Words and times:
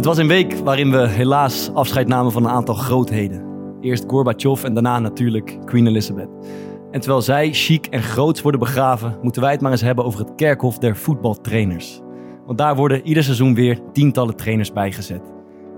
Het 0.00 0.08
was 0.08 0.18
een 0.18 0.28
week 0.28 0.54
waarin 0.54 0.90
we 0.90 1.08
helaas 1.08 1.70
afscheid 1.74 2.08
namen 2.08 2.32
van 2.32 2.44
een 2.44 2.50
aantal 2.50 2.74
grootheden. 2.74 3.44
Eerst 3.80 4.04
Gorbachev 4.06 4.64
en 4.64 4.74
daarna 4.74 4.98
natuurlijk 4.98 5.58
Queen 5.64 5.86
Elizabeth. 5.86 6.28
En 6.90 7.00
terwijl 7.00 7.22
zij 7.22 7.52
chic 7.52 7.86
en 7.86 8.02
groots 8.02 8.42
worden 8.42 8.60
begraven, 8.60 9.18
moeten 9.22 9.42
wij 9.42 9.50
het 9.50 9.60
maar 9.60 9.70
eens 9.70 9.80
hebben 9.80 10.04
over 10.04 10.20
het 10.20 10.34
kerkhof 10.34 10.78
der 10.78 10.96
voetbaltrainers. 10.96 12.00
Want 12.46 12.58
daar 12.58 12.76
worden 12.76 13.06
ieder 13.06 13.24
seizoen 13.24 13.54
weer 13.54 13.78
tientallen 13.92 14.36
trainers 14.36 14.72
bijgezet. 14.72 15.22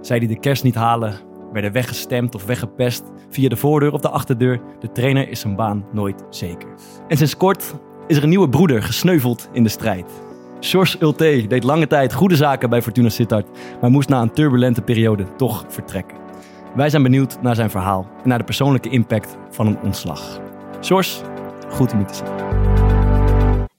Zij 0.00 0.18
die 0.18 0.28
de 0.28 0.38
kerst 0.38 0.62
niet 0.62 0.74
halen, 0.74 1.14
werden 1.52 1.72
weggestemd 1.72 2.34
of 2.34 2.44
weggepest 2.44 3.02
via 3.28 3.48
de 3.48 3.56
voordeur 3.56 3.92
of 3.92 4.00
de 4.00 4.10
achterdeur. 4.10 4.60
De 4.80 4.92
trainer 4.92 5.28
is 5.28 5.40
zijn 5.40 5.56
baan 5.56 5.86
nooit 5.92 6.24
zeker. 6.30 6.68
En 7.08 7.16
sinds 7.16 7.36
kort 7.36 7.74
is 8.06 8.16
er 8.16 8.22
een 8.22 8.28
nieuwe 8.28 8.48
broeder 8.48 8.82
gesneuveld 8.82 9.48
in 9.52 9.62
de 9.62 9.68
strijd. 9.68 10.31
George 10.64 10.96
Ulte 11.00 11.44
deed 11.48 11.64
lange 11.64 11.86
tijd 11.86 12.12
goede 12.12 12.36
zaken 12.36 12.70
bij 12.70 12.82
Fortuna 12.82 13.08
Sittard, 13.08 13.46
maar 13.80 13.90
moest 13.90 14.08
na 14.08 14.22
een 14.22 14.32
turbulente 14.32 14.82
periode 14.82 15.26
toch 15.36 15.64
vertrekken. 15.68 16.16
Wij 16.74 16.90
zijn 16.90 17.02
benieuwd 17.02 17.42
naar 17.42 17.54
zijn 17.54 17.70
verhaal 17.70 18.06
en 18.22 18.28
naar 18.28 18.38
de 18.38 18.44
persoonlijke 18.44 18.88
impact 18.88 19.36
van 19.50 19.66
een 19.66 19.78
ontslag. 19.82 20.40
George, 20.80 21.24
goed 21.68 21.92
om 21.92 21.98
je 21.98 22.04
te 22.04 22.14
zien. 22.14 22.26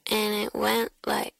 and 0.03 0.33
it 0.43 0.49
went 0.53 0.89
like 1.01 1.31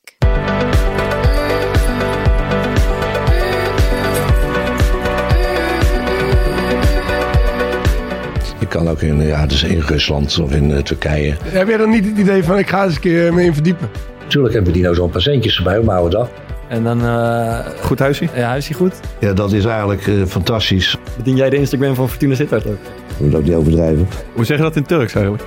Je 8.60 8.68
kan 8.68 8.88
ook 8.88 9.02
in, 9.02 9.22
ja, 9.22 9.46
dus 9.46 9.64
in 9.64 9.80
Rusland 9.80 10.40
of 10.40 10.52
in 10.52 10.72
eh, 10.72 10.82
Turkije. 10.82 11.36
Heb 11.44 11.68
jij 11.68 11.78
dan 11.78 11.90
niet 11.90 12.06
het 12.06 12.18
idee 12.18 12.44
van 12.44 12.58
ik 12.58 12.70
ga 12.70 12.84
eens 12.84 12.96
een 12.96 13.02
keer 13.02 13.34
mee 13.34 13.46
in 13.46 13.54
verdiepen? 13.54 13.90
Natuurlijk 14.34 14.66
hebben 14.66 14.74
we 14.74 14.80
die 14.80 14.88
nou 14.90 14.96
zo'n 14.96 15.22
patiëntjes 15.24 15.58
erbij 15.58 15.82
mijn 15.82 15.98
oude 15.98 16.16
dag. 16.16 16.30
En 16.68 16.84
dan, 16.84 17.06
eh 17.06 17.60
Goed 17.82 18.00
huisje? 18.00 18.28
ja, 18.36 18.48
huisje 18.48 18.74
goed. 18.74 19.00
Ja, 19.20 19.34
dat 19.34 19.52
is 19.52 19.66
eigenlijk 19.66 20.08
eh, 20.08 20.26
fantastisch. 20.28 20.98
Bedien 21.18 21.36
jij 21.36 21.50
de 21.50 21.56
Instagram 21.56 21.96
van 21.96 22.10
Fortuna 22.10 22.36
Sittard 22.36 22.68
ook? 22.68 22.78
Moet 23.18 23.36
ook 23.36 23.44
niet 23.44 23.54
overdrijven. 23.54 24.08
Hoe 24.34 24.46
zeg 24.46 24.58
je 24.58 24.64
dat 24.64 24.76
in 24.76 24.84
Turks 24.84 25.14
eigenlijk? 25.14 25.44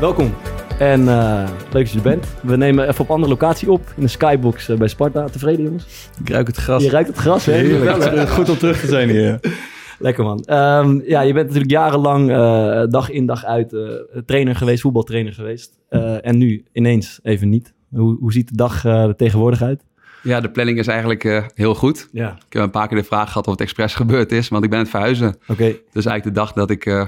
Welkom. 0.00 0.34
En 0.82 1.08
eh, 1.08 1.48
leuk 1.72 1.82
dat 1.84 1.90
je 1.90 1.96
er 1.96 2.02
bent. 2.02 2.26
We 2.42 2.56
nemen 2.56 2.88
even 2.88 3.00
op 3.00 3.10
andere 3.10 3.32
locatie 3.32 3.70
op. 3.70 3.92
In 3.96 4.02
de 4.02 4.08
skybox 4.08 4.68
eh, 4.68 4.76
bij 4.76 4.88
Sparta. 4.88 5.24
Tevreden 5.24 5.64
jongens? 5.64 6.08
Ik 6.20 6.28
ruik 6.28 6.46
het 6.46 6.56
gras. 6.56 6.82
Je 6.82 6.90
ruikt 6.90 7.08
het 7.08 7.16
gras, 7.18 7.44
hè? 7.46 7.52
Heerlijk. 7.52 8.28
Goed 8.28 8.48
om 8.48 8.56
terug 8.58 8.80
te 8.80 8.86
zijn 8.86 9.08
hier. 9.08 9.40
Lekker 9.98 10.24
man. 10.24 10.44
Ehm, 10.44 11.00
ja, 11.06 11.20
je 11.20 11.32
bent 11.32 11.46
natuurlijk 11.46 11.70
jarenlang 11.72 12.30
eh, 12.30 12.82
dag 12.88 13.10
in 13.10 13.26
dag 13.26 13.44
uit 13.44 13.72
eh, 13.72 13.80
trainer 14.26 14.56
geweest, 14.56 14.80
voetbaltrainer 14.82 15.32
geweest. 15.32 15.78
Eh, 15.88 16.26
en 16.26 16.38
nu 16.38 16.64
ineens 16.72 17.20
even 17.22 17.48
niet. 17.48 17.72
Hoe, 17.90 18.16
hoe 18.20 18.32
ziet 18.32 18.48
de 18.48 18.56
dag 18.56 18.84
eh, 18.84 19.02
er 19.02 19.16
tegenwoordig 19.16 19.62
uit? 19.62 19.84
Ja, 20.22 20.40
de 20.40 20.50
planning 20.50 20.78
is 20.78 20.86
eigenlijk 20.86 21.24
eh, 21.24 21.44
heel 21.54 21.74
goed. 21.74 22.08
Ja, 22.12 22.28
Ik 22.46 22.52
heb 22.52 22.62
een 22.62 22.70
paar 22.70 22.88
keer 22.88 22.96
de 22.98 23.04
vraag 23.04 23.26
gehad 23.28 23.46
of 23.46 23.52
het 23.52 23.60
expres 23.60 23.94
gebeurd 23.94 24.32
is, 24.32 24.48
want 24.48 24.64
ik 24.64 24.70
ben 24.70 24.78
aan 24.78 24.84
het 24.84 24.94
verhuizen. 24.94 25.36
oké. 25.48 25.64
Dus 25.92 26.04
eigenlijk 26.06 26.24
de 26.24 26.30
dag 26.30 26.52
dat 26.52 26.70
ik 26.70 26.86
eh, 26.86 27.06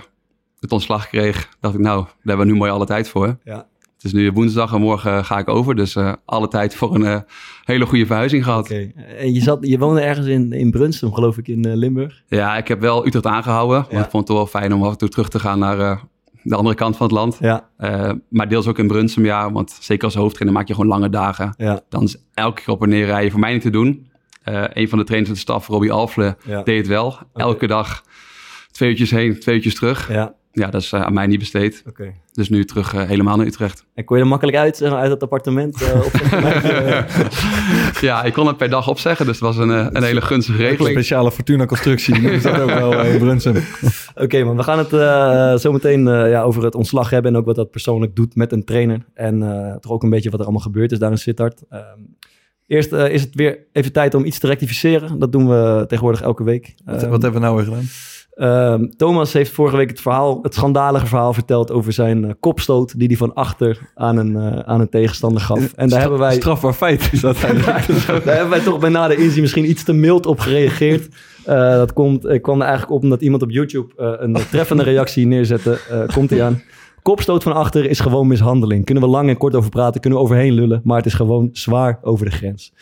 het 0.64 0.72
ontslag 0.72 1.08
kreeg, 1.08 1.48
dacht 1.60 1.74
ik 1.74 1.80
nou, 1.80 2.04
daar 2.04 2.14
hebben 2.24 2.46
we 2.46 2.52
nu 2.52 2.58
mooi 2.58 2.70
alle 2.70 2.86
tijd 2.86 3.08
voor. 3.08 3.36
Ja, 3.44 3.66
Het 3.94 4.04
is 4.04 4.12
nu 4.12 4.32
woensdag 4.32 4.72
en 4.74 4.80
morgen 4.80 5.24
ga 5.24 5.38
ik 5.38 5.48
over, 5.48 5.74
dus 5.76 5.96
eh, 5.96 6.12
alle 6.24 6.48
tijd 6.48 6.74
voor 6.74 6.94
een 6.94 7.04
eh, 7.06 7.18
hele 7.64 7.86
goede 7.86 8.06
verhuizing 8.06 8.44
gehad. 8.44 8.68
En 9.18 9.34
je, 9.34 9.40
zat, 9.40 9.58
je 9.60 9.78
woonde 9.78 10.00
ergens 10.00 10.26
in, 10.26 10.52
in 10.52 10.70
Brunsum, 10.70 11.12
geloof 11.14 11.38
ik, 11.38 11.48
in 11.48 11.64
eh, 11.64 11.74
Limburg. 11.74 12.22
Ja, 12.26 12.56
ik 12.56 12.68
heb 12.68 12.80
wel 12.80 13.06
Utrecht 13.06 13.26
aangehouden, 13.26 13.76
want 13.80 13.92
Ja. 13.92 14.04
ik 14.04 14.10
vond 14.10 14.28
het 14.28 14.36
wel 14.36 14.46
fijn 14.46 14.74
om 14.74 14.82
af 14.82 14.90
en 14.92 14.98
toe 14.98 15.08
terug 15.08 15.28
te 15.28 15.38
gaan 15.38 15.58
naar 15.58 16.00
de 16.42 16.54
andere 16.54 16.74
kant 16.76 16.96
van 16.96 17.06
het 17.06 17.14
land. 17.14 17.36
Ja, 17.40 17.68
maar 18.28 18.48
deels 18.48 18.66
ook 18.66 18.78
in 18.78 18.86
Brunsum, 18.86 19.24
ja, 19.24 19.52
want 19.52 19.76
zeker 19.80 20.04
als 20.04 20.14
hoofdtrainer 20.14 20.58
maak 20.58 20.68
je 20.68 20.74
gewoon 20.74 20.88
lange 20.90 21.08
dagen. 21.10 21.54
ja, 21.56 21.80
Dan 21.88 22.02
is 22.02 22.16
elke 22.34 22.62
keer 22.62 22.74
op 22.74 22.82
en 22.82 22.88
neer 22.88 23.06
rijden 23.06 23.30
voor 23.30 23.40
mij 23.40 23.52
niet 23.52 23.62
te 23.62 23.70
doen. 23.70 24.10
Een 24.44 24.88
van 24.88 24.98
de 24.98 25.04
trainers 25.04 25.30
van 25.30 25.34
de 25.34 25.38
staf, 25.38 25.66
Robbie 25.66 25.92
Alfle, 25.92 26.36
ja. 26.46 26.62
deed 26.62 26.78
het 26.78 26.86
wel. 26.86 27.18
Elke 27.34 27.66
dag 27.66 28.02
twee 28.70 28.88
uurtjes 28.90 29.10
heen, 29.10 29.40
twee 29.40 29.54
uurtjes 29.54 29.74
terug. 29.74 30.08
Ja, 30.12 30.34
Ja, 30.56 30.70
dat 30.70 30.82
is 30.82 30.92
eh, 30.92 31.02
aan 31.02 31.12
mij 31.14 31.26
niet 31.26 31.38
besteed. 31.38 31.82
oké. 31.88 32.12
Dus 32.32 32.48
nu 32.48 32.64
terug 32.64 32.94
eh, 32.94 33.02
helemaal 33.02 33.36
naar 33.36 33.46
Utrecht. 33.46 33.84
En 33.94 34.04
kon 34.04 34.16
je 34.16 34.22
er 34.22 34.28
makkelijk 34.28 34.56
uit, 34.56 34.76
zeg 34.76 34.90
maar, 34.90 34.98
uit 35.00 35.10
het 35.10 35.22
appartement? 35.22 35.82
eh, 35.82 36.04
op 36.04 36.12
ja, 38.00 38.22
ik 38.22 38.32
kon 38.32 38.46
het 38.46 38.56
per 38.56 38.70
dag 38.70 38.88
opzeggen, 38.88 39.26
dus 39.26 39.34
het 39.40 39.44
was 39.44 39.56
een, 39.56 39.96
een 39.96 40.02
hele 40.02 40.20
gunstige 40.20 40.58
Een 40.62 40.68
regeling. 40.68 40.94
speciale 40.94 41.32
Fortuna-constructie. 41.32 42.22
Dat 42.22 42.32
is 42.32 42.42
dat 42.42 42.60
ook 42.60 42.70
wel 42.70 43.02
in 43.04 43.18
Brunsum. 43.18 43.56
Oké, 44.14 44.44
man. 44.44 44.56
We 44.56 44.62
gaan 44.62 44.78
het 44.78 44.92
eh, 44.92 45.54
zo 45.56 45.72
meteen 45.72 46.08
eh, 46.08 46.30
ja, 46.30 46.42
over 46.42 46.64
het 46.64 46.74
ontslag 46.74 47.10
hebben 47.10 47.32
en 47.32 47.38
ook 47.38 47.46
wat 47.46 47.56
dat 47.56 47.70
persoonlijk 47.70 48.16
doet 48.16 48.36
met 48.36 48.52
een 48.52 48.64
trainer. 48.64 49.04
En 49.14 49.42
eh, 49.42 49.74
toch 49.76 49.92
ook 49.92 50.02
een 50.02 50.10
beetje 50.10 50.30
wat 50.30 50.38
er 50.38 50.44
allemaal 50.44 50.64
gebeurd 50.64 50.92
is 50.92 50.98
daar 50.98 51.10
in 51.10 51.18
Sittard. 51.18 51.62
Ehm, 51.68 51.82
eerst 52.66 52.92
is 52.92 53.20
het 53.20 53.34
weer 53.34 53.58
even 53.72 53.92
tijd 53.92 54.14
om 54.14 54.24
iets 54.24 54.38
te 54.38 54.46
rectificeren. 54.46 55.18
Dat 55.18 55.32
doen 55.32 55.48
we 55.48 55.84
tegenwoordig 55.88 56.22
elke 56.22 56.44
week. 56.44 56.74
Wat, 56.84 57.02
wat 57.02 57.22
hebben 57.22 57.32
we 57.32 57.38
nou 57.46 57.56
weer 57.56 57.64
gedaan? 57.64 57.84
Ehm, 58.34 58.86
Thomas 58.96 59.32
heeft 59.32 59.50
vorige 59.52 59.76
week 59.76 59.90
het 59.90 60.00
verhaal, 60.00 60.38
het 60.42 60.54
schandalige 60.54 61.06
verhaal 61.06 61.32
verteld 61.32 61.70
over 61.72 61.92
zijn 61.92 62.24
eh, 62.24 62.30
kopstoot 62.40 62.98
die 62.98 63.06
hij 63.08 63.16
van 63.16 63.34
achter 63.34 63.90
aan 63.94 64.16
een, 64.16 64.36
eh, 64.36 64.58
aan 64.58 64.80
een 64.80 64.88
tegenstander 64.88 65.40
gaf. 65.42 65.58
En 65.58 65.70
daar 65.76 65.88
Stra- 65.88 66.00
hebben 66.00 66.18
wij... 66.18 66.34
Strafbaar 66.34 66.72
feit 66.72 67.08
is 67.12 67.20
dat 67.20 67.42
eigenlijk. 67.44 68.06
Daar 68.24 68.34
hebben 68.34 68.48
wij 68.50 68.60
toch 68.60 68.78
bij 68.78 68.90
nader 68.90 69.18
inzien 69.18 69.40
misschien 69.40 69.70
iets 69.70 69.84
te 69.84 69.92
mild 69.92 70.26
op 70.26 70.38
gereageerd. 70.40 71.08
Eh, 71.44 71.56
dat 71.70 71.92
komt, 71.92 72.28
ik 72.28 72.42
kwam 72.42 72.56
er 72.60 72.66
eigenlijk 72.66 72.92
op 72.96 73.02
omdat 73.02 73.20
iemand 73.20 73.42
op 73.42 73.50
YouTube 73.50 73.92
eh, 73.96 74.12
een 74.16 74.32
treffende 74.50 74.82
reactie 74.82 75.26
neerzette. 75.26 75.78
Eh, 75.90 76.14
komt 76.14 76.30
hij 76.30 76.42
aan. 76.44 76.62
Kopstoot 77.02 77.42
van 77.42 77.52
achter 77.52 77.84
is 77.90 78.00
gewoon 78.00 78.26
mishandeling. 78.26 78.84
Kunnen 78.84 79.02
we 79.04 79.08
lang 79.10 79.28
en 79.28 79.36
kort 79.36 79.54
over 79.54 79.70
praten, 79.70 80.00
kunnen 80.00 80.18
we 80.18 80.24
overheen 80.24 80.52
lullen. 80.52 80.80
Maar 80.84 80.96
het 80.96 81.06
is 81.06 81.14
gewoon 81.14 81.48
zwaar 81.52 81.98
over 82.02 82.24
de 82.24 82.30
grens. 82.32 82.72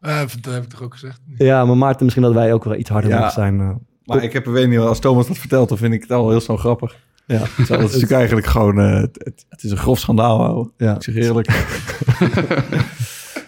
Eh, 0.00 0.18
dat 0.40 0.54
heb 0.54 0.62
ik 0.62 0.68
toch 0.68 0.82
ook 0.82 0.92
gezegd? 0.92 1.20
Ja, 1.38 1.64
maar 1.64 1.76
Maarten, 1.76 2.02
misschien 2.04 2.24
dat 2.24 2.34
wij 2.34 2.52
ook 2.52 2.64
wel 2.64 2.74
iets 2.76 2.90
harder 2.90 3.10
Ja. 3.10 3.16
mogen 3.16 3.32
zijn. 3.32 3.78
Maar 4.16 4.22
ik 4.24 4.32
heb, 4.32 4.44
weet 4.46 4.68
niet, 4.68 4.78
als 4.78 4.98
Thomas 4.98 5.26
dat 5.26 5.38
vertelt, 5.38 5.68
dan 5.68 5.78
vind 5.78 5.94
ik 5.94 6.00
het 6.02 6.12
al 6.12 6.30
heel 6.30 6.40
snel 6.40 6.56
grappig. 6.56 6.96
ja. 7.26 7.38
Zo, 7.38 7.44
dat 7.56 7.68
is 7.68 7.68
natuurlijk 7.84 8.12
eigenlijk 8.22 8.46
gewoon, 8.46 8.78
eh, 8.80 8.94
het, 9.00 9.20
het- 9.24 9.44
het 9.48 9.62
is 9.62 9.70
een 9.70 9.76
grof 9.76 9.98
schandaal, 9.98 10.44
ouwe. 10.44 10.70
Ja. 10.76 10.94
Ik 10.94 11.02
zeg 11.02 11.14
eerlijk. 11.14 11.46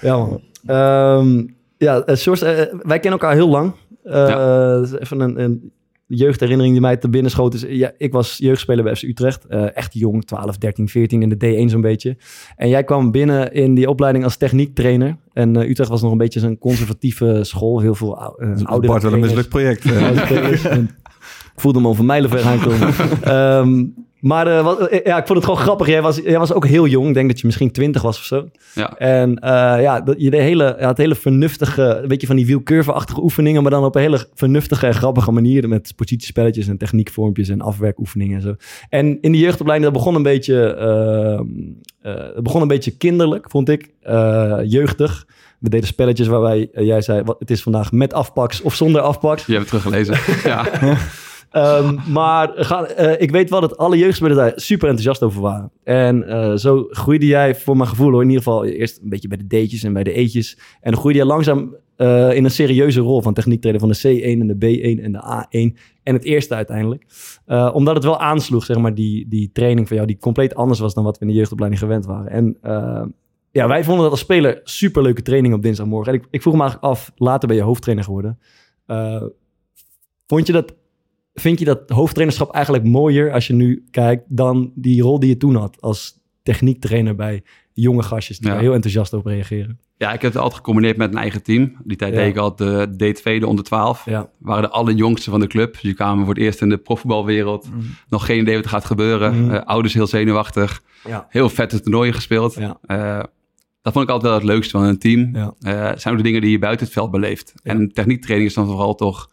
Ja, 0.00 0.16
man. 0.16 0.40
Ehm, 0.66 1.44
ja, 1.76 2.00
eh, 2.02 2.16
Sjors, 2.16 2.42
eh, 2.42 2.52
wij 2.82 2.98
kennen 3.00 3.20
elkaar 3.20 3.34
heel 3.34 3.48
lang. 3.48 3.72
Eh, 4.04 4.26
dat 4.26 4.82
is 4.92 4.98
Even 4.98 5.20
een, 5.20 5.40
een 5.40 5.72
jeugdherinnering 6.10 6.72
die 6.72 6.82
mij 6.82 6.96
te 6.96 7.08
binnen 7.08 7.30
schoot. 7.30 7.54
Is, 7.54 7.64
ja, 7.68 7.92
ik 7.96 8.12
was 8.12 8.36
jeugdspeler 8.38 8.84
bij 8.84 8.96
FC 8.96 9.02
Utrecht. 9.02 9.46
Eh, 9.46 9.76
echt 9.76 9.94
jong, 9.94 10.24
12, 10.24 10.58
13, 10.58 10.88
14 10.88 11.22
in 11.22 11.28
de 11.28 11.66
D1 11.66 11.70
zo'n 11.70 11.80
beetje. 11.80 12.16
En 12.56 12.68
jij 12.68 12.84
kwam 12.84 13.10
binnen 13.10 13.52
in 13.52 13.74
die 13.74 13.88
opleiding 13.88 14.24
als 14.24 14.36
techniektrainer. 14.36 15.16
En 15.32 15.56
eh, 15.56 15.68
Utrecht 15.68 15.90
was 15.90 16.02
nog 16.02 16.12
een 16.12 16.18
beetje 16.18 16.40
zo'n 16.40 16.58
conservatieve 16.58 17.38
school. 17.42 17.80
Heel 17.80 17.94
veel 17.94 18.16
eh, 18.16 18.48
oudere 18.62 18.92
Bart 18.92 19.02
wel 19.02 19.12
een 19.12 19.20
mislukt 19.20 19.48
project. 19.48 19.84
voelde 21.60 21.78
hem 21.78 21.86
al 21.86 21.94
van 21.94 22.06
mijlenver 22.06 22.42
aankomen. 22.42 22.88
Ehm, 23.22 23.84
maar 24.20 24.46
eh, 24.46 24.64
wat, 24.64 24.80
eh, 24.80 25.04
ja, 25.04 25.18
ik 25.18 25.26
vond 25.26 25.38
het 25.38 25.46
gewoon 25.46 25.60
grappig. 25.60 25.86
Jij 25.86 26.02
was, 26.02 26.16
jij 26.16 26.38
was 26.38 26.52
ook 26.52 26.66
heel 26.66 26.86
jong. 26.86 27.08
Ik 27.08 27.14
denk 27.14 27.28
dat 27.28 27.40
je 27.40 27.46
misschien 27.46 27.70
twintig 27.70 28.02
was 28.02 28.18
of 28.18 28.24
zo. 28.24 28.48
Ja. 28.74 28.96
En 28.96 29.38
eh, 29.38 29.82
ja, 29.82 30.00
dat, 30.00 30.14
je 30.18 30.30
de 30.30 30.36
hele, 30.36 30.76
ja, 30.78 30.88
het 30.88 30.96
hele 30.96 31.14
vernuftige, 31.14 32.04
weet 32.06 32.20
je, 32.20 32.26
van 32.26 32.36
die 32.36 32.46
wielcurve-achtige 32.46 33.22
oefeningen, 33.22 33.62
maar 33.62 33.70
dan 33.70 33.84
op 33.84 33.94
een 33.94 34.00
hele 34.00 34.28
vernuftige 34.34 34.86
en 34.86 34.94
grappige 34.94 35.32
manier 35.32 35.68
met 35.68 35.92
positiespelletjes 35.96 36.68
en 36.68 36.76
techniekvormpjes 36.76 37.48
en 37.48 37.60
afwerkoefeningen 37.60 38.36
en 38.36 38.42
zo. 38.42 38.54
En 38.88 39.18
in 39.20 39.32
de 39.32 39.38
jeugdopleiding, 39.38 39.92
dat 39.92 40.02
begon 40.02 40.14
een 40.14 40.22
beetje, 40.22 40.76
begon 42.42 42.62
een 42.62 42.68
beetje 42.68 42.90
kinderlijk, 42.90 43.50
vond 43.50 43.68
ik, 43.68 43.90
jeugdig. 44.64 45.26
We 45.58 45.68
deden 45.68 45.86
spelletjes 45.86 46.26
waarbij 46.26 46.68
jij 46.72 47.00
zei, 47.00 47.22
wat, 47.22 47.36
het 47.38 47.50
is 47.50 47.62
vandaag 47.62 47.92
met 47.92 48.12
afpaks 48.12 48.60
of 48.60 48.74
zonder 48.74 49.00
afpaks. 49.00 49.46
Je 49.46 49.52
hebt 49.52 49.70
het 49.70 49.82
teruggelezen. 49.82 50.34
ja. 50.50 50.66
Ehm, 51.50 51.96
maar 52.12 52.50
ga, 52.54 52.84
eh, 52.84 53.20
ik 53.20 53.30
weet 53.30 53.50
wel 53.50 53.60
dat 53.60 53.76
alle 53.76 53.98
jeugdspelers 53.98 54.38
daar 54.38 54.52
super 54.54 54.88
enthousiast 54.88 55.22
over 55.22 55.40
waren. 55.40 55.70
En 55.84 56.28
eh, 56.28 56.56
zo 56.56 56.86
groeide 56.90 57.26
jij 57.26 57.54
voor 57.54 57.76
mijn 57.76 57.88
gevoel 57.88 58.10
hoor, 58.10 58.22
in 58.22 58.28
ieder 58.28 58.42
geval 58.42 58.64
eerst 58.64 59.00
een 59.02 59.08
beetje 59.08 59.28
bij 59.28 59.36
de 59.36 59.46
D'tjes 59.46 59.82
en 59.82 59.92
bij 59.92 60.04
de 60.04 60.12
E'tjes. 60.12 60.58
En 60.80 60.90
dan 60.90 61.00
groeide 61.00 61.18
jij 61.18 61.28
langzaam 61.28 61.76
eh, 61.96 62.34
in 62.34 62.44
een 62.44 62.50
serieuze 62.50 63.00
rol 63.00 63.22
van 63.22 63.34
techniektrainer 63.34 63.86
van 63.86 63.90
de 63.90 64.20
C1 64.20 64.40
en 64.40 64.46
de 64.46 64.54
B1 64.54 65.02
en 65.02 65.12
de 65.12 65.18
A1 65.18 65.78
en 66.02 66.14
het 66.14 66.24
eerste 66.24 66.54
uiteindelijk. 66.54 67.04
Omdat 67.72 67.94
het 67.94 68.04
wel 68.04 68.20
aansloeg, 68.20 68.64
zeg 68.64 68.78
maar, 68.78 68.94
die, 68.94 69.28
die 69.28 69.50
training 69.52 69.86
van 69.88 69.96
jou, 69.96 70.08
die 70.08 70.18
compleet 70.18 70.54
anders 70.54 70.80
was 70.80 70.94
dan 70.94 71.04
wat 71.04 71.18
we 71.18 71.24
in 71.24 71.30
de 71.30 71.36
jeugdopleiding 71.36 71.82
gewend 71.82 72.06
waren. 72.06 72.30
En 72.30 72.56
ja, 73.50 73.68
wij 73.68 73.84
vonden 73.84 74.02
dat 74.02 74.10
als 74.10 74.20
speler 74.20 74.60
super 74.64 75.02
leuke 75.02 75.22
training 75.22 75.54
op 75.54 75.62
dinsdagmorgen. 75.62 76.12
En 76.12 76.18
ik, 76.18 76.26
ik 76.30 76.42
vroeg 76.42 76.54
me 76.54 76.60
eigenlijk 76.60 76.92
af, 76.92 77.12
later 77.16 77.48
ben 77.48 77.56
je 77.56 77.62
hoofdtrainer 77.62 78.04
geworden. 78.04 78.38
Vond 80.26 80.46
je 80.46 80.52
dat 80.52 80.74
Vind 81.34 81.58
je 81.58 81.64
dat 81.64 81.90
hoofdtrainerschap 81.90 82.54
eigenlijk 82.54 82.84
mooier 82.84 83.32
als 83.32 83.46
je 83.46 83.52
nu 83.52 83.84
kijkt 83.90 84.22
dan 84.28 84.72
die 84.74 85.02
rol 85.02 85.18
die 85.20 85.28
je 85.28 85.36
toen 85.36 85.54
had 85.54 85.80
als 85.80 86.18
techniektrainer 86.42 87.14
bij 87.14 87.42
jonge 87.72 88.02
gastjes 88.02 88.38
die 88.38 88.46
Ja. 88.48 88.52
daar 88.54 88.62
heel 88.62 88.72
enthousiast 88.74 89.12
op 89.12 89.26
reageren. 89.26 89.78
Ja, 89.96 90.12
ik 90.12 90.22
heb 90.22 90.32
het 90.32 90.40
altijd 90.42 90.56
gecombineerd 90.60 90.96
met 90.96 91.12
een 91.12 91.18
eigen 91.18 91.42
team. 91.42 91.76
Die 91.84 91.96
tijd 91.96 92.12
Ja. 92.14 92.18
deed 92.20 92.28
ik 92.28 92.36
al 92.36 92.56
de 92.56 92.88
D2, 92.96 93.22
de 93.40 93.46
onder 93.46 93.64
12. 93.64 94.04
Ja. 94.04 94.30
waren 94.38 94.62
de 94.62 94.68
allerjongste 94.70 95.30
van 95.30 95.40
de 95.40 95.46
club. 95.46 95.72
Dus 95.72 95.82
die 95.82 95.94
kwamen 95.94 96.24
voor 96.24 96.34
het 96.34 96.42
eerst 96.42 96.60
in 96.60 96.68
de 96.68 96.76
profvoetbalwereld. 96.78 97.68
Nog 98.08 98.26
geen 98.26 98.40
idee 98.40 98.54
wat 98.54 98.64
er 98.64 98.70
gaat 98.70 98.84
gebeuren. 98.84 99.42
Mhm. 99.44 99.54
Eh, 99.54 99.62
ouders 99.64 99.94
heel 99.94 100.06
zenuwachtig. 100.06 100.82
Heel 101.28 101.48
vette 101.48 101.80
toernooien 101.80 102.14
gespeeld. 102.14 102.56
Eh, 102.56 103.20
dat 103.82 103.92
vond 103.92 104.04
ik 104.04 104.10
altijd 104.10 104.22
wel 104.22 104.34
het 104.40 104.44
leukste 104.44 104.70
van 104.78 104.82
een 104.86 104.98
team. 104.98 105.34
Het 105.58 106.00
zijn 106.00 106.14
ook 106.14 106.20
de 106.20 106.26
dingen 106.26 106.40
die 106.40 106.50
je 106.50 106.58
buiten 106.58 106.84
het 106.84 106.94
veld 106.94 107.10
beleeft. 107.10 107.52
En 107.62 107.92
techniektraining 107.92 108.48
is 108.50 108.56
dan 108.56 108.66
vooral 108.66 108.94
toch 108.94 109.30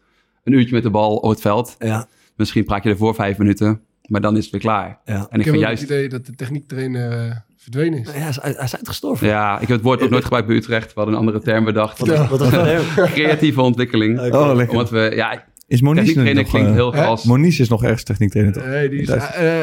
een 0.47 0.53
uurtje 0.53 0.73
met 0.73 0.83
de 0.83 0.89
bal 0.89 1.15
op 1.15 1.29
het 1.29 1.41
veld. 1.41 1.75
Ja, 1.79 2.07
Misschien 2.35 2.63
praat 2.63 2.83
je 2.83 2.89
ervoor 2.89 3.15
vijf 3.15 3.38
minuten. 3.38 3.81
Maar 4.07 4.21
dan 4.21 4.38
is 4.38 4.44
het 4.44 4.51
weer 4.51 4.61
klaar. 4.61 4.99
ja. 5.05 5.27
En 5.29 5.39
ik, 5.39 5.45
Ik 5.45 5.51
heb 5.51 5.55
juist... 5.61 5.81
het 5.81 5.89
idee 5.91 6.09
dat 6.09 6.25
de 6.25 6.35
techniektrainer 6.35 7.11
eh, 7.11 7.35
verdwenen 7.57 7.99
is. 7.99 8.05
Ja, 8.07 8.11
hij 8.13 8.29
is, 8.29 8.39
hij 8.41 8.51
is 8.63 8.75
uitgestorven. 8.75 9.27
Ja, 9.27 9.53
ik 9.59 9.67
heb 9.67 9.69
het 9.77 9.81
woord 9.85 10.01
ook 10.01 10.09
nooit 10.09 10.23
gebruikt 10.23 10.47
bij 10.47 10.55
Utrecht. 10.55 10.85
We 10.88 10.91
hadden 10.95 11.13
een 11.13 11.19
andere 11.19 11.39
term 11.39 11.63
bedacht. 11.65 11.99
Wat, 11.99 12.27
wat 12.29 12.39
was 12.39 12.51
dat? 12.51 12.83
Creatieve 13.13 13.61
ontwikkeling. 13.61 14.19
Oh, 14.19 14.55
lekker. 14.55 14.69
Omdat 14.75 14.89
we, 14.89 15.11
ja, 15.15 15.44
Is 15.67 15.81
Moniz 15.81 16.13
nog... 16.15 16.23
klinkt 16.25 16.53
eh, 16.53 16.71
heel 16.71 16.94
hè? 16.94 17.03
vals. 17.03 17.23
Moniz 17.23 17.59
is 17.59 17.69
nog 17.69 17.83
ergens 17.83 18.03
techniektrainer 18.03 18.53
toch? 18.53 18.65
Nee, 18.65 18.89
die 18.89 18.99
is, 19.01 19.09
eh, 19.09 19.19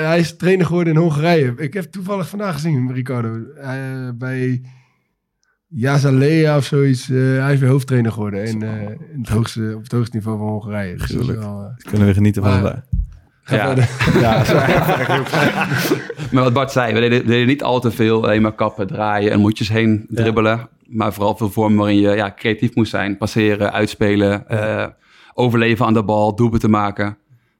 hij 0.07 0.19
is 0.19 0.37
trainer 0.37 0.67
geworden 0.67 0.93
in 0.93 0.99
Hongarije. 0.99 1.55
Ik 1.57 1.75
heb 1.75 1.85
toevallig 1.85 2.29
vandaag 2.29 2.55
gezien, 2.55 2.93
Ricardo. 2.93 3.39
eh, 3.61 3.71
bij 4.15 4.61
Yazalea 5.77 6.57
of 6.57 6.65
zoiets. 6.65 7.11
eh, 7.11 7.17
hij 7.17 7.53
is 7.53 7.61
weer 7.61 7.69
hoofdtrainer 7.69 8.13
geworden 8.13 8.45
in, 8.45 8.63
eh, 8.63 8.81
in 9.13 9.19
het 9.19 9.29
hoogste, 9.29 9.73
op 9.77 9.83
het 9.83 9.93
hoogste 9.93 10.17
niveau 10.17 10.39
van 10.39 10.47
Hongarije. 10.49 10.97
Dus 10.97 11.09
dat 11.09 11.27
wel, 11.27 11.61
eh, 11.77 11.85
Kunnen 11.91 12.07
we 12.07 12.15
genieten 12.15 12.43
van 12.43 12.63
Maar- 12.63 12.85
ga 13.43 13.57
Ja. 13.57 13.75
Ja, 14.21 14.45
zo. 14.45 14.55
Maar 16.33 16.43
wat 16.43 16.53
Bart 16.53 16.73
zei, 16.73 16.95
we 16.95 17.01
deden, 17.01 17.19
we 17.21 17.27
deden 17.27 17.47
niet 17.47 17.63
al 17.63 17.81
te 17.81 17.91
veel 17.91 18.23
alleen 18.25 18.43
maar 18.43 18.55
kappen, 18.55 18.87
draaien 18.87 19.31
en 19.33 19.41
moetjes 19.41 19.69
heen 19.69 20.05
dribbelen. 20.09 20.69
Maar 20.87 21.13
vooral 21.13 21.37
veel 21.37 21.51
vormen 21.51 21.79
waarin 21.79 22.01
je 22.01 22.09
ja, 22.11 22.33
creatief 22.37 22.75
moest 22.75 22.91
zijn. 22.91 23.17
Passeren, 23.17 23.73
uitspelen, 23.73 24.49
eh, 24.49 24.87
overleven 25.35 25.87
aan 25.87 25.95
de 25.95 26.05
bal, 26.05 26.35
doelpunten 26.35 26.71
maken. 26.71 27.19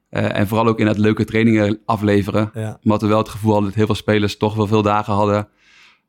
Eh, 0.09 0.39
en 0.39 0.47
vooral 0.49 0.67
ook 0.67 0.81
in 0.81 0.87
het 0.87 0.99
leuke 0.99 1.25
trainingen 1.25 1.79
afleveren. 1.85 2.51
Ja. 2.55 2.79
Omdat 2.83 3.01
we 3.03 3.07
wel 3.09 3.19
het 3.19 3.29
gevoel 3.29 3.51
hadden 3.53 3.69
dat 3.69 3.79
heel 3.79 3.87
veel 3.87 3.95
spelers 3.95 4.37
toch 4.37 4.55
wel 4.55 4.67
veel 4.67 4.83
dagen 4.83 5.13
hadden. 5.15 5.49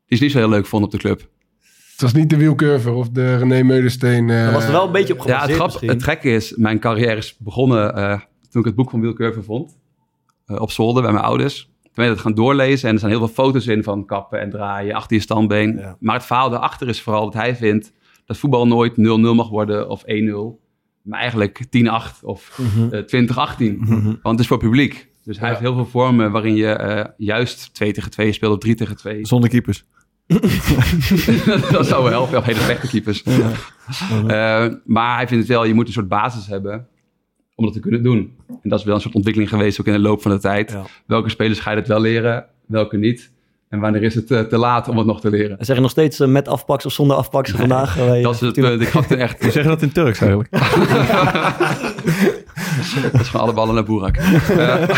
Die 0.07 0.17
ze 0.17 0.23
niet 0.23 0.31
zo 0.33 0.37
heel 0.39 0.49
leuk 0.49 0.65
vonden 0.65 0.89
op 0.89 0.95
de 0.95 1.01
club. 1.07 1.29
Het 1.95 2.01
was 2.03 2.13
niet 2.13 2.29
de 2.29 2.37
wielcurver 2.37 2.93
of 2.93 3.09
de 3.09 3.37
René 3.37 3.63
Meulensteen. 3.63 4.29
eh, 4.29 4.43
Dat 4.43 4.53
was 4.53 4.65
er 4.65 4.71
wel 4.71 4.85
een 4.85 4.91
beetje 4.91 5.13
op 5.13 5.19
Ja, 5.19 5.23
gebaseerd 5.23 5.47
het, 5.47 5.55
grap, 5.57 5.67
misschien. 5.67 5.89
het 5.89 6.03
gekke 6.03 6.29
is, 6.29 6.55
mijn 6.55 6.79
carrière 6.79 7.15
is 7.15 7.37
begonnen 7.39 7.95
eh, 7.95 8.19
toen 8.49 8.61
ik 8.61 8.67
het 8.67 8.75
boek 8.75 8.89
van 8.89 9.01
Wiel 9.01 9.13
Curver 9.13 9.43
vond. 9.43 9.77
eh, 10.45 10.61
op 10.61 10.71
zolder 10.71 11.03
bij 11.03 11.11
mijn 11.11 11.23
ouders. 11.23 11.63
Toen 11.81 11.91
ben 11.93 12.05
ik 12.05 12.11
het 12.11 12.19
gaan 12.21 12.33
doorlezen 12.33 12.87
en 12.87 12.93
er 12.93 12.99
zijn 12.99 13.11
heel 13.11 13.19
veel 13.25 13.33
foto's 13.43 13.67
in 13.67 13.83
van 13.83 14.05
kappen 14.05 14.39
en 14.39 14.49
draaien 14.49 14.95
achter 14.95 15.15
je 15.15 15.21
standbeen. 15.21 15.77
Ja. 15.77 15.97
Maar 15.99 16.15
het 16.15 16.25
verhaal 16.25 16.49
daarachter 16.49 16.87
is 16.87 17.01
vooral 17.01 17.23
dat 17.23 17.33
hij 17.33 17.55
vindt 17.55 17.91
dat 18.25 18.37
voetbal 18.37 18.67
nooit 18.67 18.93
0-0 18.97 19.35
mag 19.35 19.49
worden 19.49 19.89
of 19.89 20.03
1-0. 20.05 20.59
Maar 21.01 21.19
eigenlijk 21.19 21.65
10-8 21.69 22.23
of 22.23 22.59
Mhm. 22.61 22.93
eh, 22.93 22.99
20-18. 23.01 23.77
Mhm. 23.79 24.03
Want 24.05 24.21
het 24.23 24.39
is 24.39 24.47
voor 24.47 24.57
publiek. 24.57 25.09
Dus 25.23 25.35
hij 25.39 25.45
Ja. 25.49 25.53
heeft 25.53 25.65
heel 25.67 25.75
veel 25.75 25.85
vormen 25.91 26.31
waarin 26.31 26.55
je 26.55 26.67
eh, 26.67 27.05
juist 27.17 27.73
2 27.73 27.91
tegen 27.93 28.11
2 28.11 28.31
speelt 28.31 28.53
of 28.53 28.59
3 28.59 28.75
tegen 28.75 28.95
2. 28.97 29.25
Zonder 29.27 29.49
keepers. 29.49 29.85
dat 31.71 31.87
zou 31.87 32.03
wel 32.03 32.11
helpen, 32.11 32.37
of 32.37 32.45
hele 32.45 32.59
slechte 32.59 32.87
keepers. 32.87 33.23
Eh, 33.23 34.65
maar 34.85 35.15
hij 35.15 35.27
vindt 35.27 35.47
het 35.47 35.53
wel, 35.57 35.65
je 35.65 35.73
moet 35.73 35.87
een 35.87 35.93
soort 35.93 36.07
basis 36.07 36.47
hebben 36.47 36.87
om 37.55 37.65
dat 37.65 37.73
te 37.73 37.79
kunnen 37.79 38.03
doen. 38.03 38.35
En 38.47 38.69
dat 38.69 38.79
is 38.79 38.85
wel 38.85 38.95
een 38.95 39.01
soort 39.01 39.15
ontwikkeling 39.15 39.51
geweest 39.51 39.79
ook 39.79 39.87
in 39.87 39.93
de 39.93 39.99
loop 39.99 40.21
van 40.21 40.31
de 40.31 40.39
tijd. 40.39 40.71
Ja. 40.71 40.85
Welke 41.05 41.29
spelers 41.29 41.59
ga 41.59 41.69
je 41.69 41.75
dat 41.75 41.87
wel 41.87 41.99
leren, 41.99 42.45
welke 42.65 42.97
niet? 42.97 43.31
En 43.69 43.79
wanneer 43.79 44.03
is 44.03 44.15
het 44.15 44.31
eh, 44.31 44.41
te 44.41 44.57
laat 44.57 44.87
om 44.87 44.97
het 44.97 45.07
nog 45.07 45.21
te 45.21 45.29
leren? 45.29 45.57
Zeg 45.59 45.75
je 45.75 45.81
nog 45.81 45.91
steeds 45.91 46.19
eh, 46.19 46.27
met 46.27 46.47
afpaks 46.47 46.85
of 46.85 46.91
zonder 46.91 47.17
afpaks 47.17 47.51
vandaag? 47.61 47.97
Dat 48.21 48.33
is 48.33 48.39
het 48.39 48.53
tuurlijk. 48.53 48.77
punt. 48.77 48.87
Ik 48.87 48.93
had 48.93 49.09
er 49.09 49.19
echt... 49.19 49.41
Hoe 49.41 49.51
zeg 49.51 49.63
je 49.63 49.69
dat 49.69 49.81
in 49.81 49.91
Turks 49.91 50.19
eigenlijk? 50.21 50.49
Dat 53.11 53.21
is 53.21 53.27
gewoon 53.27 53.45
alle 53.45 53.53
ballen 53.53 53.75
naar 53.75 53.83
Boerak. 53.83 54.15
Eh, 54.17 54.75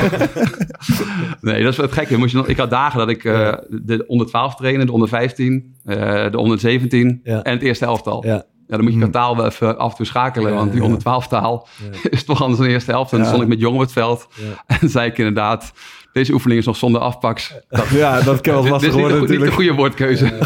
nee, 1.41 1.63
dat 1.63 1.71
is 1.71 1.77
het 1.77 1.91
gekke. 1.91 2.17
Moest 2.17 2.31
je 2.31 2.37
nog, 2.37 2.47
ik 2.47 2.57
had 2.57 2.69
dagen 2.69 2.99
dat 2.99 3.09
ik 3.09 3.23
eh, 3.23 3.53
de 3.69 4.03
onder 4.07 4.27
12 4.27 4.55
trainde, 4.55 4.85
de 4.85 4.91
onder 4.91 5.07
15, 5.09 5.75
eh, 5.85 5.95
de 6.31 6.37
onder 6.37 6.59
17 6.59 7.19
Ja. 7.23 7.41
en 7.43 7.51
het 7.51 7.61
eerste 7.61 7.85
elftal. 7.85 8.25
Ja. 8.25 8.43
Ja, 8.67 8.75
dan 8.75 8.83
moet 8.85 8.93
je 8.93 8.99
qua 8.99 9.09
taal 9.09 9.35
wel 9.37 9.45
even 9.45 9.77
af 9.77 9.89
en 9.91 9.95
toe 9.97 10.05
schakelen. 10.05 10.53
Want 10.53 10.71
die 10.71 10.83
onder 10.83 10.99
12 10.99 11.27
taal 11.27 11.67
is 12.09 12.23
toch 12.23 12.41
anders 12.41 12.57
dan 12.59 12.67
de 12.67 12.73
eerste 12.73 12.91
helft. 12.91 13.11
En 13.11 13.17
dan 13.17 13.27
stond 13.27 13.41
ik 13.41 13.47
met 13.47 13.59
Jong 13.59 13.75
op 13.75 13.81
het 13.81 13.91
veld. 13.91 14.27
En 14.65 14.89
zei 14.89 15.09
ik 15.09 15.17
inderdaad, 15.17 15.71
deze 16.13 16.33
oefening 16.33 16.59
is 16.59 16.65
nog 16.65 16.75
zonder 16.75 17.01
afpaks. 17.01 17.53
Dat, 17.69 17.87
Ja, 17.89 18.21
dat 18.21 18.41
kan 18.41 18.53
wel 18.53 18.61
dit 18.61 18.71
lastig 18.71 18.89
is 18.89 18.95
niet 18.95 19.03
de, 19.05 19.09
worden 19.11 19.27
goe- 19.27 19.37
niet 19.37 19.45
de 19.45 19.51
goede 19.55 19.73
woordkeuze. 19.73 20.37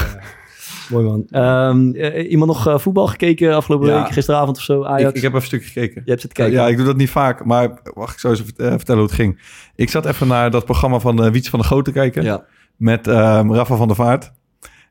Mooi 0.92 1.06
man. 1.06 1.26
Ehm, 1.30 1.92
eh, 1.92 2.32
iemand 2.32 2.52
nog 2.52 2.68
eh, 2.68 2.78
voetbal 2.78 3.08
gekeken 3.08 3.56
afgelopen 3.56 3.88
Ja. 3.88 4.04
week, 4.04 4.12
gisteravond 4.12 4.58
of 4.58 4.64
zo? 4.64 4.84
Ajax? 4.84 5.10
Ik, 5.10 5.16
ik 5.16 5.22
heb 5.22 5.34
even 5.34 5.36
een 5.36 5.42
stukje 5.42 5.68
gekeken. 5.68 6.02
Je 6.06 6.10
hebt 6.10 6.22
zitten 6.22 6.44
kijken. 6.44 6.60
Ja, 6.62 6.68
ik 6.68 6.78
doe 6.78 6.86
dat 6.86 6.98
niet 6.98 7.10
vaak, 7.10 7.46
maar 7.46 7.80
wacht, 7.94 8.14
ik 8.14 8.20
zou 8.20 8.34
eens 8.34 8.44
even, 8.44 8.66
eh, 8.66 8.70
vertellen 8.70 9.02
hoe 9.02 9.10
het 9.10 9.20
ging. 9.20 9.40
Ik 9.76 9.90
zat 9.90 10.06
even 10.06 10.28
naar 10.28 10.52
dat 10.52 10.66
programma 10.66 11.00
van 11.00 11.26
uh, 11.26 11.32
Wiets 11.32 11.50
van 11.50 11.60
de 11.60 11.66
Goot 11.66 11.86
te 11.86 11.92
kijken. 11.92 12.24
Ja. 12.24 12.46
Met 12.76 13.08
ehm 13.08 13.54
Rafa 13.54 13.76
van 13.76 13.88
der 13.88 13.96
Vaart. 13.96 14.32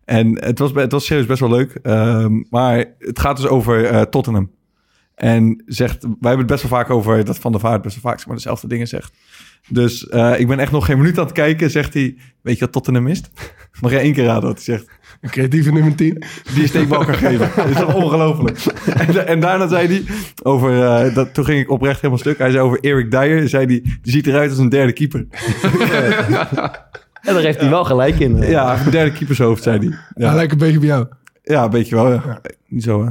En 0.04 0.44
het 0.44 0.58
was, 0.58 0.70
het 0.74 0.92
was 0.92 1.04
serieus 1.04 1.26
best 1.26 1.40
wel 1.40 1.50
leuk. 1.50 1.78
Ehm, 1.82 2.42
maar 2.50 2.84
het 2.98 3.18
gaat 3.18 3.36
dus 3.36 3.46
over 3.46 3.84
eh, 3.84 4.02
Tottenham. 4.02 4.50
En 5.20 5.62
zegt, 5.66 6.02
wij 6.02 6.10
hebben 6.20 6.38
het 6.38 6.46
best 6.46 6.62
wel 6.62 6.70
vaak 6.70 6.90
over 6.90 7.24
dat 7.24 7.38
Van 7.38 7.52
der 7.52 7.60
Vaart 7.60 7.82
best 7.82 7.94
wel 7.94 8.10
vaak 8.10 8.18
zeg 8.18 8.26
maar, 8.26 8.36
dezelfde 8.36 8.68
dingen 8.68 8.86
zegt. 8.88 9.12
Dus 9.68 10.08
eh, 10.08 10.40
ik 10.40 10.46
ben 10.48 10.58
echt 10.58 10.72
nog 10.72 10.84
geen 10.86 10.98
minuut 10.98 11.18
aan 11.18 11.24
het 11.24 11.32
kijken. 11.32 11.70
Zegt 11.70 11.94
hij, 11.94 12.16
weet 12.42 12.54
je 12.54 12.60
wat 12.60 12.72
Tottenham 12.72 13.06
is? 13.06 13.22
Mag 13.80 13.90
jij 13.90 14.00
één 14.00 14.12
keer 14.12 14.24
raden 14.24 14.42
wat 14.48 14.64
hij 14.64 14.76
zegt? 14.76 14.88
Een 15.20 15.30
creatieve 15.30 15.72
nummer 15.72 15.94
10. 15.94 16.22
Die 16.54 16.66
steekbal 16.66 17.04
kan 17.04 17.14
geven. 17.14 17.50
Dat 17.56 17.68
is 17.68 17.76
toch 17.76 17.94
ongelooflijk. 17.94 18.58
En, 18.84 19.26
en 19.26 19.40
daarna 19.40 19.66
zei 19.68 19.86
hij 19.86 20.02
over, 20.42 20.82
eh, 20.84 21.14
dat, 21.14 21.34
toen 21.34 21.44
ging 21.44 21.60
ik 21.60 21.70
oprecht 21.70 21.96
helemaal 21.96 22.18
stuk. 22.18 22.38
Hij 22.38 22.50
zei 22.50 22.62
over 22.64 22.80
Eric 22.80 23.10
Dyer, 23.10 23.48
zei 23.48 23.66
hij, 23.66 23.80
die 24.02 24.12
ziet 24.12 24.26
eruit 24.26 24.50
als 24.50 24.58
een 24.58 24.68
derde 24.68 24.92
keeper. 24.92 25.26
En 27.20 27.34
daar 27.34 27.42
heeft 27.42 27.60
hij 27.60 27.70
wel 27.70 27.84
gelijk 27.84 28.18
in. 28.18 28.42
eh. 28.42 28.50
Ja, 28.50 28.80
een 28.84 28.90
derde 28.90 29.12
keepershoofd, 29.12 29.62
zei 29.62 29.78
hij. 29.78 29.86
Ja. 29.88 30.28
Ja, 30.28 30.34
lijkt 30.34 30.52
een 30.52 30.58
beetje 30.58 30.76
op 30.76 30.82
jou. 30.82 31.06
ja 31.42 31.64
een 31.64 31.70
beetje 31.70 31.94
wel. 31.94 32.12
Ja. 32.12 32.40
Niet 32.68 32.82
zo, 32.82 33.04
hè. 33.04 33.10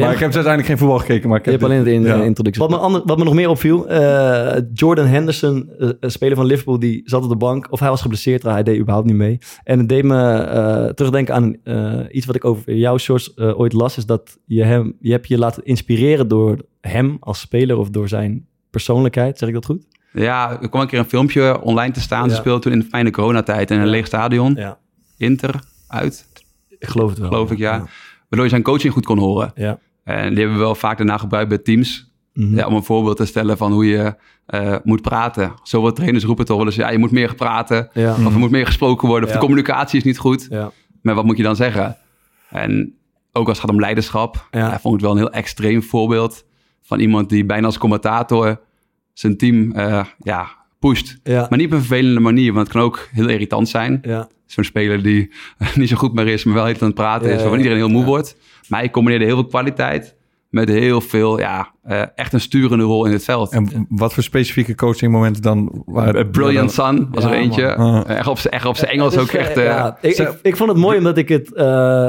Maar 0.00 0.12
ik 0.12 0.18
heb 0.18 0.26
dus 0.32 0.44
uiteindelijk 0.44 0.66
geen 0.66 0.78
voetbal 0.78 0.98
gekeken. 0.98 1.28
Maar 1.28 1.38
ik 1.38 1.44
Je 1.44 1.50
heb 1.50 1.60
hebt 1.60 1.72
alleen 1.72 1.86
in 1.86 2.02
de 2.02 2.08
ja. 2.08 2.14
in- 2.14 2.22
introductie. 2.22 2.62
Wat 2.62 2.70
me, 2.70 2.76
ander, 2.76 3.02
wat 3.04 3.18
me 3.18 3.24
nog 3.24 3.34
meer 3.34 3.48
opviel, 3.48 3.88
eh, 3.88 4.62
Jordan 4.72 5.06
Henderson, 5.06 5.70
eh, 5.78 5.88
een 6.00 6.10
speler 6.10 6.36
van 6.36 6.46
Liverpool, 6.46 6.78
die 6.78 7.02
zat 7.04 7.22
op 7.22 7.28
de 7.28 7.36
bank. 7.36 7.66
Of 7.72 7.80
hij 7.80 7.88
was 7.88 8.00
geblesseerd, 8.00 8.42
hij 8.42 8.62
deed 8.62 8.78
überhaupt 8.78 9.06
niet 9.06 9.16
mee. 9.16 9.38
En 9.64 9.78
het 9.78 9.88
deed 9.88 10.04
me 10.04 10.32
eh, 10.32 10.86
terugdenken 10.86 11.34
aan 11.34 11.56
eh, 11.64 12.00
iets 12.10 12.26
wat 12.26 12.34
ik 12.36 12.44
over 12.44 12.74
jouw 12.74 12.98
shorts 12.98 13.34
eh, 13.34 13.58
ooit 13.60 13.72
las. 13.72 13.96
Is 13.96 14.06
dat 14.06 14.38
je, 14.44 14.62
hem, 14.64 14.96
je 15.00 15.10
hebt 15.10 15.28
je 15.28 15.38
laten 15.38 15.64
inspireren 15.64 16.28
door 16.28 16.58
hem 16.80 17.16
als 17.20 17.40
speler 17.40 17.76
of 17.78 17.90
door 17.90 18.08
zijn 18.08 18.46
persoonlijkheid. 18.70 19.38
Zeg 19.38 19.48
ik 19.48 19.54
dat 19.54 19.64
goed? 19.64 19.86
Ja, 20.12 20.58
er 20.62 20.68
kwam 20.68 20.82
een 20.82 20.88
keer 20.88 20.98
een 20.98 21.04
filmpje 21.08 21.60
online 21.60 21.92
te 21.92 22.00
staan. 22.00 22.28
Ze 22.28 22.34
Ja. 22.34 22.40
speelden 22.40 22.62
toen 22.62 22.72
in 22.72 22.78
de 22.78 22.84
fijne 22.84 23.10
coronatijd 23.10 23.70
in 23.70 23.78
een 23.80 23.86
leeg 23.86 24.06
stadion. 24.06 24.54
Ja, 24.54 24.78
Inter, 25.16 25.54
uit, 25.88 26.26
ik 26.78 26.86
geloof 26.88 27.10
het 27.10 27.18
wel. 27.18 27.28
geloof 27.28 27.50
ik, 27.50 27.58
ja. 27.58 27.78
Waardoor 28.28 28.42
je 28.44 28.48
zijn 28.48 28.62
coaching 28.62 28.92
goed 28.92 29.04
kon 29.04 29.18
horen. 29.18 29.52
Ja. 29.54 29.78
En 30.04 30.28
die 30.28 30.38
hebben 30.38 30.56
we 30.56 30.62
wel 30.62 30.74
vaak 30.74 30.96
daarna 30.96 31.18
gebruikt 31.18 31.48
bij 31.48 31.58
teams. 31.58 32.12
Mhm. 32.32 32.56
Ja, 32.56 32.66
om 32.66 32.74
een 32.74 32.84
voorbeeld 32.84 33.16
te 33.16 33.24
stellen 33.24 33.56
van 33.56 33.72
hoe 33.72 33.86
je 33.86 34.14
eh, 34.46 34.76
moet 34.82 35.02
praten. 35.02 35.52
Zoveel 35.62 35.92
trainers 35.92 36.24
roepen 36.24 36.44
toch 36.44 36.56
wel 36.56 36.66
eens, 36.66 36.74
ja, 36.74 36.90
je 36.90 36.98
moet 36.98 37.10
meer 37.10 37.34
praten. 37.34 37.88
Ja. 37.92 38.10
Of 38.12 38.32
er 38.32 38.38
moet 38.38 38.50
meer 38.50 38.66
gesproken 38.66 39.08
worden. 39.08 39.28
Of 39.28 39.34
de 39.34 39.40
communicatie 39.40 39.98
is 39.98 40.04
niet 40.04 40.18
goed. 40.18 40.46
Ja. 40.50 40.70
Maar 41.02 41.14
wat 41.14 41.24
moet 41.24 41.36
je 41.36 41.42
dan 41.42 41.56
zeggen? 41.56 41.96
En 42.50 42.94
ook 43.32 43.48
als 43.48 43.56
het 43.56 43.66
gaat 43.66 43.74
om 43.74 43.80
leiderschap. 43.80 44.48
Ja. 44.50 44.80
Vond 44.80 44.94
ik 44.94 45.00
wel 45.00 45.10
een 45.10 45.16
heel 45.16 45.30
extreem 45.30 45.82
voorbeeld. 45.82 46.44
Van 46.82 47.00
iemand 47.00 47.28
die 47.28 47.44
bijna 47.44 47.66
als 47.66 47.78
commentator 47.78 48.60
zijn 49.12 49.36
team 49.36 49.72
eh, 49.72 50.04
ja, 50.18 50.48
pusht. 50.78 51.18
Ja. 51.22 51.46
Maar 51.48 51.58
niet 51.58 51.66
op 51.66 51.72
een 51.72 51.78
vervelende 51.78 52.20
manier. 52.20 52.52
Want 52.52 52.66
het 52.66 52.76
kan 52.76 52.84
ook 52.84 53.08
heel 53.12 53.28
irritant 53.28 53.68
zijn. 53.68 53.98
Ja. 54.02 54.28
Zo'n 54.46 54.64
speler 54.64 55.02
die 55.02 55.32
niet 55.74 55.88
zo 55.88 55.96
goed 55.96 56.14
meer 56.14 56.26
is, 56.26 56.44
maar 56.44 56.54
wel 56.54 56.64
heel 56.64 56.74
aan 56.74 56.86
het 56.86 56.94
praten 56.94 57.30
is. 57.30 57.40
Waarvan 57.40 57.58
iedereen 57.58 57.78
heel 57.78 57.88
moe 57.88 58.04
wordt. 58.04 58.36
Maar 58.68 58.80
hij 58.80 58.90
combineerde 58.90 59.24
heel 59.24 59.34
veel 59.34 59.46
kwaliteit 59.46 60.16
met 60.50 60.68
heel 60.68 61.00
veel, 61.00 61.38
ja, 61.38 61.70
eh, 61.82 62.02
echt 62.14 62.32
een 62.32 62.40
sturende 62.40 62.84
rol 62.84 63.04
in 63.06 63.12
het 63.12 63.24
veld. 63.24 63.52
En 63.52 63.86
wat 63.88 64.14
voor 64.14 64.22
specifieke 64.22 64.74
coachingmomenten 64.74 65.42
dan? 65.42 65.82
Waar, 65.86 66.16
A 66.16 66.24
Brilliant 66.24 66.72
Sun 66.72 67.08
was 67.10 67.24
Ja, 67.24 67.30
er 67.30 67.36
eentje. 67.36 67.62
Eh, 67.66 68.16
Echt 68.18 68.26
op 68.26 68.38
zijn 68.38 68.54
echt 68.54 68.64
op 68.66 68.76
zijn 68.76 68.90
Engels 68.90 69.14
Dus, 69.14 69.22
ook 69.22 69.28
echt. 69.28 69.56
eh, 69.56 69.64
eh, 69.64 69.70
ja, 69.70 69.98
ik, 70.00 70.16
ik, 70.18 70.38
ik 70.42 70.56
vond 70.56 70.70
het 70.70 70.78
mooi 70.78 70.98
omdat 70.98 71.18
ik 71.18 71.28
het... 71.28 71.54
eh, 71.54 72.08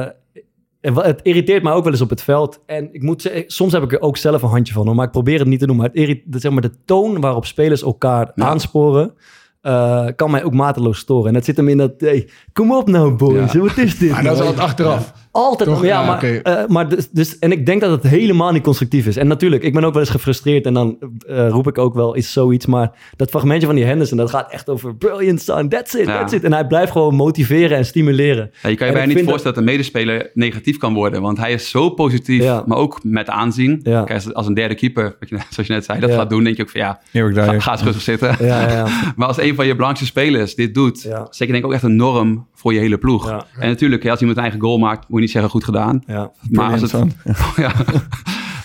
en 0.81 0.93
het 0.95 1.19
irriteert 1.24 1.63
mij 1.63 1.74
ook 1.74 1.83
wel 1.83 1.91
eens 1.91 2.01
op 2.01 2.09
het 2.09 2.21
veld. 2.24 2.62
En 2.65 2.89
ik 2.91 3.01
moet 3.01 3.21
zeggen, 3.21 3.43
soms 3.47 3.71
heb 3.74 3.83
ik 3.83 3.91
er 3.93 4.01
ook 4.01 4.17
zelf 4.17 4.41
een 4.41 4.50
handje 4.50 4.74
van. 4.74 4.85
hoor, 4.85 4.95
Maar 4.95 5.05
ik 5.05 5.12
probeer 5.12 5.39
het 5.39 5.47
niet 5.47 5.59
te 5.59 5.67
doen. 5.67 5.75
Maar, 5.75 5.89
het 5.93 6.19
zeg 6.29 6.51
maar 6.51 6.62
de 6.62 6.71
toon 6.85 7.19
waarop 7.21 7.45
spelers 7.45 7.81
elkaar 7.83 8.31
Ja. 8.35 8.45
aansporen... 8.45 9.13
eh, 9.62 10.07
kan 10.15 10.31
mij 10.31 10.43
ook 10.43 10.53
mateloos 10.53 10.97
storen. 11.00 11.27
En 11.27 11.33
dat 11.33 11.45
zit 11.45 11.57
hem 11.57 11.67
in 11.67 11.77
dat... 11.77 11.91
Hey, 11.97 12.29
kom 12.53 12.71
op 12.71 12.88
nou, 12.89 13.12
boys. 13.13 13.51
Ja. 13.51 13.59
Wat 13.59 13.77
is 13.77 13.97
dit? 13.97 14.12
Maar 14.12 14.24
dat 14.24 14.33
is 14.33 14.39
altijd 14.41 14.59
achteraf. 14.59 15.13
Altijd. 15.35 15.69
Toch? 15.69 15.81
Ja, 15.81 15.87
Ja, 15.87 16.05
maar, 16.05 16.23
eh, 16.23 16.67
maar 16.67 16.89
dus, 16.89 17.09
dus, 17.11 17.39
en 17.39 17.51
ik 17.51 17.65
denk 17.65 17.81
dat 17.81 17.91
het 18.03 18.11
helemaal 18.11 18.51
niet 18.51 18.63
constructief 18.63 19.05
is. 19.07 19.17
En 19.17 19.27
natuurlijk, 19.27 19.63
ik 19.63 19.73
ben 19.73 19.83
ook 19.83 19.91
wel 19.93 20.01
eens 20.01 20.11
gefrustreerd 20.11 20.65
en 20.65 20.73
dan 20.73 20.97
eh, 21.27 21.49
roep 21.49 21.67
ik 21.67 21.77
ook 21.77 21.93
wel 21.93 22.17
iets 22.17 22.31
zoiets. 22.33 22.65
Maar 22.65 22.91
dat 23.15 23.29
fragmentje 23.29 23.67
van 23.67 23.75
die 23.75 23.85
Henderson, 23.85 24.17
dat 24.17 24.29
gaat 24.29 24.51
echt 24.51 24.69
over 24.69 24.95
brilliant 24.95 25.41
son, 25.41 25.69
that's 25.69 25.93
it, 25.93 26.05
Ja. 26.07 26.19
that's 26.19 26.33
it. 26.33 26.43
En 26.43 26.53
hij 26.53 26.67
blijft 26.67 26.91
gewoon 26.91 27.15
motiveren 27.15 27.77
en 27.77 27.85
stimuleren. 27.85 28.51
Ja, 28.61 28.69
je 28.69 28.75
kan 28.75 28.87
En 28.87 28.93
je 28.93 28.97
bijna 28.97 29.11
ik 29.11 29.17
niet 29.17 29.25
voorstellen 29.29 29.55
dat 29.57 29.65
een 29.65 29.71
medespeler 29.71 30.31
negatief 30.33 30.77
kan 30.77 30.93
worden. 30.93 31.21
Want 31.21 31.37
hij 31.37 31.53
is 31.53 31.69
zo 31.69 31.89
positief, 31.89 32.43
Ja. 32.43 32.63
maar 32.65 32.77
ook 32.77 32.99
met 33.03 33.29
aanzien. 33.29 33.79
Ja. 33.83 34.03
Kijk, 34.03 34.25
als- 34.33 34.47
een 34.47 34.53
derde 34.53 34.75
keeper, 34.75 35.15
wat 35.19 35.29
je, 35.29 35.37
zoals 35.49 35.67
je 35.67 35.73
net 35.73 35.85
zei, 35.85 35.99
dat 35.99 36.09
Ja. 36.09 36.15
gaat 36.15 36.29
doen, 36.29 36.43
denk 36.43 36.55
je 36.57 36.61
ook 36.63 36.69
van 36.69 36.81
ja, 36.81 36.99
ga, 37.13 37.59
ga 37.59 37.71
eens 37.71 37.83
rustig 37.83 38.01
zitten. 38.01 38.35
Ja, 38.39 38.61
ja, 38.61 38.71
ja. 38.71 38.87
Maar 39.15 39.27
als 39.27 39.37
een 39.37 39.55
van 39.55 39.65
je 39.65 39.75
belangrijkste 39.75 40.05
spelers 40.05 40.55
dit 40.55 40.73
doet, 40.73 41.01
Ja. 41.01 41.27
zeker 41.29 41.53
denk 41.53 41.57
ik 41.57 41.65
ook 41.65 41.73
echt 41.75 41.83
een 41.83 41.95
norm 41.95 42.47
voor 42.55 42.74
je 42.74 42.79
hele 42.79 42.97
ploeg. 42.97 43.29
Ja. 43.29 43.45
En 43.59 43.69
natuurlijk, 43.69 44.03
hè, 44.03 44.09
als 44.09 44.19
iemand 44.19 44.38
een 44.38 44.43
eigen 44.43 44.62
goal 44.62 44.77
maakt, 44.77 45.00
moet 45.07 45.17
je 45.17 45.19
niet 45.19 45.31
zeggen 45.31 45.51
goed 45.51 45.63
gedaan. 45.63 46.03
ja. 46.07 46.31
Maar 46.50 46.71
als 46.71 46.81
het, 46.81 46.91
Brilliant, 46.91 47.15
ja. 47.55 47.74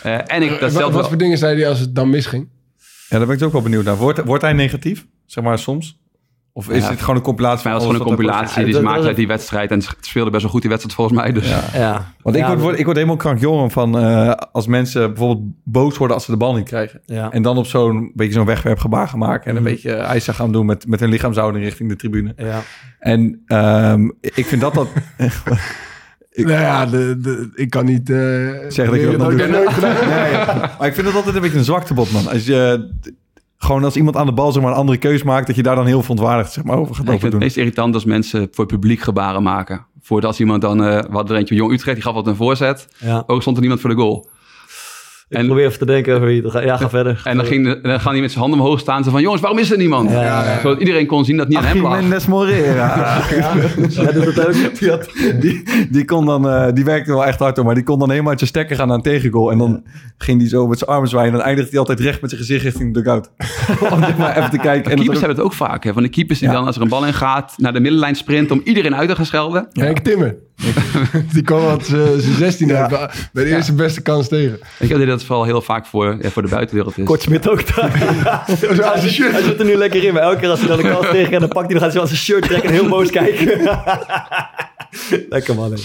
Eh, 0.02 0.37
en 0.37 0.42
ik, 0.42 0.50
dat 0.50 0.61
Wat, 0.61 0.73
zelf 0.73 0.92
wat 0.92 1.09
voor 1.09 1.16
dingen 1.16 1.38
zei 1.38 1.61
hij 1.61 1.68
als 1.68 1.78
het 1.78 1.94
dan 1.94 2.11
misging? 2.11 2.49
Ja, 3.09 3.18
daar 3.18 3.26
ben 3.26 3.37
ik 3.37 3.42
ook 3.42 3.52
wel 3.52 3.62
benieuwd 3.62 3.85
naar. 3.85 3.97
Wordt, 3.97 4.25
wordt 4.25 4.42
hij 4.42 4.52
negatief? 4.52 5.06
Zeg 5.26 5.44
maar 5.44 5.59
soms? 5.59 6.00
Of 6.61 6.69
is 6.69 6.83
Ja, 6.83 6.88
dit 6.90 7.00
gewoon 7.00 7.17
een 7.17 7.23
compilatie 7.23 7.62
Volgens 7.62 7.64
mij 7.64 7.73
was 7.73 7.83
van 7.83 7.95
het 7.95 8.02
gewoon 8.02 8.37
een 8.40 8.45
compilatie 8.45 8.64
die 8.83 8.95
dat- 8.99 9.07
uit 9.07 9.17
die 9.17 9.26
wedstrijd. 9.26 9.71
En 9.71 9.83
ze 9.83 9.90
speelden 10.00 10.31
best 10.33 10.43
wel 10.43 10.52
goed 10.52 10.61
die 10.61 10.71
wedstrijd 10.71 10.97
volgens 10.99 11.19
mij. 11.21 11.33
Dus. 11.33 11.49
Ja. 11.49 11.61
ja. 11.73 12.12
Want 12.23 12.37
ik, 12.37 12.43
Ja, 12.43 12.49
word, 12.49 12.61
word- 12.61 12.79
ik 12.79 12.85
word 12.85 12.97
helemaal 12.97 13.17
krankjongen 13.17 13.71
van 13.71 13.99
eh, 13.99 14.31
als 14.52 14.67
mensen 14.67 15.09
bijvoorbeeld 15.09 15.47
boos 15.64 15.97
worden 15.99 16.17
als 16.17 16.25
ze 16.25 16.31
de 16.31 16.37
bal 16.37 16.55
niet 16.55 16.64
krijgen. 16.69 17.00
Ja. 17.05 17.31
En 17.31 17.43
dan 17.43 17.57
op 17.59 17.67
zo'n 17.67 18.12
beetje 18.14 18.33
zo'n 18.33 18.47
wegwerpgebaar 18.47 19.09
gaan 19.09 19.19
maken. 19.19 19.50
En 19.50 19.57
een 19.57 19.62
Mhm. 19.62 19.71
beetje 19.73 19.93
eisen 19.93 20.35
gaan 20.35 20.52
doen 20.52 20.67
met, 20.67 20.87
met 20.87 21.00
hun 21.00 21.09
lichaamshouding 21.09 21.64
richting 21.64 21.88
de 21.88 21.97
tribune. 21.97 22.33
Ja. 22.37 22.61
En 22.99 23.43
ehm, 23.47 24.09
ik 24.21 24.47
vind 24.47 24.61
dat 24.61 24.75
dat... 24.75 24.88
Ik- 26.33 26.47
nou 26.47 26.61
ja, 26.61 26.87
de, 26.87 27.17
de, 27.21 27.50
ik 27.55 27.71
kan 27.71 27.85
niet... 27.85 28.11
eh 28.11 28.17
Zeg 28.69 28.90
dat 28.90 29.00
je 29.00 29.07
dat 29.17 29.17
nooit 29.19 29.43
gedaan. 29.43 29.62
Nee, 30.09 30.33
maar 30.79 30.87
ik 30.87 30.95
vind 30.95 31.07
dat 31.07 31.14
altijd 31.14 31.35
een 31.35 31.40
beetje 31.40 31.59
een 31.59 31.64
zwaktebod, 31.64 32.11
man. 32.12 32.29
Als 32.29 32.47
je... 32.47 32.90
Gewoon 33.62 33.85
als 33.85 33.97
iemand 33.97 34.17
aan 34.17 34.26
de 34.26 34.33
bal 34.33 34.52
zeg 34.52 34.62
maar, 34.62 34.71
een 34.73 34.76
andere 34.79 34.99
keus 34.99 35.23
maakt... 35.23 35.47
dat 35.47 35.57
je 35.57 35.62
daar 35.62 35.75
dan 35.75 35.87
heel 35.87 36.00
verontwaardigd 36.00 36.52
zeg 36.52 36.64
maar, 36.64 36.79
over 36.79 36.95
gaat 36.95 37.05
Ja, 37.07 37.11
ik 37.11 37.17
over 37.17 37.21
vind 37.21 37.23
het 37.23 37.31
doen. 37.33 37.40
meest 37.40 37.57
irritant 37.57 37.95
als 37.95 38.05
mensen 38.05 38.49
voor 38.52 38.64
het 38.64 38.73
publiek 38.75 39.00
gebaren 39.00 39.43
maken. 39.43 39.87
Voordat 40.00 40.31
als 40.31 40.40
iemand 40.40 40.61
dan, 40.62 40.85
eh 40.85 40.99
we 41.00 41.12
hadden 41.12 41.33
er 41.33 41.38
eentje 41.38 41.55
Jong 41.55 41.73
Utrecht, 41.73 41.95
die 41.97 42.05
gaf 42.05 42.14
wat 42.14 42.26
een 42.26 42.37
voorzet. 42.37 42.88
ja. 42.99 43.23
Ook 43.26 43.40
stond 43.40 43.55
er 43.57 43.61
niemand 43.62 43.81
voor 43.83 43.90
de 43.90 43.97
goal. 43.97 44.29
En- 45.30 45.46
probeer 45.46 45.66
even 45.66 45.78
te 45.78 45.84
denken 45.87 46.14
over 46.14 46.26
wie 46.26 46.42
het 46.42 46.50
gaat. 46.50 46.62
Ja, 46.62 46.76
ga 46.76 46.88
verder. 46.90 47.20
En 47.25 47.37
dan, 47.37 47.46
ging 47.46 47.82
dan 47.82 48.00
gaan 48.00 48.12
die 48.12 48.20
met 48.22 48.30
zijn 48.30 48.42
handen 48.42 48.60
omhoog 48.60 48.78
staan. 48.80 49.04
Ze 49.04 49.10
van, 49.10 49.20
jongens, 49.22 49.40
waarom 49.40 49.58
is 49.60 49.70
er 49.70 49.76
niemand? 49.78 50.10
Ja, 50.10 50.22
ja, 50.22 50.44
ja. 50.44 50.60
Zodat 50.60 50.78
iedereen 50.78 51.06
kon 51.06 51.25
zien 51.25 51.37
dat 51.37 51.46
het 51.46 51.54
niet 51.56 51.64
aan 51.64 51.70
hem 51.76 51.87
Achim 51.87 51.90
lag. 51.90 52.00
Mendes. 52.00 52.25
Jij 53.96 54.12
doet 54.12 54.25
het 54.25 54.46
ook? 54.46 54.78
Die, 54.78 54.90
had- 54.90 55.08
die, 55.40 55.62
die 55.90 56.04
kon 56.04 56.26
dan, 56.26 56.49
eh, 56.49 56.66
die 56.75 56.84
werkte 56.84 57.12
wel 57.12 57.26
echt 57.26 57.38
hard 57.38 57.56
hoor, 57.56 57.64
maar 57.64 57.75
die 57.75 57.84
kon 57.84 57.99
dan 57.99 58.08
helemaal 58.10 58.30
uit 58.30 58.38
zijn 58.38 58.50
stekker 58.50 58.76
gaan 58.76 58.88
aan 58.88 58.94
een 58.94 59.02
tegengoal. 59.02 59.50
En 59.50 59.58
dan 59.58 59.82
ging 60.18 60.38
die 60.38 60.49
zo 60.49 60.66
met 60.66 60.78
zijn 60.78 60.90
armen 60.90 61.08
zwaaien 61.08 61.30
en 61.32 61.37
dan 61.37 61.46
eindigde 61.46 61.70
hij 61.70 61.78
altijd 61.78 62.00
recht 62.00 62.20
met 62.20 62.30
zijn 62.30 62.42
gezicht 62.42 62.62
richting 62.64 62.94
de 62.94 63.00
dugout. 63.02 63.30
Om 63.92 64.00
maar 64.18 64.37
even 64.37 64.50
te 64.50 64.58
kijken. 64.58 64.90
En 64.90 64.96
dat 64.96 65.06
keepers 65.06 65.08
ook- 65.08 65.18
hebben 65.18 65.37
het 65.37 65.40
ook 65.46 65.52
vaak. 65.52 65.84
Hè? 65.84 65.92
Van 65.92 66.02
de 66.02 66.08
keepers 66.08 66.38
die 66.38 66.49
Ja. 66.49 66.54
dan, 66.54 66.66
als 66.66 66.76
er 66.76 66.82
een 66.82 66.88
bal 66.88 67.06
in 67.06 67.14
gaat, 67.14 67.54
naar 67.56 67.72
de 67.72 67.80
middenlijn 67.80 68.14
sprint 68.14 68.50
om 68.50 68.60
iedereen 68.64 68.96
uit 68.96 69.08
te 69.08 69.14
gaan 69.16 69.26
schelden. 69.26 69.68
Henk 69.72 69.99
Timmer. 69.99 70.37
die 71.33 71.43
kwam 71.43 71.61
wat 71.61 71.87
zijn 71.87 72.21
16 72.21 72.69
Ja. 72.69 72.88
bij 72.88 73.11
bij 73.33 73.45
de 73.45 73.50
eerste 73.50 73.75
beste 73.75 74.00
kans 74.02 74.29
tegen. 74.29 74.59
Ik 74.79 74.88
denk 74.88 75.00
dat 75.00 75.09
dat 75.09 75.25
vooral 75.25 75.45
heel 75.45 75.62
vaak 75.62 75.87
voor, 75.87 76.17
ja, 76.21 76.31
voor 76.31 76.43
de 76.43 76.49
buitenwereld 76.49 76.99
is. 76.99 77.05
Kort 77.05 77.23
Smit 77.23 77.49
ook 77.49 77.75
daar. 77.75 77.99
Hij 79.33 79.43
zit 79.43 79.59
er 79.61 79.64
nu 79.64 79.75
lekker 79.75 80.05
in, 80.05 80.12
maar 80.14 80.23
elke 80.23 80.38
keer 80.40 80.49
als 80.50 80.59
hij 80.59 80.69
dan 80.69 80.76
de 80.76 80.83
kans 80.83 81.07
tegen 81.11 81.33
en 81.33 81.40
dan 81.40 81.49
pakt 81.49 81.67
hij 81.71 81.75
nog 81.81 81.83
aan 81.99 82.07
zijn 82.07 82.19
shirt 82.21 82.43
trekken 82.43 82.69
en 82.69 82.75
heel 82.75 82.88
boos 82.88 83.11
kijken. 83.11 83.47
lekker 85.29 85.55
man. 85.55 85.73
hè. 85.73 85.79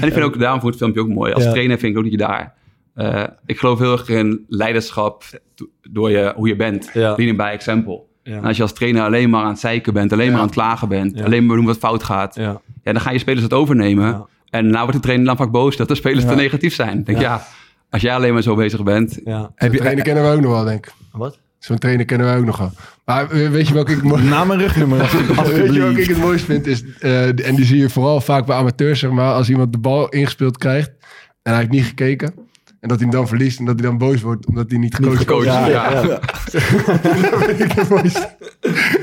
En 0.00 0.06
ik 0.06 0.12
vind 0.12 0.24
ook, 0.24 0.38
daarom 0.38 0.58
ik 0.60 0.64
het 0.66 0.76
filmpje 0.76 1.00
ook 1.00 1.08
mooi. 1.08 1.32
Als 1.32 1.44
Ja. 1.44 1.50
trainer 1.50 1.78
vind 1.78 1.92
ik 1.92 1.96
ook 1.98 2.02
dat 2.04 2.12
je 2.12 2.18
daar... 2.18 2.54
eh, 2.94 3.24
ik 3.46 3.58
geloof 3.58 3.78
heel 3.78 3.92
erg 3.92 4.08
in 4.08 4.44
leiderschap 4.48 5.24
do- 5.54 5.68
door 5.90 6.10
je, 6.10 6.32
hoe 6.36 6.48
je 6.48 6.56
bent. 6.56 6.90
Ja. 6.92 7.08
Leading 7.08 7.36
by 7.36 7.50
example. 7.52 8.02
Ja. 8.22 8.36
En 8.36 8.44
als 8.44 8.56
je 8.56 8.62
als 8.62 8.72
trainer 8.72 9.02
alleen 9.02 9.30
maar 9.30 9.42
aan 9.42 9.48
het 9.50 9.58
zeiken 9.58 9.92
bent, 9.92 10.12
alleen 10.12 10.30
maar 10.30 10.38
aan 10.40 10.46
het 10.46 10.54
klagen 10.54 10.88
bent, 10.88 11.16
Ja. 11.18 11.24
alleen 11.24 11.46
maar 11.46 11.56
doen 11.56 11.64
wat 11.66 11.78
fout 11.78 12.02
gaat, 12.02 12.34
Ja. 12.34 12.60
ja, 12.82 12.92
dan 12.92 13.00
gaan 13.00 13.12
je 13.12 13.18
spelers 13.18 13.42
het 13.42 13.52
overnemen. 13.52 14.06
Ja. 14.06 14.26
En 14.50 14.66
nou 14.66 14.78
wordt 14.78 14.92
de 14.92 15.00
trainer 15.00 15.26
dan 15.26 15.36
vaak 15.36 15.50
boos 15.50 15.76
dat 15.76 15.88
de 15.88 15.94
spelers 15.94 16.22
Ja. 16.24 16.30
te 16.30 16.34
negatief 16.36 16.74
zijn. 16.74 17.04
Denk, 17.04 17.18
Ja. 17.18 17.24
ja. 17.24 17.46
als 17.90 18.02
jij 18.02 18.14
alleen 18.14 18.32
maar 18.32 18.42
zo 18.42 18.54
bezig 18.54 18.82
bent, 18.82 19.20
ja. 19.24 19.40
Heb 19.54 19.70
Zo'n 19.70 19.78
trainer 19.78 19.96
je 19.96 20.02
kennen 20.12 20.24
we 20.30 20.36
ook 20.36 20.40
nog 20.40 20.50
wel, 20.52 20.64
denk 20.64 20.86
ik. 20.86 20.92
Wat? 21.12 21.38
Zo'n 21.58 21.78
trainer 21.78 22.04
kennen 22.04 22.32
we 22.32 22.38
ook 22.38 22.44
nog 22.44 22.58
wel. 22.58 22.72
Maar 23.04 23.30
eh, 23.30 23.48
weet 23.50 23.68
je 23.68 23.74
welke 23.74 23.92
ik 23.92 24.02
naam 24.22 24.50
en 24.50 24.58
rugnummer. 24.58 24.98
Weet 25.44 25.74
je 25.74 25.80
welke 25.80 26.00
ik 26.02 26.08
het 26.08 26.18
mooist 26.18 26.44
vind? 26.44 26.66
Is, 26.66 26.84
eh, 26.98 27.46
en 27.48 27.54
die 27.54 27.64
zie 27.64 27.78
je 27.78 27.90
vooral 27.90 28.20
vaak 28.20 28.46
bij 28.46 28.56
amateurs, 28.56 28.98
zeg 29.00 29.10
maar. 29.10 29.32
Als 29.34 29.50
iemand 29.50 29.72
de 29.72 29.78
bal 29.78 30.08
ingespeeld 30.08 30.58
krijgt 30.58 30.88
en 31.42 31.50
hij 31.52 31.56
heeft 31.56 31.70
niet 31.70 31.84
gekeken. 31.84 32.34
En 32.82 32.88
dat 32.88 32.98
hij 33.00 33.08
hem 33.08 33.16
dan 33.16 33.28
verliest 33.28 33.58
en 33.58 33.64
dat 33.64 33.78
hij 33.80 33.88
dan 33.88 33.98
boos 33.98 34.20
wordt 34.20 34.46
omdat 34.46 34.70
hij 34.70 34.78
niet 34.78 34.94
gecoacht 34.94 35.16
gecoacht. 35.18 35.44
wordt. 35.46 35.70
Ja, 35.72 35.90
ja. 35.90 36.18
mooiste. 37.90 38.36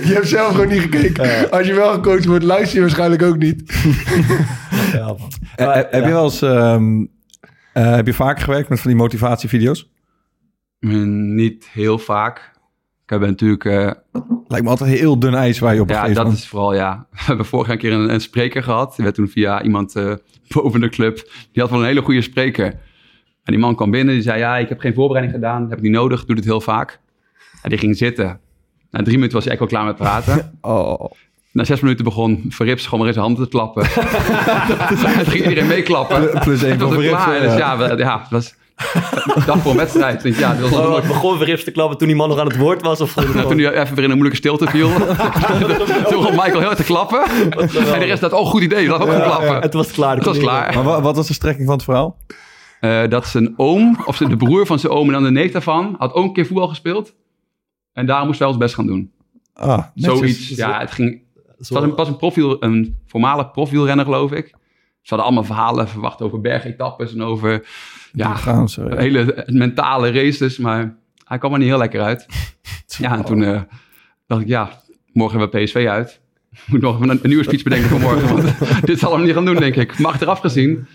Je 0.04 0.12
hebt 0.14 0.28
zelf 0.28 0.52
gewoon 0.52 0.68
niet 0.68 0.82
gekeken. 0.82 1.52
Als 1.52 1.68
je 1.68 1.74
wel 1.74 1.94
gecoacht 1.94 2.26
wordt, 2.26 2.44
luister 2.44 2.76
je 2.76 2.82
waarschijnlijk 2.82 3.22
ook 3.22 3.38
niet. 3.38 3.64
Ja. 4.94 5.16
Eh, 5.56 5.66
Maar, 5.66 5.76
eh, 5.76 5.92
Heb 5.92 6.02
ja. 6.02 6.08
je 6.08 6.14
wel 6.14 6.24
eens... 6.24 6.42
ehm, 6.42 7.06
eh, 7.74 7.96
heb 7.96 8.06
je 8.06 8.14
vaker 8.14 8.44
gewerkt 8.44 8.70
met 8.70 8.80
van 8.80 8.90
die 8.92 9.00
motivatievideo's? 9.00 9.90
mm, 10.80 11.36
niet 11.36 11.68
heel 11.72 11.98
vaak. 12.00 12.52
Ik 13.04 13.10
heb 13.10 13.22
natuurlijk 13.22 13.66
eh, 13.66 13.92
Lijkt 14.48 14.64
me 14.66 14.70
altijd 14.72 14.90
heel 15.00 15.20
dun 15.20 15.34
ijs 15.34 15.60
waar 15.60 15.74
je 15.74 15.82
op 15.82 15.90
Ja, 15.90 16.08
dat 16.08 16.24
man. 16.24 16.34
is 16.34 16.48
vooral, 16.48 16.74
ja. 16.74 17.06
We 17.12 17.18
hebben 17.26 17.46
vorig 17.46 17.66
jaar 17.68 17.76
een 17.76 17.82
keer 17.82 17.92
een, 17.94 18.14
een 18.14 18.22
spreker 18.22 18.64
gehad. 18.64 18.96
Die 18.96 19.04
werd 19.04 19.16
toen 19.18 19.28
via 19.28 19.64
iemand 19.64 19.96
eh, 19.96 20.14
boven 20.54 20.82
de 20.82 20.90
club. 20.90 21.16
Die 21.52 21.62
had 21.62 21.70
wel 21.72 21.80
een 21.80 21.86
hele 21.86 22.02
goede 22.02 22.22
spreker. 22.22 22.80
En 23.50 23.56
die 23.56 23.64
man 23.64 23.76
kwam 23.76 23.92
binnen, 23.92 24.14
die 24.14 24.24
zei, 24.24 24.40
ja, 24.40 24.58
ik 24.58 24.70
heb 24.70 24.80
geen 24.80 24.94
voorbereiding 24.94 25.36
gedaan. 25.38 25.62
Heb 25.70 25.78
ik 25.78 25.84
niet 25.84 25.92
nodig, 25.92 26.26
doe 26.26 26.36
het 26.36 26.46
heel 26.46 26.62
vaak. 26.62 27.00
En 27.62 27.70
die 27.70 27.78
ging 27.80 27.98
zitten. 27.98 28.40
Na 28.92 29.02
drie 29.02 29.14
minuten 29.16 29.34
was 29.34 29.44
hij 29.44 29.52
echt 29.52 29.60
wel 29.62 29.70
klaar 29.70 29.86
met 29.86 29.96
praten. 29.96 30.52
Oh. 30.62 31.12
Na 31.52 31.64
zes 31.64 31.80
minuten 31.80 32.04
begon 32.04 32.46
Verrips 32.50 32.84
gewoon 32.84 33.00
maar 33.00 33.08
in 33.08 33.14
zijn 33.14 33.26
handen 33.26 33.44
te 33.44 33.50
klappen. 33.50 33.84
Toen 34.88 35.26
ging 35.26 35.44
iedereen 35.44 35.68
meeklappen. 35.68 36.30
Plus 36.40 36.64
één 36.64 36.80
van 36.80 36.88
was 36.88 36.96
het 36.98 37.06
Verrips, 37.06 37.24
klaar. 37.24 37.36
eh, 37.36 37.42
Dus 37.42 37.58
ja, 37.58 37.78
we- 37.78 37.98
ja, 37.98 38.20
het 38.22 38.30
was 38.30 38.56
dag 39.46 39.60
voor 39.60 39.72
een 39.72 39.78
wedstrijd. 39.78 40.22
Ja, 40.38 40.52
dat 40.54 40.60
was 40.60 40.70
wel 40.70 40.80
Oh, 40.80 40.86
mooi. 40.88 41.00
het 41.02 41.08
begon 41.08 41.38
weer 41.38 41.48
rips 41.48 41.64
te 41.64 41.72
klappen 41.72 41.98
toen 41.98 42.08
die 42.08 42.16
man 42.16 42.30
nog 42.30 42.40
aan 42.40 42.48
het 42.48 42.58
woord 42.58 42.82
was? 42.82 43.02
Of 43.02 43.16
Nou, 43.16 43.48
toen 43.50 43.60
hij 43.60 43.74
even 43.82 43.96
weer 43.96 44.04
in 44.04 44.12
een 44.12 44.18
moeilijke 44.18 44.36
stilte 44.48 44.68
viel. 44.68 44.90
toen 44.90 46.20
begon 46.20 46.32
Michael 46.36 46.58
heel 46.60 46.64
hard 46.64 46.78
te 46.78 46.84
klappen. 46.84 47.24
En 47.50 48.00
de 48.00 48.06
rest 48.06 48.22
dacht, 48.22 48.34
oh 48.34 48.46
goed 48.46 48.62
idee, 48.62 48.88
laat 48.88 49.02
ook 49.02 49.10
gaan 49.12 49.22
klappen. 49.22 49.62
Het 49.62 49.74
was 49.74 49.92
klaar. 49.92 50.16
Het 50.16 50.26
was 50.26 50.38
klaar. 50.38 50.74
Maar 50.74 50.84
wa- 50.84 51.02
wat 51.02 51.16
was 51.16 51.28
de 51.28 51.34
strekking 51.34 51.66
van 51.68 51.76
het 51.76 51.84
verhaal? 51.86 52.18
Eh, 52.80 53.08
dat 53.08 53.28
zijn 53.28 53.54
oom, 53.58 53.98
of 54.06 54.16
zijn- 54.16 54.30
de 54.30 54.38
broer 54.38 54.66
van 54.66 54.80
zijn 54.80 54.94
oom 54.94 55.08
en 55.08 55.14
dan 55.14 55.24
de 55.24 55.32
neef 55.32 55.52
daarvan, 55.52 55.96
had 55.98 56.14
ook 56.14 56.26
een 56.26 56.34
keer 56.34 56.46
voetbal 56.46 56.68
gespeeld. 56.68 57.14
En 57.94 58.06
daarom 58.06 58.26
moesten 58.28 58.46
wij 58.46 58.56
ons 58.56 58.64
best 58.64 58.76
gaan 58.76 58.88
doen. 58.88 59.12
Ah, 59.54 59.84
netjes. 59.94 60.18
Zoiets. 60.18 60.48
Ja, 60.50 60.80
het 60.80 60.92
ging. 60.92 61.22
Het 61.58 61.70
was 61.70 61.84
een, 61.84 61.96
pas 61.96 62.08
een, 62.08 62.18
profiel, 62.18 62.64
een 62.64 62.98
voormalig 63.06 63.52
profielrenner, 63.52 64.06
geloof 64.06 64.32
ik. 64.32 64.48
Ze 65.02 65.16
hadden 65.16 65.26
allemaal 65.26 65.44
verhalen 65.44 65.88
verwacht 65.88 66.22
over 66.22 66.42
bergetappes 66.42 67.14
en 67.14 67.22
over 67.24 67.68
ja, 68.14 68.36
Gaan 68.36 68.70
ze. 68.70 68.94
hele 68.98 69.44
mentale 69.48 70.12
races. 70.12 70.58
Maar 70.58 70.96
hij 71.24 71.38
kwam 71.38 71.54
er 71.54 71.60
niet 71.60 71.68
heel 71.68 71.78
lekker 71.78 72.02
uit. 72.02 72.26
Ja, 72.98 73.18
en 73.18 73.26
toen 73.26 73.44
eh, 73.44 73.62
dacht 74.28 74.42
ik, 74.42 74.48
ja, 74.48 74.70
morgen 75.14 75.40
hebben 75.40 75.60
we 75.60 75.66
PSV 75.66 75.86
uit. 75.90 76.22
Moet 76.68 76.82
nog 76.82 77.00
een, 77.00 77.10
een 77.10 77.20
nieuwe 77.24 77.44
speech 77.44 77.64
bedenken 77.64 77.90
voor 77.90 78.00
morgen. 78.00 78.36
Want 78.36 78.56
dit 78.88 79.00
zal 79.00 79.14
hem 79.14 79.24
niet 79.26 79.34
gaan 79.34 79.46
doen, 79.46 79.56
denk 79.56 79.76
ik. 79.76 80.00
Maar 80.00 80.12
achteraf 80.12 80.40
gezien 80.40 80.88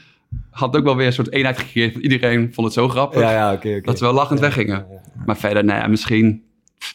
had 0.51 0.69
het 0.69 0.77
ook 0.81 0.85
wel 0.87 0.97
weer 0.97 1.07
een 1.07 1.13
soort 1.13 1.33
eenheid 1.33 1.59
gecreëerd. 1.59 1.95
Iedereen 1.97 2.55
vond 2.55 2.67
het 2.67 2.77
zo 2.77 2.89
grappig. 2.89 3.21
Ja, 3.21 3.31
ja, 3.33 3.53
oké. 3.53 3.69
oké. 3.69 3.81
Dat 3.81 3.99
we 4.01 4.05
wel 4.05 4.15
lachend 4.15 4.41
weggingen. 4.41 4.87
Maar 5.27 5.37
verder, 5.37 5.65
nou 5.65 5.81
ja, 5.81 5.87
misschien 5.87 6.43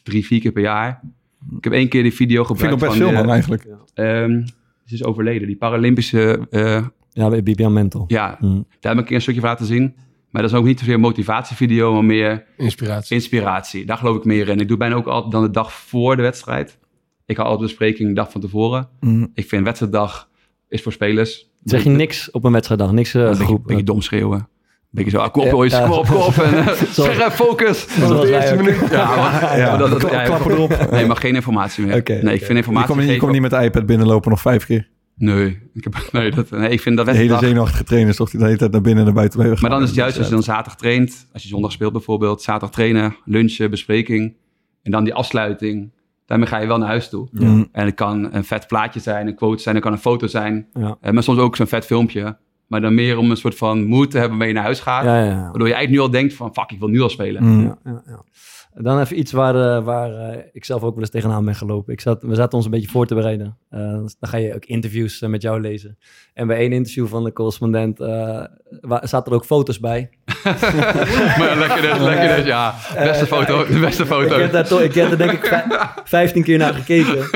drie, 0.04 0.26
vier 0.26 0.40
keer 0.40 0.52
per 0.52 0.62
jaar. 0.62 1.02
Ik 1.58 1.64
heb 1.64 1.74
één 1.74 1.90
keer 1.90 2.04
die 2.04 2.14
video 2.14 2.44
Vind 2.44 2.60
ik 2.62 2.64
nog 2.64 2.72
gebruikt 2.74 2.98
best 3.00 3.10
veel, 3.10 3.20
man, 3.24 3.30
eigenlijk. 3.34 3.68
ehm, 3.94 4.46
ze 4.86 4.94
is 4.94 5.04
overleden. 5.04 5.48
Die 5.48 5.58
Paralympische... 5.58 6.48
eh, 6.50 6.86
Ja, 7.12 7.42
Bibian 7.42 7.74
Mental. 7.74 8.04
ja, 8.08 8.36
Hm. 8.40 8.46
daar 8.54 8.62
heb 8.80 8.92
ik 8.92 8.98
een 8.98 9.04
keer 9.06 9.16
een 9.16 9.22
stukje 9.22 9.40
van 9.42 9.50
laten 9.50 9.66
zien. 9.66 9.96
Maar 10.30 10.42
dat 10.42 10.52
is 10.52 10.58
ook 10.58 10.66
niet 10.66 10.80
zozeer 10.80 10.94
een 10.94 11.00
motivatievideo, 11.00 11.94
maar 11.94 12.06
meer 12.06 12.46
Inspiratie. 12.58 13.16
inspiratie. 13.16 13.86
Daar 13.86 13.98
geloof 13.98 14.18
ik 14.18 14.24
meer 14.26 14.50
in. 14.50 14.60
Ik 14.60 14.68
doe 14.68 14.78
bijna 14.78 14.96
ook 14.96 15.06
altijd 15.08 15.32
dan 15.32 15.44
de 15.44 15.50
dag 15.52 15.74
voor 15.74 16.16
de 16.16 16.22
wedstrijd. 16.22 16.78
Ik 17.26 17.38
hou 17.38 17.50
altijd 17.50 17.68
bespreking 17.68 18.08
de 18.10 18.16
dag 18.16 18.32
van 18.32 18.42
tevoren. 18.42 18.90
Mm. 19.00 19.32
Ik 19.34 19.48
vind 19.48 19.64
wedstrijddag 19.64 20.30
is 20.68 20.82
voor 20.82 20.92
spelers. 20.92 21.49
Zeg 21.64 21.84
je 21.84 21.90
niks 21.90 22.32
op 22.32 22.44
een 22.44 22.52
wedstrijddag? 22.52 22.92
Niks 22.92 23.14
eh 23.14 23.22
Een 23.22 23.28
beetje, 23.30 23.44
groep? 23.44 23.64
beetje 23.66 23.84
dom 23.84 24.02
schreeuwen. 24.02 24.38
Een 24.40 24.48
beetje 24.92 25.12
zo, 25.12 25.18
ah, 25.18 25.32
kom 25.32 25.44
op 25.44 25.50
boys, 25.50 25.80
kom 25.82 25.92
op, 25.92 26.06
kom 26.06 26.16
op. 26.22 26.34
En, 26.38 26.54
uh, 26.54 26.68
scherp, 26.92 27.32
focus. 27.32 27.86
De 27.88 28.08
wij 28.08 28.32
eerste 28.34 28.56
minuut. 28.56 28.76
Ja, 28.92 29.16
maar, 29.16 29.58
Ja, 29.58 29.78
dat, 29.78 29.90
dat, 29.90 30.00
kla- 30.00 30.22
ja, 30.22 30.24
klappen 30.24 30.52
erop. 30.52 30.88
Nee, 30.92 31.06
maar 31.06 31.16
geen 31.16 31.36
informatie 31.36 31.86
meer. 31.86 32.04
Nee, 32.06 32.18
ik 32.20 32.28
vind 32.28 32.48
Je 32.48 32.56
informatie 32.56 32.88
komt 32.88 33.00
niet, 33.02 33.10
je 33.10 33.18
komt 33.18 33.32
niet 33.32 33.42
met 33.42 33.52
de 33.52 33.58
iPad 33.64 33.86
binnenlopen 33.86 34.30
nog 34.30 34.42
vijf 34.42 34.66
keer. 34.66 34.90
Nee, 35.16 35.60
ik, 35.74 35.84
heb, 35.84 36.08
nee, 36.12 36.32
dat, 36.32 36.50
nee, 36.50 36.70
ik 36.70 36.82
vind 36.82 36.98
dat 36.98 37.06
De 37.06 37.12
hele 37.12 37.38
zenuwachtige 37.38 37.84
trainers, 37.84 38.18
toch? 38.18 38.30
Die 38.30 38.40
de 38.40 38.46
hele 38.46 38.58
tijd 38.58 38.72
naar 38.72 38.82
binnen 38.82 39.00
en 39.08 39.14
naar 39.14 39.30
buiten. 39.30 39.58
Maar 39.62 39.70
dan 39.70 39.82
is 39.82 39.88
het 39.88 39.98
juist 39.98 40.18
als 40.18 40.28
je 40.28 40.34
dan 40.34 40.44
zaterdag 40.44 40.76
traint, 40.76 41.28
als 41.34 41.42
je 41.44 41.48
zondag 41.50 41.72
speelt 41.72 41.92
bijvoorbeeld, 41.92 42.42
zaterdag 42.42 42.72
trainen, 42.72 43.16
lunchen, 43.26 43.70
bespreking 43.70 44.34
en 44.84 44.92
dan 44.92 45.04
die 45.04 45.14
afsluiting. 45.14 45.92
Daarmee 46.30 46.48
ga 46.48 46.58
je 46.58 46.68
wel 46.68 46.78
naar 46.78 46.88
huis 46.88 47.10
toe. 47.10 47.28
Mm. 47.32 47.70
En 47.72 47.86
het 47.86 47.96
kan 47.96 48.34
een 48.34 48.44
vet 48.44 48.68
plaatje 48.68 49.00
zijn, 49.00 49.28
een 49.28 49.36
quote 49.36 49.62
zijn, 49.62 49.76
het 49.76 49.84
kan 49.84 49.94
een 49.94 50.00
foto 50.00 50.28
zijn, 50.28 50.68
Ja. 50.74 50.98
eh, 51.02 51.12
maar 51.12 51.24
soms 51.24 51.40
ook 51.40 51.56
zo'n 51.56 51.68
vet 51.68 51.86
filmpje 51.86 52.38
Maar 52.68 52.82
dan 52.82 52.94
meer 52.94 53.18
om 53.18 53.32
een 53.32 53.38
soort 53.38 53.56
van 53.56 53.86
moed 53.86 54.12
te 54.12 54.18
hebben 54.18 54.30
waarmee 54.30 54.48
je 54.48 54.54
naar 54.54 54.64
huis 54.64 54.80
gaat. 54.80 55.04
Ja, 55.04 55.18
ja, 55.20 55.26
ja. 55.26 55.42
Waardoor 55.42 55.68
je 55.68 55.74
eigenlijk 55.74 55.90
nu 55.90 56.00
al 56.00 56.10
denkt 56.10 56.34
van, 56.34 56.54
fuck, 56.54 56.72
ik 56.72 56.80
wil 56.80 56.88
nu 56.88 57.02
al 57.02 57.10
spelen. 57.10 57.44
Dan 58.74 59.00
even 59.00 59.20
iets 59.20 59.32
waar, 59.32 59.56
eh, 59.56 59.84
waar 59.84 60.12
eh, 60.14 60.38
ik 60.54 60.66
zelf 60.66 60.84
ook 60.84 60.92
wel 60.94 61.00
eens 61.02 61.10
tegenaan 61.10 61.46
ben 61.46 61.56
gelopen. 61.56 61.94
Ik 61.94 62.02
zat, 62.02 62.22
we 62.24 62.36
zaten 62.36 62.54
ons 62.58 62.66
een 62.66 62.72
beetje 62.72 62.88
voor 62.90 63.06
te 63.06 63.16
bereiden. 63.16 63.58
Eh, 63.70 63.80
dan 63.80 64.10
ga 64.20 64.38
je 64.38 64.56
ook 64.56 64.66
interviews 64.66 65.20
met 65.22 65.42
jou 65.42 65.62
lezen. 65.62 65.98
En 66.34 66.48
bij 66.48 66.58
één 66.58 66.72
interview 66.72 67.08
van 67.08 67.24
de 67.24 67.34
correspondent 67.34 68.00
eh, 68.00 68.44
zaten 69.02 69.26
er 69.32 69.34
ook 69.38 69.46
foto's 69.46 69.80
bij. 69.80 70.10
maar 71.38 71.56
lekker 71.58 71.82
dus, 71.82 71.98
lekker 72.00 72.36
dus, 72.36 72.46
ja. 72.46 72.76
Beste 72.96 73.26
foto, 73.26 73.66
de 73.68 73.80
beste 73.80 74.02
Ik 74.04 74.08
foto. 74.10 74.40
heb 74.40 74.52
daar, 74.52 74.68
toch, 74.68 74.82
ik 74.82 74.94
heb 74.94 75.12
er 75.12 75.18
denk 75.18 75.32
ik 75.32 75.46
vij- 75.46 75.66
15 76.04 76.44
keer 76.44 76.58
naar 76.58 76.74
gekeken. 76.74 77.30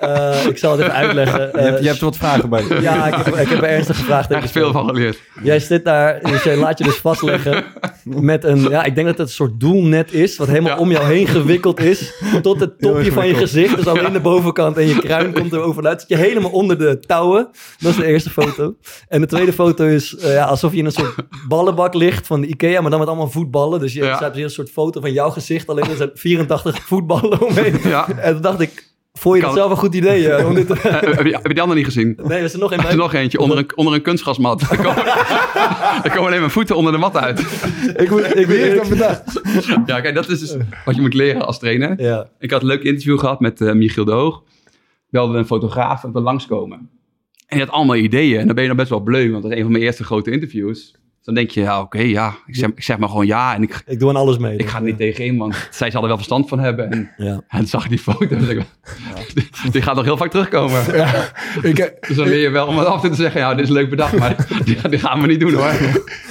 Eh, 0.00 0.46
ik 0.46 0.58
zal 0.58 0.70
het 0.72 0.80
even 0.80 0.92
uitleggen. 0.94 1.40
Je 1.52 1.58
hebt, 1.58 1.80
je 1.80 1.86
hebt 1.86 1.98
er 1.98 2.04
wat 2.04 2.16
vragen 2.16 2.48
bij. 2.48 2.64
ja, 2.80 3.06
ik 3.06 3.14
heb, 3.14 3.26
ik 3.36 3.48
heb 3.48 3.58
er 3.62 3.68
ernstig 3.68 3.96
gevraagd. 3.96 4.30
Echt 4.30 4.50
veel 4.50 4.72
van 4.72 4.86
geleerd. 4.88 5.22
Jij 5.42 5.60
zit 5.60 5.84
daar, 5.84 6.20
dus 6.20 6.42
jij 6.42 6.56
laat 6.56 6.78
je 6.78 6.84
dus 6.84 6.96
vastleggen 6.96 7.64
met 8.32 8.44
een, 8.44 8.60
ja, 8.60 8.84
ik 8.84 8.94
denk 8.94 9.06
dat 9.06 9.18
het 9.18 9.26
een 9.28 9.34
soort 9.34 9.60
doelnet 9.60 10.12
is, 10.12 10.36
wat 10.36 10.48
helemaal 10.48 10.72
Ja. 10.72 10.78
om 10.78 10.90
jou 10.90 11.04
heen 11.04 11.26
gewikkeld 11.26 11.80
is, 11.80 12.12
tot 12.42 12.60
het 12.60 12.78
topje 12.80 13.12
van 13.12 13.26
je 13.26 13.34
gezicht, 13.34 13.76
dus 13.76 13.86
alleen 13.86 14.12
de 14.12 14.20
bovenkant 14.20 14.76
en 14.76 14.86
je 14.88 14.98
kruin 15.06 15.32
komt 15.32 15.52
er 15.52 15.60
overuit. 15.60 16.00
Zit 16.00 16.08
je 16.08 16.16
helemaal 16.16 16.50
onder 16.50 16.78
de 16.78 16.98
touwen. 16.98 17.48
Dat 17.78 17.90
is 17.90 17.96
de 17.96 18.06
eerste 18.06 18.30
foto. 18.30 18.74
En 19.08 19.20
de 19.20 19.26
tweede 19.26 19.52
foto 19.52 19.84
is 19.84 20.16
eh, 20.16 20.32
ja, 20.32 20.44
alsof 20.44 20.72
je 20.72 20.78
in 20.78 20.84
een 20.84 20.92
soort 20.92 21.14
ballenbak 21.48 21.94
ligt 21.94 22.26
van 22.26 22.40
de 22.40 22.46
Ikea, 22.46 22.80
maar 22.80 22.90
dan 22.90 22.98
met 22.98 23.08
allemaal 23.08 23.30
voetballen. 23.30 23.80
Dus 23.80 23.92
je 23.92 24.04
Ja. 24.04 24.18
hebt 24.18 24.34
hier 24.34 24.44
een 24.44 24.50
soort 24.50 24.70
foto 24.70 25.00
van 25.00 25.12
jouw 25.12 25.30
gezicht, 25.30 25.68
alleen 25.68 25.84
er 25.90 25.96
zijn 25.96 26.10
84 26.14 26.78
voetballen 26.86 27.40
omheen. 27.46 27.76
Ja. 27.84 28.08
En 28.18 28.32
toen 28.32 28.42
dacht 28.42 28.60
ik, 28.60 28.86
vond 29.18 29.34
je 29.36 29.40
dat 29.42 29.50
Kan- 29.50 29.58
zelf 29.58 29.70
een 29.70 29.76
goed 29.78 29.94
idee? 29.94 30.28
eh, 30.32 30.46
om 30.48 30.54
dit 30.54 30.66
te- 30.66 30.74
heb, 31.16 31.26
je, 31.26 31.32
heb 31.32 31.46
je 31.46 31.52
die 31.54 31.60
andere 31.60 31.74
niet 31.78 31.84
gezien? 31.84 32.18
Nee, 32.22 32.38
er 32.38 32.44
is 32.44 32.52
er 32.52 32.58
nog 32.58 32.72
een 32.72 32.80
Er 32.84 32.96
nog 32.96 33.14
eentje 33.14 33.38
onder 33.38 33.58
een, 33.58 33.70
onder 33.74 33.94
een 33.94 34.02
kunstgrasmat. 34.02 34.60
Er 34.70 34.76
komen, 34.76 35.06
er 36.04 36.10
komen 36.10 36.26
alleen 36.26 36.38
mijn 36.38 36.50
voeten 36.50 36.76
onder 36.76 36.92
de 36.92 36.98
mat 36.98 37.16
uit. 37.16 37.38
Ik 37.96 38.10
moet, 38.10 38.36
ik 38.36 38.46
moet, 38.48 38.76
dat 38.76 38.88
bedacht? 38.88 39.40
Ja, 39.86 40.00
kijk, 40.00 40.14
dat 40.14 40.28
is 40.28 40.38
dus 40.40 40.56
wat 40.84 40.94
je 40.94 41.00
moet 41.00 41.14
leren 41.14 41.46
als 41.46 41.58
trainer. 41.58 42.02
ja. 42.02 42.28
Ik 42.38 42.50
had 42.50 42.60
een 42.60 42.66
leuk 42.66 42.82
interview 42.82 43.18
gehad 43.18 43.40
met 43.40 43.60
eh, 43.60 43.72
Michiel 43.72 44.04
de 44.04 44.12
Hoog. 44.12 44.42
Belde 45.10 45.38
een 45.38 45.46
fotograaf 45.46 46.04
en 46.04 46.12
we 46.12 46.20
langskomen. 46.20 46.78
En 47.46 47.56
die 47.56 47.60
had 47.66 47.70
allemaal 47.74 47.96
ideeën. 47.96 48.38
En 48.40 48.44
dan 48.46 48.54
ben 48.54 48.62
je 48.62 48.68
dan 48.68 48.78
best 48.78 48.90
wel 48.90 49.00
bleu, 49.00 49.30
want 49.30 49.42
dat 49.42 49.50
is 49.52 49.56
een 49.58 49.62
van 49.62 49.72
mijn 49.72 49.84
eerste 49.84 50.04
grote 50.04 50.30
interviews. 50.30 50.94
Dus 51.28 51.36
dan 51.36 51.44
denk 51.44 51.54
je, 51.54 51.60
ja, 51.60 51.80
oké, 51.80 51.98
ja. 51.98 52.34
Ik 52.46 52.56
zeg, 52.56 52.70
ik 52.74 52.82
zeg 52.82 52.98
maar 52.98 53.08
gewoon 53.08 53.26
ja. 53.26 53.54
En 53.54 53.62
ik, 53.62 53.82
Ik 53.86 53.98
doe 53.98 54.08
aan 54.08 54.16
alles 54.16 54.38
mee. 54.38 54.52
ik 54.52 54.58
dus, 54.58 54.70
ga 54.70 54.80
niet 54.80 54.96
tegenin, 54.96 55.36
want 55.36 55.68
zij 55.70 55.90
zal 55.90 56.02
er 56.02 56.08
wel 56.08 56.16
verstand 56.16 56.48
van 56.48 56.58
hebben. 56.58 56.90
En, 56.90 57.10
Ja. 57.16 57.40
en 57.48 57.66
zag 57.66 57.84
ik 57.84 57.90
die 57.90 57.98
foto. 57.98 58.36
en 58.36 58.38
dacht 58.38 58.50
ik, 58.50 59.34
die, 59.34 59.70
die 59.70 59.82
gaat 59.82 59.94
nog 59.94 60.04
heel 60.04 60.16
vaak 60.16 60.30
terugkomen. 60.30 60.96
Ja, 60.96 61.32
ik, 61.62 61.98
Dus 62.06 62.16
dan 62.16 62.28
leer 62.28 62.40
je 62.40 62.50
wel 62.50 62.66
om 62.66 62.78
af 62.78 62.94
en 62.94 63.00
toe 63.00 63.10
te 63.10 63.16
zeggen, 63.16 63.40
ja, 63.40 63.54
dit 63.54 63.64
is 63.64 63.70
leuk 63.70 63.90
bedacht, 63.90 64.18
maar 64.18 64.46
die, 64.64 64.88
die 64.88 64.98
gaan 64.98 65.20
we 65.20 65.26
niet 65.26 65.40
doen 65.40 65.54
hoor. 65.54 65.72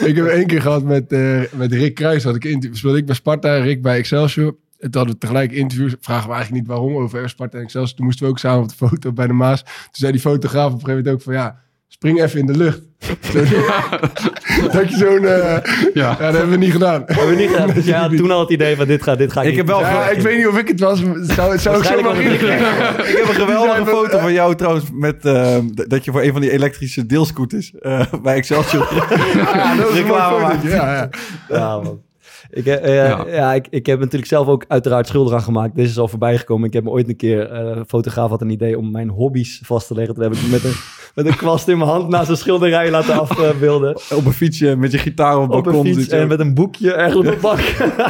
ik 0.05 0.15
heb 0.15 0.25
één 0.25 0.47
keer 0.47 0.61
gehad 0.61 0.83
met, 0.83 1.11
eh, 1.11 1.41
met 1.53 1.73
Rick 1.73 1.95
Kruis. 1.95 2.23
Had 2.23 2.35
ik 2.35 2.69
speelde 2.71 2.97
ik 2.97 3.05
bij 3.05 3.15
Sparta, 3.15 3.57
Rick 3.57 3.81
bij 3.81 3.97
Excelsior. 3.97 4.55
En 4.79 4.91
toen 4.91 5.01
hadden 5.01 5.13
we 5.13 5.19
tegelijk 5.19 5.51
interviews. 5.51 5.95
Vragen 5.99 6.27
we 6.29 6.33
eigenlijk 6.35 6.61
niet 6.63 6.71
waarom 6.71 6.95
over 6.95 7.29
Sparta 7.29 7.57
en 7.57 7.63
Excelsior. 7.63 7.95
Toen 7.95 8.05
moesten 8.05 8.25
we 8.25 8.31
ook 8.31 8.39
samen 8.39 8.63
op 8.63 8.69
de 8.69 8.75
foto 8.75 9.13
bij 9.13 9.27
de 9.27 9.33
Maas. 9.33 9.63
Toen 9.63 9.71
zei 9.91 10.11
die 10.11 10.21
fotograaf 10.21 10.73
op 10.73 10.79
een 10.79 10.79
gegeven 10.79 11.03
moment 11.03 11.15
ook 11.15 11.21
van 11.21 11.33
ja, 11.33 11.65
spring 11.87 12.21
even 12.23 12.39
in 12.39 12.45
de 12.45 12.57
lucht. 12.57 12.81
Zo- 13.31 13.39
dat 14.71 14.89
je 14.89 14.95
zo'n... 14.97 15.25
eh, 15.25 15.57
ja. 15.93 16.09
dat 16.15 16.33
hebben 16.33 16.49
we 16.49 16.57
niet 16.57 16.71
gedaan. 16.71 17.03
Hebben 17.05 17.29
we 17.29 17.35
niet 17.35 17.49
gedaan. 17.49 17.69
Dus 17.75 17.85
jij 17.85 17.97
had 17.97 18.17
toen 18.17 18.31
al 18.31 18.39
het 18.39 18.49
idee 18.49 18.75
van 18.75 18.85
dit 18.87 19.03
ga, 19.03 19.15
dit 19.15 19.31
ga 19.31 19.41
ik 19.41 19.45
Ik 19.47 19.51
niet 19.55 19.59
heb 19.59 19.67
wel- 19.67 19.79
doen. 19.79 19.87
Ja, 19.89 20.09
ik 20.09 20.21
weet 20.21 20.37
niet 20.37 20.47
of 20.47 20.57
ik 20.57 20.67
het 20.67 20.79
was. 20.79 21.03
maar 21.03 21.15
zou, 21.21 21.57
zou 21.57 21.77
was 21.77 21.87
het 21.89 22.17
in 22.25 22.31
niet. 22.31 22.41
Ik 22.41 23.17
heb 23.17 23.27
een 23.27 23.35
geweldige 23.35 23.85
foto 23.85 24.09
wel- 24.11 24.19
van 24.19 24.33
jou 24.33 24.55
trouwens 24.55 24.85
met 24.93 25.25
eh, 25.25 25.57
dat 25.73 26.05
je 26.05 26.11
voor 26.11 26.21
een 26.21 26.31
van 26.31 26.41
die 26.41 26.51
elektrische 26.51 27.05
deelscooters 27.05 27.73
eh, 27.79 28.01
bij 28.23 28.35
Excelsior 28.35 28.87
Ja, 29.35 29.75
dat 29.75 29.95
een 29.95 30.05
mooi 30.05 30.21
fotootje. 30.21 30.69
Ja, 30.69 30.93
ja. 30.93 31.09
Ja, 31.49 31.79
man. 31.79 32.01
Ik, 32.49 32.65
eh, 32.65 32.95
ja. 32.95 33.25
Ja. 33.27 33.53
ik, 33.53 33.67
ik 33.69 33.85
heb 33.85 33.99
natuurlijk 33.99 34.25
zelf 34.31 34.47
ook 34.47 34.65
uiteraard 34.67 35.07
schuldig 35.07 35.33
aan 35.33 35.41
gemaakt. 35.41 35.75
Deze 35.75 35.89
is 35.89 35.97
al 35.97 36.07
voorbij 36.07 36.37
gekomen. 36.37 36.67
Ik 36.67 36.73
heb 36.73 36.83
me 36.83 36.89
ooit 36.89 37.09
een 37.09 37.15
keer... 37.15 37.51
eh, 37.51 37.75
een 37.77 37.85
fotograaf 37.87 38.29
had 38.29 38.41
een 38.41 38.49
idee 38.49 38.77
om 38.77 38.91
mijn 38.91 39.09
hobby's 39.09 39.61
vast 39.65 39.87
te 39.87 39.93
leggen. 39.93 40.13
Toen 40.15 40.23
heb 40.23 40.33
ik 40.33 40.39
met 40.51 40.63
een, 40.63 40.75
met 41.17 41.25
een 41.25 41.35
kwast 41.35 41.67
in 41.67 41.77
mijn 41.77 41.89
hand 41.89 42.07
naast 42.09 42.29
een 42.29 42.37
schilderij 42.37 42.91
laten 42.91 43.19
afbeelden. 43.19 43.95
op 44.15 44.25
een 44.25 44.33
fietsje 44.33 44.75
met 44.75 44.91
je 44.91 44.97
gitaar 44.97 45.37
op 45.37 45.47
het 45.47 45.57
op 45.57 45.65
een 45.65 45.71
balkon. 45.71 45.93
fiets 45.93 46.05
je. 46.05 46.15
en 46.15 46.27
met 46.27 46.39
een 46.39 46.53
boekje 46.53 46.93
ergens 46.93 47.15
op 47.15 47.23
de 47.23 47.37
bank. 47.47 47.59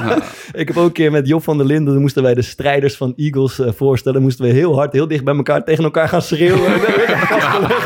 ik 0.61 0.67
heb 0.67 0.77
ook 0.77 0.85
een 0.85 0.91
keer 0.91 1.11
met 1.11 1.27
Job 1.27 1.43
van 1.43 1.57
der 1.57 1.65
Linden, 1.65 1.93
dan 1.93 2.01
moesten 2.01 2.23
wij 2.23 2.33
de 2.33 2.41
strijders 2.41 2.97
van 2.97 3.13
Eagles 3.15 3.59
eh, 3.59 3.71
voorstellen. 3.71 4.21
Moesten 4.21 4.45
we 4.45 4.51
heel 4.51 4.75
hard, 4.75 4.93
heel 4.93 5.07
dicht 5.07 5.23
bij 5.23 5.35
elkaar 5.35 5.63
tegen 5.63 5.83
elkaar 5.83 6.07
gaan 6.09 6.21
schreeuwen. 6.21 6.71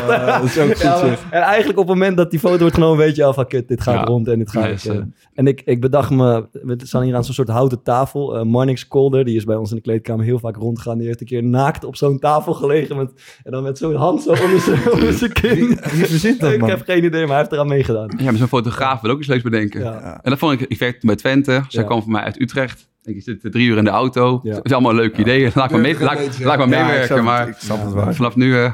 Ja, 0.08 0.38
dat 0.40 0.44
is 0.48 0.58
ook 0.58 0.76
goed 0.76 0.84
maar- 0.84 1.18
en 1.30 1.40
eigenlijk 1.42 1.78
op 1.78 1.88
het 1.88 1.96
moment 1.96 2.16
dat 2.16 2.30
die 2.30 2.38
foto 2.40 2.58
wordt 2.58 2.74
genomen, 2.74 2.98
weet 2.98 3.16
je 3.16 3.24
al 3.24 3.32
van 3.34 3.46
kut, 3.46 3.68
dit 3.68 3.80
gaat 3.80 4.08
rond 4.08 4.28
en 4.28 4.38
dit 4.38 4.50
gaat. 4.50 4.84
Eh, 4.84 4.96
en 5.34 5.46
ik, 5.46 5.62
ik 5.64 5.80
bedacht 5.80 6.10
me, 6.10 6.46
we 6.52 6.76
staan 6.84 7.02
hier 7.02 7.14
aan 7.14 7.24
zo'n 7.24 7.34
soort 7.34 7.48
houten 7.48 7.82
tafel. 7.82 8.36
Eh 8.36 8.42
Marnix 8.42 8.88
Kolder, 8.88 9.24
die 9.24 9.36
is 9.36 9.44
bij 9.44 9.56
ons 9.56 9.70
in 9.70 9.76
de 9.76 9.82
kleedkamer 9.82 10.24
heel 10.24 10.38
vaak 10.38 10.56
rondgegaan. 10.56 10.98
Die 10.98 11.06
heeft 11.06 11.20
een 11.20 11.26
keer 11.26 11.42
naakt 11.44 11.84
op 11.84 11.96
zo'n 11.96 12.18
tafel 12.18 12.52
gelegen. 12.52 12.96
Met, 12.96 13.12
en 13.44 13.52
dan 13.52 13.62
met 13.62 13.78
zo'n 13.78 13.94
hand 13.94 14.22
zo 14.22 14.30
onder 14.30 14.60
zijn, 14.60 14.92
onder 14.92 15.11
zijn 15.18 15.32
kin. 15.32 15.66
Wie 15.66 16.06
verzint 16.06 16.40
dat, 16.40 16.52
ik 16.52 16.60
man? 16.60 16.68
heb 16.68 16.82
geen 16.84 17.04
idee, 17.04 17.20
maar 17.20 17.28
hij 17.28 17.38
heeft 17.38 17.52
eraan 17.52 17.66
meegedaan. 17.68 18.10
Ja, 18.16 18.24
maar 18.24 18.36
zo'n 18.36 18.48
fotograaf 18.48 19.00
wil 19.00 19.10
ook 19.10 19.18
iets 19.18 19.28
leuks 19.28 19.42
bedenken. 19.42 19.80
Ja. 19.80 20.20
En 20.22 20.30
dat 20.30 20.38
vond 20.38 20.60
ik, 20.60 20.68
ik 20.68 20.78
werkte 20.78 21.06
bij 21.06 21.16
Twente. 21.16 21.64
Zij 21.68 21.80
Ja. 21.82 21.86
kwam 21.86 22.02
van 22.02 22.12
mij 22.12 22.22
uit 22.22 22.40
Utrecht. 22.40 22.88
Ik 23.04 23.22
zit 23.22 23.38
drie 23.52 23.66
uur 23.68 23.76
in 23.76 23.84
de 23.84 23.90
auto. 23.90 24.40
Ja. 24.42 24.52
Dat 24.54 24.64
is 24.66 24.72
allemaal 24.72 24.94
leuke 24.94 25.20
ideeën. 25.20 25.50
Laat 25.54 25.70
maar, 25.70 25.80
mee, 25.80 25.98
laat, 26.00 26.18
ik 26.20 26.66
meewerken. 26.66 27.14
het, 27.14 27.24
maar 27.24 27.48
ik 27.48 27.54
snap 27.58 27.82
het 27.84 27.92
waar. 27.92 28.14
vanaf 28.14 28.36
nu... 28.36 28.56
eh, 28.56 28.72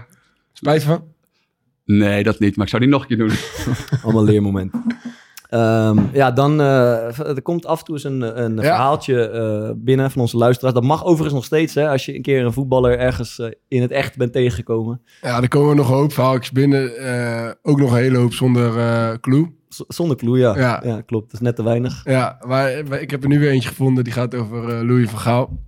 Spijt 0.53 0.83
van? 0.83 1.05
nee, 1.85 2.23
dat 2.23 2.39
niet. 2.39 2.57
Maar 2.57 2.65
ik 2.65 2.71
zou 2.71 2.83
die 2.83 2.91
nog 2.91 3.03
een 3.03 3.09
keer 3.09 3.17
doen. 3.17 3.31
Allemaal 4.05 4.25
leermomenten. 4.25 4.85
Ehm, 5.49 5.99
ja, 6.13 6.31
dan 6.31 6.61
eh, 6.61 7.19
er 7.29 7.43
komt 7.43 7.67
af 7.67 7.79
en 7.79 7.85
toe 7.85 7.95
eens 7.95 8.05
een, 8.05 8.43
een 8.45 8.55
Ja. 8.57 8.63
verhaaltje 8.63 9.29
eh, 9.29 9.71
binnen 9.77 10.11
van 10.11 10.21
onze 10.21 10.37
luisteraars. 10.37 10.75
Dat 10.75 10.85
mag 10.85 11.05
overigens 11.05 11.35
nog 11.35 11.45
steeds, 11.45 11.75
hè, 11.75 11.89
als 11.89 12.05
je 12.05 12.15
een 12.15 12.23
keer 12.23 12.45
een 12.45 12.53
voetballer 12.53 12.99
ergens 12.99 13.39
eh, 13.39 13.51
in 13.69 13.83
het 13.83 13.91
echt 13.91 14.17
bent 14.17 14.33
tegengekomen. 14.33 15.01
Ja, 15.23 15.43
er 15.43 15.49
komen 15.49 15.77
nog 15.77 15.89
een 15.89 15.95
hoop 15.97 16.13
verhaaltjes 16.13 16.53
binnen. 16.53 16.91
Ook 17.63 17.79
nog 17.79 17.91
een 17.91 17.97
hele 17.97 18.19
hoop 18.19 18.33
zonder 18.33 19.21
clue. 19.21 19.57
Z- 19.69 19.81
zonder 19.89 20.17
clue, 20.17 20.39
ja. 20.39 20.57
Ja. 20.59 20.83
ja. 20.85 21.01
klopt. 21.01 21.25
Dat 21.25 21.35
is 21.41 21.47
net 21.47 21.57
te 21.57 21.63
weinig. 21.63 22.01
Ja, 22.05 22.39
maar 22.47 22.71
ik 23.01 23.11
heb 23.11 23.23
er 23.23 23.29
nu 23.29 23.39
weer 23.39 23.51
eentje 23.51 23.69
gevonden. 23.69 24.05
Die 24.05 24.13
gaat 24.13 24.35
over 24.35 24.85
Louis 24.87 25.09
van 25.11 25.19
Gaal. 25.19 25.59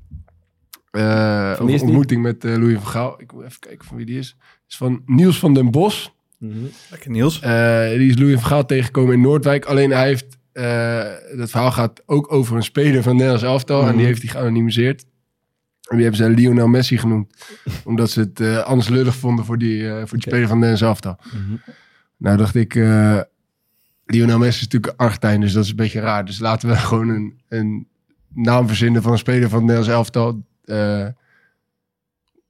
Over 0.92 1.82
ontmoeting 1.82 2.22
met 2.22 2.44
Louis 2.44 2.74
van 2.78 2.86
Gaal. 2.86 3.14
Ik 3.20 3.32
moet 3.32 3.44
even 3.44 3.60
kijken 3.60 3.86
van 3.86 3.96
wie 3.96 4.06
die 4.06 4.18
is. 4.18 4.36
Het 4.38 4.64
is 4.68 4.76
van 4.76 5.02
Niels 5.06 5.38
van 5.38 5.54
den 5.54 5.70
Bos. 5.70 6.14
Mhm. 6.40 6.54
Lekker 6.90 7.10
Niels. 7.10 7.40
Eh, 7.40 7.88
die 7.88 8.08
is 8.10 8.18
Louis 8.18 8.34
van 8.34 8.44
Gaal 8.44 8.66
tegengekomen 8.66 9.14
in 9.14 9.20
Noordwijk. 9.20 9.64
Alleen 9.64 9.90
hij 9.90 10.06
heeft... 10.06 10.38
eh 10.52 11.04
dat 11.36 11.50
verhaal 11.50 11.72
gaat 11.72 12.02
ook 12.06 12.32
over 12.32 12.56
een 12.56 12.62
speler 12.62 13.02
van 13.02 13.12
Nederlands 13.12 13.42
elftal. 13.44 13.80
En 13.80 13.86
Mhm. 13.88 13.96
die 13.96 14.06
heeft 14.06 14.22
hij 14.22 14.30
geanonimiseerd. 14.30 15.04
En 15.88 15.96
die 15.96 16.06
hebben 16.06 16.24
ze 16.26 16.30
Lionel 16.30 16.68
Messi 16.68 16.98
genoemd. 16.98 17.34
omdat 17.84 18.10
ze 18.10 18.20
het 18.20 18.40
eh, 18.40 18.58
anders 18.58 18.88
lullig 18.88 19.14
vonden 19.16 19.44
voor 19.44 19.58
die, 19.58 19.88
eh, 19.88 19.96
voor 19.98 20.18
die 20.18 20.28
speler 20.28 20.48
van 20.48 20.58
Nederlands 20.58 20.82
elftal. 20.82 21.16
Mhm. 21.32 21.56
Nou 22.16 22.36
dacht 22.36 22.54
ik... 22.54 22.74
eh, 22.74 23.20
Lionel 24.06 24.38
Messi 24.38 24.60
is 24.60 24.68
natuurlijk 24.68 24.92
een 24.92 25.06
Argentijn, 25.06 25.40
dus 25.40 25.52
dat 25.52 25.64
is 25.64 25.70
een 25.70 25.76
beetje 25.76 26.00
raar. 26.00 26.24
Dus 26.24 26.38
laten 26.38 26.68
we 26.68 26.76
gewoon 26.90 27.08
een, 27.08 27.40
een 27.48 27.86
naam 28.34 28.66
verzinnen 28.66 29.02
van 29.02 29.12
een 29.12 29.18
speler 29.18 29.48
van 29.48 29.58
het 29.58 29.66
Nederlands 29.68 29.88
elftal. 29.88 30.44
Eh, 30.64 31.06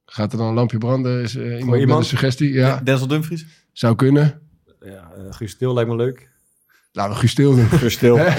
gaat 0.06 0.32
er 0.32 0.38
dan 0.38 0.48
een 0.48 0.54
lampje 0.54 0.78
branden? 0.78 1.22
Is 1.22 1.36
eh, 1.36 1.58
iemand, 1.58 1.86
met 1.86 1.96
een 1.96 2.04
suggestie? 2.04 2.52
Ja, 2.52 2.80
Denzel 2.84 3.06
Dumfries. 3.06 3.46
Zou 3.72 3.94
kunnen. 3.94 4.40
Ja, 4.80 5.12
eh, 5.16 5.22
Guus 5.30 5.50
Stil 5.50 5.74
lijkt 5.74 5.90
me 5.90 5.96
leuk. 5.96 6.28
Laten 6.92 7.12
we 7.12 7.18
Guus 7.18 7.30
Stil 7.30 7.54
doen. 7.54 7.90
Stil. 7.90 8.16
ja, 8.16 8.34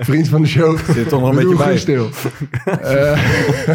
vriend 0.00 0.28
van 0.28 0.42
de 0.42 0.48
show. 0.48 0.78
Zit 0.78 1.08
toch 1.08 1.20
nog 1.20 1.30
een 1.30 1.36
beetje 1.36 1.56
bij. 1.56 1.66
Guus 1.66 1.80
Stil. 1.80 2.08
Eh, 2.64 3.24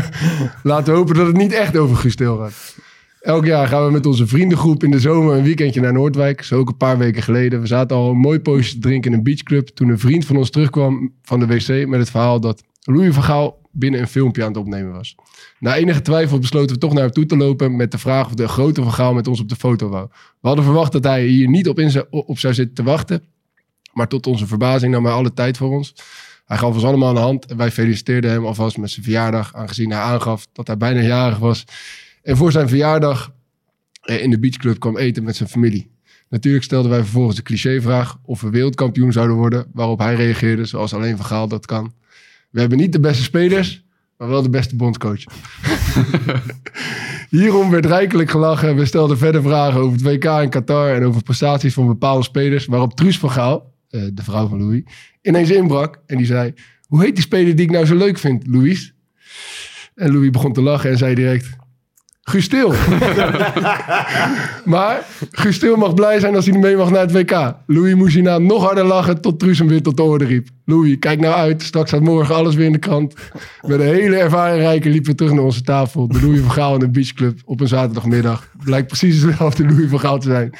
laten 0.63 0.93
we 0.93 0.99
hopen 0.99 1.15
dat 1.15 1.27
het 1.27 1.37
niet 1.37 1.51
echt 1.51 1.77
over 1.77 1.95
Guus 1.95 2.13
Stil 2.13 2.37
gaat. 2.37 2.75
Elk 3.21 3.45
jaar 3.45 3.67
gaan 3.67 3.85
we 3.85 3.91
met 3.91 4.05
onze 4.05 4.27
vriendengroep 4.27 4.83
in 4.83 4.91
de 4.91 4.99
zomer 4.99 5.35
een 5.35 5.43
weekendje 5.43 5.81
naar 5.81 5.93
Noordwijk. 5.93 6.41
Zo 6.41 6.59
ook 6.59 6.69
een 6.69 6.77
paar 6.77 6.97
weken 6.97 7.23
geleden. 7.23 7.61
We 7.61 7.67
zaten 7.67 7.97
al 7.97 8.09
een 8.09 8.17
mooi 8.17 8.39
poosje 8.39 8.73
te 8.73 8.79
drinken 8.79 9.11
in 9.11 9.17
een 9.17 9.23
beachclub. 9.23 9.67
Toen 9.67 9.89
een 9.89 9.99
vriend 9.99 10.25
van 10.25 10.37
ons 10.37 10.49
terugkwam 10.49 11.13
van 11.21 11.39
de 11.39 11.45
wc 11.45 11.87
met 11.87 11.99
het 11.99 12.09
verhaal 12.09 12.39
dat 12.39 12.63
Louis 12.81 13.13
van 13.13 13.23
Gaal 13.23 13.61
binnen 13.71 13.99
een 13.99 14.07
filmpje 14.07 14.41
aan 14.41 14.47
het 14.47 14.57
opnemen 14.57 14.93
was. 14.93 15.15
Na 15.59 15.75
enige 15.75 16.01
twijfel 16.01 16.39
besloten 16.39 16.75
we 16.75 16.81
toch 16.81 16.93
naar 16.93 17.03
hem 17.03 17.11
toe 17.11 17.25
te 17.25 17.37
lopen 17.37 17.75
met 17.75 17.91
de 17.91 17.97
vraag 17.97 18.25
of 18.25 18.33
de 18.33 18.47
grote 18.47 18.83
van 18.83 18.93
Gaal 18.93 19.13
met 19.13 19.27
ons 19.27 19.39
op 19.39 19.49
de 19.49 19.55
foto 19.55 19.89
wou. 19.89 20.07
We 20.11 20.47
hadden 20.47 20.65
verwacht 20.65 20.91
dat 20.91 21.03
hij 21.03 21.25
hier 21.25 21.47
niet 21.47 21.69
op, 21.69 21.79
in 21.79 21.91
zou, 21.91 22.05
op 22.09 22.39
zou 22.39 22.53
zitten 22.53 22.75
te 22.75 22.83
wachten. 22.83 23.23
Maar 23.93 24.07
tot 24.07 24.27
onze 24.27 24.47
verbazing 24.47 24.91
nam 24.91 25.05
hij 25.05 25.13
alle 25.13 25.33
tijd 25.33 25.57
voor 25.57 25.69
ons. 25.69 25.93
Hij 26.45 26.57
gaf 26.57 26.73
ons 26.73 26.83
allemaal 26.83 27.09
een 27.09 27.21
hand 27.21 27.45
en 27.45 27.57
wij 27.57 27.71
feliciteerden 27.71 28.31
hem 28.31 28.45
alvast 28.45 28.77
met 28.77 28.89
zijn 28.89 29.03
verjaardag, 29.03 29.53
aangezien 29.53 29.91
hij 29.91 29.99
aangaf 29.99 30.47
dat 30.53 30.67
hij 30.67 30.77
bijna 30.77 31.01
jarig 31.01 31.37
was. 31.37 31.63
En 32.23 32.37
voor 32.37 32.51
zijn 32.51 32.69
verjaardag 32.69 33.33
eh, 34.01 34.23
in 34.23 34.29
de 34.29 34.39
beachclub 34.39 34.79
kwam 34.79 34.97
eten 34.97 35.23
met 35.23 35.35
zijn 35.35 35.49
familie. 35.49 35.91
Natuurlijk 36.29 36.63
stelden 36.63 36.91
wij 36.91 36.99
vervolgens 36.99 37.35
de 37.35 37.41
clichévraag 37.41 38.17
of 38.23 38.41
we 38.41 38.49
wereldkampioen 38.49 39.11
zouden 39.11 39.35
worden, 39.35 39.67
waarop 39.73 39.99
hij 39.99 40.15
reageerde 40.15 40.65
zoals 40.65 40.93
alleen 40.93 41.17
Van 41.17 41.25
Gaal 41.25 41.47
dat 41.47 41.65
kan. 41.65 41.93
We 42.49 42.59
hebben 42.59 42.77
niet 42.77 42.91
de 42.91 42.99
beste 42.99 43.23
spelers, 43.23 43.85
maar 44.17 44.27
wel 44.27 44.41
de 44.41 44.49
beste 44.49 44.75
bondscoach. 44.75 45.23
Hierom 47.29 47.69
werd 47.69 47.85
rijkelijk 47.85 48.29
gelachen. 48.29 48.75
We 48.75 48.85
stelden 48.85 49.17
verder 49.17 49.41
vragen 49.41 49.79
over 49.79 49.91
het 49.91 50.01
WK 50.01 50.41
in 50.41 50.49
Qatar 50.49 50.95
en 50.95 51.03
over 51.03 51.23
prestaties 51.23 51.73
van 51.73 51.87
bepaalde 51.87 52.23
spelers. 52.23 52.65
Waarop 52.65 52.93
Truus 52.93 53.19
van 53.19 53.31
Gaal, 53.31 53.73
eh, 53.89 54.01
de 54.13 54.23
vrouw 54.23 54.47
van 54.47 54.57
Louis, 54.57 54.83
ineens 55.21 55.49
inbrak. 55.49 55.99
En 56.05 56.17
die 56.17 56.25
zei, 56.25 56.53
hoe 56.87 57.03
heet 57.03 57.15
die 57.15 57.23
speler 57.23 57.55
die 57.55 57.65
ik 57.65 57.71
nou 57.71 57.85
zo 57.85 57.95
leuk 57.95 58.17
vind, 58.17 58.47
Louis? 58.47 58.93
En 59.95 60.11
Louis 60.11 60.29
begon 60.29 60.53
te 60.53 60.61
lachen 60.61 60.89
en 60.89 60.97
zei 60.97 61.15
direct, 61.15 61.55
Guus 62.29 62.47
Til. 62.47 62.69
maar 64.73 65.05
Guus 65.31 65.59
Til 65.59 65.75
mag 65.75 65.93
blij 65.93 66.19
zijn 66.19 66.35
als 66.35 66.45
hij 66.45 66.57
mee 66.57 66.75
mag 66.75 66.89
naar 66.89 67.01
het 67.01 67.11
WK. 67.11 67.55
Louis 67.65 67.95
moest 67.95 68.13
hierna 68.13 68.37
nog 68.37 68.63
harder 68.63 68.85
lachen 68.85 69.21
tot 69.21 69.39
Truus 69.39 69.59
hem 69.59 69.67
weer 69.67 69.81
tot 69.81 69.97
de 69.97 70.03
orde 70.03 70.25
riep. 70.25 70.47
Louis, 70.65 70.99
kijk 70.99 71.19
nou 71.19 71.33
uit. 71.35 71.63
Straks 71.63 71.89
staat 71.89 72.01
morgen 72.01 72.35
alles 72.35 72.55
weer 72.55 72.65
in 72.65 72.71
de 72.71 72.77
krant. 72.77 73.13
Met 73.61 73.79
een 73.79 73.85
hele 73.85 74.15
ervaren 74.15 74.57
rijke 74.57 74.89
liepen 74.89 75.11
we 75.11 75.17
terug 75.17 75.33
naar 75.33 75.43
onze 75.43 75.61
tafel. 75.61 76.07
De 76.07 76.21
Louis 76.21 76.39
van 76.39 76.51
Gaal 76.51 76.73
in 76.73 76.79
de 76.79 76.89
beachclub 76.89 77.39
op 77.45 77.59
een 77.61 77.67
zaterdagmiddag. 77.67 78.51
Blijkt 78.63 78.87
precies 78.87 79.21
dezelfde 79.21 79.65
Louis 79.65 79.89
van 79.89 79.99
Gaal 79.99 80.19
te 80.19 80.27
zijn. 80.27 80.53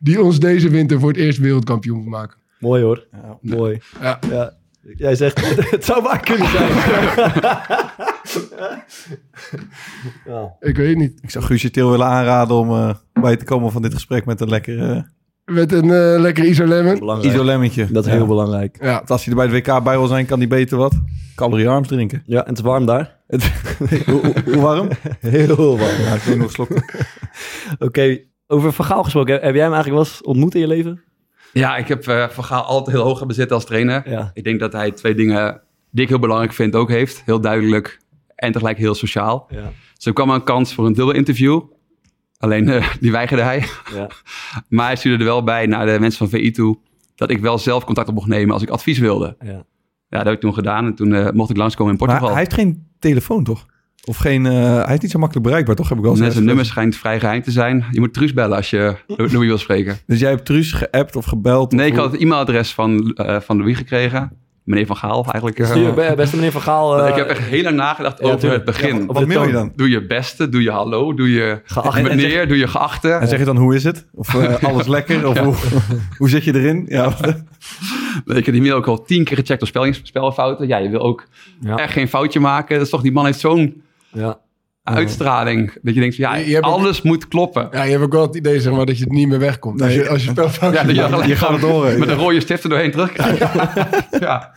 Die 0.00 0.22
ons 0.22 0.38
deze 0.38 0.68
winter 0.68 1.00
voor 1.00 1.08
het 1.08 1.18
eerst 1.18 1.38
wereldkampioen 1.38 1.98
moet 1.98 2.08
maken. 2.08 2.36
Mooi 2.58 2.82
hoor. 2.82 3.06
Mooi. 3.40 3.80
Ja. 4.00 4.18
Ja. 4.30 4.52
Jij 4.96 5.14
zegt, 5.14 5.40
het 5.70 5.84
zou 5.84 6.02
waar 6.02 6.20
kunnen 6.20 6.48
zijn. 6.48 6.72
ja. 10.26 10.54
Ik 10.60 10.76
weet 10.76 10.96
niet. 10.96 11.18
Ik 11.22 11.30
zou 11.30 11.44
Guusje 11.44 11.70
Til 11.70 11.90
willen 11.90 12.06
aanraden 12.06 12.56
om 12.56 12.70
eh, 12.70 12.94
bij 13.12 13.36
te 13.36 13.44
komen 13.44 13.72
van 13.72 13.82
dit 13.82 13.94
gesprek 13.94 14.24
met 14.24 14.40
een 14.40 14.48
lekker 14.48 14.78
uh, 14.78 15.02
Met 15.44 15.72
een 15.72 15.90
eh 15.90 16.20
lekker. 16.20 16.44
Belangrijk. 16.98 17.32
isolemmetje. 17.34 17.86
Dat 17.90 18.06
is 18.06 18.12
heel 18.12 18.26
belangrijk. 18.26 18.76
Ja. 18.80 18.94
Want 18.94 19.10
Als 19.10 19.24
hij 19.24 19.34
er 19.34 19.48
bij 19.48 19.56
het 19.58 19.66
WK 19.66 19.82
bij 19.84 19.98
wil 19.98 20.06
zijn, 20.06 20.26
kan 20.26 20.38
hij 20.38 20.48
beter 20.48 20.78
wat 20.78 20.94
caloriearms 21.34 21.88
drinken. 21.88 22.22
Ja, 22.26 22.40
en 22.42 22.48
het 22.48 22.58
is 22.58 22.64
warm 22.64 22.86
daar. 22.86 23.16
Het- 23.26 23.52
hoe, 24.06 24.20
hoe- 24.20 24.32
hoe 24.44 24.60
warm? 24.60 24.88
Heel 25.20 25.56
warm. 25.56 26.00
Ja, 26.00 26.14
ik 26.14 26.26
neem 26.26 26.38
nog. 26.38 26.52
Oké, 27.78 28.18
over 28.46 28.72
Vergaal 28.72 29.02
gesproken. 29.04 29.32
Heb 29.34 29.54
jij 29.54 29.62
hem 29.64 29.72
eigenlijk 29.72 29.90
wel 30.02 30.12
eens 30.12 30.22
ontmoet 30.22 30.54
in 30.54 30.60
je 30.60 30.66
leven? 30.66 31.02
Ja, 31.54 31.76
ik 31.76 31.88
heb 31.88 32.06
eh 32.06 32.28
Van 32.28 32.44
Gaal 32.44 32.62
altijd 32.62 32.96
heel 32.96 33.04
hoog 33.04 33.18
hebben 33.18 33.36
zitten 33.36 33.56
als 33.56 33.64
trainer. 33.64 34.10
Ja. 34.10 34.30
Ik 34.34 34.44
denk 34.44 34.60
dat 34.60 34.72
hij 34.72 34.90
twee 34.90 35.14
dingen 35.14 35.60
die 35.90 36.02
ik 36.02 36.08
heel 36.08 36.18
belangrijk 36.18 36.52
vind 36.52 36.74
ook 36.74 36.88
heeft. 36.88 37.22
Heel 37.24 37.40
duidelijk 37.40 38.00
en 38.34 38.52
tegelijk 38.52 38.78
heel 38.78 38.94
sociaal. 38.94 39.46
Ja. 39.50 39.72
Dus 39.94 40.06
er 40.06 40.12
kwam 40.12 40.30
een 40.30 40.44
kans 40.44 40.74
voor 40.74 40.86
een 40.86 40.92
dubbel 40.92 41.14
interview. 41.14 41.60
Alleen 42.38 42.68
eh, 42.68 42.88
die 43.00 43.10
weigerde 43.10 43.42
hij. 43.42 43.64
ja. 43.94 44.08
Maar 44.68 44.86
hij 44.86 44.96
stuurde 44.96 45.18
er 45.24 45.30
wel 45.30 45.42
bij 45.44 45.66
naar 45.66 45.86
de 45.86 46.00
mensen 46.00 46.28
van 46.28 46.38
VI 46.40 46.50
toe... 46.50 46.78
dat 47.14 47.30
ik 47.30 47.38
wel 47.40 47.58
zelf 47.58 47.84
contact 47.84 48.08
op 48.08 48.14
mocht 48.14 48.28
nemen 48.28 48.52
als 48.54 48.62
ik 48.62 48.68
advies 48.68 48.98
wilde. 48.98 49.36
ja. 49.44 49.64
Ja, 50.08 50.20
dat 50.20 50.24
heb 50.28 50.34
ik 50.34 50.40
toen 50.40 50.54
gedaan. 50.54 50.86
En 50.86 50.94
toen 50.94 51.14
eh, 51.14 51.30
mocht 51.30 51.50
ik 51.50 51.56
langskomen 51.56 51.92
in 51.92 51.98
Maar 51.98 52.08
Portugal. 52.08 52.34
hij 52.34 52.44
heeft 52.44 52.54
geen 52.54 52.86
telefoon, 52.98 53.44
toch? 53.44 53.66
Of 54.06 54.16
geen... 54.16 54.46
eh, 54.46 54.84
hij 54.84 54.94
is 54.94 55.00
niet 55.00 55.10
zo 55.10 55.18
makkelijk 55.18 55.46
bereikbaar, 55.46 55.74
toch? 55.74 55.88
Heb 55.88 55.96
ik 55.98 56.02
wel 56.02 56.12
eens 56.12 56.20
Net 56.22 56.32
zijn 56.32 56.44
nummer 56.44 56.64
schijnt 56.64 56.96
vrij 56.96 57.20
geheim 57.20 57.42
te 57.42 57.50
zijn. 57.50 57.84
Je 57.90 58.00
moet 58.00 58.14
Truus 58.14 58.32
bellen 58.32 58.56
als 58.56 58.70
je 58.70 58.94
Louis 59.16 59.48
wil 59.48 59.58
spreken. 59.58 59.96
Dus 60.06 60.20
jij 60.20 60.30
hebt 60.30 60.44
Truus 60.44 60.72
geappt 60.72 61.16
of 61.16 61.24
gebeld? 61.24 61.72
Nee, 61.72 61.86
of 61.86 61.92
ik 61.92 61.98
had 61.98 62.12
het 62.12 62.20
e-mailadres 62.20 62.72
van, 62.74 63.12
eh, 63.14 63.40
van 63.40 63.58
Louis 63.58 63.76
gekregen. 63.76 64.32
Meneer 64.64 64.86
Van 64.86 64.96
Gaal 64.96 65.24
eigenlijk. 65.24 65.58
eh. 65.58 66.14
Beste 66.14 66.36
meneer 66.36 66.52
Van 66.52 66.60
Gaal. 66.60 67.02
eh, 67.02 67.08
ik 67.08 67.14
heb 67.14 67.26
echt 67.28 67.38
heel 67.40 67.62
lang 67.62 67.76
nagedacht 67.76 68.18
ja, 68.18 68.24
over 68.26 68.38
tuurlijk. 68.38 68.66
het 68.66 68.76
begin. 68.76 68.98
Ja, 69.00 69.06
Wat 69.06 69.26
mail 69.26 69.46
je 69.46 69.52
dan? 69.52 69.72
Doe 69.76 69.88
je 69.88 70.06
beste, 70.06 70.48
doe 70.48 70.62
je 70.62 70.70
hallo, 70.70 71.14
doe 71.14 71.30
je 71.32 71.60
Geachte. 71.64 72.02
meneer, 72.02 72.48
doe 72.48 72.56
je 72.58 72.68
geachte. 72.68 73.10
En 73.10 73.28
zeg 73.28 73.38
je 73.38 73.44
dan, 73.44 73.56
hoe 73.56 73.74
is 73.74 73.84
het? 73.84 74.06
Of 74.14 74.34
eh, 74.34 74.62
alles 74.68 74.86
lekker? 74.86 75.28
Of 75.28 75.38
hoe, 75.38 75.54
hoe 76.18 76.28
zit 76.28 76.44
je 76.44 76.54
erin? 76.54 76.84
Ja, 76.88 77.16
Ik 78.26 78.44
heb 78.44 78.54
die 78.54 78.62
mail 78.62 78.76
ook 78.76 78.86
al 78.86 79.02
tien 79.04 79.24
keer 79.24 79.36
gecheckt 79.36 79.62
op 79.76 79.94
spelfouten. 80.02 80.66
Ja, 80.68 80.76
je 80.76 80.88
wil 80.88 81.00
ook 81.00 81.26
Ja. 81.60 81.76
echt 81.76 81.92
geen 81.92 82.08
foutje 82.08 82.40
maken. 82.40 82.74
Dat 82.76 82.84
is 82.84 82.90
toch, 82.90 83.02
die 83.02 83.12
man 83.12 83.24
heeft 83.24 83.40
zo'n 83.40 83.82
Ja. 84.14 84.38
uitstraling. 84.82 85.72
Dat 85.82 85.94
je 85.94 86.00
denkt, 86.00 86.16
van, 86.16 86.24
ja, 86.24 86.34
Je- 86.36 86.46
je 86.46 86.54
hebt 86.54 86.66
ook- 86.66 86.72
alles 86.72 87.02
moet 87.02 87.28
kloppen. 87.28 87.68
Ja, 87.72 87.82
je 87.82 87.90
hebt 87.90 88.02
ook 88.02 88.12
wel 88.12 88.22
het 88.22 88.36
idee 88.36 88.60
zeg 88.60 88.72
maar, 88.72 88.86
dat 88.86 88.98
je 88.98 89.04
het 89.04 89.12
niet 89.12 89.28
meer 89.28 89.38
wegkomt. 89.38 89.82
Als 89.82 89.94
je, 89.94 90.08
als 90.08 90.24
je 90.24 90.30
spelfout 90.30 90.74
Ja, 90.74 90.82
dat 91.08 91.26
je, 91.26 91.36
gaat 91.36 91.50
het 91.50 91.60
horen. 91.60 91.98
Met 91.98 92.08
een 92.08 92.16
rode 92.16 92.40
stift 92.40 92.62
er 92.62 92.68
doorheen 92.68 92.90
terugkrijgt. 92.90 93.38
ja. 94.20 94.52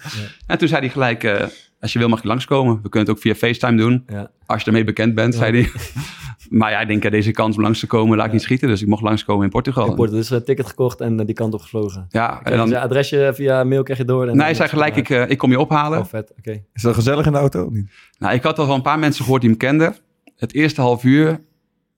En 0.47 0.57
toen 0.57 0.67
zei 0.67 0.79
hij 0.81 0.89
gelijk, 0.89 1.23
eh, 1.23 1.45
als 1.79 1.93
je 1.93 1.99
wil 1.99 2.07
mag 2.09 2.21
je 2.21 2.27
langskomen. 2.27 2.79
We 2.83 2.89
kunnen 2.89 3.09
het 3.09 3.17
ook 3.17 3.23
via 3.23 3.35
FaceTime 3.35 3.77
doen. 3.77 4.03
Ja. 4.07 4.31
Als 4.45 4.59
je 4.61 4.67
ermee 4.67 4.83
bekend 4.83 5.15
bent, 5.15 5.35
zei 5.35 5.51
hij. 5.61 5.71
maar 6.49 6.71
ja, 6.71 6.79
ik 6.79 6.87
denk, 6.87 7.03
eh, 7.05 7.11
deze 7.11 7.31
kans 7.31 7.55
om 7.55 7.61
langs 7.61 7.79
te 7.79 7.87
komen, 7.87 8.17
laat 8.17 8.25
ik 8.25 8.31
niet 8.31 8.41
schieten. 8.41 8.67
Dus 8.67 8.81
ik 8.81 8.87
mocht 8.87 9.01
langskomen 9.01 9.43
in 9.43 9.49
Portugal. 9.49 9.89
Ik 9.89 9.95
word 9.95 10.11
dus 10.11 10.29
een 10.29 10.43
ticket 10.43 10.67
gekocht 10.67 11.01
en 11.01 11.19
eh, 11.19 11.25
die 11.25 11.35
kant 11.35 11.53
op 11.53 11.61
gevlogen. 11.61 12.05
ja, 12.09 12.43
En 12.43 12.57
dan... 12.57 12.69
Je 12.69 12.79
adresje 12.79 13.31
via 13.35 13.63
mail 13.63 13.83
krijg 13.83 13.99
je 13.99 14.05
door. 14.05 14.27
En 14.27 14.35
nee, 14.35 14.45
hij 14.45 14.53
zei 14.53 14.69
gelijk, 14.69 14.95
ik, 14.95 15.09
eh, 15.09 15.29
ik 15.29 15.37
kom 15.37 15.51
je 15.51 15.59
ophalen. 15.59 15.99
Oh, 15.99 16.05
vet. 16.05 16.33
Oké. 16.37 16.63
Is 16.73 16.81
dat 16.81 16.93
gezellig 16.95 17.25
in 17.25 17.31
de 17.31 17.37
auto? 17.37 17.65
of 17.65 17.71
niet? 17.71 17.89
Nou, 18.19 18.33
ik 18.33 18.43
had 18.43 18.59
al 18.59 18.65
van 18.65 18.75
een 18.75 18.81
paar 18.81 18.99
mensen 18.99 19.23
gehoord 19.23 19.41
die 19.41 19.49
hem 19.49 19.59
kenden. 19.59 19.95
Het 20.37 20.53
eerste 20.53 20.81
half 20.81 21.03
uur 21.03 21.41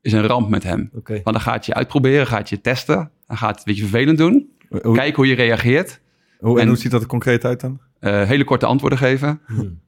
is 0.01 0.11
een 0.13 0.27
ramp 0.27 0.49
met 0.49 0.63
hem. 0.63 0.89
Oké. 0.95 1.13
Want 1.13 1.35
dan 1.35 1.41
gaat 1.41 1.65
je 1.65 1.73
uitproberen, 1.73 2.27
gaat 2.27 2.49
je 2.49 2.61
testen. 2.61 3.11
Dan 3.27 3.37
gaat 3.37 3.49
het 3.49 3.57
een 3.57 3.63
beetje 3.65 3.81
vervelend 3.87 4.17
doen. 4.17 4.49
Hoe, 4.81 4.93
Kijken 4.95 5.15
hoe 5.15 5.27
je 5.27 5.35
reageert. 5.35 6.01
hoe, 6.39 6.55
en 6.55 6.61
en- 6.61 6.67
hoe 6.67 6.77
ziet 6.77 6.91
dat 6.91 7.01
er 7.01 7.07
concreet 7.07 7.45
uit 7.45 7.59
dan? 7.61 7.79
Eh, 7.99 8.23
hele 8.23 8.43
korte 8.43 8.65
antwoorden 8.65 8.99
geven. 8.99 9.41
Hmm. 9.47 9.79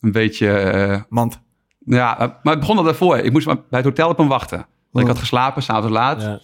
Een 0.00 0.12
beetje... 0.12 0.48
eh, 0.48 1.00
Mand. 1.08 1.40
Ja, 1.96 2.18
eh, 2.18 2.28
maar 2.42 2.52
het 2.52 2.60
begon 2.60 2.76
al 2.78 2.82
daarvoor. 2.84 3.16
Ik 3.18 3.32
moest 3.32 3.46
bij 3.46 3.56
het 3.70 3.84
hotel 3.84 4.08
op 4.08 4.18
hem 4.18 4.28
wachten. 4.28 4.56
Want 4.58 4.66
ik 4.92 5.02
Oh. 5.02 5.08
had 5.08 5.18
geslapen, 5.18 5.62
s'avonds 5.62 5.90
laat. 5.90 6.22
Ja. 6.22 6.40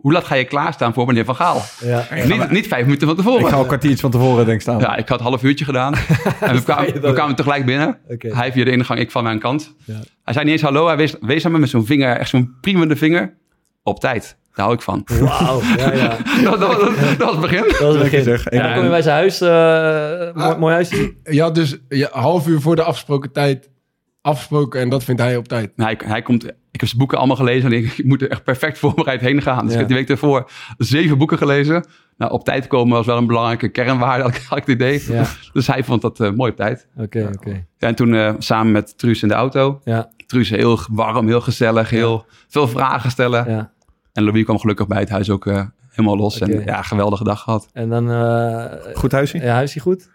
Hoe 0.00 0.12
laat 0.12 0.24
ga 0.24 0.34
je 0.34 0.44
klaarstaan 0.44 0.92
voor 0.94 1.06
meneer 1.06 1.24
Van 1.24 1.36
Gaal? 1.36 1.62
Ja. 1.80 2.06
Niet, 2.26 2.50
niet 2.50 2.66
vijf 2.66 2.84
minuten 2.84 3.06
van 3.08 3.16
Ik 3.16 3.22
tevoren. 3.24 3.48
ga 3.48 3.54
al 3.54 3.60
een 3.60 3.66
kwartiertje 3.66 4.00
van 4.00 4.10
tevoren 4.10 4.44
denk 4.44 4.56
ik 4.56 4.60
staan. 4.62 4.78
Ja, 4.78 4.96
ik 4.96 5.08
had 5.08 5.18
een 5.18 5.24
half 5.26 5.42
uurtje 5.42 5.64
gedaan. 5.64 5.94
en 6.40 6.54
we 6.54 6.62
kwamen, 6.62 7.00
we 7.00 7.12
kwamen 7.12 7.34
tegelijk 7.36 7.64
binnen. 7.66 7.98
Hij 8.18 8.52
via 8.52 8.64
de 8.64 8.70
ingang, 8.70 8.98
ik 9.00 9.10
van 9.10 9.22
mijn 9.22 9.38
kant. 9.38 9.74
Ja. 9.84 9.94
Hij 10.24 10.32
zei 10.32 10.44
niet 10.44 10.54
eens 10.54 10.62
hallo, 10.62 10.86
hij 10.86 10.96
wees, 10.96 11.14
wees 11.20 11.44
aan 11.44 11.52
me 11.52 11.58
met 11.58 11.68
zo'n 11.68 11.86
vinger, 11.86 12.16
echt 12.16 12.28
zo'n 12.30 12.56
priemende 12.60 12.96
vinger. 12.96 13.36
Op 13.82 14.00
tijd. 14.00 14.36
Daar 14.54 14.64
hou 14.64 14.76
ik 14.76 14.82
van. 14.82 15.06
Wauw. 15.20 15.60
Ja, 15.76 15.92
ja. 15.94 16.08
dat, 16.50 16.60
dat, 16.60 16.80
dat, 16.80 16.90
dat 16.98 17.18
was 17.18 17.30
het 17.30 17.40
begin. 17.40 17.62
Dat 17.62 17.78
was 17.78 17.94
het 17.94 18.02
begin. 18.02 18.22
zeg. 18.22 18.46
En 18.46 18.62
dan 18.62 18.74
kom 18.74 18.82
je 18.82 18.88
bij 18.88 19.02
zijn 19.02 19.16
huis. 19.16 19.40
eh, 19.40 20.42
mooi, 20.44 20.56
mooi 20.58 20.74
huis. 20.74 20.90
Je 21.22 21.40
had 21.42 21.54
dus 21.54 21.76
je 21.88 22.08
half 22.12 22.46
uur 22.48 22.60
voor 22.60 22.76
de 22.76 22.82
afgesproken 22.82 23.32
tijd 23.32 23.68
afgesproken 24.26 24.80
en 24.80 24.88
dat 24.88 25.04
vindt 25.04 25.20
hij 25.20 25.36
op 25.36 25.48
tijd. 25.48 25.72
Nou, 25.76 25.96
hij, 25.98 26.08
hij 26.08 26.22
komt, 26.22 26.44
ik 26.44 26.80
heb 26.80 26.86
zijn 26.86 26.98
boeken 26.98 27.18
allemaal 27.18 27.36
gelezen 27.36 27.72
en 27.72 27.78
ik, 27.78 27.92
ik 27.98 28.04
moet 28.04 28.22
er 28.22 28.30
echt 28.30 28.44
perfect 28.44 28.78
voorbereid 28.82 29.20
heen 29.20 29.42
gaan. 29.42 29.58
Dus 29.64 29.66
Ja. 29.66 29.72
ik 29.72 29.78
heb 29.78 29.86
die 29.88 29.96
week 29.96 30.08
ervoor 30.08 30.50
zeven 30.78 31.18
boeken 31.18 31.38
gelezen. 31.38 31.86
Nou, 32.16 32.32
op 32.32 32.44
tijd 32.44 32.66
komen 32.66 32.96
was 32.96 33.06
wel 33.06 33.16
een 33.16 33.26
belangrijke 33.26 33.68
kernwaarde, 33.68 34.22
had 34.24 34.34
ik, 34.36 34.42
had 34.48 34.58
ik 34.58 34.66
het 34.66 34.74
idee. 34.74 35.02
Ja. 35.08 35.24
Dus 35.52 35.66
hij 35.66 35.84
vond 35.84 36.02
dat 36.02 36.20
eh, 36.20 36.30
mooi 36.30 36.50
op 36.50 36.56
tijd. 36.56 36.88
Oké, 36.96 37.30
oké. 37.36 37.50
Ja, 37.78 37.88
en 37.88 37.94
toen 37.94 38.14
eh, 38.14 38.34
samen 38.38 38.72
met 38.72 38.98
Truus 38.98 39.22
in 39.22 39.28
de 39.28 39.34
auto. 39.34 39.80
Ja, 39.84 40.10
Truus 40.26 40.50
heel 40.50 40.78
warm, 40.90 41.26
heel 41.26 41.40
gezellig, 41.40 41.90
heel 41.90 42.26
veel 42.48 42.68
vragen 42.68 43.10
stellen. 43.10 43.50
ja. 43.50 43.72
En 44.12 44.22
Louis 44.24 44.44
kwam 44.44 44.58
gelukkig 44.58 44.86
bij 44.86 44.98
het 45.00 45.08
huis 45.08 45.30
ook 45.30 45.46
eh, 45.46 45.62
helemaal 45.90 46.16
los. 46.16 46.38
En 46.40 46.64
ja, 46.64 46.82
geweldige 46.82 47.24
dag 47.24 47.40
gehad. 47.40 47.68
En 47.72 47.88
dan... 47.88 48.10
eh, 48.10 48.64
Goed 48.94 49.12
huisje? 49.12 49.38
ja, 49.38 49.52
huis 49.54 49.76
is 49.76 49.82
goed? 49.82 50.08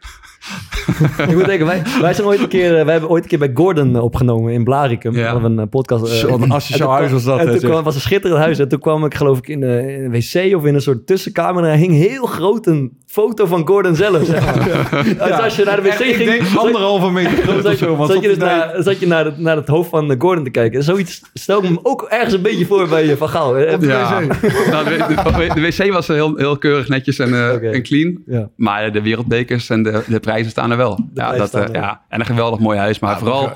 ik 1.29 1.35
moet 1.35 1.45
denken, 1.45 1.65
wij, 1.65 1.81
wij 2.01 2.13
zijn 2.13 2.27
ooit 2.27 2.39
een 2.39 2.47
keer... 2.47 2.77
eh, 2.77 2.83
wij 2.83 2.91
hebben 2.91 3.09
ooit 3.09 3.23
een 3.23 3.29
keer 3.29 3.39
bij 3.39 3.51
Gordon 3.53 3.95
eh, 3.95 4.03
opgenomen 4.03 4.53
in 4.53 4.63
Blarikum. 4.63 5.15
Ja. 5.15 5.39
We 5.41 5.45
een 5.45 5.59
eh, 5.59 5.65
podcast. 5.69 6.07
Zo, 6.07 6.29
wat 6.29 6.41
een 6.41 6.53
asociaal 6.53 6.91
huis 6.91 7.11
was 7.11 7.23
dat, 7.23 7.39
En 7.39 7.59
toen 7.59 7.69
kwam, 7.69 7.83
was 7.83 7.95
een 7.95 8.01
schitterend 8.01 8.39
huis. 8.41 8.59
En 8.59 8.67
toen 8.67 8.79
kwam 8.79 9.05
ik 9.05 9.15
geloof 9.15 9.37
ik 9.37 9.47
in, 9.47 9.63
in 9.63 10.03
een 10.03 10.11
wc 10.11 10.55
of 10.55 10.65
in 10.65 10.75
een 10.75 10.81
soort 10.81 11.07
tussenkamer. 11.07 11.63
En 11.63 11.69
er 11.71 11.77
hing 11.77 11.93
heel 11.93 12.25
groot 12.25 12.67
een 12.67 12.97
foto 13.07 13.45
van 13.45 13.67
Gordon 13.67 13.95
zelf. 13.95 14.25
Zeg 14.25 14.45
maar. 14.45 15.03
Dus 15.29 15.39
als 15.39 15.55
je 15.55 15.63
naar 15.65 15.75
de 15.75 15.81
wc 15.81 15.93
ging... 15.93 16.15
Ik 16.15 16.25
denk 16.25 16.43
zat- 16.43 16.65
anderhalve 16.65 17.11
meter 17.11 17.31
groot 17.47 17.63
Zat, 17.63 17.77
zo. 17.77 18.05
zat 18.07 18.21
je 18.21 18.27
dus 18.27 18.37
naar, 18.37 18.73
zat 18.83 18.99
je 18.99 19.07
naar, 19.07 19.25
het, 19.25 19.37
naar 19.37 19.55
het 19.55 19.67
hoofd 19.67 19.89
van 19.89 20.15
Gordon 20.19 20.43
te 20.43 20.49
kijken. 20.49 20.77
En 20.79 20.85
zoiets 20.85 21.21
stel 21.33 21.61
me 21.61 21.79
ook 21.83 22.01
ergens 22.09 22.33
een 22.33 22.41
beetje 22.41 22.65
voor 22.65 22.87
bij 22.87 23.05
je 23.05 23.17
Van 23.17 23.29
Gaal. 23.29 23.57
Ja. 23.59 23.77
Nou, 23.79 24.85
de, 24.85 25.05
de- 25.07 25.51
de 25.53 25.61
wc 25.61 25.91
was 25.91 26.07
heel, 26.07 26.35
heel 26.35 26.57
keurig, 26.57 26.87
netjes 26.87 27.19
en, 27.19 27.27
Oké. 27.27 27.69
en 27.69 27.83
clean. 27.83 28.17
Ja. 28.25 28.49
Maar 28.55 28.91
de 28.91 29.01
wereldbekers 29.01 29.69
en 29.69 29.83
de, 29.83 30.03
de 30.07 30.19
prijzen 30.31 30.51
staan 30.51 30.71
er 30.71 30.77
wel. 30.77 30.99
ja, 31.13 31.31
dat, 31.35 31.53
eh, 31.53 31.61
er 31.61 31.71
wel. 31.71 31.81
ja. 31.81 32.01
En 32.09 32.19
een 32.19 32.25
geweldig 32.25 32.59
mooi 32.59 32.77
huis. 32.77 32.99
Maar 32.99 33.19
vooral 33.19 33.51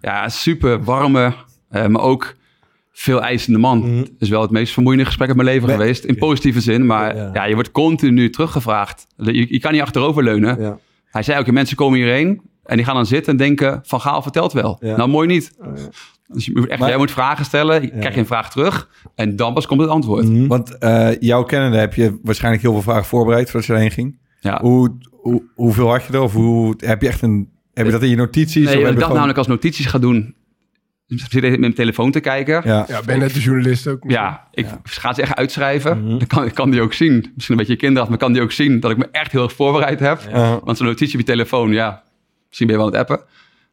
ja, 0.00 0.28
super 0.28 0.84
warme, 0.84 1.32
eh, 1.70 1.86
maar 1.86 2.02
ook 2.02 2.34
veel 2.92 3.22
eisende 3.22 3.58
man. 3.58 3.82
Het 3.96 4.10
is 4.18 4.28
wel 4.28 4.42
het 4.42 4.50
meest 4.50 4.72
vermoeiende 4.72 5.04
gesprek 5.06 5.28
uit 5.28 5.36
mijn 5.36 5.48
leven 5.48 5.68
geweest. 5.68 6.04
In 6.04 6.16
positieve 6.18 6.60
zin. 6.60 6.86
Maar 6.86 7.16
Ja, 7.16 7.22
ja, 7.22 7.30
ja. 7.32 7.44
je 7.44 7.54
wordt 7.54 7.70
continu 7.70 8.30
teruggevraagd. 8.30 9.06
Je, 9.16 9.52
je 9.52 9.60
kan 9.60 9.72
niet 9.72 9.80
achteroverleunen. 9.82 10.60
Ja. 10.62 10.78
Hij 11.10 11.22
zei 11.22 11.38
ook, 11.38 11.50
mensen 11.50 11.76
komen 11.76 11.98
hierheen 11.98 12.40
en 12.64 12.76
die 12.76 12.84
gaan 12.84 12.94
dan 12.94 13.06
zitten 13.06 13.32
en 13.32 13.38
denken, 13.38 13.80
Van 13.82 14.00
Gaal 14.00 14.22
vertelt 14.22 14.52
wel. 14.52 14.76
Ja. 14.80 14.96
Nou, 14.96 15.08
mooi 15.08 15.26
niet. 15.26 15.52
Oh, 15.58 15.66
ja. 15.76 15.82
Dus 16.26 16.44
je 16.44 16.52
moet 16.54 16.68
echt, 16.68 16.80
Maar- 16.80 16.88
jij 16.88 16.98
moet 16.98 17.10
vragen 17.10 17.44
stellen, 17.44 17.82
je 17.82 17.88
krijg 17.88 18.14
je 18.14 18.20
een 18.20 18.26
vraag 18.26 18.50
terug 18.50 18.88
en 19.14 19.36
dan 19.36 19.54
pas 19.54 19.66
komt 19.66 19.80
het 19.80 19.90
antwoord. 19.90 20.28
Mhm. 20.28 20.46
Want 20.46 20.78
eh 20.78 21.08
jouw 21.20 21.42
kennende 21.42 21.76
heb 21.76 21.94
je 21.94 22.18
waarschijnlijk 22.22 22.62
heel 22.62 22.72
veel 22.72 22.82
vragen 22.82 23.04
voorbereid 23.04 23.50
voordat 23.50 23.68
je 23.68 23.72
erheen 23.74 23.90
ging. 23.90 24.18
Ja. 24.40 24.58
Hoe, 24.62 24.96
hoe, 25.22 25.42
hoeveel 25.54 25.88
had 25.90 26.04
je 26.04 26.12
er? 26.12 26.20
Of 26.20 26.32
hoe, 26.32 26.74
heb 26.78 27.02
je 27.02 27.08
echt 27.08 27.22
een... 27.22 27.48
Heb 27.74 27.86
je 27.86 27.92
dat 27.92 28.02
in 28.02 28.08
je 28.08 28.16
notities? 28.16 28.64
Nee, 28.64 28.64
of 28.64 28.70
heb 28.70 28.78
ik 28.80 28.84
je 28.84 28.84
dacht 28.86 28.98
gewoon- 29.00 29.12
namelijk 29.12 29.38
als 29.38 29.46
notities 29.46 29.86
ga 29.86 29.98
doen, 29.98 30.34
ik 31.06 31.18
zit 31.28 31.42
met 31.42 31.60
mijn 31.60 31.74
telefoon 31.74 32.10
te 32.10 32.20
kijken. 32.20 32.54
Ja, 32.54 32.60
Ja. 32.64 32.84
Ja, 32.88 33.02
ben 33.02 33.18
net 33.18 33.34
de 33.34 33.40
journalist 33.40 33.86
ook. 33.86 34.04
ik 34.52 34.66
ga 34.82 35.12
ze 35.14 35.22
echt 35.22 35.34
uitschrijven. 35.36 35.98
Mhm. 36.04 36.08
Dan 36.18 36.26
kan, 36.26 36.52
kan 36.52 36.70
die 36.70 36.80
ook 36.80 36.92
zien. 36.92 37.30
Misschien 37.34 37.54
een 37.58 37.60
beetje 37.60 37.76
kinderachtig, 37.76 38.08
maar 38.08 38.18
kan 38.26 38.32
die 38.32 38.42
ook 38.42 38.52
zien 38.52 38.80
dat 38.80 38.90
ik 38.90 38.96
me 38.96 39.08
echt 39.12 39.32
heel 39.32 39.42
erg 39.42 39.52
voorbereid 39.52 40.00
heb. 40.00 40.20
Ja. 40.32 40.60
Want 40.64 40.76
zo'n 40.76 40.86
notitie 40.86 41.14
op 41.14 41.20
je 41.20 41.26
telefoon, 41.32 41.72
ja, 41.72 42.02
misschien 42.48 42.66
ben 42.66 42.76
je 42.76 42.82
wel 42.82 42.92
aan 42.92 42.98
het 42.98 43.10
appen. 43.10 43.26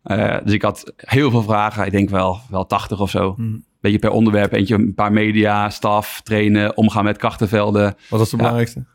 Eh, 0.03 0.37
dus 0.43 0.53
ik 0.53 0.61
had 0.61 0.93
heel 0.95 1.29
veel 1.31 1.41
vragen. 1.43 1.85
Ik 1.85 1.91
denk 1.91 2.09
wel, 2.09 2.39
wel 2.49 2.65
80 2.65 2.99
of 2.99 3.09
zo. 3.09 3.33
Mhm. 3.37 3.55
beetje 3.81 3.99
per 3.99 4.09
onderwerp. 4.11 4.53
Eentje 4.53 4.75
een 4.75 4.93
paar 4.93 5.11
media, 5.13 5.69
staf, 5.69 6.21
trainen, 6.23 6.77
omgaan 6.77 7.03
met 7.03 7.17
krachtenvelden. 7.17 7.83
Wat 7.83 7.95
was 8.09 8.21
het 8.21 8.29
Ja. 8.31 8.37
belangrijkste? 8.37 8.85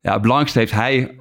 Ja, 0.00 0.12
het 0.12 0.20
belangrijkste 0.22 0.58
heeft 0.58 0.72
hij 0.72 1.18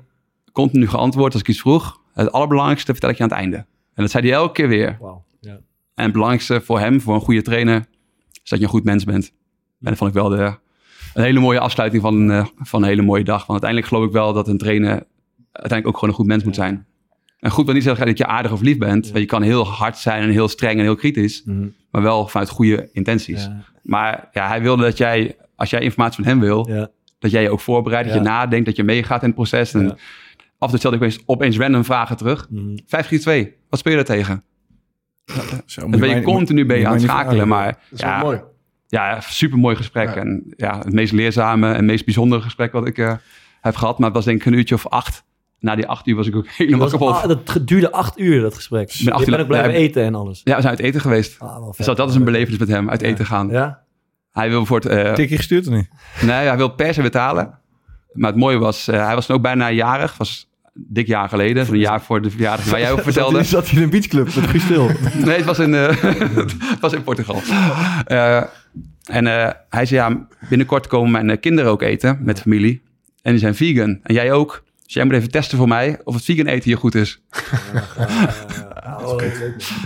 continu 0.57 0.87
geantwoord 0.87 1.33
als 1.33 1.41
ik 1.41 1.47
iets 1.47 1.59
vroeg. 1.61 2.01
Het 2.13 2.31
allerbelangrijkste 2.31 2.91
vertel 2.91 3.09
ik 3.09 3.17
je 3.17 3.23
aan 3.23 3.29
het 3.29 3.37
einde. 3.37 3.57
En 3.57 4.03
dat 4.03 4.11
zei 4.11 4.27
hij 4.27 4.35
elke 4.35 4.53
keer 4.53 4.67
weer. 4.67 4.97
Ja. 5.41 5.59
En 5.95 6.03
het 6.03 6.11
belangrijkste 6.11 6.61
voor 6.61 6.79
hem, 6.79 7.01
voor 7.01 7.13
een 7.15 7.21
goede 7.21 7.41
trainer, 7.41 7.85
is 8.43 8.49
dat 8.49 8.59
je 8.59 8.65
een 8.65 8.71
goed 8.71 8.83
mens 8.83 9.03
bent. 9.03 9.25
En 9.81 9.89
dat 9.89 9.97
vond 9.97 10.09
ik 10.09 10.15
wel 10.15 10.29
de, 10.29 10.57
een 11.13 11.23
hele 11.23 11.39
mooie 11.39 11.59
afsluiting 11.59 12.01
van, 12.01 12.31
eh, 12.31 12.45
van 12.57 12.81
een 12.81 12.87
hele 12.87 13.01
mooie 13.01 13.23
dag. 13.23 13.37
Want 13.37 13.49
uiteindelijk 13.49 13.89
geloof 13.89 14.05
ik 14.05 14.11
wel 14.11 14.33
dat 14.33 14.47
een 14.47 14.57
trainer 14.57 15.03
uiteindelijk 15.51 15.87
ook 15.87 15.93
gewoon 15.93 16.09
een 16.09 16.15
goed 16.19 16.25
mens 16.27 16.43
moet 16.43 16.55
zijn. 16.55 16.85
En 17.39 17.51
goed 17.51 17.65
wil 17.65 17.73
niet 17.73 17.83
zeggen 17.83 18.05
dat 18.05 18.17
je 18.17 18.25
aardig 18.25 18.51
of 18.51 18.61
lief 18.61 18.77
bent. 18.77 19.05
Want 19.05 19.17
je 19.17 19.25
kan 19.25 19.41
heel 19.41 19.67
hard 19.67 19.97
zijn 19.97 20.23
en 20.23 20.29
heel 20.29 20.47
streng 20.47 20.77
en 20.77 20.83
heel 20.83 20.95
kritisch. 20.95 21.43
Mhm. 21.45 21.67
Maar 21.91 22.01
wel 22.01 22.27
vanuit 22.27 22.49
goede 22.49 22.89
intenties. 22.91 23.43
Ja. 23.43 23.63
Maar 23.83 24.29
ja, 24.31 24.47
hij 24.47 24.61
wilde 24.61 24.83
dat 24.83 24.97
jij, 24.97 25.35
als 25.55 25.69
jij 25.69 25.79
informatie 25.81 26.23
van 26.23 26.31
hem 26.31 26.39
wil, 26.39 26.67
Ja. 26.69 26.89
dat 27.19 27.31
jij 27.31 27.41
je 27.41 27.49
ook 27.49 27.59
voorbereidt, 27.59 28.07
dat 28.07 28.17
je 28.17 28.23
nadenkt, 28.23 28.65
dat 28.65 28.75
je 28.75 28.83
meegaat 28.83 29.21
in 29.21 29.27
het 29.27 29.35
proces. 29.35 29.73
En. 29.73 29.97
Af 30.57 30.73
en 30.73 30.79
toe 30.79 30.91
ik 30.91 30.97
opeens, 30.97 31.19
opeens 31.25 31.57
random 31.57 31.83
vragen 31.85 32.17
terug. 32.17 32.47
Mhm. 32.49 32.77
5-3-2, 32.85 33.47
wat 33.69 33.79
speel 33.79 33.91
je 33.91 33.97
daar 33.97 34.05
tegen? 34.15 34.43
Zo, 35.65 35.81
Dan 35.89 35.99
ben 35.99 36.09
je 36.09 36.21
continu 36.21 36.65
ben 36.65 36.79
je 36.79 36.87
aan 36.87 36.93
het 36.93 37.01
schakelen, 37.01 37.47
maar 37.47 37.65
Dat 37.65 37.77
is 37.91 38.01
wel 38.01 38.09
ja, 38.09 38.21
mooi. 38.21 38.41
ja, 38.87 39.19
super 39.21 39.57
mooi 39.57 39.75
gesprek. 39.75 40.07
Ja. 40.07 40.15
En 40.15 40.53
ja, 40.57 40.77
het 40.77 40.93
meest 40.93 41.11
leerzame 41.13 41.71
en 41.73 41.85
meest 41.85 42.05
bijzondere 42.05 42.41
gesprek 42.41 42.71
wat 42.71 42.87
ik 42.87 42.97
eh, 42.97 43.13
heb 43.61 43.75
gehad. 43.75 43.97
Maar 43.97 44.07
het 44.07 44.15
was 44.15 44.25
denk 44.25 44.39
ik 44.39 44.45
een 44.45 44.53
uurtje 44.53 44.75
of 44.75 44.87
acht. 44.87 45.25
Na 45.59 45.75
die 45.75 45.87
acht 45.87 46.07
uur 46.07 46.15
was 46.15 46.27
ik 46.27 46.35
ook 46.35 46.47
helemaal 46.57 46.79
Dat, 46.79 46.91
kapot. 46.91 47.09
ah, 47.13 47.23
dat 47.27 47.67
duurde 47.67 47.91
acht 47.91 48.19
uur, 48.19 48.41
dat 48.41 48.55
gesprek. 48.55 48.87
bent 49.05 49.27
uur- 49.27 49.39
ook 49.39 49.47
blijven 49.47 49.71
ja, 49.71 49.77
eten 49.77 50.03
en 50.03 50.15
alles. 50.15 50.41
Ja, 50.43 50.55
we 50.55 50.61
zijn 50.61 50.73
uit 50.75 50.83
eten 50.85 51.01
geweest. 51.01 51.39
Ah, 51.39 51.65
vet. 51.65 51.77
Dus 51.77 51.85
dat, 51.85 51.97
dat 51.97 52.09
is 52.09 52.15
een 52.15 52.23
belevenis 52.23 52.59
met 52.59 52.67
hem, 52.67 52.89
uit 52.89 53.01
eten 53.01 53.25
gaan. 53.25 53.49
Ja? 53.49 53.83
Hij 54.31 54.49
wil 54.49 54.65
voor 54.65 54.77
het... 54.77 54.85
eh, 54.85 55.13
Tikje 55.13 55.35
gestuurd 55.37 55.67
of 55.67 55.73
niet? 55.73 55.89
nee, 56.21 56.47
hij 56.47 56.57
wil 56.57 56.69
per 56.69 56.93
se 56.93 57.01
betalen. 57.01 57.59
Maar 58.13 58.29
het 58.31 58.39
mooie 58.39 58.57
was, 58.57 58.87
eh, 58.87 59.05
hij 59.05 59.15
was 59.15 59.27
dan 59.27 59.35
ook 59.35 59.41
bijna 59.41 59.71
jarig. 59.71 60.17
was 60.17 60.46
dik 60.77 61.07
jaar 61.07 61.29
geleden. 61.29 61.65
Zo'n 61.65 61.77
jaar 61.77 62.01
voor 62.01 62.21
de 62.21 62.29
verjaardag 62.29 62.65
waar 62.65 62.79
jij 62.79 62.91
ook 62.91 63.01
vertelde. 63.11 63.43
Zat 63.43 63.69
hij 63.69 63.77
in 63.77 63.83
een 63.83 63.89
beachclub 63.89 64.35
met 64.35 64.47
Guus 64.47 64.63
Stil? 64.63 64.89
Nee, 65.25 65.35
het 65.35 65.45
was 65.45 65.59
in, 65.59 65.75
eh, 65.75 66.01
het 66.73 66.79
was 66.79 66.93
in 66.93 67.03
Portugal. 67.03 67.41
Eh, 68.05 68.43
en 69.05 69.27
eh, 69.27 69.51
hij 69.69 69.85
zei, 69.85 70.01
ja, 70.01 70.27
binnenkort 70.49 70.87
komen 70.87 71.25
mijn 71.25 71.39
kinderen 71.39 71.71
ook 71.71 71.81
eten 71.81 72.17
met 72.21 72.41
familie. 72.41 72.81
En 73.21 73.31
die 73.31 73.39
zijn 73.39 73.55
vegan. 73.55 73.99
En 74.03 74.13
jij 74.13 74.31
ook. 74.31 74.65
Dus 74.83 74.95
jij 74.95 75.05
moet 75.05 75.13
even 75.13 75.31
testen 75.31 75.57
voor 75.57 75.67
mij 75.67 75.99
of 76.03 76.13
het 76.13 76.23
vegan 76.23 76.45
eten 76.45 76.63
hier 76.63 76.77
goed 76.77 76.95
is. 76.95 77.21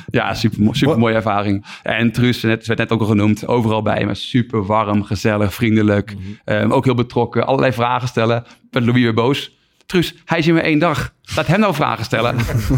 Ja, 0.10 0.34
super, 0.34 0.76
super 0.76 1.00
mooie 1.00 1.16
ervaring. 1.16 1.66
En 1.84 2.12
Truus, 2.12 2.42
net, 2.42 2.68
werd 2.68 2.80
net 2.80 2.92
ook 2.92 3.00
al 3.00 3.06
genoemd, 3.06 3.48
overal 3.48 3.82
bij 3.82 4.06
me. 4.06 4.16
Super 4.16 4.66
warm, 4.66 5.04
gezellig, 5.04 5.54
vriendelijk. 5.54 6.16
Ehm, 6.44 6.72
ook 6.72 6.86
heel 6.86 6.94
betrokken, 6.94 7.46
allerlei 7.48 7.74
vragen 7.74 8.08
stellen. 8.08 8.44
Werd 8.72 8.86
Louis 8.86 9.02
weer 9.02 9.14
boos. 9.14 9.60
Truus, 9.92 10.16
hij 10.26 10.38
is 10.38 10.46
hier 10.46 10.54
maar 10.54 10.64
één 10.64 10.80
dag. 10.80 11.14
Laat 11.36 11.48
hem 11.48 11.60
nou 11.60 11.74
vragen 11.74 12.06
stellen. 12.06 12.36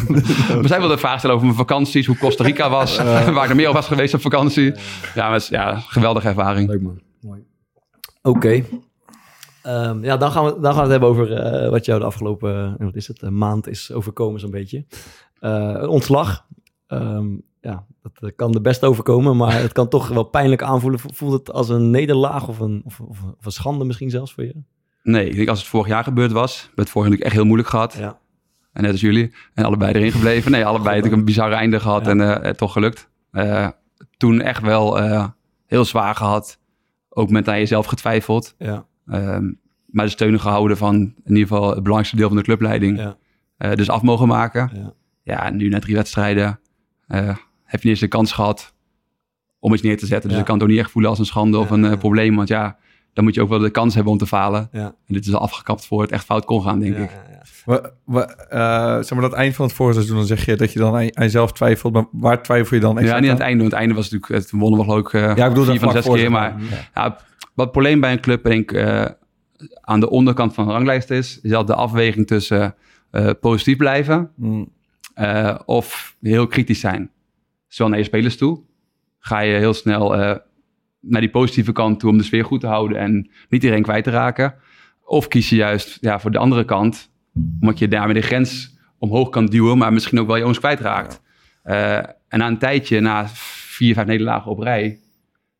maar 0.62 0.68
zij 0.68 0.80
wilde 0.80 0.98
vragen 0.98 1.18
stellen 1.18 1.36
over 1.36 1.48
mijn 1.48 1.60
vakanties, 1.60 2.06
hoe 2.06 2.18
Costa 2.18 2.44
Rica 2.44 2.70
was, 2.70 2.98
waar 3.34 3.44
ik 3.44 3.50
er 3.50 3.56
meer 3.56 3.68
op 3.68 3.74
was 3.74 3.88
geweest 3.88 4.14
op 4.14 4.22
vakantie. 4.22 4.74
Ja, 5.16 5.28
maar 5.28 5.36
is, 5.36 5.48
ja, 5.48 5.76
geweldige 5.80 6.28
ervaring. 6.28 6.70
Leuk 6.70 6.82
man. 6.82 7.02
Mooi. 7.22 7.44
Oké. 8.22 8.64
Ehm, 9.62 10.04
ja, 10.04 10.18
dan 10.18 10.32
gaan, 10.32 10.46
we, 10.46 10.60
dan 10.60 10.74
gaan 10.74 10.74
we 10.74 10.80
het 10.82 10.90
hebben 10.90 11.10
over 11.10 11.34
eh, 11.34 11.70
wat 11.70 11.86
jou 11.86 12.00
de 12.00 12.06
afgelopen 12.06 12.76
eh, 12.80 12.86
wat 12.86 12.96
is 12.96 13.08
het, 13.08 13.22
een 13.22 13.38
maand 13.38 13.68
is 13.68 13.92
overkomen 13.92 14.40
zo'n 14.40 14.52
beetje. 14.52 14.86
Eh, 15.40 15.74
een 15.76 15.90
ontslag. 15.90 16.46
Ehm, 16.88 17.28
ja, 17.62 17.86
dat 18.02 18.36
kan 18.36 18.52
de 18.52 18.62
best 18.62 18.84
overkomen, 18.84 19.38
maar 19.38 19.62
het 19.62 19.72
kan 19.72 19.88
toch 19.88 20.08
wel 20.08 20.24
pijnlijk 20.24 20.64
aanvoelen. 20.64 21.00
Voelt 21.00 21.34
het 21.34 21.52
als 21.52 21.70
een 21.70 21.90
nederlaag 21.90 22.48
of 22.48 22.60
een, 22.60 22.82
of, 22.86 23.00
of, 23.00 23.24
of 23.38 23.46
een 23.46 23.52
schande 23.52 23.86
misschien 23.86 24.10
zelfs 24.10 24.34
voor 24.34 24.44
je? 24.44 24.56
Nee, 25.04 25.30
ik 25.30 25.36
denk 25.36 25.48
als 25.50 25.60
het 25.60 25.68
vorig 25.68 25.88
jaar 25.88 26.04
gebeurd 26.04 26.32
was, 26.32 26.62
werd 26.64 26.76
het 26.76 26.90
vorig 26.90 27.10
jaar 27.10 27.20
echt 27.20 27.34
heel 27.34 27.46
moeilijk 27.46 27.70
gehad. 27.70 27.94
Ja. 28.00 28.20
En 28.74 28.82
net 28.82 28.92
als 28.92 29.02
jullie. 29.02 29.34
En 29.54 29.66
allebei 29.66 29.94
erin 29.94 30.12
gebleven. 30.12 30.52
Nee, 30.52 30.66
allebei 30.66 30.96
natuurlijk 30.96 31.16
een 31.20 31.26
bizarre 31.26 31.56
einde 31.56 31.80
gehad 31.80 32.06
Ja. 32.06 32.12
en 32.12 32.20
het 32.20 32.58
toch 32.58 32.72
gelukt. 32.74 33.10
Eh, 33.32 33.68
toen 34.18 34.42
echt 34.42 34.62
wel 34.62 35.00
heel 35.66 35.86
zwaar 35.86 36.16
gehad. 36.16 36.60
Ook 37.10 37.30
met 37.30 37.48
aan 37.50 37.58
jezelf 37.60 37.86
getwijfeld. 37.86 38.56
Ja, 38.58 38.86
Ehm, 39.08 39.52
maar 39.86 40.06
de 40.06 40.12
steun 40.12 40.40
gehouden 40.40 40.78
van 40.78 40.96
in 40.96 41.16
ieder 41.36 41.48
geval 41.48 41.64
het 41.66 41.76
belangrijkste 41.76 42.16
deel 42.16 42.28
van 42.28 42.38
de 42.38 42.44
clubleiding. 42.44 42.98
ja, 43.58 43.76
dus 43.76 43.90
af 43.90 44.02
mogen 44.02 44.28
maken. 44.28 44.70
ja. 44.74 44.94
Ja, 45.24 45.50
nu 45.50 45.70
na 45.70 45.80
drie 45.80 45.96
wedstrijden 45.96 46.60
heb 47.08 47.82
je 47.82 47.82
niet 47.82 47.84
eens 47.86 48.00
de 48.00 48.08
kans 48.08 48.32
gehad 48.32 48.74
om 49.60 49.74
iets 49.74 49.82
neer 49.82 49.98
te 49.98 50.06
zetten. 50.06 50.30
Dus 50.30 50.40
ik 50.40 50.46
kan 50.46 50.54
het 50.54 50.64
ook 50.64 50.70
niet 50.70 50.80
echt 50.80 50.92
voelen 50.92 51.10
als 51.10 51.20
een 51.20 51.26
schande 51.26 51.58
of 51.58 51.70
een 51.70 51.98
probleem. 51.98 52.36
Want 52.36 52.48
ja, 52.48 52.78
dan 53.14 53.24
moet 53.24 53.36
je 53.36 53.42
ook 53.42 53.50
wel 53.50 53.60
de 53.60 53.70
kans 53.70 53.94
hebben 53.94 54.12
om 54.12 54.18
te 54.18 54.28
falen. 54.28 54.70
ja. 54.72 54.86
En 54.86 55.14
dit 55.14 55.26
is 55.26 55.34
al 55.34 55.40
afgekapt 55.42 55.86
voor 55.86 56.02
het 56.02 56.12
echt 56.12 56.26
fout 56.26 56.46
kon 56.46 56.62
gaan, 56.64 56.80
denk 56.80 56.98
ja, 56.98 57.04
ik. 57.04 57.10
ja, 57.12 57.24
ja. 57.32 57.92
Wa- 58.04 58.26
eh, 58.50 59.04
zeg 59.04 59.12
maar 59.12 59.22
dat 59.22 59.34
eind 59.34 59.56
van 59.56 59.66
het 59.66 59.76
voorseizoen, 59.76 60.16
dan 60.18 60.26
zeg 60.26 60.46
je 60.46 60.56
dat 60.56 60.74
je 60.74 60.80
dan 60.80 60.88
aan, 60.88 60.96
aan 60.96 61.10
jezelf 61.14 61.52
twijfelt. 61.52 61.94
Maar 61.94 62.06
waar 62.12 62.44
twijfel 62.44 62.76
je 62.76 62.82
dan 62.82 62.94
Ja, 62.96 63.00
extra 63.00 63.20
niet 63.20 63.30
aan 63.30 63.36
het 63.36 63.44
einde. 63.44 63.60
Want 63.60 63.72
het 63.72 63.80
einde 63.82 63.96
was 63.96 64.10
natuurlijk, 64.10 64.42
het 64.42 64.52
wonnen 64.52 64.80
we 64.80 64.86
geloof 64.86 65.00
ik 65.00 65.14
eh, 65.14 65.22
Ja, 65.22 65.44
ik 65.44 65.50
bedoel 65.54 65.64
vier 65.66 65.80
van 65.80 65.92
zes 65.92 66.06
keer. 66.08 66.32
Maar 66.32 66.56
ja, 66.96 67.04
wat 67.54 67.66
het 67.66 67.72
probleem 67.72 68.00
bij 68.00 68.12
een 68.12 68.20
club, 68.20 68.44
denk 68.44 68.72
ik, 68.72 68.78
eh, 68.78 69.06
aan 69.82 70.00
de 70.00 70.10
onderkant 70.10 70.54
van 70.54 70.66
de 70.66 70.72
ranglijst 70.72 71.10
is, 71.10 71.40
is 71.42 71.50
dat 71.50 71.68
de 71.68 71.76
afweging 71.76 72.28
tussen 72.28 72.76
eh, 73.12 73.30
positief 73.42 73.78
blijven 73.78 74.32
Mm. 74.36 74.70
eh, 75.14 75.56
of 75.66 76.16
heel 76.22 76.48
kritisch 76.48 76.80
zijn. 76.80 77.12
Zowel 77.68 77.90
naar 77.92 78.00
je 78.00 78.06
spelers 78.06 78.38
toe. 78.38 78.62
Ga 79.20 79.40
je 79.40 79.58
heel 79.58 79.74
snel 79.74 80.16
eh, 80.16 80.36
naar 81.06 81.22
die 81.22 81.30
positieve 81.30 81.72
kant 81.72 82.00
toe 82.00 82.10
om 82.10 82.18
de 82.18 82.24
sfeer 82.24 82.46
goed 82.46 82.60
te 82.60 82.68
houden 82.68 82.98
en 82.98 83.14
niet 83.50 83.64
iedereen 83.64 83.84
kwijt 83.84 84.04
te 84.04 84.10
raken. 84.10 84.56
Of 85.06 85.28
kies 85.28 85.50
je 85.50 85.56
juist 85.56 85.98
ja, 86.02 86.20
voor 86.20 86.32
de 86.32 86.38
andere 86.38 86.66
kant, 86.66 87.12
omdat 87.60 87.80
je 87.80 87.88
daarmee 87.88 88.14
de 88.14 88.22
grens 88.22 88.78
omhoog 88.98 89.30
kan 89.30 89.46
duwen, 89.46 89.78
maar 89.78 89.94
misschien 89.94 90.20
ook 90.20 90.26
wel 90.26 90.36
je 90.36 90.42
jongens 90.42 90.60
kwijtraakt. 90.60 91.22
Eh, 91.64 91.98
en 92.28 92.40
na 92.40 92.48
een 92.48 92.58
tijdje, 92.58 93.00
na 93.00 93.28
vier, 93.28 93.94
vijf 93.94 94.08
nederlagen 94.08 94.52
op 94.52 94.60
rij, 94.60 95.00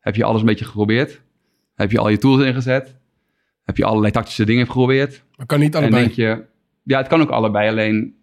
heb 0.00 0.16
je 0.16 0.24
alles 0.24 0.40
een 0.40 0.46
beetje 0.46 0.64
geprobeerd. 0.64 1.22
Heb 1.74 1.90
je 1.90 1.98
al 1.98 2.08
je 2.08 2.18
tools 2.18 2.44
ingezet. 2.44 2.96
Heb 3.64 3.76
je 3.76 3.84
allerlei 3.84 4.12
tactische 4.12 4.44
dingen 4.44 4.66
geprobeerd. 4.66 5.24
Maar 5.36 5.46
kan 5.46 5.60
niet 5.60 5.74
En 5.74 5.80
allebei. 5.80 6.02
denk 6.02 6.14
je, 6.14 6.44
ja, 6.82 6.98
het 6.98 7.06
kan 7.06 7.20
ook 7.20 7.30
allebei. 7.30 7.68
Alleen, 7.68 8.14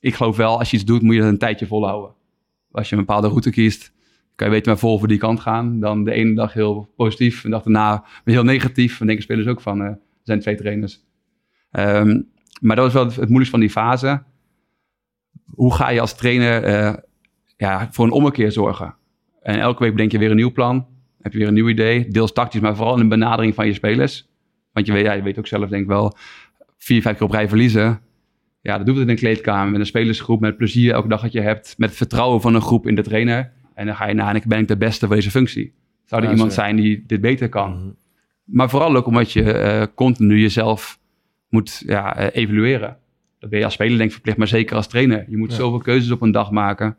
ik 0.00 0.14
geloof 0.14 0.36
wel, 0.36 0.58
als 0.58 0.70
je 0.70 0.76
iets 0.76 0.84
doet, 0.84 1.02
moet 1.02 1.14
je 1.14 1.20
dat 1.20 1.30
een 1.30 1.38
tijdje 1.38 1.66
volhouden. 1.66 2.14
Als 2.70 2.88
je 2.88 2.96
een 2.96 3.04
bepaalde 3.04 3.28
route 3.28 3.50
kiest, 3.50 3.92
kan 4.34 4.46
je 4.46 4.52
weten 4.52 4.70
maar 4.70 4.80
vol 4.80 4.92
over 4.92 5.08
die 5.08 5.18
kant 5.18 5.40
gaan. 5.40 5.80
Dan 5.80 6.04
de 6.04 6.12
ene 6.12 6.34
dag 6.34 6.52
heel 6.52 6.92
positief, 6.96 7.44
en 7.44 7.50
de 7.50 7.56
dag 7.56 7.64
daarna 7.64 8.04
heel 8.24 8.44
negatief. 8.44 9.00
En 9.00 9.06
denken 9.06 9.24
spelers 9.24 9.46
ook 9.46 9.60
van, 9.60 9.80
eh, 9.80 9.86
er 9.86 9.98
zijn 10.22 10.40
twee 10.40 10.56
trainers. 10.56 11.00
Ehm, 11.70 12.20
maar 12.60 12.76
dat 12.76 12.84
was 12.84 12.94
wel 12.94 13.04
het, 13.04 13.16
moeilijkste 13.16 13.50
van 13.50 13.60
die 13.60 13.70
fase. 13.70 14.22
Hoe 15.46 15.74
ga 15.74 15.90
je 15.90 16.00
als 16.00 16.16
trainer 16.16 16.62
eh, 16.64 16.94
ja, 17.56 17.88
voor 17.90 18.04
een 18.04 18.10
ommekeer 18.10 18.52
zorgen? 18.52 18.94
En 19.42 19.58
elke 19.58 19.82
week 19.82 19.92
bedenk 19.92 20.12
je 20.12 20.18
weer 20.18 20.30
een 20.30 20.36
nieuw 20.36 20.52
plan. 20.52 20.86
Heb 21.20 21.32
je 21.32 21.38
weer 21.38 21.48
een 21.48 21.54
nieuw 21.54 21.68
idee. 21.68 22.08
Deels 22.08 22.32
tactisch, 22.32 22.60
maar 22.60 22.76
vooral 22.76 22.94
in 22.94 23.00
een 23.00 23.08
benadering 23.08 23.54
van 23.54 23.66
je 23.66 23.72
spelers. 23.72 24.28
Want 24.72 24.86
je 24.86 24.92
weet, 24.92 25.04
ja, 25.04 25.22
weet 25.22 25.38
ook 25.38 25.46
zelf 25.46 25.68
denk 25.68 25.82
ik 25.82 25.88
wel, 25.88 26.16
vier, 26.78 27.02
vijf 27.02 27.16
keer 27.16 27.26
op 27.26 27.32
rij 27.32 27.48
verliezen. 27.48 28.00
Ja, 28.60 28.76
dat 28.76 28.86
doet 28.86 28.94
het 28.94 29.04
in 29.04 29.10
een 29.10 29.16
kleedkamer 29.16 29.70
met 29.70 29.80
een 29.80 29.86
spelersgroep, 29.86 30.40
met 30.40 30.56
plezier 30.56 30.92
elke 30.92 31.08
dag 31.08 31.22
dat 31.22 31.32
je 31.32 31.40
hebt, 31.40 31.74
met 31.78 31.88
het 31.88 31.98
vertrouwen 31.98 32.40
van 32.40 32.54
een 32.54 32.60
groep 32.60 32.86
in 32.86 32.94
de 32.94 33.02
trainer. 33.02 33.52
En 33.74 33.86
dan 33.86 33.96
ga 33.96 34.06
je 34.06 34.14
na 34.14 34.28
en 34.28 34.36
ik 34.36 34.44
ben 34.46 34.58
ik 34.58 34.68
de 34.68 34.76
beste 34.76 35.06
voor 35.06 35.14
deze 35.14 35.30
functie. 35.30 35.72
Zou 36.04 36.20
er 36.22 36.26
Ja, 36.28 36.34
iemand 36.34 36.52
zijn 36.52 36.76
die 36.76 37.04
dit 37.06 37.20
beter 37.20 37.48
kan? 37.48 37.70
Mhm. 37.78 37.88
Maar 38.44 38.70
vooral 38.70 38.96
ook 38.96 39.06
omdat 39.06 39.32
je 39.32 39.52
eh, 39.52 39.86
continu 39.94 40.40
jezelf 40.40 40.98
moet 41.48 41.82
ja, 41.86 42.16
eh, 42.16 42.42
evalueren. 42.42 42.96
Dat 43.38 43.50
ben 43.50 43.58
je 43.58 43.64
als 43.64 43.74
speler 43.74 43.96
denk 43.96 44.06
ik 44.08 44.12
verplicht, 44.12 44.38
maar 44.38 44.46
zeker 44.48 44.76
als 44.76 44.86
trainer. 44.86 45.24
Je 45.28 45.36
moet 45.36 45.50
Ja. 45.50 45.56
zoveel 45.56 45.78
keuzes 45.78 46.10
op 46.10 46.22
een 46.22 46.30
dag 46.32 46.50
maken. 46.50 46.96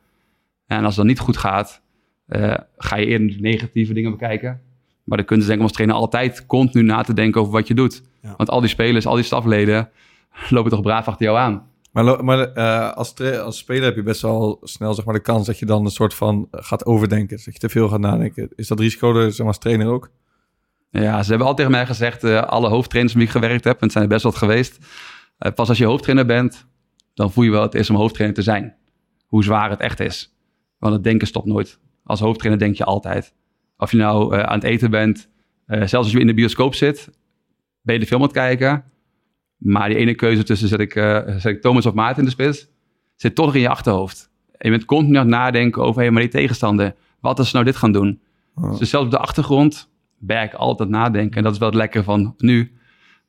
En 0.67 0.85
als 0.85 0.95
dat 0.95 1.05
niet 1.05 1.19
goed 1.19 1.37
gaat, 1.37 1.81
eh, 2.25 2.53
ga 2.77 2.95
je 2.95 3.05
eerder 3.05 3.27
de 3.27 3.39
negatieve 3.39 3.93
dingen 3.93 4.11
bekijken. 4.11 4.61
Maar 5.03 5.17
de 5.17 5.23
kunst 5.23 5.41
is 5.41 5.47
denk 5.47 5.59
ik 5.59 5.65
om 5.65 5.67
als 5.67 5.75
trainer 5.77 5.97
altijd 5.97 6.45
continu 6.45 6.83
na 6.83 7.01
te 7.01 7.13
denken 7.13 7.41
over 7.41 7.53
wat 7.53 7.67
je 7.67 7.73
doet. 7.73 8.03
Ja. 8.21 8.33
Want 8.37 8.49
al 8.49 8.59
die 8.59 8.69
spelers, 8.69 9.05
al 9.05 9.15
die 9.15 9.23
stafleden 9.23 9.89
lopen 10.49 10.71
toch 10.71 10.81
braaf 10.81 11.07
achter 11.07 11.25
jou 11.25 11.37
aan. 11.37 11.67
Maar, 11.95 12.23
maar 12.23 12.53
eh, 12.53 12.91
als, 12.91 13.15
als 13.19 13.57
speler 13.57 13.83
heb 13.83 13.95
je 13.95 14.03
best 14.03 14.21
wel 14.21 14.59
snel 14.63 14.93
zeg 14.93 15.05
maar, 15.05 15.13
de 15.13 15.21
kans 15.21 15.45
dat 15.45 15.59
je 15.59 15.65
dan 15.65 15.85
een 15.85 15.91
soort 15.91 16.13
van 16.13 16.47
gaat 16.51 16.85
overdenken. 16.85 17.35
Dat 17.35 17.53
je 17.53 17.59
te 17.59 17.69
veel 17.69 17.87
gaat 17.87 17.99
nadenken. 17.99 18.49
Is 18.55 18.67
dat 18.67 18.79
risico 18.79 19.15
er 19.15 19.29
zeg 19.29 19.37
maar, 19.37 19.47
als 19.47 19.57
trainer 19.57 19.87
ook? 19.87 20.09
Ja, 20.89 21.23
ze 21.23 21.29
hebben 21.29 21.47
al 21.47 21.55
tegen 21.55 21.71
mij 21.71 21.85
gezegd, 21.85 22.23
eh, 22.23 22.41
alle 22.41 22.69
hoofdtrainers 22.69 23.15
met 23.15 23.23
wie 23.23 23.33
ik 23.33 23.41
gewerkt 23.41 23.63
heb, 23.63 23.73
en 23.73 23.83
het 23.83 23.91
zijn 23.91 24.03
er 24.03 24.09
best 24.09 24.23
wat 24.23 24.35
geweest. 24.35 24.77
eh, 25.37 25.51
pas 25.51 25.69
als 25.69 25.77
je 25.77 25.85
hoofdtrainer 25.85 26.25
bent, 26.25 26.65
dan 27.13 27.31
voel 27.31 27.43
je 27.43 27.51
wel 27.51 27.61
het 27.61 27.75
is 27.75 27.89
om 27.89 27.95
hoofdtrainer 27.95 28.37
te 28.37 28.43
zijn. 28.43 28.75
Hoe 29.25 29.43
zwaar 29.43 29.69
het 29.69 29.79
echt 29.79 29.99
is. 29.99 30.35
Want 30.77 30.93
het 30.93 31.03
denken 31.03 31.27
stopt 31.27 31.45
nooit. 31.45 31.79
Als 32.03 32.19
hoofdtrainer 32.19 32.59
denk 32.65 32.75
je 32.77 32.83
altijd. 32.83 33.33
Of 33.77 33.91
je 33.91 33.97
nou 33.97 34.35
aan 34.35 34.55
het 34.59 34.63
eten 34.63 34.89
bent, 34.89 35.29
zelfs 35.67 35.93
als 35.93 36.11
je 36.11 36.19
in 36.19 36.27
de 36.27 36.33
bioscoop 36.33 36.75
zit, 36.75 37.09
ben 37.81 37.93
je 37.93 37.99
de 37.99 38.07
film 38.07 38.21
aan 38.21 38.27
het 38.27 38.35
kijken. 38.35 38.83
Maar 39.65 39.89
die 39.89 39.97
ene 39.97 40.15
keuze 40.15 40.43
tussen 40.43 40.67
zet 40.67 40.79
ik, 40.79 40.95
eh, 40.95 41.19
zet 41.25 41.45
ik 41.45 41.61
Thomas 41.61 41.85
of 41.85 41.93
Maarten 41.93 42.17
in 42.17 42.23
de 42.23 42.31
spits, 42.31 42.67
zit 43.15 43.35
toch 43.35 43.45
nog 43.45 43.55
in 43.55 43.61
je 43.61 43.69
achterhoofd. 43.69 44.29
En 44.51 44.69
je 44.69 44.69
bent 44.69 44.85
continu 44.85 45.15
aan 45.15 45.21
het 45.21 45.35
nadenken 45.35 45.83
over, 45.83 46.01
hé, 46.01 46.11
maar 46.11 46.21
die 46.21 46.31
tegenstander, 46.31 46.95
wat 47.19 47.37
als 47.37 47.47
ze 47.47 47.53
nou 47.53 47.65
dit 47.65 47.75
gaan 47.75 47.91
doen? 47.91 48.21
Oh. 48.55 48.79
Dus 48.79 48.89
zelfs 48.89 49.05
op 49.05 49.11
de 49.11 49.17
achtergrond 49.17 49.89
ben 50.17 50.43
ik 50.43 50.53
altijd 50.53 50.89
nadenken. 50.89 51.37
En 51.37 51.43
dat 51.43 51.53
is 51.53 51.57
wel 51.57 51.67
het 51.67 51.77
lekker 51.77 52.03
van 52.03 52.33
nu. 52.37 52.71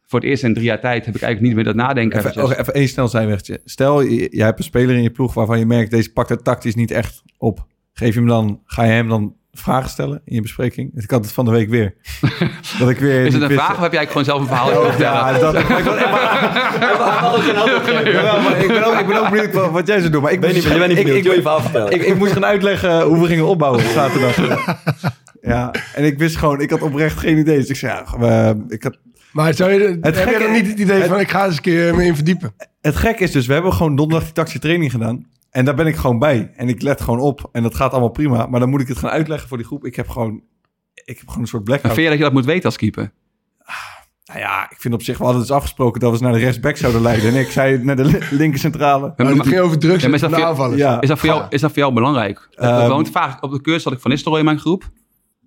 Voor 0.03 0.21
het 0.21 0.29
eerst 0.29 0.43
in 0.43 0.55
drie 0.55 0.67
jaar 0.67 0.81
tijd 0.81 1.07
heb 1.07 1.15
ik 1.15 1.23
eigenlijk 1.23 1.55
niet 1.55 1.65
meer 1.65 1.75
dat 1.75 1.87
nadenken. 1.87 2.19
Even, 2.19 2.31
eventjes. 2.31 2.55
oh, 2.55 2.61
even 2.61 2.75
één 2.75 2.89
snel 2.89 3.09
zijwegje. 3.09 3.61
Stel, 3.65 4.05
jij 4.05 4.47
hebt 4.47 4.59
een 4.59 4.65
speler 4.65 4.97
in 4.97 5.03
je 5.03 5.11
ploeg 5.11 5.35
waarvan 5.35 5.59
je 5.59 5.67
merkt... 5.67 5.91
deze 5.91 6.13
pakt 6.13 6.29
het 6.29 6.45
tactisch 6.45 6.75
niet 6.75 6.91
echt 6.91 7.23
op. 7.39 7.67
Geef 7.93 8.15
je 8.15 8.21
hem 8.21 8.29
dan, 8.29 8.61
ga 8.65 8.85
je 8.85 8.93
hem 8.93 9.09
dan 9.09 9.37
vragen 9.61 9.91
stellen 9.91 10.21
in 10.25 10.35
je 10.35 10.41
bespreking? 10.43 10.91
Ik 10.95 11.11
had 11.11 11.25
het 11.25 11.33
van 11.35 11.45
de 11.45 11.51
week 11.51 11.69
weer. 11.69 11.95
dat 12.79 12.89
ik 12.91 12.99
weer 12.99 13.25
is 13.27 13.33
het 13.35 13.43
een 13.43 13.51
vraag 13.51 13.77
of 13.77 13.81
heb 13.83 13.93
jij 13.93 14.01
eigenlijk 14.07 14.11
gewoon 14.11 14.25
zelf 14.25 14.41
een 14.41 14.47
verhaal 14.47 14.91
vertellen? 14.91 15.13
Ja, 15.13 15.39
dat, 15.39 15.53
maar 18.45 18.59
ik, 18.61 18.69
ben 18.69 18.85
ook, 18.87 18.99
ik 19.01 19.07
ben 19.07 19.21
ook 19.21 19.31
benieuwd 19.31 19.53
wat, 19.53 19.71
wat 19.71 19.87
jij 19.87 19.99
zou 19.99 20.11
doen. 20.11 20.23
Maar 20.23 20.33
ik 20.33 20.41
Ben 20.41 20.55
moest- 20.55 20.69
niet, 20.69 20.79
niet 20.79 20.91
ik- 20.91 20.97
benieuwd. 21.05 21.17
ik- 21.17 21.23
Wil 21.23 21.33
je 21.35 21.41
verhaal 21.41 21.61
vertellen? 21.61 21.93
ik, 21.93 22.03
ik 22.03 22.17
moest 22.19 22.33
gaan 22.33 22.45
uitleggen 22.45 23.03
hoe 23.03 23.21
we 23.21 23.27
gingen 23.27 23.47
opbouwen 23.47 23.81
op 23.85 23.91
zaterdag. 23.91 24.37
Ja, 25.43 25.71
en 25.95 26.05
ik 26.05 26.19
wist 26.19 26.37
gewoon, 26.37 26.61
ik 26.61 26.71
had 26.71 26.83
oprecht 26.83 27.19
geen 27.19 27.39
idee. 27.39 27.59
Dus 27.59 27.69
ik 27.69 27.77
zei, 27.77 27.93
ja, 27.93 28.19
we- 28.19 28.65
ik 28.69 28.83
had, 28.83 28.99
Maar 29.33 29.55
zou 29.55 29.73
je, 29.73 29.99
heb 30.01 30.15
gekke- 30.17 30.31
je 30.31 30.39
dan 30.39 30.53
niet 30.53 30.67
het 30.67 30.79
idee 30.79 31.03
van, 31.05 31.21
ik 31.21 31.31
ga 31.31 31.45
eens 31.45 31.57
een 31.57 31.63
keer 31.63 31.95
me 31.95 32.05
in 32.05 32.15
verdiepen? 32.15 32.55
het 32.81 32.97
gek 32.97 33.21
is 33.21 33.31
dus, 33.31 33.47
we 33.47 33.53
hebben 33.53 33.73
gewoon 33.73 33.97
donderdag 33.97 34.25
die 34.25 34.33
tactische 34.35 34.61
training 34.61 34.91
gedaan. 34.91 35.27
En 35.57 35.65
daar 35.65 35.75
ben 35.75 35.87
ik 35.87 35.97
gewoon 35.97 36.19
bij. 36.19 36.51
En 36.57 36.69
ik 36.69 36.83
let 36.83 37.01
gewoon 37.01 37.21
op. 37.21 37.49
En 37.53 37.63
dat 37.63 37.75
gaat 37.75 37.91
allemaal 37.93 38.11
prima. 38.11 38.47
Maar 38.47 38.61
dan 38.61 38.69
moet 38.69 38.81
ik 38.81 38.89
het 38.89 38.99
gaan 38.99 39.11
uitleggen 39.11 39.49
voor 39.49 39.57
die 39.57 39.67
groep. 39.67 39.85
Ik 39.85 39.97
heb 39.97 40.09
gewoon, 40.09 40.43
ik 40.95 41.19
heb 41.19 41.29
gewoon 41.29 41.41
een 41.43 41.47
soort 41.49 41.53
Maar 41.69 41.79
blackout. 41.79 41.93
vind 41.93 42.03
je 42.05 42.09
dat 42.09 42.19
je 42.19 42.25
dat 42.25 42.33
moet 42.33 42.45
weten 42.45 42.65
als 42.65 42.77
keeper? 42.77 43.13
Nou 44.25 44.39
ja, 44.41 44.71
ik 44.71 44.81
vind 44.81 44.95
op 44.95 45.03
zich, 45.03 45.19
we 45.19 45.25
hadden 45.25 45.43
dus 45.43 45.51
afgesproken 45.51 46.01
dat 46.01 46.11
we 46.11 46.17
ze 46.17 46.23
naar 46.23 46.33
de 46.33 46.39
rechtsback 46.39 46.77
zouden 46.77 47.03
leiden. 47.03 47.31
En 47.35 47.41
ik 47.41 47.51
zei 47.51 47.79
naar 47.85 47.97
de 47.97 48.05
li- 48.05 48.19
linkercentrale. 48.31 49.13
Maar 49.17 49.27
het 49.27 49.47
ging 49.47 49.61
over 49.61 49.79
drugs 49.79 50.01
Ja, 50.03 50.07
maar 50.07 50.15
is 50.15 50.21
dat 50.21 50.35
veel- 50.35 50.45
aanvallers. 50.45 50.81
Ja. 50.81 51.01
Is 51.01 51.09
dat 51.09 51.19
voor 51.19 51.29
jou, 51.29 51.45
is 51.49 51.61
dat 51.61 51.71
voor 51.71 51.79
jou 51.79 51.93
belangrijk? 51.95 52.49
Ehm, 52.51 52.89
Want 52.89 53.11
vaak 53.11 53.43
op 53.43 53.51
de 53.51 53.61
cursus 53.61 53.85
had 53.85 53.93
ik 53.93 54.01
Van 54.01 54.11
Nistelrooy 54.11 54.39
in 54.41 54.47
mijn 54.47 54.59
groep. 54.59 54.91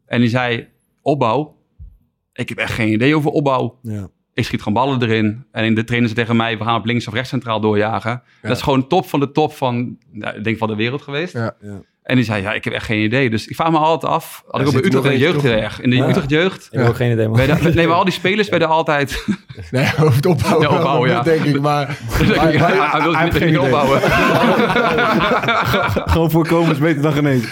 En 0.06 0.20
die 0.20 0.30
zei, 0.30 0.68
opbouw. 1.02 1.56
Ik 2.34 2.50
heb 2.50 2.58
echt 2.58 2.74
geen 2.74 2.92
idee 2.92 3.16
over 3.16 3.32
opbouw. 3.32 3.80
Ja. 3.82 4.08
Ik 4.40 4.46
schiet 4.46 4.62
gewoon 4.62 4.84
ballen 4.84 5.02
erin. 5.02 5.46
En 5.52 5.74
de 5.74 5.84
trainer 5.84 6.10
zei 6.10 6.22
tegen 6.22 6.36
mij, 6.36 6.58
we 6.58 6.64
gaan 6.64 6.80
op 6.80 6.86
links 6.86 7.08
of 7.08 7.14
rechts 7.14 7.30
centraal 7.30 7.60
doorjagen. 7.60 8.22
Dat 8.42 8.58
is 8.58 8.62
gewoon 8.62 8.88
top 8.88 9.06
van 9.06 9.20
de 9.20 9.32
top 9.32 9.54
van, 9.54 9.98
ik 10.12 10.44
denk 10.44 10.58
van 10.58 10.68
de 10.68 10.76
wereld 10.76 11.02
geweest. 11.02 11.34
Ja. 11.34 11.56
Ja. 12.10 12.16
En 12.16 12.16
die 12.16 12.26
zei, 12.26 12.42
ja, 12.42 12.54
ik 12.54 12.64
heb 12.64 12.74
echt 12.74 12.86
geen 12.86 13.04
idee. 13.04 13.30
Dus 13.30 13.48
ik 13.48 13.56
vraag 13.56 13.72
me 13.72 13.78
altijd 13.78 14.12
af, 14.14 14.44
had 14.48 14.62
Ja, 14.62 14.68
ik 14.68 14.68
op 14.68 14.74
de 14.82 14.88
Utrecht 14.88 15.06
in 15.06 15.12
de 15.12 15.18
jeugd. 15.18 15.44
In 15.82 15.90
de 15.90 15.96
Ja. 15.96 16.08
Utrecht 16.10 16.30
jeugd. 16.30 16.68
Ik 16.72 16.80
heb 16.80 16.88
ook 16.88 16.96
geen 16.96 17.12
idee, 17.12 17.28
man. 17.28 17.38
werden- 17.38 17.76
nee, 17.76 17.88
maar 17.88 17.96
al 17.96 18.04
die 18.04 18.14
spelers 18.14 18.50
werden 18.50 18.68
altijd... 18.68 19.18
Nee, 19.72 19.86
over 20.00 20.16
het 20.16 20.26
opbouwen, 20.26 20.70
Ja, 20.70 20.76
opbouwen, 20.76 21.10
ja. 21.10 21.22
denk 21.22 21.44
ik. 21.44 21.62
Maar, 21.62 21.88
maar, 22.36 22.54
Ja, 22.54 22.76
maar- 22.76 22.92
hij 22.92 23.02
wil 23.02 23.16
het 23.16 23.36
geen 23.36 23.48
niet 23.48 23.56
idee. 23.56 23.60
opbouwen. 23.60 24.02
gewoon 26.12 26.32
voorkomen 26.32 26.72
is 26.72 26.78
beter 26.78 27.02
dan 27.02 27.14
genezen. 27.14 27.50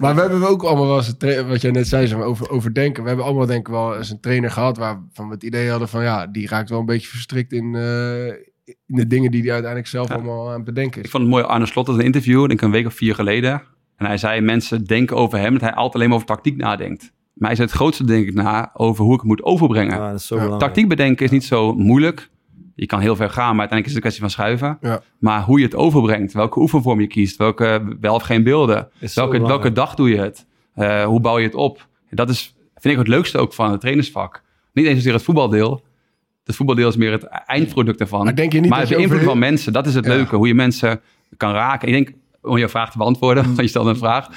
maar 0.00 0.14
we 0.14 0.20
hebben 0.20 0.48
ook 0.48 0.62
allemaal 0.62 0.86
wel 0.86 0.96
eens, 0.96 1.14
wat 1.48 1.60
jij 1.60 1.70
net 1.70 1.88
zei, 1.88 2.14
over, 2.14 2.50
over 2.50 2.74
denken. 2.74 3.02
We 3.02 3.08
hebben 3.08 3.26
allemaal 3.26 3.46
denk 3.46 3.60
ik 3.66 3.72
wel 3.72 3.96
eens 3.96 4.10
een 4.10 4.20
trainer 4.20 4.50
gehad 4.50 4.76
waarvan 4.76 5.28
we 5.28 5.34
het 5.34 5.42
idee 5.42 5.70
hadden 5.70 5.88
van, 5.88 6.02
ja, 6.02 6.26
die 6.26 6.48
raakt 6.48 6.70
wel 6.70 6.78
een 6.78 6.86
beetje 6.86 7.08
verstrikt 7.08 7.52
in, 7.52 7.74
eh, 7.74 8.34
in 8.64 8.76
de 8.96 9.06
dingen 9.06 9.30
die 9.30 9.40
hij 9.42 9.50
uiteindelijk 9.52 9.90
zelf 9.90 10.10
allemaal 10.10 10.48
aan 10.48 10.54
het 10.54 10.64
bedenken 10.64 10.98
Ik 10.98 11.04
is. 11.04 11.10
vond 11.10 11.22
het 11.22 11.32
mooi, 11.32 11.44
Arne 11.44 11.66
Slot 11.66 11.86
had 11.86 11.96
een 11.98 12.04
interview, 12.04 12.38
denk 12.38 12.52
ik 12.52 12.60
een 12.60 12.70
week 12.70 12.86
of 12.86 12.94
vier 12.94 13.14
geleden. 13.14 13.62
En 13.96 14.06
hij 14.06 14.16
zei, 14.16 14.40
mensen 14.40 14.84
denken 14.84 15.16
over 15.16 15.38
hem 15.38 15.52
dat 15.52 15.60
hij 15.60 15.72
altijd 15.74 15.94
alleen 15.94 16.06
maar 16.08 16.16
over 16.16 16.28
tactiek 16.28 16.56
nadenkt. 16.56 17.12
Maar 17.34 17.48
hij 17.48 17.56
zei 17.56 17.68
het 17.68 17.76
grootste 17.76 18.04
denk 18.04 18.26
ik 18.28 18.34
na 18.34 18.70
over 18.74 19.04
hoe 19.04 19.12
ik 19.14 19.20
het 19.20 19.28
moet 19.28 19.42
overbrengen. 19.42 19.96
Ja, 19.96 20.10
dat 20.10 20.20
is 20.20 20.26
zo 20.26 20.34
Ja. 20.34 20.40
belangrijk. 20.42 20.72
Tactiek 20.72 20.88
bedenken 20.90 21.24
is 21.24 21.30
niet 21.30 21.44
zo 21.44 21.74
moeilijk. 21.74 22.30
Je 22.74 22.86
kan 22.86 23.00
heel 23.00 23.16
ver 23.16 23.30
gaan, 23.30 23.50
maar 23.56 23.58
uiteindelijk 23.68 23.86
is 23.86 23.94
het 23.94 23.94
een 23.94 24.00
kwestie 24.10 24.22
van 24.22 24.30
schuiven. 24.30 24.78
Ja. 24.90 25.02
Maar 25.18 25.42
hoe 25.42 25.58
je 25.58 25.64
het 25.64 25.74
overbrengt, 25.74 26.32
welke 26.32 26.60
oefenvorm 26.60 27.00
je 27.00 27.06
kiest, 27.06 27.36
welke 27.36 27.96
wel 28.00 28.14
of 28.14 28.22
geen 28.22 28.42
beelden, 28.42 28.88
Is 28.98 29.14
welke, 29.14 29.40
welke 29.46 29.72
dag 29.72 29.94
doe 29.94 30.08
je 30.08 30.16
het, 30.18 30.46
Eh, 30.74 31.04
hoe 31.04 31.20
bouw 31.20 31.38
je 31.38 31.44
het 31.46 31.54
op. 31.54 31.88
Dat 32.10 32.28
is, 32.30 32.54
vind 32.74 32.94
ik 32.94 32.98
het 33.00 33.08
leukste 33.08 33.38
ook 33.38 33.52
van 33.52 33.70
het 33.70 33.80
trainersvak. 33.80 34.42
Niet 34.72 34.86
eens 34.86 34.94
zozeer 34.96 35.12
het 35.12 35.22
voetbaldeel. 35.22 35.82
Het 36.44 36.56
voetbaldeel 36.56 36.88
is 36.88 36.96
meer 36.96 37.12
het 37.12 37.24
eindproduct 37.46 38.00
ervan. 38.00 38.24
Maar 38.24 38.34
denk 38.34 38.52
je 38.52 38.60
niet 38.60 38.70
maar 38.70 38.88
dat 38.88 38.98
over- 38.98 39.22
van 39.22 39.38
mensen, 39.38 39.72
dat 39.72 39.86
is 39.86 39.94
het 39.94 40.04
Ja. 40.04 40.10
leuke. 40.14 40.36
Hoe 40.36 40.46
je 40.46 40.54
mensen 40.54 41.00
kan 41.36 41.52
raken. 41.52 41.88
Ik 41.88 41.94
denk, 41.94 42.12
om 42.42 42.56
je 42.58 42.68
vraag 42.68 42.90
te 42.90 42.98
beantwoorden, 42.98 43.44
want 43.44 43.60
je 43.60 43.66
stelde 43.68 43.90
een 43.90 43.96
vraag. 43.96 44.28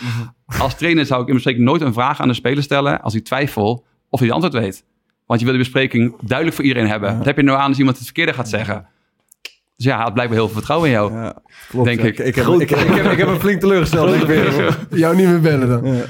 Als 0.59 0.75
trainer 0.77 1.05
zou 1.05 1.21
ik 1.21 1.27
in 1.27 1.33
bespreking 1.33 1.65
nooit 1.65 1.81
een 1.81 1.93
vraag 1.93 2.19
aan 2.21 2.27
de 2.27 2.33
speler 2.33 2.63
stellen... 2.63 3.01
als 3.01 3.15
ik 3.15 3.23
twijfel 3.23 3.85
of 4.09 4.19
hij 4.19 4.27
de 4.27 4.33
antwoord 4.33 4.53
weet. 4.63 4.83
Want 5.25 5.39
je 5.39 5.45
wil 5.45 5.55
de 5.55 5.61
bespreking 5.61 6.15
duidelijk 6.21 6.57
voor 6.57 6.65
iedereen 6.65 6.89
hebben. 6.89 7.17
Wat 7.17 7.25
heb 7.25 7.37
je 7.37 7.43
nou 7.43 7.59
aan 7.59 7.67
als 7.69 7.77
iemand 7.77 7.95
het 7.95 8.05
verkeerde 8.05 8.33
gaat 8.33 8.49
zeggen? 8.49 8.85
Dus 9.75 9.85
ja, 9.85 9.93
hij 9.95 10.03
had 10.03 10.13
blijkelijk 10.13 10.43
heel 10.43 10.51
veel 10.53 10.57
vertrouwen 10.61 10.89
in 10.89 10.95
jou. 10.95 11.13
Ja, 11.13 11.35
klopt. 11.69 11.85
Denk 11.85 11.99
ja. 11.99 12.05
ik. 12.05 12.19
Ik, 12.19 12.35
heb, 12.35 12.45
ik, 12.47 12.59
ik, 12.61 12.69
heb, 12.69 13.11
ik 13.11 13.17
heb 13.17 13.27
hem 13.27 13.39
flink 13.39 13.59
teleurgesteld. 13.59 14.13
Ik 14.15 14.21
weer. 14.21 14.77
Jou 14.89 15.15
niet 15.15 15.27
meer 15.27 15.41
bellen 15.41 15.67
dan. 15.69 15.93
Ja. 15.95 16.03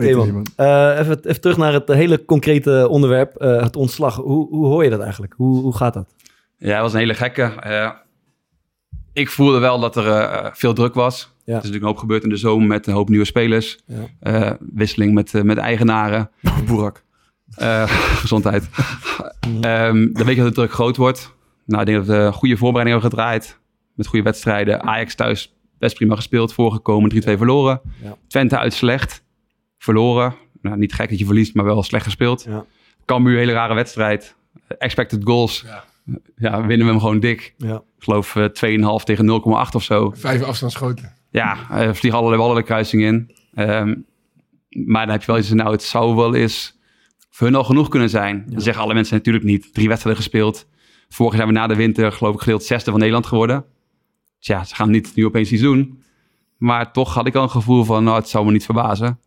Man. 0.00 0.46
Eh, 0.56 0.98
even, 0.98 1.18
even 1.24 1.40
terug 1.40 1.56
naar 1.56 1.72
het 1.72 1.88
hele 1.88 2.24
concrete 2.24 2.88
onderwerp, 2.88 3.36
eh, 3.36 3.62
het 3.62 3.76
ontslag. 3.76 4.16
Hoe, 4.16 4.48
hoe 4.48 4.66
hoor 4.66 4.84
je 4.84 4.90
dat 4.90 5.00
eigenlijk? 5.00 5.34
Hoe, 5.36 5.62
hoe 5.62 5.76
gaat 5.76 5.94
dat? 5.94 6.14
Ja, 6.56 6.72
hij 6.72 6.80
was 6.80 6.92
een 6.92 6.98
hele 6.98 7.14
gekke. 7.14 7.42
Eh, 7.42 7.90
ik 9.12 9.30
voelde 9.30 9.58
wel 9.58 9.80
dat 9.80 9.96
er 9.96 10.06
eh, 10.06 10.50
veel 10.52 10.72
druk 10.72 10.94
was. 10.94 11.22
Er 11.50 11.56
is 11.56 11.62
natuurlijk 11.62 11.82
een 11.82 11.88
hoop 11.88 11.98
gebeurd 11.98 12.22
in 12.22 12.28
de 12.28 12.36
zomer 12.36 12.66
met 12.66 12.86
een 12.86 12.92
hoop 12.92 13.08
nieuwe 13.08 13.24
spelers. 13.24 13.78
Ja. 13.86 14.06
Eh, 14.20 14.52
wisseling 14.74 15.14
met, 15.14 15.34
eh, 15.34 15.42
met 15.42 15.58
eigenaren. 15.58 16.30
Boerak. 16.66 17.02
Eh, 17.54 17.82
gezondheid. 18.22 18.68
Ehm, 19.60 20.12
dan 20.12 20.26
weet 20.26 20.36
je 20.36 20.42
dat 20.42 20.48
de 20.48 20.54
druk 20.54 20.72
groot 20.72 20.96
wordt. 20.96 21.34
Nou, 21.66 21.80
ik 21.80 21.86
denk 21.86 22.06
dat 22.06 22.16
we 22.16 22.32
goede 22.32 22.56
voorbereiding 22.56 23.00
hebben 23.00 23.18
gedraaid. 23.18 23.58
Met 23.94 24.06
goede 24.06 24.24
wedstrijden. 24.24 24.82
Ajax 24.82 25.14
thuis 25.14 25.54
best 25.78 25.94
prima 25.94 26.14
gespeeld. 26.14 26.52
Voorgekomen, 26.52 27.10
3-2 27.10 27.36
verloren. 27.36 27.80
Ja. 28.02 28.16
Twente 28.26 28.58
uit 28.58 28.72
slecht. 28.72 29.22
Verloren. 29.80 30.34
Nou, 30.62 30.78
niet 30.78 30.92
gek 30.92 31.08
dat 31.08 31.18
je 31.18 31.24
verliest, 31.24 31.54
maar 31.54 31.64
wel 31.64 31.82
slecht 31.82 32.04
gespeeld. 32.04 32.44
Ja. 32.48 32.64
Cambuur, 33.04 33.38
hele 33.38 33.52
rare 33.52 33.74
wedstrijd. 33.74 34.36
Expected 34.78 35.20
goals. 35.24 35.64
Ja. 35.66 35.84
Ja, 36.36 36.66
winnen 36.66 36.86
we 36.86 36.92
hem 36.92 37.00
gewoon 37.00 37.20
dik. 37.20 37.54
Ja. 37.56 37.74
Ik 37.74 38.04
geloof 38.04 38.36
eh, 38.36 38.44
2,5 38.98 39.04
tegen 39.04 39.42
0,8 39.68 39.74
of 39.74 39.82
zo. 39.82 40.12
Vijf 40.16 40.42
afstandsschoten. 40.42 41.14
Ja, 41.30 41.56
eh 41.70 41.92
vliegen 41.92 42.20
allerlei 42.20 42.42
ballen 42.42 42.56
de 42.56 42.62
kruising 42.62 43.02
in. 43.02 43.34
Ehm, 43.54 43.94
maar 44.68 45.04
dan 45.04 45.10
heb 45.14 45.20
je 45.20 45.26
wel 45.26 45.38
iets, 45.38 45.52
nou, 45.52 45.70
het 45.70 45.82
zou 45.82 46.14
wel 46.14 46.34
eens 46.34 46.78
voor 47.30 47.46
hun 47.46 47.56
al 47.56 47.64
genoeg 47.64 47.88
kunnen 47.88 48.10
zijn. 48.10 48.44
Dan 48.48 48.60
zeggen 48.60 48.82
alle 48.82 48.94
mensen 48.94 49.16
natuurlijk 49.16 49.44
niet. 49.44 49.74
Drie 49.74 49.88
wedstrijden 49.88 50.22
gespeeld. 50.22 50.66
Vorig 51.08 51.32
jaar 51.32 51.42
zijn 51.42 51.54
we 51.54 51.60
na 51.60 51.66
de 51.66 51.76
winter, 51.76 52.12
geloof 52.12 52.34
ik, 52.34 52.40
gedeeld 52.40 52.64
zesde 52.64 52.90
van 52.90 52.98
Nederland 52.98 53.26
geworden. 53.26 53.64
Dus 54.38 54.46
ja, 54.46 54.64
ze 54.64 54.74
gaan 54.74 54.90
niet 54.90 55.14
nu 55.14 55.26
opeens 55.26 55.52
iets 55.52 55.62
doen. 55.62 56.02
Maar 56.56 56.92
toch 56.92 57.14
had 57.14 57.26
ik 57.26 57.34
al 57.34 57.42
een 57.42 57.50
gevoel 57.50 57.84
van, 57.84 58.04
nou, 58.04 58.16
het 58.16 58.28
zou 58.28 58.44
me 58.44 58.52
niet 58.52 58.64
verbazen. 58.64 59.18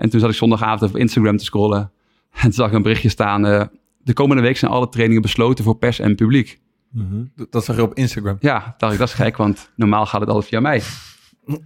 En 0.00 0.10
toen 0.10 0.20
zat 0.20 0.30
ik 0.30 0.36
zondagavond 0.36 0.90
op 0.90 0.96
Instagram 0.96 1.36
te 1.36 1.44
scrollen. 1.44 1.90
En 2.32 2.40
toen 2.42 2.52
zag 2.52 2.68
ik 2.68 2.72
een 2.72 2.82
berichtje 2.82 3.08
staan. 3.08 3.46
eh, 3.46 3.64
de 3.98 4.12
komende 4.12 4.42
week 4.42 4.56
zijn 4.56 4.70
alle 4.70 4.88
trainingen 4.88 5.22
besloten 5.22 5.64
voor 5.64 5.76
pers 5.76 5.98
en 5.98 6.14
publiek. 6.14 6.60
Dat- 7.36 7.46
Dat 7.52 7.64
zag 7.64 7.76
je 7.76 7.82
op 7.82 7.94
Instagram. 7.94 8.36
Ja, 8.40 8.74
dacht 8.78 8.92
ik, 8.92 8.98
dat 8.98 9.08
is 9.08 9.14
gek, 9.14 9.36
want 9.36 9.70
normaal 9.76 10.06
gaat 10.06 10.20
het 10.20 10.28
altijd 10.30 10.48
via 10.48 10.60
mij. 10.60 10.82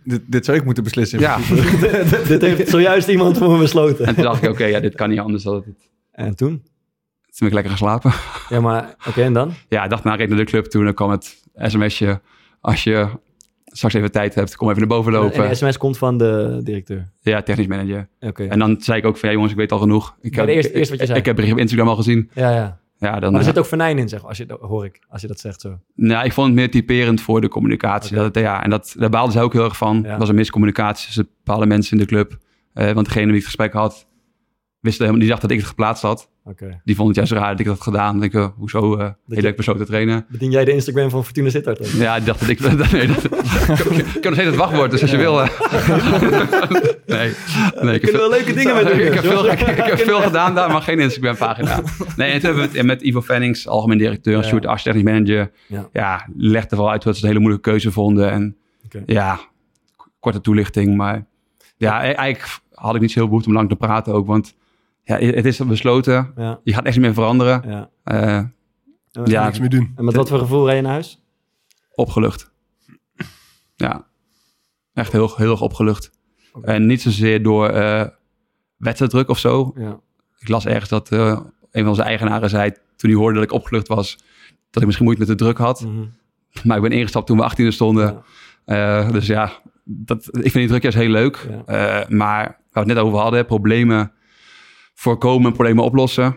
Dit, 0.04 0.20
dit 0.26 0.44
zou 0.44 0.56
ik 0.56 0.64
moeten 0.64 0.82
beslissen. 0.84 1.18
Ja, 1.20 1.38
Dit 2.28 2.40
heeft 2.40 2.68
zojuist 2.68 3.08
iemand 3.08 3.38
voor 3.38 3.50
me 3.52 3.58
besloten. 3.58 4.06
en 4.06 4.14
toen 4.14 4.24
dacht 4.24 4.42
ik, 4.42 4.50
oké, 4.50 4.64
ja, 4.64 4.80
dit 4.80 4.94
kan 4.94 5.08
niet 5.08 5.18
anders 5.18 5.42
dan 5.42 5.54
het. 5.54 5.64
En 6.12 6.36
toen? 6.36 6.50
Toen 6.50 6.62
ben 7.38 7.48
ik 7.48 7.54
lekker 7.54 7.72
geslapen. 7.72 8.12
Ja, 8.48 8.60
maar 8.60 8.94
oké, 9.08 9.22
en 9.22 9.32
dan? 9.32 9.52
Ja, 9.68 9.84
ik 9.84 9.90
dacht, 9.90 10.04
nou, 10.04 10.16
reed 10.16 10.28
naar 10.28 10.38
de 10.38 10.44
club 10.44 10.64
toen. 10.66 10.84
Dan 10.84 10.94
kwam 10.94 11.10
het 11.10 11.42
sms'je. 11.56 12.20
Als 12.60 12.84
je 12.84 13.08
straks 13.76 13.94
even 13.94 14.12
tijd 14.12 14.34
hebt, 14.34 14.56
kom 14.56 14.68
even 14.68 14.78
naar 14.80 14.88
boven 14.88 15.12
lopen. 15.12 15.42
En 15.42 15.48
de 15.48 15.54
sms 15.54 15.76
komt 15.76 15.98
van 15.98 16.18
de 16.18 16.60
directeur. 16.62 17.10
Ja, 17.20 17.42
technisch 17.42 17.66
manager. 17.66 18.08
Oké. 18.20 18.44
En 18.44 18.58
dan 18.58 18.76
zei 18.80 18.98
ik 18.98 19.04
ook 19.04 19.16
van, 19.16 19.28
ja 19.28 19.34
jongens, 19.34 19.52
ik 19.52 19.58
weet 19.58 19.72
al 19.72 19.78
genoeg. 19.78 20.16
Ik 20.20 20.34
heb, 20.34 20.46
de 20.46 20.52
eerste- 20.52 20.74
eerste 20.74 20.90
wat 20.90 21.00
je 21.00 21.06
zei. 21.06 21.18
Ik 21.18 21.24
heb 21.24 21.34
bericht 21.36 21.52
op 21.54 21.58
Instagram 21.60 21.88
al 21.88 21.96
gezien. 21.96 22.30
Ja, 22.34 22.50
ja. 22.50 22.78
Ja, 22.98 23.10
dan, 23.20 23.20
Maar 23.20 23.40
er 23.40 23.46
eh, 23.46 23.52
zit 23.52 23.58
ook 23.58 23.66
venijn 23.66 23.98
in, 23.98 24.08
zeg, 24.08 24.24
als 24.24 24.36
je, 24.38 24.56
hoor 24.60 24.84
ik, 24.84 25.00
als 25.08 25.20
je 25.20 25.26
dat 25.26 25.40
zegt 25.40 25.60
zo. 25.60 25.78
nou, 25.94 26.24
ik 26.24 26.32
vond 26.32 26.46
het 26.46 26.56
meer 26.56 26.70
typerend 26.70 27.20
voor 27.20 27.40
de 27.40 27.48
communicatie. 27.48 28.16
Dat 28.16 28.24
het, 28.24 28.34
ja, 28.44 28.62
en 28.64 28.70
dat, 28.70 28.94
daar 28.98 29.10
baalden 29.10 29.32
ze 29.32 29.40
ook 29.40 29.52
heel 29.52 29.64
erg 29.64 29.76
van. 29.76 30.00
Ja. 30.04 30.10
Er 30.12 30.18
was 30.18 30.28
een 30.28 30.34
miscommunicatie 30.34 31.04
tussen 31.06 31.28
bepaalde 31.44 31.66
mensen 31.66 31.92
in 31.92 31.98
de 32.02 32.08
club. 32.08 32.38
Eh, 32.72 32.92
want 32.92 33.06
degene 33.06 33.26
die 33.26 33.34
het 33.34 33.44
gesprek 33.44 33.72
had, 33.72 34.06
wist 34.80 34.98
helemaal, 34.98 35.20
die 35.20 35.28
dacht 35.28 35.40
dat 35.40 35.50
ik 35.50 35.58
het 35.58 35.66
geplaatst 35.66 36.02
had. 36.02 36.30
Die 36.84 36.94
vond 36.96 37.08
het 37.08 37.16
juist 37.16 37.32
raar 37.32 37.50
dat 37.50 37.60
ik 37.60 37.66
dat 37.66 37.74
had 37.74 37.84
gedaan. 37.84 38.10
Dan 38.10 38.20
denk 38.20 38.32
ik, 38.32 38.40
eh, 38.40 38.48
hoezo? 38.56 38.98
heel 38.98 39.14
leuk 39.26 39.54
persoon 39.54 39.76
te 39.76 39.84
trainen. 39.84 40.26
Bedien 40.28 40.50
jij 40.50 40.64
de 40.64 40.72
Instagram 40.72 41.10
van 41.10 41.24
Fortuna 41.24 41.50
Sittard? 41.50 41.90
Ja, 42.06 42.16
ik 42.16 42.24
dacht 42.26 42.40
dat 42.40 42.48
ik... 42.48 42.60
nee, 42.92 43.06
dat, 43.06 43.24
ik 43.24 43.30
kan 43.30 44.22
nog 44.22 44.32
steeds 44.34 44.44
het 44.44 44.56
wachtwoord, 44.56 44.90
dus 44.90 45.00
als 45.02 45.10
je 45.10 45.16
wil... 45.16 45.40
eh. 45.42 45.48
nee, 47.06 47.32
nee, 47.80 47.94
ik 47.94 48.02
heb 48.02 48.14
wel 48.14 48.30
leuke 48.30 48.52
dingen 48.52 48.74
met 48.74 48.86
doen. 48.86 49.00
ik 49.00 49.14
heb 49.14 49.24
veel, 49.24 49.46
ik, 49.50 49.60
ik 49.60 49.84
heb 49.84 49.98
veel 49.98 50.20
gedaan 50.20 50.54
daar, 50.54 50.70
maar 50.70 50.82
geen 50.82 50.98
Instagram-pagina. 51.00 51.82
Nee, 52.16 52.30
en 52.30 52.40
toen 52.40 52.50
hebben 52.50 52.70
we 52.70 52.76
het 52.78 52.86
met 52.86 53.02
Ivo 53.02 53.22
Fennings, 53.22 53.68
algemeen 53.68 53.98
directeur, 53.98 54.36
Ja. 54.36 54.42
Sjoerd 54.42 54.82
technisch 54.82 55.02
manager. 55.02 55.50
Ja. 55.66 55.88
Ja. 55.92 56.26
legde 56.36 56.76
wel 56.76 56.90
uit 56.90 57.02
dat 57.02 57.16
ze 57.16 57.20
het 57.20 57.22
een 57.22 57.28
hele 57.28 57.40
moeilijke 57.40 57.70
keuze 57.70 57.92
vonden. 57.92 58.30
En 58.30 58.56
ja, 59.06 59.40
korte 60.20 60.40
toelichting. 60.40 60.96
Maar 60.96 61.26
ja, 61.76 61.98
e- 62.04 62.12
eigenlijk 62.12 62.58
had 62.74 62.94
ik 62.94 63.00
niet 63.00 63.10
zo 63.12 63.18
heel 63.18 63.28
behoefte 63.28 63.48
om 63.48 63.54
lang 63.54 63.68
te 63.68 63.76
praten 63.76 64.12
ook. 64.12 64.26
Want 64.26 64.54
ja, 65.04 65.18
het 65.18 65.44
is 65.44 65.58
besloten. 65.58 66.32
Ja, 66.36 66.60
Je 66.64 66.72
gaat 66.72 66.84
echt 66.84 66.94
niet 66.96 67.04
meer 67.04 67.14
veranderen. 67.14 67.62
ja. 67.66 67.90
Eh, 68.04 68.42
Ja. 69.10 69.22
Ja. 69.24 69.44
Niks 69.44 69.58
meer 69.58 69.68
doen. 69.68 69.92
En 69.96 70.04
met 70.04 70.14
wat 70.14 70.28
voor 70.28 70.38
gevoel 70.38 70.66
rij 70.66 70.76
je 70.76 70.82
naar 70.82 70.92
huis? 70.92 71.22
opgelucht. 71.94 72.52
Ja, 73.76 74.06
echt 74.92 75.12
heel, 75.12 75.32
heel 75.36 75.50
erg 75.50 75.60
opgelucht. 75.60 76.10
En 76.62 76.86
niet 76.86 77.02
zozeer 77.02 77.42
door, 77.42 77.68
eh, 77.68 78.04
wedstrijddruk 78.76 79.28
of 79.28 79.38
zo. 79.38 79.72
Ja. 79.76 80.00
Ik 80.38 80.48
las 80.48 80.66
ergens 80.66 80.88
dat 80.88 81.08
eh, 81.10 81.40
een 81.70 81.80
van 81.80 81.88
onze 81.88 82.02
eigenaren 82.02 82.50
zei, 82.50 82.70
toen 82.96 83.10
hij 83.10 83.18
hoorde 83.18 83.34
dat 83.34 83.44
ik 83.44 83.52
opgelucht 83.52 83.88
was, 83.88 84.16
dat 84.70 84.80
ik 84.80 84.84
misschien 84.84 85.04
moeite 85.06 85.24
met 85.26 85.38
de 85.38 85.44
druk 85.44 85.58
had. 85.58 85.80
Mhm. 85.80 86.04
Maar 86.64 86.76
ik 86.76 86.82
ben 86.82 86.92
ingestapt 86.92 87.26
toen 87.26 87.36
we 87.36 87.42
18e 87.44 87.66
stonden. 87.72 88.22
Eh, 88.64 89.10
dus 89.10 89.26
ja, 89.26 89.52
dat, 89.84 90.26
ik 90.26 90.40
vind 90.40 90.54
die 90.54 90.66
druk 90.66 90.82
juist 90.82 90.98
heel 90.98 91.08
leuk. 91.10 91.46
Ja. 91.50 91.62
Eh, 91.64 92.08
maar 92.08 92.42
waar 92.44 92.56
we 92.70 92.78
het 92.78 92.86
net 92.86 92.98
over 92.98 93.18
hadden, 93.18 93.46
problemen 93.46 94.12
voorkomen, 94.94 95.52
problemen 95.52 95.84
oplossen. 95.84 96.36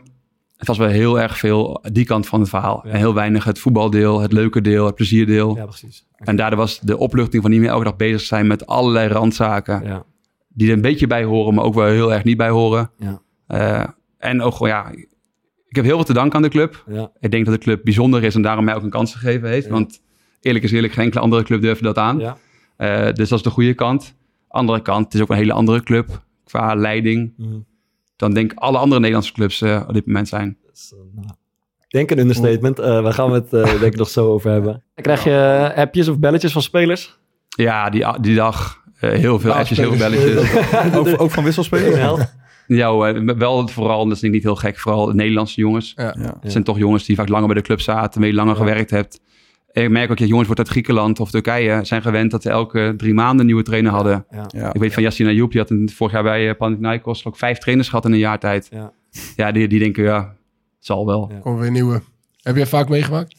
Het 0.57 0.67
was 0.67 0.77
wel 0.77 0.87
heel 0.87 1.19
erg 1.19 1.37
veel 1.37 1.85
die 1.91 2.05
kant 2.05 2.27
van 2.27 2.39
het 2.39 2.49
verhaal. 2.49 2.81
Ja. 2.83 2.91
En 2.91 2.97
heel 2.97 3.13
weinig 3.13 3.43
het 3.43 3.59
voetbaldeel, 3.59 4.19
het 4.19 4.31
leuke 4.31 4.61
deel, 4.61 4.85
het 4.85 4.95
plezierdeel. 4.95 5.55
ja, 5.55 5.65
precies. 5.65 6.05
En 6.17 6.35
daardoor 6.35 6.59
was 6.59 6.79
de 6.79 6.97
opluchting 6.97 7.41
van 7.41 7.51
niet 7.51 7.59
meer 7.59 7.69
elke 7.69 7.83
dag 7.83 7.95
bezig 7.95 8.21
zijn 8.21 8.47
met 8.47 8.67
allerlei 8.67 9.07
randzaken. 9.07 9.83
Ja. 9.83 10.03
Die 10.47 10.67
er 10.67 10.73
een 10.73 10.81
beetje 10.81 11.07
bij 11.07 11.23
horen, 11.23 11.53
maar 11.53 11.63
ook 11.63 11.73
wel 11.73 11.85
heel 11.85 12.13
erg 12.13 12.23
niet 12.23 12.37
bij 12.37 12.49
horen. 12.49 12.91
Ja. 12.97 13.21
Eh, 13.47 13.87
en 14.17 14.41
ook 14.41 14.53
gewoon, 14.53 14.69
ja, 14.69 14.89
ik 15.67 15.75
heb 15.75 15.85
heel 15.85 15.95
veel 15.95 16.05
te 16.05 16.13
danken 16.13 16.35
aan 16.35 16.41
de 16.41 16.49
club. 16.49 16.83
Ja. 16.87 17.11
Ik 17.19 17.31
denk 17.31 17.45
dat 17.45 17.53
de 17.53 17.61
club 17.61 17.83
bijzonder 17.83 18.23
is 18.23 18.35
en 18.35 18.41
daarom 18.41 18.65
mij 18.65 18.75
ook 18.75 18.83
een 18.83 18.89
kans 18.89 19.13
gegeven 19.13 19.49
heeft. 19.49 19.65
Ja. 19.65 19.71
Want 19.71 20.01
eerlijk 20.41 20.63
is 20.63 20.71
eerlijk, 20.71 20.93
geen 20.93 21.03
enkele 21.03 21.23
andere 21.23 21.43
club 21.43 21.61
durfde 21.61 21.83
dat 21.83 21.97
aan. 21.97 22.19
Ja. 22.19 22.37
Eh, 22.77 23.13
dus 23.13 23.29
dat 23.29 23.37
is 23.37 23.43
de 23.43 23.49
goede 23.49 23.73
kant. 23.73 24.15
Andere 24.47 24.81
kant, 24.81 25.05
het 25.05 25.13
is 25.13 25.21
ook 25.21 25.29
een 25.29 25.35
hele 25.35 25.53
andere 25.53 25.83
club 25.83 26.23
qua 26.43 26.75
leiding. 26.75 27.33
Mhm. 27.37 27.57
Dan 28.17 28.33
denk 28.33 28.51
ik 28.51 28.59
alle 28.59 28.77
andere 28.77 28.99
Nederlandse 28.99 29.33
clubs 29.33 29.61
eh, 29.61 29.83
op 29.87 29.93
dit 29.93 30.05
moment 30.05 30.27
zijn. 30.27 30.57
Eh, 30.65 30.97
nou, 31.15 31.27
ik 31.79 31.93
denk 31.93 32.11
een 32.11 32.19
understatement. 32.19 32.79
Eh 32.79 33.01
waar 33.01 33.13
gaan 33.13 33.29
we 33.31 33.35
het 33.35 33.53
eh, 33.53 33.63
denk 33.81 33.93
ik 33.93 33.95
nog 33.95 34.09
zo 34.09 34.31
over 34.31 34.51
hebben. 34.51 34.83
Krijg 34.95 35.23
je 35.23 35.71
appjes 35.75 36.07
of 36.07 36.19
belletjes 36.19 36.51
van 36.51 36.61
spelers? 36.61 37.17
Ja, 37.49 37.89
die, 37.89 38.05
die 38.21 38.35
dag 38.35 38.83
eh, 38.99 39.11
heel 39.11 39.39
veel 39.39 39.51
Ah, 39.51 39.57
appjes, 39.59 39.77
heel 39.77 39.89
veel 39.95 40.09
belletjes. 40.09 40.55
ook, 41.13 41.21
ook 41.21 41.31
van 41.31 41.43
wisselspelers? 41.43 42.25
Ja, 42.67 42.89
hoor, 42.89 43.37
wel 43.37 43.67
vooral, 43.67 44.07
dat 44.07 44.15
is 44.15 44.21
niet 44.21 44.43
heel 44.43 44.55
gek, 44.55 44.79
vooral 44.79 45.05
de 45.05 45.13
Nederlandse 45.13 45.61
jongens. 45.61 45.93
Ja. 45.95 46.15
Het 46.41 46.51
zijn 46.51 46.63
toch 46.63 46.77
jongens 46.77 47.05
die 47.05 47.15
vaak 47.15 47.29
langer 47.29 47.47
bij 47.47 47.55
de 47.55 47.61
club 47.61 47.81
zaten, 47.81 48.21
mee 48.21 48.33
langer 48.33 48.53
Ja. 48.53 48.59
gewerkt 48.59 48.89
hebt. 48.89 49.19
Ik 49.71 49.89
merk 49.89 50.11
ook 50.11 50.17
dat 50.17 50.27
jongens 50.27 50.45
wordt 50.45 50.61
uit 50.61 50.69
Griekenland 50.71 51.19
of 51.19 51.31
Turkije 51.31 51.85
zijn 51.85 52.01
gewend 52.01 52.31
dat 52.31 52.41
ze 52.41 52.49
elke 52.49 52.93
drie 52.97 53.13
maanden 53.13 53.39
een 53.39 53.45
nieuwe 53.45 53.63
trainer 53.63 53.91
hadden. 53.91 54.25
Ja. 54.29 54.45
Ja. 54.47 54.73
Ik 54.73 54.79
weet 54.81 54.93
van 54.93 55.03
Yassine 55.03 55.29
Ayoub, 55.29 55.51
die 55.51 55.59
had 55.59 55.69
een, 55.69 55.89
vorig 55.89 56.13
jaar 56.13 56.23
bij 56.23 56.47
uh, 56.47 56.55
Panathinaikos 56.57 57.25
ook 57.25 57.37
vijf 57.37 57.57
trainers 57.57 57.89
gehad 57.89 58.05
in 58.05 58.11
een 58.11 58.17
jaar 58.17 58.39
tijd. 58.39 58.67
Ja. 58.71 58.93
Ja, 59.35 59.51
die, 59.51 59.67
die 59.67 59.79
denken, 59.79 60.03
ja, 60.03 60.19
het 60.77 60.85
zal 60.85 61.05
wel. 61.05 61.29
Ja. 61.31 61.39
Komen 61.39 61.61
weer 61.61 61.71
nieuwe. 61.71 62.01
Heb 62.41 62.55
jij 62.55 62.65
vaak 62.65 62.89
meegemaakt? 62.89 63.35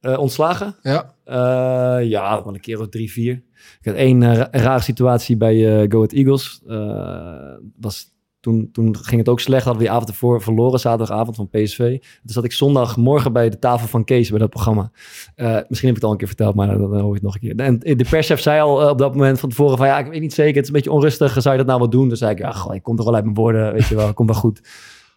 Eh, 0.00 0.18
ontslagen? 0.18 0.76
Ja. 0.82 1.14
Eh, 1.24 2.08
ja, 2.08 2.44
wel 2.44 2.54
een 2.54 2.60
keer 2.60 2.80
of 2.80 2.88
drie, 2.88 3.12
vier. 3.12 3.32
Ik 3.80 3.84
had 3.86 3.94
één 3.94 4.22
eh, 4.22 4.36
ra- 4.36 4.48
rare 4.50 4.82
situatie 4.82 5.36
bij 5.36 5.54
eh 5.80 5.90
Go 5.90 5.96
Ahead 5.96 6.12
Eagles. 6.12 6.62
Eh, 6.66 7.56
was 7.80 8.13
toen, 8.44 8.68
toen 8.72 8.96
ging 8.96 9.20
het 9.20 9.28
ook 9.28 9.40
slecht. 9.40 9.64
Hadden 9.64 9.82
we 9.82 9.88
die 9.88 9.96
avond 9.96 10.10
ervoor 10.10 10.42
verloren, 10.42 10.80
zaterdagavond 10.80 11.36
van 11.36 11.48
PSV. 11.48 11.98
Dus 12.22 12.34
zat 12.34 12.44
ik 12.44 12.52
zondagmorgen 12.52 13.32
bij 13.32 13.50
de 13.50 13.58
tafel 13.58 13.88
van 13.88 14.04
Kees 14.04 14.30
bij 14.30 14.38
dat 14.38 14.50
programma. 14.50 14.90
Eh, 15.34 15.46
misschien 15.68 15.88
heb 15.88 15.88
ik 15.88 15.94
het 15.94 16.04
al 16.04 16.10
een 16.10 16.16
keer 16.16 16.26
verteld, 16.26 16.54
maar 16.54 16.66
dan, 16.66 16.80
hoor 16.80 17.08
je 17.08 17.12
het 17.12 17.22
nog 17.22 17.34
een 17.34 17.40
keer. 17.40 17.56
En 17.56 17.78
de 17.78 18.06
perschef 18.10 18.40
zei 18.40 18.60
al 18.60 18.82
eh, 18.82 18.88
op 18.88 18.98
dat 18.98 19.14
moment 19.14 19.40
van 19.40 19.48
tevoren 19.48 19.76
van... 19.76 19.86
ja, 19.86 19.98
ik 19.98 20.06
weet 20.06 20.20
niet 20.20 20.34
zeker, 20.34 20.54
het 20.54 20.62
is 20.62 20.68
een 20.68 20.74
beetje 20.74 20.92
onrustig. 20.92 21.32
Zou 21.42 21.50
je 21.50 21.56
dat 21.58 21.66
nou 21.66 21.78
wel 21.78 21.90
doen? 21.90 22.08
Dus 22.08 22.18
zei 22.18 22.30
ik, 22.30 22.38
ja, 22.38 22.52
goh, 22.52 22.74
ik 22.74 22.82
kom 22.82 22.96
toch 22.96 23.04
wel 23.04 23.14
uit 23.14 23.24
mijn 23.24 23.36
woorden, 23.36 23.72
weet 23.72 23.86
je 23.86 23.96
wel. 23.96 24.12
Komt 24.12 24.30
wel 24.30 24.38
goed. 24.38 24.60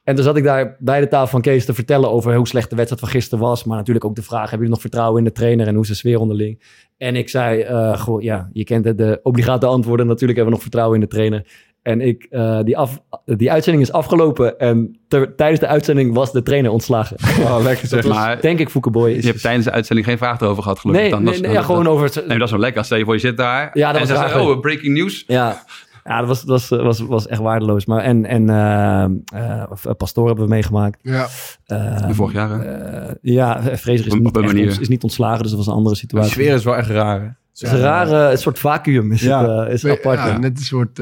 En 0.08 0.16
toen 0.16 0.24
zat 0.24 0.38
ik 0.38 0.44
daar 0.44 0.76
bij 0.80 1.00
de 1.00 1.08
tafel 1.08 1.28
van 1.28 1.42
Kees 1.42 1.66
te 1.66 1.74
vertellen 1.74 2.12
over 2.12 2.36
hoe 2.36 2.48
slecht 2.48 2.70
de 2.70 2.76
wedstrijd 2.76 3.02
van 3.04 3.12
gisteren 3.12 3.44
was. 3.46 3.64
Maar 3.64 3.78
natuurlijk 3.78 4.06
ook 4.06 4.16
de 4.16 4.22
vraag, 4.22 4.40
hebben 4.40 4.58
jullie 4.58 4.74
nog 4.74 4.82
vertrouwen 4.82 5.18
in 5.18 5.24
de 5.24 5.32
trainer 5.32 5.68
en 5.68 5.74
hoe 5.74 5.84
is 5.84 5.90
de 5.90 5.96
sfeer 5.96 6.20
onderling? 6.20 6.62
En 6.98 7.16
ik 7.16 7.30
zei, 7.30 7.62
eh, 7.62 8.00
gewoon, 8.00 8.22
ja, 8.22 8.50
je 8.54 8.64
kent 8.64 8.98
de 8.98 9.20
obligate 9.24 9.66
antwoorden. 9.66 10.08
Natuurlijk 10.08 10.38
hebben 10.38 10.46
we 10.46 10.60
nog 10.60 10.62
vertrouwen 10.62 10.96
in 10.96 11.02
de 11.02 11.08
trainer. 11.08 11.67
En 11.88 12.02
ik, 12.02 12.28
eh, 12.30 12.60
die, 12.64 12.78
af, 12.78 13.02
die 13.26 13.52
uitzending 13.52 13.86
is 13.86 13.92
afgelopen 13.92 14.60
en 14.60 15.00
ter- 15.08 15.36
tijdens 15.36 15.60
de 15.60 15.68
uitzending 15.68 16.14
was 16.14 16.32
de 16.32 16.44
trainer 16.44 16.72
ontslagen. 16.72 17.18
Oh, 17.46 17.60
lekker 17.64 17.88
zeg. 17.88 18.04
Was, 18.06 18.16
Maar- 18.16 18.42
denk 18.42 18.60
ik, 18.60 18.70
Foukeboy. 18.70 19.10
Je 19.10 19.22
hebt 19.28 19.42
tijdens 19.42 19.66
de 19.66 19.72
uitzending 19.72 20.08
geen 20.08 20.18
vraag 20.18 20.42
erover 20.42 20.64
gehad, 20.64 20.80
gelukkig. 20.80 21.04
Nee, 21.04 21.12
dan. 21.14 21.24
nee, 21.24 21.34
Dat 21.34 21.42
is- 21.42 21.48
nee, 21.48 21.58
ja, 21.58 21.62
gewoon 21.66 21.84
dat- 21.84 21.94
over 21.94 22.06
het... 22.06 22.28
Nee, 22.28 22.38
dat 22.38 22.46
is 22.48 22.52
wel 22.52 22.60
lekker. 22.60 22.86
Stel 22.86 22.98
je 22.98 23.04
voor, 23.04 23.14
je 23.14 23.20
zit 23.20 23.38
daar. 23.38 23.70
Ja, 23.74 23.92
dat 23.92 24.02
en 24.02 24.08
was 24.08 24.18
ze 24.18 24.24
zeggen, 24.24 24.42
oh, 24.42 24.60
breaking 24.60 24.94
news. 24.98 25.24
Ja, 25.28 25.64
ja 26.04 26.20
dat 26.20 26.28
was, 26.28 26.44
was, 26.44 26.70
was, 26.70 27.00
was 27.00 27.28
echt 27.28 27.42
waardeloos. 27.42 27.86
Maar 27.86 28.04
en, 28.04 28.26
en 28.26 28.50
eh, 28.50 29.04
eh, 29.04 29.64
Pastoor 29.98 30.26
hebben 30.28 30.44
we 30.46 30.50
meegemaakt. 30.50 31.00
Ja. 31.02 31.28
Eh, 31.66 32.10
Vorig 32.10 32.34
jaar, 32.34 32.50
hè? 32.50 32.64
eh, 32.64 33.16
ja, 33.22 33.62
Fraser 33.64 34.08
is 34.08 34.14
niet, 34.14 34.38
echt 34.38 34.80
is 34.82 34.88
niet 34.88 35.04
ontslagen, 35.04 35.42
dus 35.42 35.50
dat 35.50 35.58
was 35.60 35.68
een 35.68 35.74
andere 35.74 35.94
De 35.94 36.00
situatie. 36.02 36.32
sfeer 36.32 36.54
is 36.54 36.64
wel 36.64 36.76
echt 36.76 36.90
raar. 36.90 37.20
hè? 37.22 37.26
Het 37.26 37.66
is 37.66 37.72
een 37.72 37.80
rare 37.80 38.32
een 38.32 38.38
soort 38.38 38.60
vacuüm. 38.60 39.12
Is 39.12 39.22
Ja. 39.22 39.50
het, 39.64 39.72
is 39.84 39.86
apart. 39.86 40.20
ja, 40.20 40.28
Ja. 40.28 40.38
net 40.38 40.58
een 40.58 40.64
soort... 40.64 41.00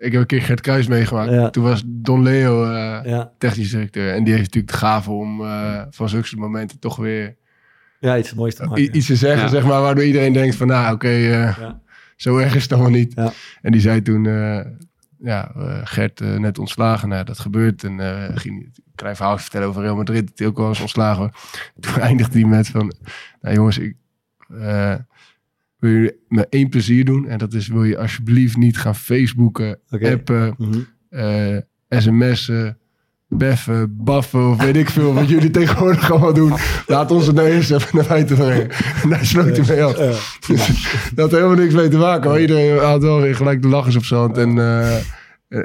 eh, 0.00 0.06
ik 0.06 0.12
heb 0.12 0.20
een 0.20 0.26
keer 0.26 0.42
Gert 0.42 0.60
Kruis 0.60 0.86
meegemaakt. 0.86 1.30
Ja. 1.30 1.50
Toen 1.50 1.62
was 1.64 1.82
Don 1.86 2.22
Leo 2.22 2.64
eh, 2.64 3.10
Ja. 3.10 3.32
technisch 3.38 3.70
directeur. 3.70 4.14
En 4.14 4.24
die 4.24 4.32
heeft 4.32 4.44
natuurlijk 4.44 4.72
de 4.72 4.78
gave 4.78 5.10
om 5.10 5.40
eh, 5.44 5.82
van 5.90 6.08
zulke 6.08 6.36
momenten 6.36 6.78
toch 6.78 6.96
weer 6.96 7.36
ja, 8.00 8.18
iets 8.18 8.34
moois 8.34 8.54
te 8.54 8.64
maken. 8.64 8.82
i- 8.82 8.90
iets 8.92 9.06
te 9.06 9.16
zeggen, 9.16 9.42
Ja. 9.42 9.48
zeg 9.48 9.64
maar, 9.66 9.80
waardoor 9.80 10.04
iedereen 10.04 10.32
denkt 10.32 10.56
van, 10.56 10.66
nou, 10.66 10.94
oké, 10.94 11.08
eh, 11.08 11.30
Ja. 11.58 11.80
zo 12.16 12.36
erg 12.38 12.54
is 12.54 12.62
het 12.62 12.78
wel 12.78 12.90
niet. 12.90 13.12
Ja. 13.14 13.32
En 13.62 13.72
die 13.72 13.80
zei 13.80 14.02
toen, 14.02 14.26
eh, 14.26 14.60
ja, 15.18 15.52
eh, 15.54 15.80
Gert 15.84 16.20
eh, 16.20 16.36
net 16.36 16.58
ontslagen, 16.58 17.08
nou, 17.08 17.24
dat 17.24 17.38
gebeurt. 17.38 17.84
En 17.84 18.00
eh, 18.00 18.36
ging 18.36 18.72
klein 18.94 19.16
verhaal 19.16 19.38
vertellen 19.38 19.68
over 19.68 19.82
Real 19.82 19.96
Madrid, 19.96 20.26
dat 20.28 20.38
hij 20.38 20.46
ook 20.48 20.56
wel 20.56 20.68
eens 20.68 20.80
ontslagen. 20.80 21.30
Toen 21.80 21.94
eindigde 22.08 22.38
hij 22.38 22.48
met 22.48 22.68
van, 22.68 22.92
nou 23.40 23.54
jongens, 23.54 23.78
ik 23.78 23.96
eh, 24.60 24.94
wil 25.80 25.90
je 25.90 26.16
me 26.28 26.46
één 26.48 26.68
plezier 26.68 27.04
doen. 27.04 27.28
En 27.28 27.38
dat 27.38 27.52
is, 27.54 27.68
wil 27.68 27.84
je 27.84 27.98
alsjeblieft 27.98 28.56
niet 28.56 28.78
gaan 28.78 28.94
Facebooken, 28.96 29.78
appen, 29.90 30.54
Mhm. 30.58 30.78
eh, 31.10 31.56
sms'en, 31.88 32.78
beffen, 33.28 33.96
baffen 34.04 34.48
of 34.50 34.62
weet 34.62 34.76
ik 34.76 34.90
veel 34.90 35.14
wat 35.14 35.28
jullie 35.28 35.50
tegenwoordig 35.60 36.10
allemaal 36.10 36.34
doen. 36.34 36.52
Laat 36.86 37.10
ons 37.10 37.26
het 37.26 37.36
nou 37.36 37.48
eerst 37.48 37.70
even 37.70 37.96
naar 37.96 38.06
buiten 38.08 38.36
brengen. 38.36 38.68
En 39.02 39.08
daar 39.10 39.24
sloot 39.26 39.56
hij 39.56 39.66
mee 39.76 39.84
af. 39.84 39.96
dat 41.14 41.30
had 41.30 41.30
helemaal 41.30 41.54
niks 41.56 41.74
mee 41.74 41.88
te 41.88 41.96
maken. 41.96 42.30
Maar 42.30 42.40
iedereen 42.40 42.78
had 42.78 43.02
wel 43.02 43.20
weer 43.20 43.34
gelijk 43.36 43.62
de 43.62 43.68
lachers 43.68 43.96
op 43.96 44.04
zand. 44.04 44.36
En, 44.38 44.58
eh, 44.58 44.96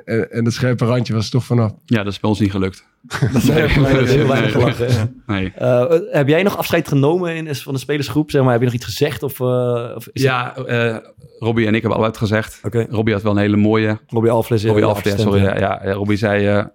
en, 0.06 0.32
en, 0.32 0.46
het 0.46 0.54
scherpe 0.54 0.86
randje 0.86 1.14
was 1.14 1.26
er 1.26 1.32
toch 1.32 1.44
vanaf. 1.46 1.72
Ja, 1.86 2.04
dat 2.04 2.14
is 2.14 2.20
bij 2.20 2.30
ons 2.30 2.40
niet 2.40 2.52
gelukt. 2.52 2.86
Er 3.50 4.02
is 4.02 4.14
heel 4.14 4.28
weinig 4.28 4.52
gelachen. 4.52 4.88
Nee. 5.28 5.52
Eh, 5.56 5.96
heb 6.12 6.28
jij 6.28 6.44
nog 6.44 6.58
afscheid 6.58 6.88
genomen 6.88 7.36
in, 7.36 7.56
van 7.56 7.74
de 7.74 7.80
spelersgroep? 7.80 8.32
Zeg 8.32 8.42
maar, 8.42 8.52
heb 8.52 8.60
je 8.60 8.66
nog 8.66 8.76
iets 8.76 8.86
gezegd? 8.86 9.24
Of, 9.24 9.40
eh, 9.40 9.92
of 9.96 10.08
is 10.12 10.22
Ja, 10.22 10.56
eh 10.56 10.98
Robbie 11.40 11.68
en 11.68 11.74
ik 11.76 11.82
hebben 11.82 12.00
allebei 12.00 12.08
het 12.10 12.18
gezegd. 12.18 12.56
het- 12.56 12.66
Oké, 12.66 12.86
Robbie 12.90 13.14
had 13.14 13.24
wel 13.24 13.32
een 13.32 13.38
hele 13.38 13.58
mooie... 13.58 14.00
Robbie 14.08 14.32
Alfles. 14.32 14.66
Robbie 14.66 14.86
assistent, 14.86 15.20
sorry. 15.20 15.44
Ja, 15.44 15.58
ja, 15.84 15.92
Robbie 15.94 16.18
zei... 16.18 16.48
eh, 16.48 16.66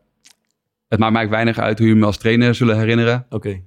het 0.89 0.99
maakt 0.99 1.13
mij 1.13 1.29
weinig 1.29 1.59
uit 1.59 1.77
hoe 1.79 1.87
jullie 1.87 2.01
me 2.01 2.07
als 2.09 2.19
trainer 2.19 2.55
zullen 2.55 2.79
herinneren. 2.79 3.27
Oké, 3.31 3.61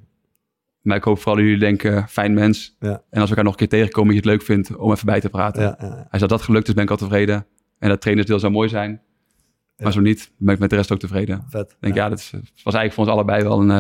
Maar 0.82 0.98
ik 0.98 1.04
hoop 1.04 1.18
vooral 1.18 1.36
dat 1.36 1.44
jullie 1.44 1.60
denken, 1.60 2.08
fijn 2.08 2.34
mens. 2.34 2.76
Ja. 2.80 2.90
En 2.90 3.20
als 3.20 3.24
we 3.24 3.28
elkaar 3.30 3.44
nog 3.44 3.54
een 3.54 3.60
keer 3.60 3.80
tegenkomen, 3.80 4.16
dat 4.16 4.24
je 4.24 4.30
het 4.30 4.40
leuk 4.40 4.48
vindt 4.48 4.76
om 4.76 4.92
even 4.92 5.06
bij 5.06 5.20
te 5.20 5.30
praten. 5.30 5.62
ja, 5.62 5.78
ja, 5.80 5.86
ja. 5.88 6.08
Als 6.12 6.20
dat 6.22 6.30
dat 6.30 6.42
gelukt 6.42 6.68
is, 6.68 6.74
ben 6.74 6.84
ik 6.84 6.90
al 6.90 6.98
tevreden. 6.98 7.46
En 7.80 7.90
dat 7.90 8.02
trainersdeel 8.02 8.40
zou 8.40 8.52
mooi 8.52 8.70
zijn. 8.70 9.02
Maar 9.78 9.92
zo 9.92 10.00
niet, 10.00 10.32
ben 10.38 10.54
ik 10.54 10.60
met 10.60 10.70
de 10.70 10.76
rest 10.76 10.92
ook 10.92 11.00
tevreden. 11.00 11.46
vet. 11.50 11.70
Ik 11.72 11.78
denk, 11.80 11.96
ja, 11.96 12.10
dat 12.10 12.18
is, 12.20 12.32
was 12.64 12.74
eigenlijk 12.74 12.94
voor 12.94 13.04
ons 13.04 13.14
allebei 13.14 13.44
wel 13.44 13.62
een, 13.62 13.72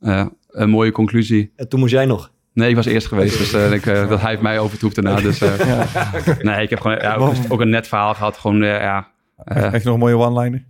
eh, 0.00 0.20
eh, 0.20 0.26
een 0.48 0.70
mooie 0.70 0.92
conclusie. 0.92 1.52
En 1.56 1.68
toen 1.68 1.80
moest 1.80 1.92
jij 1.92 2.06
nog. 2.06 2.32
Nee, 2.52 2.68
ik 2.68 2.76
was 2.76 2.86
eerst 2.86 3.06
geweest, 3.06 3.38
dus 3.38 3.52
eh, 3.52 3.72
ik, 3.72 3.84
dat 3.84 4.20
hij 4.20 4.30
heeft 4.30 4.42
mij 4.42 4.58
overtoept 4.58 4.94
daarna. 4.94 5.16
Dus, 5.20 5.40
eh, 5.40 5.96
Nee, 6.42 6.62
ik 6.62 6.70
heb 6.70 6.80
gewoon 6.80 6.96
ja, 7.00 7.14
ook, 7.14 7.34
ook 7.48 7.60
een 7.60 7.68
net 7.70 7.88
verhaal 7.88 8.14
gehad. 8.14 8.38
Gewoon, 8.38 8.62
eh, 8.62 8.80
ja, 8.80 9.10
Echt 9.44 9.84
nog 9.84 9.94
een 9.94 10.00
mooie 10.00 10.16
one-liner? 10.16 10.64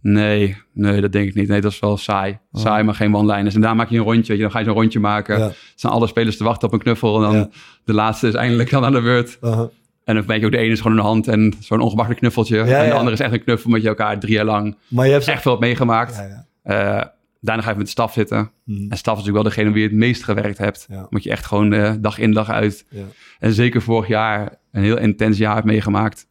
nee, 0.00 0.56
nee, 0.72 1.00
dat 1.00 1.12
denk 1.12 1.28
ik 1.28 1.34
niet. 1.34 1.48
Nee, 1.48 1.60
dat 1.60 1.72
is 1.72 1.78
wel 1.78 1.96
saai. 1.96 2.38
Saai, 2.52 2.84
maar 2.84 2.94
geen 2.94 3.14
one-liners. 3.16 3.54
En 3.54 3.60
daar 3.60 3.76
maak 3.76 3.88
je 3.88 3.96
een 3.98 4.04
rondje, 4.04 4.34
je, 4.36 4.40
dan 4.42 4.50
ga 4.50 4.58
je 4.58 4.64
zo'n 4.64 4.74
rondje 4.74 5.00
maken. 5.00 5.38
Ja. 5.38 5.44
Er 5.44 5.56
staan 5.74 5.90
alle 5.92 6.06
spelers 6.06 6.36
te 6.36 6.44
wachten 6.44 6.68
op 6.68 6.74
een 6.74 6.80
knuffel. 6.80 7.16
En 7.16 7.22
dan 7.22 7.34
Ja. 7.36 7.48
de 7.84 7.92
laatste 7.92 8.26
is 8.28 8.34
eindelijk 8.34 8.70
dan 8.70 8.84
aan 8.84 8.92
de 8.92 9.00
beurt. 9.02 9.38
Uh-huh. 9.42 9.66
En 10.04 10.14
dan 10.14 10.26
ben 10.26 10.40
je 10.40 10.46
ook 10.46 10.52
de 10.52 10.58
ene 10.58 10.72
is 10.72 10.80
gewoon 10.80 10.96
een 10.96 11.04
hand 11.04 11.28
en 11.28 11.54
zo'n 11.60 11.80
ongemakkelijk 11.80 12.20
knuffeltje. 12.20 12.58
en 12.58 12.64
de 12.64 12.70
ja. 12.70 12.90
andere 12.90 13.12
is 13.12 13.20
echt 13.20 13.32
een 13.32 13.44
knuffel 13.44 13.70
met 13.70 13.82
je 13.82 13.88
elkaar 13.88 14.18
drie 14.18 14.32
jaar 14.32 14.44
lang 14.44 14.76
Maar 14.88 15.06
je 15.06 15.12
hebt 15.12 15.28
echt 15.28 15.42
veel 15.42 15.58
meegemaakt. 15.58 16.16
Ja, 16.16 16.22
ja. 16.22 16.46
Eh, 16.62 17.06
daarna 17.40 17.62
ga 17.62 17.70
je 17.70 17.76
met 17.76 17.84
de 17.84 17.90
staf 17.90 18.12
zitten. 18.12 18.50
Mhm. 18.64 18.90
En 18.90 18.96
staf 18.96 19.18
is 19.18 19.24
natuurlijk 19.24 19.44
wel 19.44 19.54
degene 19.54 19.70
wie 19.70 19.82
het 19.82 19.92
meest 19.92 20.24
gewerkt 20.24 20.58
hebt. 20.58 20.88
Moet 21.08 21.22
je 21.22 21.30
echt 21.30 21.46
gewoon 21.46 21.72
eh, 21.72 21.92
dag 22.00 22.18
in 22.18 22.32
dag 22.32 22.50
uit. 22.50 22.86
Ja. 22.88 23.02
En 23.38 23.52
zeker 23.52 23.82
vorig 23.82 24.08
jaar 24.08 24.58
een 24.72 24.82
heel 24.82 24.98
intens 24.98 25.38
jaar 25.38 25.54
hebt 25.54 25.66
meegemaakt. 25.66 26.26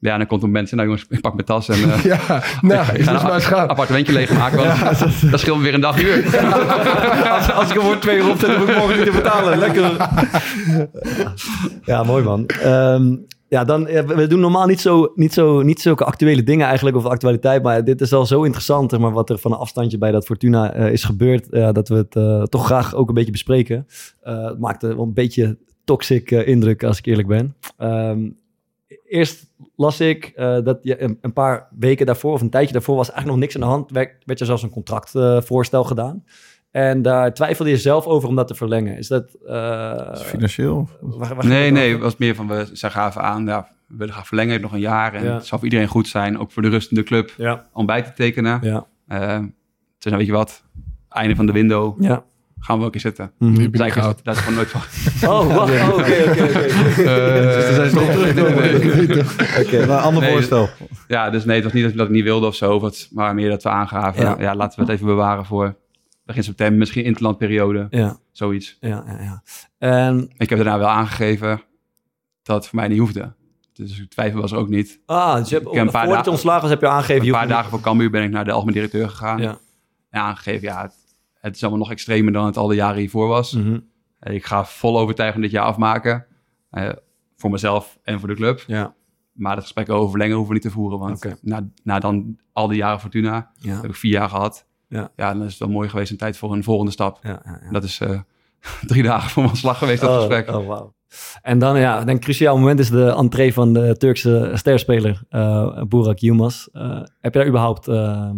Ja, 0.00 0.12
en 0.12 0.18
dan 0.18 0.26
komt 0.26 0.42
een 0.42 0.50
mensen, 0.50 0.76
nou 0.76 0.88
jongens, 0.88 1.06
ik 1.08 1.20
pak 1.20 1.34
mijn 1.34 1.46
tas 1.46 1.68
en 1.68 1.74
eh, 1.92 2.04
Ja, 2.04 2.42
nou, 2.60 2.86
ik 2.92 2.98
is 2.98 3.04
ga 3.04 3.14
een 3.16 3.22
maar 3.22 3.34
eens 3.34 3.44
gaan. 3.44 3.68
appartementje 3.68 4.12
leegmaken. 4.12 4.56
Want 4.56 5.30
dat 5.30 5.40
scheelt 5.40 5.56
me 5.56 5.62
weer 5.62 5.74
een 5.74 5.80
dag 5.80 6.02
uur. 6.02 6.24
als, 7.36 7.52
als 7.52 7.70
ik 7.70 7.76
er 7.76 7.82
voor 7.82 7.98
twee 7.98 8.16
euro 8.16 8.30
opzet, 8.30 8.56
hoef 8.56 8.68
ik 8.68 8.76
morgen 8.76 8.96
niet 8.96 9.06
te 9.06 9.12
betalen. 9.12 9.58
Lekker. 9.58 9.96
ja, 11.84 12.02
mooi 12.02 12.24
man. 12.24 12.46
Ehm, 12.46 13.16
ja, 13.48 13.64
dan, 13.64 13.86
eh, 13.86 14.02
we 14.04 14.14
we 14.14 14.26
doen 14.26 14.40
normaal 14.40 14.66
niet, 14.66 14.80
zo, 14.80 15.12
niet, 15.14 15.32
zo, 15.32 15.62
niet 15.62 15.80
zulke 15.80 16.04
actuele 16.04 16.42
dingen 16.42 16.66
eigenlijk, 16.66 16.96
of 16.96 17.04
actualiteit. 17.06 17.62
Maar 17.62 17.84
dit 17.84 18.00
is 18.00 18.12
al 18.12 18.26
zo 18.26 18.42
interessant, 18.42 18.98
maar 18.98 19.12
wat 19.12 19.30
er 19.30 19.38
van 19.38 19.52
een 19.52 19.58
afstandje 19.58 19.98
bij 19.98 20.10
dat 20.10 20.24
Fortuna 20.26 20.72
eh, 20.72 20.92
is 20.92 21.04
gebeurd. 21.04 21.48
eh, 21.50 21.72
dat 21.72 21.88
we 21.88 21.94
het 21.94 22.16
eh, 22.16 22.42
toch 22.42 22.64
graag 22.66 22.94
ook 22.94 23.08
een 23.08 23.14
beetje 23.14 23.30
bespreken. 23.32 23.86
Eh, 24.22 24.44
het 24.44 24.58
maakte 24.58 24.86
wel 24.86 25.04
een 25.04 25.14
beetje 25.14 25.58
toxic 25.84 26.30
eh, 26.30 26.46
indruk, 26.46 26.84
als 26.84 26.98
ik 26.98 27.06
eerlijk 27.06 27.28
ben. 27.28 27.56
Ehm, 27.76 28.18
eerst 29.08 29.48
las 29.80 30.00
ik 30.00 30.24
eh, 30.36 30.58
dat 30.64 30.78
je 30.82 31.02
een, 31.02 31.18
een 31.20 31.32
paar 31.32 31.68
weken 31.78 32.06
daarvoor 32.06 32.32
of 32.32 32.40
een 32.40 32.50
tijdje 32.50 32.72
daarvoor 32.72 32.96
was 32.96 33.10
eigenlijk 33.10 33.38
nog 33.38 33.48
niks 33.48 33.54
aan 33.54 33.68
de 33.68 33.76
hand. 33.76 33.90
Werd, 33.90 34.12
werd 34.24 34.40
er 34.40 34.46
zelfs 34.46 34.62
een 34.62 34.70
contractvoorstel 34.70 35.84
gedaan. 35.84 36.24
En 36.70 37.02
daar 37.02 37.34
twijfelde 37.34 37.70
je 37.70 37.76
zelf 37.76 38.06
over 38.06 38.28
om 38.28 38.36
dat 38.36 38.46
te 38.48 38.54
verlengen. 38.54 38.96
Is 38.96 39.08
dat... 39.08 39.34
eh, 39.46 40.14
Financieel? 40.16 40.88
waar- 41.00 41.34
waar- 41.34 41.46
Nee, 41.46 41.70
nee, 41.70 41.92
het 41.92 42.00
was 42.00 42.16
meer 42.16 42.34
van, 42.34 42.48
we, 42.48 42.68
zij 42.72 42.90
gaven 42.90 43.22
aan, 43.22 43.46
ja, 43.46 43.68
we 43.86 43.96
willen 43.96 44.12
graag 44.14 44.26
verlengen, 44.26 44.60
nog 44.60 44.72
een 44.72 44.80
jaar. 44.80 45.14
En 45.14 45.24
Ja. 45.24 45.34
het 45.34 45.46
zou 45.46 45.60
voor 45.60 45.68
iedereen 45.70 45.88
goed 45.92 46.08
zijn, 46.08 46.38
ook 46.38 46.52
voor 46.52 46.62
de 46.62 46.68
rust 46.68 46.90
in 46.90 46.96
de 46.96 47.02
club, 47.02 47.30
Ja, 47.36 47.66
om 47.72 47.86
bij 47.86 48.02
te 48.02 48.12
tekenen. 48.12 48.58
ja, 48.62 48.86
Eh, 49.08 49.36
toen 49.38 49.52
zei, 49.98 50.16
weet 50.16 50.26
je 50.26 50.32
wat, 50.32 50.64
einde 51.08 51.36
van 51.36 51.46
de 51.46 51.52
window, 51.52 52.02
ja. 52.02 52.24
Gaan 52.60 52.78
we 52.78 52.84
ook 52.84 52.94
eens 52.94 53.02
zitten. 53.02 53.32
Dus 53.38 53.48
eigenlijk 53.58 53.92
gehaald. 53.92 54.16
is, 54.16 54.22
dat 54.22 54.34
is 54.34 54.40
gewoon 54.40 54.54
nooit 54.56 54.68
van. 54.68 54.80
Oh, 55.30 55.54
wacht. 55.56 55.72
Oh, 55.72 55.88
Oké, 55.88 56.00
oké, 56.00 56.42
oké. 56.42 56.58
Eh, 56.58 57.54
Dus 57.54 57.74
zijn 57.74 57.90
ze 57.90 57.96
toch 57.96 58.10
teruggekomen. 58.10 59.26
Oké, 59.66 59.82
een 59.82 59.90
ander 59.90 60.22
Nee, 60.22 60.32
voorstel. 60.32 60.68
Ja, 61.08 61.30
dus 61.30 61.44
nee, 61.44 61.54
het 61.54 61.64
was 61.64 61.72
niet 61.72 61.84
dat 61.84 61.94
dat 61.96 62.06
ik 62.06 62.12
niet 62.12 62.24
wilde 62.24 62.46
of 62.46 62.54
zo, 62.54 62.74
of 62.74 62.82
het, 62.82 63.08
maar 63.12 63.34
meer 63.34 63.50
dat 63.50 63.62
we 63.62 63.68
aangaven. 63.68 64.22
Ja. 64.22 64.36
Ja. 64.38 64.54
laten 64.54 64.78
we 64.78 64.84
het 64.84 64.94
even 64.94 65.06
bewaren 65.06 65.44
voor 65.46 65.76
begin 66.24 66.44
september, 66.44 66.78
misschien 66.78 67.04
interlandperiode, 67.04 67.86
Ja, 67.90 68.18
zoiets. 68.32 68.76
ja, 68.80 69.04
ja, 69.06 69.16
ja. 69.22 69.42
En, 69.78 70.30
Ik 70.36 70.48
heb 70.48 70.58
daarna 70.58 70.78
wel 70.78 70.88
aangegeven 70.88 71.62
dat 72.42 72.56
het 72.56 72.66
voor 72.66 72.78
mij 72.78 72.88
niet 72.88 72.98
hoefde. 72.98 73.32
Dus 73.72 74.04
twijfel 74.08 74.40
was 74.40 74.52
er 74.52 74.58
ook 74.58 74.68
niet. 74.68 75.00
ah, 75.06 75.34
dus 75.36 75.48
je 75.48 75.54
hebt, 75.54 75.66
Ik 75.68 75.74
heb 75.74 75.84
een 75.86 75.90
paar 75.92 76.04
voordat 76.04 76.08
je 76.08 76.14
dagen- 76.16 76.30
ontslagen 76.32 76.60
was, 76.62 76.70
heb 76.70 76.80
je 76.80 76.88
aangegeven... 76.88 77.26
Een 77.26 77.32
paar 77.32 77.48
dagen 77.48 77.70
voor 77.70 77.80
Cambuur 77.80 78.10
ben 78.10 78.22
ik 78.22 78.30
naar 78.30 78.44
de 78.44 78.52
algemeen 78.52 78.74
directeur 78.74 79.08
gegaan. 79.08 79.40
Ja. 79.42 79.58
En 80.10 80.20
aangegeven, 80.20 80.68
ja, 80.68 80.82
het, 80.82 80.94
het 81.40 81.54
is 81.56 81.60
allemaal 81.62 81.80
nog 81.80 81.90
extremer 81.90 82.32
dan 82.32 82.46
het 82.46 82.56
al 82.56 82.66
de 82.66 82.74
jaren 82.74 82.98
hiervoor 83.00 83.28
was. 83.28 83.52
Mhm. 83.52 83.78
Eh, 84.18 84.34
Ik 84.34 84.44
ga 84.44 84.64
vol 84.64 84.98
overtuigend 84.98 85.42
dit 85.42 85.50
jaar 85.52 85.64
afmaken. 85.64 86.26
eh, 86.70 86.88
voor 87.36 87.50
mezelf 87.50 87.98
en 88.02 88.18
voor 88.18 88.28
de 88.28 88.34
club. 88.34 88.64
Ja, 88.66 88.94
Maar 89.32 89.52
het 89.54 89.62
gesprek 89.62 89.88
over 89.90 90.10
verlengen 90.10 90.36
hoeven 90.36 90.54
we 90.54 90.60
niet 90.60 90.68
te 90.70 90.78
voeren. 90.78 90.98
Want 90.98 91.42
na, 91.42 91.68
na 91.82 91.98
dan 91.98 92.36
al 92.52 92.68
die 92.68 92.76
jaren 92.76 93.00
Fortuna, 93.00 93.50
ja, 93.58 93.74
heb 93.80 93.84
ik 93.90 93.94
vier 93.96 94.12
jaar 94.12 94.28
gehad. 94.28 94.66
Ja. 94.88 95.10
ja, 95.16 95.32
dan 95.32 95.42
is 95.44 95.50
het 95.50 95.58
wel 95.58 95.68
mooi 95.68 95.88
geweest 95.88 96.10
een 96.10 96.16
tijd 96.16 96.36
voor 96.36 96.52
een 96.52 96.64
volgende 96.64 96.92
stap. 96.92 97.18
ja, 97.22 97.40
ja, 97.44 97.60
ja. 97.64 97.70
Dat 97.70 97.84
is 97.84 98.00
eh, 98.00 98.20
drie 98.86 99.02
dagen 99.02 99.30
voor 99.30 99.42
mijn 99.42 99.56
slag 99.56 99.78
geweest, 99.78 100.00
dat 100.00 100.10
oh, 100.10 100.16
gesprek. 100.16 100.48
Oh, 100.48 100.66
wauw. 100.66 100.94
En 101.42 101.58
dan, 101.58 101.78
ja, 101.78 102.06
een 102.08 102.20
cruciaal 102.20 102.58
moment 102.58 102.78
is 102.78 102.90
de 102.90 103.04
entree 103.16 103.52
van 103.52 103.72
de 103.72 103.96
Turkse 103.96 104.50
sterspeler 104.54 105.22
uh, 105.30 105.82
Burak 105.82 106.18
Yilmaz. 106.18 106.66
Uh, 106.72 107.02
heb 107.20 107.32
je 107.32 107.38
daar 107.38 107.48
überhaupt 107.48 107.88
uh, 107.88 108.30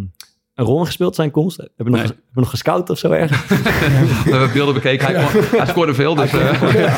een 0.54 0.64
rol 0.64 0.78
in 0.78 0.86
gespeeld, 0.86 1.14
zijn 1.14 1.30
komst? 1.30 1.56
Heb 1.56 1.70
je 1.76 1.84
nog, 1.84 1.92
Nee. 1.92 2.00
ges- 2.00 2.08
heb 2.10 2.34
je 2.34 2.40
nog 2.40 2.50
gescout 2.50 2.90
of 2.90 2.98
zo 2.98 3.10
ergens? 3.10 3.46
We 4.24 4.30
hebben 4.30 4.52
beelden 4.52 4.74
bekeken. 4.74 5.06
Hij, 5.06 5.24
kon- 5.24 5.58
hij 5.58 5.66
scoorde 5.66 5.94
veel, 5.94 6.14
dus... 6.14 6.32
eh, 6.32 6.50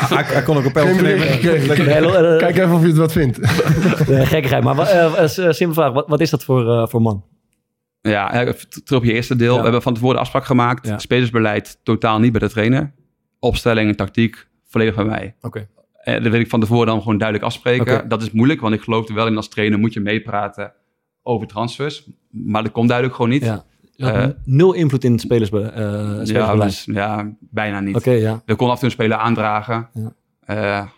Hij, 0.09 0.23
hij 0.23 0.43
kon 0.43 0.57
ook 0.57 0.65
een 0.65 0.71
pijltje 0.71 1.01
nemen. 1.01 1.27
Nee, 1.27 1.95
eh, 1.95 2.37
Kijk 2.37 2.57
even 2.57 2.73
of 2.73 2.81
je 2.81 2.87
het 2.87 2.97
wat 2.97 3.11
vindt. 3.11 3.39
eh, 4.09 4.27
gekkigheid. 4.27 4.63
Maar 4.63 4.77
eh, 4.79 5.23
eh, 5.23 5.27
simpele 5.29 5.73
vraag, 5.73 5.91
wat, 5.93 6.07
wat 6.07 6.19
is 6.21 6.29
dat 6.29 6.43
voor, 6.43 6.71
eh, 6.81 6.87
voor 6.87 7.01
man? 7.01 7.23
Ja, 8.01 8.33
eh, 8.33 8.53
terug 8.83 8.99
op 9.01 9.05
je 9.05 9.13
eerste 9.13 9.35
deel. 9.35 9.51
Ja. 9.51 9.57
We 9.57 9.63
hebben 9.63 9.81
van 9.81 9.93
tevoren 9.93 10.19
afspraak 10.19 10.45
gemaakt. 10.45 10.87
Ja. 10.87 10.97
Spelersbeleid 10.99 11.79
totaal 11.83 12.19
niet 12.19 12.31
bij 12.31 12.41
de 12.41 12.49
trainer. 12.49 12.93
Opstelling 13.39 13.89
en 13.89 13.95
tactiek 13.95 14.47
volledig 14.67 14.95
bij 14.95 15.05
mij. 15.05 15.35
Oké. 15.41 15.67
En 16.01 16.23
dat 16.23 16.31
wil 16.31 16.41
ik 16.41 16.49
van 16.49 16.59
tevoren 16.59 16.85
dan 16.87 17.01
gewoon 17.01 17.17
duidelijk 17.17 17.47
afspreken. 17.47 18.07
Dat 18.09 18.21
is 18.21 18.31
moeilijk, 18.31 18.61
want 18.61 18.73
ik 18.73 18.81
geloof 18.81 19.07
er 19.07 19.15
wel 19.15 19.27
in 19.27 19.35
als 19.37 19.49
trainer 19.49 19.79
moet 19.79 19.93
je 19.93 19.99
meepraten 19.99 20.73
over 21.27 21.47
transfers. 21.47 22.09
Maar 22.29 22.63
dat 22.63 22.71
komt 22.71 22.87
duidelijk 22.87 23.17
gewoon 23.17 23.31
niet. 23.31 23.43
Ja. 23.43 23.65
Eh, 23.97 24.27
nul 24.43 24.73
invloed 24.73 25.03
in 25.03 25.11
het 25.11 25.21
spelersbe, 25.21 25.61
eh 25.61 26.25
ja, 26.25 26.55
dus, 26.55 26.85
ja, 26.85 27.35
bijna 27.39 27.79
niet. 27.79 27.95
Oké, 27.95 28.11
ja. 28.11 28.41
We 28.45 28.55
konden 28.55 28.67
af 28.67 28.73
en 28.73 28.75
toe 28.79 28.85
een 28.85 28.91
speler 28.91 29.17
aandragen. 29.17 29.89
Ja. 29.93 30.13
Ja, 30.47 30.89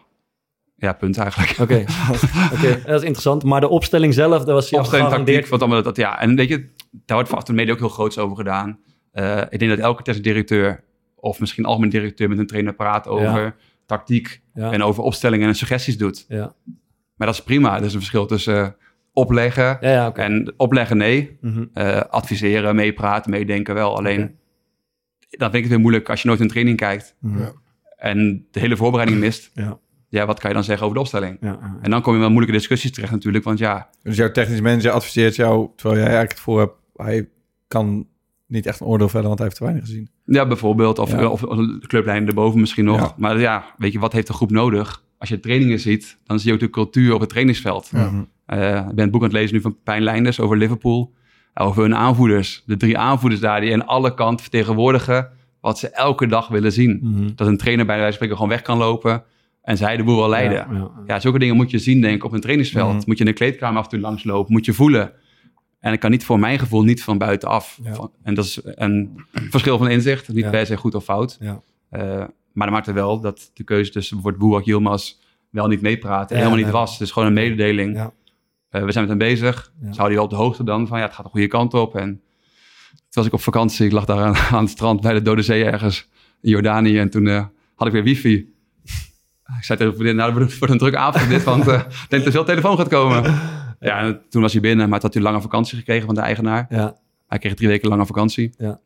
ja 0.76 0.94
punt 0.94 1.18
eigenlijk. 1.18 1.60
Oké, 1.60 1.86
Oké, 2.54 2.82
dat 2.86 2.96
is 2.96 3.02
interessant. 3.02 3.44
Maar 3.44 3.62
de 3.62 3.70
opstelling 3.70 4.14
zelf, 4.14 4.44
daar 4.44 4.54
was 4.54 4.74
Opstelling, 4.74 5.10
tactiek, 5.10 5.48
wat 5.48 5.60
allemaal 5.60 5.84
dat, 5.84 5.96
dat, 5.96 6.06
ja. 6.06 6.20
En 6.20 6.36
weet 6.36 6.50
je, 6.50 6.70
daar 6.92 7.18
wordt 7.18 7.30
van 7.30 7.42
de 7.46 7.54
media 7.54 7.74
ook 7.74 7.80
heel 7.80 7.90
groots 7.90 8.18
over 8.18 8.36
gedaan. 8.38 8.80
Eh, 9.12 9.42
ik 9.50 9.60
denk 9.60 9.72
dat 9.72 9.80
elke 9.80 10.04
technisch 10.04 10.24
directeur, 10.24 10.84
of 11.16 11.40
misschien 11.40 11.66
algemeen 11.66 11.90
directeur 11.90 12.30
met 12.30 12.38
een 12.38 12.48
trainer 12.48 12.74
praat 12.74 13.08
over 13.08 13.56
tactiek 13.86 14.42
en 14.54 14.84
over 14.84 15.04
opstellingen 15.04 15.48
en 15.48 15.56
suggesties 15.56 15.98
doet. 15.98 16.26
Ja, 16.28 16.54
Maar 17.16 17.28
dat 17.28 17.36
is 17.36 17.44
prima. 17.44 17.78
Er 17.78 17.84
is 17.84 17.94
een 17.94 18.00
verschil 18.00 18.26
tussen 18.26 18.66
eh, 18.66 18.72
opleggen 19.18 19.78
ja, 19.82 19.90
ja 19.92 20.08
oké. 20.08 20.22
en 20.22 20.54
opleggen 20.58 20.98
nee. 20.98 21.38
Mhm. 21.42 21.66
Eh, 21.74 22.02
adviseren, 22.02 22.76
meepraten, 22.76 23.32
meedenken 23.32 23.74
wel. 23.74 23.98
Alleen, 23.98 24.20
dan 25.30 25.40
vind 25.52 25.54
ik 25.54 25.62
het 25.62 25.70
weer 25.70 25.80
moeilijk 25.80 26.10
als 26.10 26.22
je 26.22 26.28
nooit 26.28 26.40
een 26.40 26.48
training 26.48 26.78
kijkt 26.78 27.16
Mhm. 27.20 27.40
Ja. 27.40 27.52
en 27.98 28.46
de 28.52 28.60
hele 28.60 28.76
voorbereiding 28.78 29.20
mist. 29.20 29.52
Ja. 29.54 29.80
Ja, 30.10 30.26
wat 30.26 30.40
kan 30.40 30.50
je 30.50 30.56
dan 30.56 30.64
zeggen 30.66 30.84
over 30.84 30.96
de 30.98 31.02
opstelling? 31.04 31.38
Ja, 31.42 31.48
ja. 31.62 31.78
En 31.82 31.92
dan 31.92 32.02
kom 32.02 32.14
je 32.14 32.20
wel 32.20 32.30
moeilijke 32.30 32.58
discussies 32.58 32.92
terecht 32.92 33.12
natuurlijk, 33.12 33.44
want 33.44 33.60
ja, 33.60 33.90
Dus 34.04 34.18
jouw 34.18 34.32
technisch 34.32 34.62
manager 34.62 34.92
adviseert 34.92 35.36
jou, 35.36 35.70
terwijl 35.76 35.96
jij 36.00 36.04
eigenlijk 36.10 36.32
het 36.32 36.42
voor 36.44 36.60
hebt, 36.60 36.74
hij 36.96 37.30
kan 37.68 38.08
niet 38.48 38.66
echt 38.66 38.80
een 38.80 38.88
oordeel 38.88 39.10
verder, 39.10 39.28
want 39.28 39.40
hij 39.40 39.48
heeft 39.48 39.60
te 39.60 39.66
weinig 39.66 39.86
gezien. 39.86 40.10
Ja, 40.26 40.48
bijvoorbeeld. 40.48 41.00
Of, 41.00 41.12
Ja. 41.12 41.28
of, 41.28 41.44
of 41.44 41.58
de 41.58 41.88
clublijn 41.88 42.28
erboven 42.28 42.60
misschien 42.60 42.86
nog. 42.86 43.00
Ja. 43.00 43.14
Maar 43.18 43.40
ja, 43.40 43.66
weet 43.78 43.94
je, 43.94 44.00
wat 44.00 44.14
heeft 44.14 44.28
de 44.28 44.34
groep 44.34 44.52
nodig? 44.52 45.04
Als 45.18 45.30
je 45.30 45.40
trainingen 45.40 45.80
ziet, 45.80 46.18
dan 46.24 46.40
zie 46.40 46.48
je 46.48 46.54
ook 46.54 46.60
de 46.60 46.70
cultuur 46.70 47.14
op 47.14 47.20
het 47.20 47.30
trainingsveld. 47.30 47.90
Ja. 47.92 48.26
Eh, 48.46 48.76
ik 48.90 48.96
ben 48.96 49.04
het 49.04 49.12
boek 49.12 49.22
aan 49.22 49.28
het 49.28 49.38
lezen 49.38 49.56
nu 49.56 49.62
van 49.62 49.78
Pijn 49.84 50.02
Leinders 50.04 50.40
over 50.40 50.58
Liverpool. 50.58 51.14
Over 51.54 51.82
hun 51.82 51.96
aanvoerders. 51.96 52.64
De 52.66 52.78
drie 52.78 52.98
aanvoerders 52.98 53.42
daar 53.42 53.62
die 53.62 53.74
aan 53.74 53.86
alle 53.86 54.14
kanten 54.14 54.40
vertegenwoordigen 54.42 55.30
wat 55.62 55.80
ze 55.80 55.90
elke 55.90 56.28
dag 56.28 56.48
willen 56.48 56.72
zien. 56.72 57.00
Mhm. 57.04 57.30
Dat 57.36 57.48
een 57.48 57.58
trainer 57.58 57.86
bij 57.86 57.96
wijze 57.96 58.06
van 58.08 58.14
spreken 58.16 58.36
gewoon 58.36 58.52
weg 58.52 58.62
kan 58.62 58.78
lopen 58.78 59.24
en 59.62 59.78
zij 59.78 59.98
de 59.98 60.04
boel 60.04 60.18
wel 60.18 60.30
leiden. 60.30 60.58
Ja, 60.58 60.68
Ja, 60.74 60.92
ja. 61.08 61.20
zulke 61.20 61.40
dingen 61.40 61.56
moet 61.56 61.72
je 61.72 61.80
zien 61.80 62.02
denk 62.02 62.16
ik 62.16 62.24
op 62.24 62.32
een 62.32 62.42
trainingsveld. 62.42 62.94
Mhm. 62.96 63.04
Moet 63.06 63.18
je 63.18 63.24
in 63.24 63.30
de 63.30 63.36
kleedkamer 63.38 63.78
af 63.78 63.84
en 63.84 63.90
toe 63.90 64.00
langslopen, 64.00 64.54
moet 64.54 64.66
je 64.66 64.74
voelen. 64.74 65.12
En 65.80 65.94
ik 65.94 66.00
kan 66.00 66.12
niet 66.12 66.26
voor 66.26 66.40
mijn 66.40 66.60
gevoel 66.60 66.84
niet 66.84 67.04
van 67.04 67.18
buitenaf. 67.18 67.80
Ja. 67.84 67.94
Van- 67.94 68.12
En 68.24 68.34
dat 68.34 68.46
is 68.46 68.60
een 68.64 69.24
verschil 69.50 69.78
van 69.78 69.90
inzicht. 69.90 70.28
Niet 70.28 70.44
Ja. 70.44 70.50
per 70.50 70.66
se 70.66 70.78
goed 70.78 70.96
of 70.96 71.04
fout. 71.04 71.38
Ja. 71.40 71.62
Maar 72.58 72.68
dat 72.68 72.76
maakt 72.76 72.88
er 72.88 72.94
wel 72.94 73.20
dat 73.20 73.52
de 73.54 73.64
keuze 73.64 73.92
tussen 73.92 74.16
bijvoorbeeld 74.16 74.44
Boerak 74.50 74.66
Yilmaz 74.66 75.14
wel 75.50 75.68
niet 75.68 75.82
meepraten 75.82 76.28
Ja, 76.30 76.36
helemaal 76.36 76.56
niet 76.64 76.66
nee. 76.72 76.74
was. 76.82 76.92
Het 76.92 77.02
is 77.02 77.12
gewoon 77.12 77.28
een 77.28 77.34
mededeling. 77.34 77.96
Ja. 77.96 78.12
Eh, 78.70 78.84
we 78.84 78.92
zijn 78.92 79.08
met 79.08 79.20
hem 79.20 79.28
bezig. 79.30 79.72
Ze 79.80 79.86
houden 79.86 80.10
je 80.10 80.14
wel 80.16 80.24
op 80.24 80.30
de 80.30 80.36
hoogte 80.36 80.64
dan 80.64 80.88
van 80.88 80.98
ja, 81.00 81.06
het 81.06 81.14
gaat 81.14 81.24
de 81.26 81.32
goede 81.32 81.48
kant 81.48 81.74
op. 81.74 81.96
En 81.96 82.10
toen 82.90 83.10
was 83.10 83.26
ik 83.26 83.34
op 83.34 83.42
vakantie. 83.42 83.86
Ik 83.86 83.92
lag 83.92 84.06
daar 84.06 84.24
aan, 84.24 84.36
aan 84.56 84.62
het 84.64 84.70
strand 84.72 85.02
bij 85.02 85.14
de 85.14 85.22
Dode 85.22 85.42
Zee 85.42 85.64
ergens 85.66 86.10
in 86.42 86.50
Jordanië. 86.50 87.00
En 87.00 87.10
toen 87.10 87.28
eh, 87.28 87.46
had 87.76 87.88
ik 87.88 87.94
weer 87.94 88.04
wifi. 88.04 88.34
Ik 89.58 89.64
zei 89.64 89.78
tegen 89.78 89.86
de 89.94 89.94
vriendin, 89.94 90.16
nou, 90.16 90.30
het 90.30 90.38
wordt- 90.40 90.60
het 90.60 90.70
een 90.70 90.78
druk 90.78 90.96
avond 90.96 91.30
dit, 91.30 91.44
want 91.44 91.68
eh, 91.68 91.74
ik 91.74 91.82
denk 92.10 92.10
dat 92.10 92.26
er 92.26 92.32
veel 92.32 92.44
telefoon 92.46 92.78
gaat 92.78 92.88
komen. 92.88 93.24
Ja, 93.80 94.00
en 94.00 94.22
toen 94.30 94.42
was 94.42 94.52
hij 94.52 94.62
binnen, 94.62 94.90
maar 94.90 95.00
toen 95.00 95.10
had 95.10 95.14
hij 95.18 95.24
een 95.24 95.30
lange 95.30 95.44
vakantie 95.44 95.78
gekregen 95.78 96.06
van 96.06 96.16
de 96.16 96.22
eigenaar. 96.22 96.66
Ja. 96.70 96.96
Hij 97.28 97.38
kreeg 97.40 97.54
drie 97.54 97.68
weken 97.68 97.90
lange 97.90 98.06
vakantie. 98.06 98.54
Ja. 98.58 98.80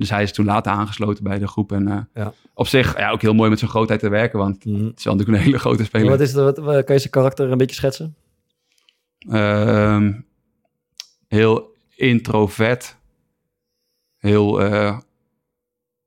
Dus 0.00 0.10
hij 0.10 0.22
is 0.22 0.32
toen 0.32 0.44
later 0.44 0.72
aangesloten 0.72 1.24
bij 1.24 1.38
de 1.38 1.46
groep. 1.48 1.72
En 1.72 1.88
eh, 1.88 1.98
Ja. 2.14 2.32
op 2.54 2.66
zich 2.66 2.96
ja, 2.98 3.10
ook 3.10 3.20
heel 3.22 3.34
mooi 3.34 3.50
met 3.50 3.58
zijn 3.58 3.70
grootheid 3.70 4.00
te 4.00 4.08
werken, 4.08 4.38
want 4.38 4.64
Mhm. 4.64 4.84
het 4.84 4.98
is 4.98 5.04
wel 5.04 5.14
natuurlijk 5.14 5.38
een 5.38 5.44
hele 5.44 5.58
grote 5.58 5.84
speler. 5.84 6.08
Wat 6.10 6.20
is 6.20 6.32
de, 6.32 6.42
wat, 6.42 6.84
kan 6.84 6.94
je 6.94 6.98
zijn 7.00 7.10
karakter 7.10 7.50
een 7.50 7.58
beetje 7.58 7.74
schetsen? 7.76 8.14
Ehm, 9.30 10.12
heel 11.28 11.74
introvert. 11.94 12.96
Heel, 14.16 14.60
eh, 14.62 14.98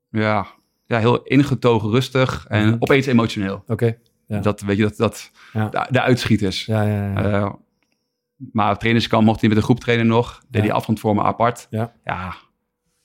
ja, 0.08 0.46
ja, 0.86 0.98
heel 0.98 1.22
ingetogen, 1.22 1.90
rustig 1.90 2.46
en 2.48 2.66
Mhm. 2.66 2.76
opeens 2.78 3.06
emotioneel. 3.06 3.64
Oké. 3.66 3.96
Ja. 4.26 4.40
Dat 4.40 4.60
weet 4.60 4.76
je, 4.76 4.82
dat, 4.82 4.96
dat 4.96 5.30
Ja. 5.52 5.68
de, 5.68 5.86
de 5.90 6.00
uitschieters. 6.00 6.64
Ja, 6.64 6.82
ja, 6.82 7.12
ja. 7.12 7.22
Eh, 7.32 7.52
maar 8.52 8.72
op 8.72 8.78
trainingskamp 8.78 9.24
mocht 9.24 9.40
hij 9.40 9.48
met 9.48 9.58
een 9.58 9.64
groep 9.64 9.80
trainen 9.80 10.06
nog. 10.06 10.42
Deed 10.48 10.62
hij 10.62 10.72
afrondvormen 10.72 11.24
apart. 11.24 11.66
Ja. 11.70 11.92
ja, 12.04 12.34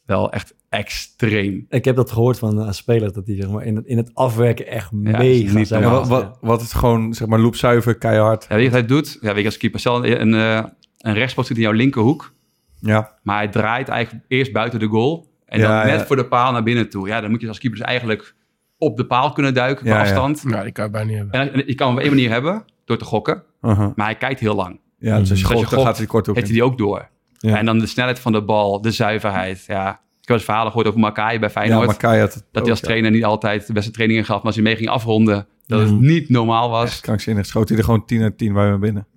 wel 0.10 0.32
echt 0.32 0.56
extreem. 0.70 1.66
Ik 1.70 1.86
heb 1.86 1.96
dat 1.96 2.12
gehoord 2.12 2.40
van 2.40 2.58
een 2.58 2.74
speler, 2.74 3.14
dat 3.14 3.26
hij 3.28 3.36
zeg 3.36 3.50
maar, 3.50 3.66
in, 3.66 3.76
het, 3.76 3.86
in 3.86 3.98
het 3.98 4.10
afwerken 4.14 4.68
echt 4.68 4.90
Ja, 5.04 5.18
mega 5.18 5.54
niet 5.58 5.68
zijn. 5.68 5.82
Ja, 5.82 5.90
wat, 5.90 6.08
wat, 6.08 6.38
wat 6.42 6.62
is 6.62 6.74
gewoon, 6.74 7.14
zeg 7.14 7.28
maar, 7.28 7.40
loopzuiver, 7.40 7.96
keihard. 7.98 8.46
Ja, 8.50 8.56
weet 8.56 8.64
je 8.64 8.70
wat 8.72 8.80
hij 8.80 8.88
doet? 8.88 9.18
Ja, 9.22 9.28
weet 9.34 9.40
je, 9.40 9.46
als 9.46 9.58
keeper, 9.58 9.80
stel 9.80 10.06
een, 10.06 10.22
een, 10.22 10.34
eh, 10.34 10.70
een 10.98 11.14
rechtsbal 11.14 11.44
zit 11.44 11.56
in 11.58 11.64
jouw 11.64 11.72
linkerhoek. 11.72 12.34
Ja, 12.80 13.18
Maar 13.24 13.38
hij 13.38 13.48
draait 13.48 13.88
eigenlijk 13.88 14.26
eerst 14.28 14.52
buiten 14.52 14.80
de 14.80 14.88
goal. 14.88 15.28
En 15.46 15.60
dan 15.62 15.70
Ja, 15.72 15.86
net 15.86 16.00
ja. 16.00 16.06
voor 16.06 16.16
de 16.16 16.26
paal 16.26 16.52
naar 16.52 16.64
binnen 16.64 16.90
toe. 16.90 17.08
Ja, 17.08 17.22
dan 17.22 17.30
moet 17.32 17.42
je 17.42 17.48
als 17.48 17.60
keeper 17.60 17.80
dus 17.80 17.88
eigenlijk 17.88 18.36
op 18.78 18.98
de 18.98 19.06
paal 19.06 19.32
kunnen 19.32 19.54
duiken 19.54 19.86
qua 19.86 19.94
Ja, 19.94 20.00
ja. 20.00 20.04
afstand. 20.04 20.44
Nou, 20.44 20.64
die 20.64 20.72
kan 20.72 20.86
je 20.86 20.92
bijna 20.92 21.08
niet 21.10 21.18
hebben. 21.18 21.54
En 21.54 21.64
je 21.66 21.76
kan 21.76 21.88
hem 21.88 21.96
op 21.96 22.02
één 22.02 22.12
manier 22.12 22.30
hebben, 22.30 22.64
door 22.86 22.98
te 22.98 23.06
gokken. 23.06 23.44
uh-huh. 23.62 23.88
Maar 23.96 24.06
hij 24.06 24.16
kijkt 24.16 24.40
heel 24.40 24.56
lang. 24.56 24.80
ja 25.00 25.20
dus 25.20 25.30
als 25.30 25.40
je 25.40 25.48
Dus 25.48 25.56
gokt, 25.68 25.82
gaat 25.84 25.98
hij 25.98 26.06
kort 26.06 26.30
ook 26.30 26.36
Heeft 26.36 26.48
in. 26.48 26.54
hij 26.54 26.64
die 26.64 26.72
ook 26.72 26.78
door. 26.78 27.10
Ja. 27.40 27.58
En 27.58 27.66
dan 27.66 27.80
de 27.80 27.86
snelheid 27.86 28.20
van 28.20 28.32
de 28.32 28.44
bal, 28.44 28.82
de 28.82 28.92
zuiverheid. 28.92 29.64
Ja, 29.68 29.92
ik 30.22 30.28
heb 30.28 30.36
eens 30.36 30.46
verhalen 30.46 30.72
gehoord 30.72 30.88
over 30.88 31.00
Makai 31.00 31.40
bij 31.40 31.50
Feyenoord. 31.50 32.02
Ja, 32.02 32.18
dat 32.28 32.44
hij 32.52 32.62
als 32.70 32.80
ja. 32.80 32.86
trainer 32.86 33.12
niet 33.12 33.24
altijd 33.24 33.68
de 33.68 33.74
beste 33.74 33.92
trainingen 33.92 34.26
gaf. 34.26 34.36
Maar 34.36 34.46
als 34.46 34.56
hij 34.56 34.64
mee 34.64 34.76
ging 34.76 34.90
afronden, 34.90 35.48
dat 35.66 35.80
het 35.80 36.00
niet 36.00 36.30
normaal 36.30 36.70
was. 36.70 36.86
Echt 36.86 37.02
krankzinnig. 37.02 37.46
Schoot 37.46 37.70
hij 37.70 37.78
er 37.78 37.84
gewoon 37.84 38.06
10 38.06 38.22
uit 38.22 38.38
10 38.38 38.54
bij 38.54 38.72
me 38.72 38.78
binnen. 38.78 39.08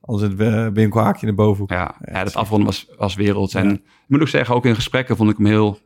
Als 0.00 0.20
het 0.20 0.40
uh, 0.40 0.66
winkel 0.72 1.00
haakje 1.00 1.26
in 1.26 1.28
de 1.28 1.42
bovenhoek. 1.42 1.70
Ja, 1.70 1.94
dat 2.24 2.34
afronden 2.34 2.66
was, 2.66 2.86
was 2.98 3.14
werelds. 3.14 3.54
En 3.54 3.70
ik 3.72 3.82
moet 4.06 4.20
ook 4.20 4.28
zeggen, 4.28 4.54
ook 4.54 4.66
in 4.66 4.74
gesprekken 4.74 5.16
vond 5.16 5.30
ik 5.30 5.36
hem 5.36 5.46
heel, 5.46 5.78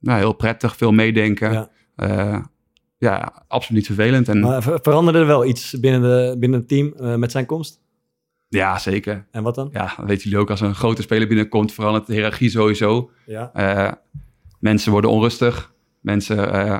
nou, 0.00 0.18
heel 0.18 0.32
prettig. 0.32 0.76
Veel 0.76 0.92
meedenken. 0.92 1.52
Ja. 1.52 1.70
Ja. 1.96 2.50
ja, 2.98 3.32
absoluut 3.48 3.88
niet 3.88 3.96
vervelend. 3.96 4.28
En 4.28 4.40
Maar 4.40 4.62
ver- 4.62 4.78
veranderde 4.82 5.18
er 5.18 5.26
wel 5.26 5.44
iets 5.44 5.80
binnen, 5.80 6.00
de, 6.02 6.36
binnen 6.38 6.58
het 6.58 6.68
team 6.68 6.92
eh, 6.96 7.14
met 7.14 7.30
zijn 7.30 7.46
komst? 7.46 7.80
Ja, 8.48 8.78
zeker. 8.78 9.26
En 9.30 9.42
wat 9.42 9.54
dan? 9.54 9.68
Ja, 9.72 9.92
dat 9.96 10.06
weten 10.06 10.22
jullie 10.22 10.38
ook. 10.38 10.50
Als 10.50 10.60
er 10.60 10.66
een 10.66 10.74
grote 10.74 11.02
speler 11.02 11.28
binnenkomt, 11.28 11.72
verandert 11.72 12.06
de 12.06 12.12
hiërarchie 12.12 12.50
sowieso. 12.50 13.10
Ja. 13.26 13.50
Eh, 13.54 13.92
mensen 14.60 14.92
worden 14.92 15.10
onrustig. 15.10 15.72
Mensen 16.00 16.52
eh, 16.52 16.76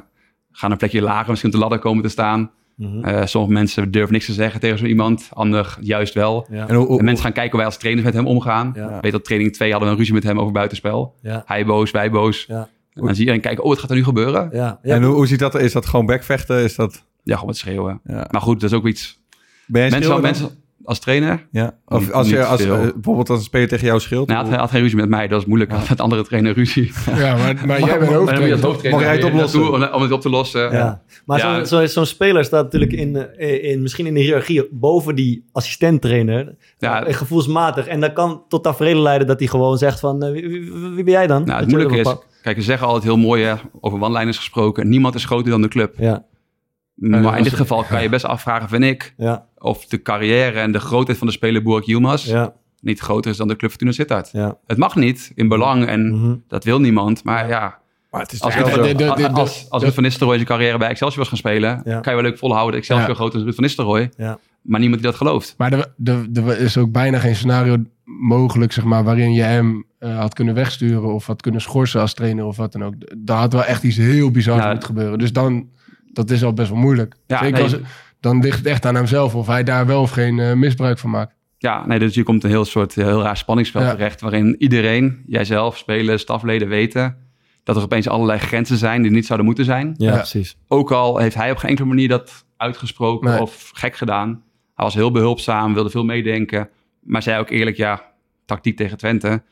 gaan 0.53 0.71
een 0.71 0.77
plekje 0.77 1.03
lager, 1.03 1.29
misschien 1.29 1.51
op 1.51 1.55
de 1.57 1.63
ladder 1.63 1.79
komen 1.79 2.03
te 2.03 2.09
staan. 2.09 2.51
Mhm. 2.77 3.05
Eh, 3.05 3.27
sommige 3.27 3.53
mensen 3.53 3.91
durven 3.91 4.13
niks 4.13 4.27
te 4.27 4.33
zeggen 4.33 4.61
tegen 4.61 4.79
zo 4.79 4.85
iemand. 4.85 5.29
Ander 5.33 5.77
juist 5.81 6.15
wel. 6.15 6.47
ja. 6.51 6.69
En 6.69 6.75
hoe, 6.75 6.87
hoe- 6.87 6.99
En 6.99 7.05
mensen 7.05 7.25
gaan 7.25 7.33
kijken 7.33 7.51
hoe 7.51 7.61
wij 7.61 7.69
als 7.69 7.79
trainers 7.79 8.07
met 8.07 8.15
hem 8.15 8.27
omgaan. 8.27 8.73
Ja. 8.75 9.01
Weet 9.01 9.13
dat 9.13 9.25
training 9.25 9.53
2 9.53 9.71
hadden 9.71 9.89
we 9.89 9.95
een 9.95 10.01
ruzie 10.01 10.15
met 10.15 10.25
hem 10.25 10.41
over 10.41 10.53
buitenspel. 10.53 11.15
Ja. 11.23 11.43
Hij 11.47 11.65
boos, 11.67 11.91
wij 11.91 12.11
boos. 12.11 12.45
Ja. 12.49 12.69
En 12.93 13.05
dan 13.05 13.11
zie 13.11 13.19
iedereen 13.19 13.41
kijken, 13.41 13.63
oh, 13.65 13.69
wat 13.71 13.79
gaat 13.79 13.91
er 13.91 13.97
nu 13.97 14.05
gebeuren? 14.05 14.49
Ja. 14.53 14.79
Ja. 14.83 14.95
en 14.95 15.03
hoe, 15.03 15.15
hoe 15.15 15.27
ziet 15.27 15.39
dat? 15.39 15.55
Is 15.55 15.73
dat 15.73 15.87
gewoon 15.87 16.07
backvechten? 16.07 16.63
Is 16.63 16.75
dat... 16.75 17.05
Ja, 17.23 17.33
gewoon 17.35 17.49
wat 17.49 17.57
schreeuwen. 17.59 18.01
Ja. 18.05 18.29
Maar 18.31 18.41
goed, 18.41 18.61
dat 18.61 18.71
is 18.71 18.77
ook 18.77 18.87
iets. 18.87 19.21
Ben 19.67 19.91
Mensen, 19.91 20.21
mensen 20.21 20.51
als 20.89 20.99
trainer, 20.99 21.47
Ja. 21.51 21.75
Of 21.87 22.01
Niet- 22.01 22.13
als 22.13 22.29
je 22.29 22.45
als, 22.45 22.61
eh, 22.61 22.69
bijvoorbeeld 22.81 23.31
als 23.31 23.39
een 23.39 23.45
speler 23.45 23.69
tegen 23.69 23.87
jou 23.87 24.01
scheelt. 24.01 24.29
nou, 24.29 24.49
hij, 24.49 24.59
had, 24.59 24.71
geen 24.71 24.81
ruzie 24.81 24.97
met 24.97 25.09
mij, 25.09 25.29
dat 25.29 25.41
is 25.41 25.47
moeilijk. 25.47 25.71
Hij 25.71 25.79
had 25.81 25.89
met 25.89 26.01
andere 26.01 26.23
trainer 26.25 26.53
ruzie. 26.55 26.93
Ja, 27.17 27.37
maar, 27.37 27.63
maar 27.67 27.81
jij 27.81 27.99
bent 27.99 28.11
hoofdtrainer. 28.11 28.91
Mag 28.91 29.01
jij 29.01 29.15
het 29.17 29.25
oplossen? 29.25 29.73
Om, 29.73 29.83
om 29.95 30.03
het 30.03 30.13
op 30.13 30.21
te 30.21 30.29
lossen. 30.31 30.73
Ja. 30.73 31.03
Maar 31.27 31.39
Ja. 31.39 31.65
zo'n 31.65 31.67
zo, 31.81 31.87
zo'n 31.87 32.07
speler 32.07 32.45
staat 32.45 32.63
natuurlijk 32.65 32.93
in, 32.93 33.17
eh, 33.17 33.71
in, 33.71 33.83
misschien 33.83 34.07
in 34.07 34.15
de 34.15 34.21
hiërarchie 34.21 34.69
boven 34.71 35.15
die 35.15 35.45
assistenttrainer. 35.53 36.55
Ja. 36.79 37.05
Eh, 37.05 37.15
gevoelsmatig. 37.15 37.87
En 37.87 38.01
dat 38.01 38.13
kan 38.13 38.43
tot 38.49 38.63
tafereel 38.63 39.01
leiden 39.03 39.27
dat 39.27 39.39
hij 39.39 39.49
gewoon 39.49 39.79
zegt 39.79 40.01
van... 40.01 40.33
wie, 40.33 40.49
wie- 40.49 40.73
wie 40.95 41.05
ben 41.05 41.13
jij 41.13 41.27
dan? 41.27 41.45
Nou, 41.45 41.61
het 41.61 41.69
moeilijke 41.69 41.99
is, 41.99 42.15
kijk, 42.43 42.57
ze 42.57 42.63
zeggen 42.63 42.87
altijd 42.87 43.05
heel 43.05 43.17
mooi 43.17 43.43
hè, 43.45 43.55
over 43.81 44.01
one-liners 44.03 44.37
gesproken. 44.39 44.89
Niemand 44.89 45.15
is 45.15 45.25
groter 45.25 45.51
dan 45.51 45.63
de 45.63 45.69
club. 45.69 45.95
Ja, 45.99 46.25
Maar 46.99 47.23
dat 47.23 47.37
in 47.37 47.43
dit 47.43 47.55
geval 47.55 47.85
kan 47.85 48.03
je 48.03 48.09
best 48.09 48.25
afvragen, 48.25 48.69
vind 48.69 48.85
ik, 48.85 49.15
ja, 49.17 49.45
of 49.59 49.87
de 49.87 50.03
carrière 50.03 50.59
en 50.61 50.73
de 50.73 50.81
grootheid 50.81 51.19
van 51.19 51.27
de 51.27 51.33
speler 51.33 51.63
Burak 51.63 51.85
Yilmaz 51.85 52.25
ja, 52.25 52.53
niet 52.81 53.01
groter 53.01 53.31
is 53.31 53.37
dan 53.37 53.49
de 53.49 53.57
club 53.57 53.71
Fortuna 53.71 53.93
Sittard. 53.93 54.29
ja. 54.33 54.57
Het 54.67 54.79
mag 54.79 54.97
niet 54.97 55.33
in 55.35 55.49
belang 55.49 55.87
en 55.87 56.11
Mhm. 56.15 56.35
dat 56.49 56.65
wil 56.65 56.81
niemand. 56.81 57.25
Maar 57.25 57.49
ja, 57.49 57.79
Maar 58.11 58.21
het 58.21 58.33
is 58.33 58.41
als, 58.41 58.55
Ruud 58.55 58.67
van- 58.69 58.75
zo. 58.75 58.83
de- 58.83 58.95
de- 58.95 59.15
de- 59.17 59.29
als, 59.31 59.67
als 59.69 59.81
de- 59.81 59.87
Ruud 59.87 59.95
van 59.95 60.03
Nistelrooy 60.03 60.35
zijn 60.37 60.49
carrière 60.49 60.79
bij 60.79 60.89
Excelsior 60.89 61.19
was 61.19 61.29
gaan 61.29 61.37
spelen, 61.39 61.81
Ja. 61.85 62.01
kan 62.01 62.15
je 62.15 62.21
wel 62.23 62.31
leuk 62.31 62.39
volhouden. 62.39 62.71
dat 62.73 62.81
Excelsior 62.81 63.09
Ja. 63.09 63.15
groter 63.15 63.35
is 63.35 63.39
dan 63.39 63.45
Ruud 63.45 63.55
van 63.55 63.65
Nistelrooy. 63.65 64.11
Ja. 64.17 64.39
Maar 64.63 64.81
niemand 64.81 65.03
die 65.03 65.11
dat 65.11 65.21
gelooft. 65.21 65.55
Maar 65.57 65.73
er, 66.05 66.59
is 66.61 66.77
ook 66.77 66.93
bijna 66.93 67.19
geen 67.19 67.37
scenario 67.37 67.77
mogelijk, 68.05 68.73
zeg 68.73 68.85
maar, 68.85 69.05
waarin 69.05 69.33
je 69.33 69.43
hem 69.43 69.87
eh, 69.99 70.19
had 70.19 70.35
kunnen 70.35 70.55
wegsturen 70.55 71.15
of 71.15 71.27
had 71.27 71.41
kunnen 71.43 71.61
schorsen 71.61 72.01
als 72.01 72.15
trainer 72.15 72.45
of 72.45 72.57
wat 72.57 72.73
dan 72.73 72.85
ook. 72.85 72.95
Daar 73.19 73.39
had 73.39 73.53
wel 73.53 73.65
echt 73.65 73.83
iets 73.83 73.97
heel 73.97 74.31
bizars 74.31 74.63
Ja. 74.63 74.69
moeten 74.71 74.89
gebeuren. 74.89 75.19
Dus 75.19 75.33
dan, 75.33 75.69
dat 76.27 76.31
is 76.37 76.45
al 76.45 76.53
best 76.53 76.69
wel 76.71 76.79
moeilijk. 76.79 77.15
Ja, 77.27 77.39
Zeker 77.39 77.53
nee. 77.55 77.63
als, 77.63 77.77
dan 78.21 78.41
ligt 78.41 78.59
het 78.59 78.67
echt 78.67 78.87
aan 78.87 78.95
hemzelf 78.95 79.35
of 79.35 79.47
hij 79.47 79.65
daar 79.65 79.87
wel 79.87 80.01
of 80.03 80.11
geen 80.11 80.39
eh, 80.39 80.53
misbruik 80.53 80.99
van 80.99 81.11
maakt. 81.11 81.35
Ja, 81.59 81.87
nee, 81.87 81.99
dus 81.99 82.15
hier 82.15 82.25
komt 82.25 82.45
een 82.45 82.51
heel 82.51 82.65
soort 82.65 82.95
heel 82.95 83.23
raar 83.23 83.37
spanningsveld 83.37 83.85
Ja. 83.85 83.91
terecht. 83.91 84.21
Waarin 84.21 84.57
iedereen, 84.59 85.23
jijzelf, 85.27 85.77
spelers, 85.77 86.23
stafleden 86.23 86.69
weten 86.69 87.17
dat 87.63 87.77
er 87.77 87.83
opeens 87.83 88.09
allerlei 88.09 88.39
grenzen 88.39 88.77
zijn 88.77 89.03
die 89.03 89.11
niet 89.11 89.25
zouden 89.27 89.47
moeten 89.47 89.65
zijn. 89.65 89.95
Ja, 89.97 90.11
Ja. 90.11 90.17
precies. 90.17 90.57
Ook 90.69 90.93
al 90.93 91.19
heeft 91.19 91.35
hij 91.35 91.51
op 91.51 91.57
geen 91.57 91.71
enkele 91.71 91.89
manier 91.89 92.09
dat 92.09 92.45
uitgesproken 92.57 93.31
Nee. 93.31 93.41
of 93.41 93.71
gek 93.75 93.97
gedaan. 93.97 94.29
Hij 94.75 94.85
was 94.85 94.95
heel 94.95 95.11
behulpzaam, 95.11 95.75
wilde 95.75 95.91
veel 95.91 96.05
meedenken. 96.05 96.69
Maar 97.03 97.23
zei 97.23 97.39
ook 97.41 97.51
eerlijk, 97.51 97.77
ja, 97.77 98.03
tactiek 98.45 98.77
tegen 98.77 98.97
Twente. 98.97 99.43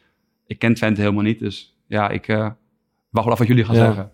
Ik 0.46 0.58
ken 0.58 0.74
Twente 0.74 1.00
helemaal 1.00 1.22
niet, 1.22 1.38
dus 1.38 1.78
ja, 1.86 2.08
ik 2.08 2.28
eh, 2.28 2.36
wacht 3.10 3.24
wel 3.24 3.32
af 3.32 3.38
wat 3.38 3.46
jullie 3.46 3.64
gaan 3.64 3.74
Ja. 3.74 3.84
zeggen. 3.86 4.10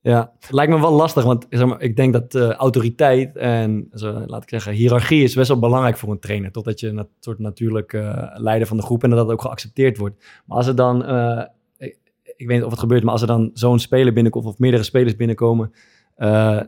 Ja, 0.00 0.32
het 0.38 0.52
lijkt 0.52 0.72
me 0.72 0.80
wel 0.80 0.92
lastig, 0.92 1.24
want 1.24 1.46
zeg 1.50 1.66
maar, 1.66 1.80
ik 1.80 1.96
denk 1.96 2.12
dat 2.12 2.34
eh, 2.34 2.50
autoriteit 2.50 3.36
en 3.36 3.88
zo, 3.92 4.22
laat 4.26 4.42
ik 4.42 4.48
zeggen, 4.48 4.72
hiërarchie 4.72 5.22
is 5.22 5.34
best 5.34 5.48
wel 5.48 5.58
belangrijk 5.58 5.96
voor 5.96 6.10
een 6.10 6.18
trainer. 6.18 6.52
Totdat 6.52 6.80
je 6.80 6.88
een 6.88 7.08
soort 7.20 7.38
natuurlijk 7.38 7.92
eh, 7.92 8.24
leider 8.34 8.66
van 8.68 8.76
de 8.76 8.82
groep 8.82 9.02
en 9.02 9.10
dat 9.10 9.18
dat 9.18 9.30
ook 9.30 9.42
geaccepteerd 9.42 9.96
wordt. 9.96 10.24
Maar 10.46 10.56
als 10.56 10.66
er 10.66 10.74
dan, 10.74 11.04
eh, 11.04 11.44
ik, 11.76 11.98
ik 12.36 12.46
weet 12.46 12.56
niet 12.56 12.64
of 12.64 12.70
het 12.70 12.80
gebeurt, 12.80 13.02
maar 13.02 13.12
als 13.12 13.20
er 13.20 13.26
dan 13.26 13.50
zo'n 13.52 13.78
speler 13.78 14.12
binnenkomt 14.12 14.44
of 14.44 14.58
meerdere 14.58 14.82
spelers 14.82 15.16
binnenkomen 15.16 15.72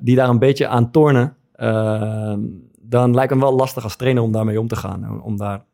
die 0.01 0.17
daar 0.17 0.29
een 0.29 0.39
beetje 0.39 0.69
aan 0.69 0.91
tornen, 0.91 1.37
eh, 1.53 2.35
dan 2.81 3.15
lijkt 3.15 3.31
het 3.31 3.39
me 3.39 3.45
wel 3.45 3.57
lastig 3.57 3.85
als 3.85 3.97
trainer 3.97 4.23
om 4.23 4.33
daarmee 4.33 4.61
om 4.61 4.69
te 4.69 4.77
gaan. 4.77 5.23
Om 5.23 5.37
daar, 5.37 5.65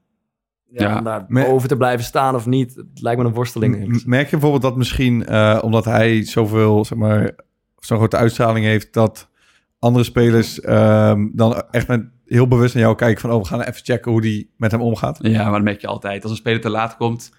ja, 0.65 0.89
Ja, 0.89 0.99
om 0.99 1.05
daar 1.05 1.27
boven 1.29 1.69
te 1.69 1.77
blijven 1.77 2.05
staan 2.05 2.35
of 2.35 2.47
niet. 2.47 2.75
Het 2.75 3.01
lijkt 3.01 3.21
me 3.21 3.27
een 3.27 3.35
worsteling. 3.35 4.05
Merk 4.05 4.25
je 4.25 4.31
bijvoorbeeld 4.31 4.63
dat 4.63 4.77
misschien, 4.77 5.33
omdat 5.63 5.85
hij 5.85 6.25
zoveel, 6.25 6.85
zeg 6.85 6.99
maar, 6.99 7.35
zo'n 7.87 7.99
grote 7.99 8.17
uitstraling 8.17 8.65
heeft, 8.65 8.93
dat 8.93 9.29
andere 9.79 10.05
spelers 10.05 10.61
ehm, 10.61 11.27
dan 11.33 11.63
echt 11.71 11.89
met 11.89 12.09
heel 12.25 12.49
bewust 12.49 12.75
naar 12.75 12.83
jou 12.83 12.97
kijken 12.97 13.21
van, 13.21 13.31
oh, 13.31 13.43
we 13.43 13.49
gaan 13.49 13.61
even 13.61 13.85
checken 13.85 14.13
hoe 14.13 14.21
die 14.21 14.55
met 14.57 14.71
hem 14.71 14.81
omgaat. 14.81 15.19
Ja, 15.23 15.43
maar 15.43 15.53
dat 15.53 15.63
merk 15.63 15.81
je 15.81 15.87
altijd. 15.87 16.23
Als 16.23 16.33
een 16.33 16.39
speler 16.39 16.61
te 16.61 16.71
laat 16.71 16.97
komt, 16.97 17.33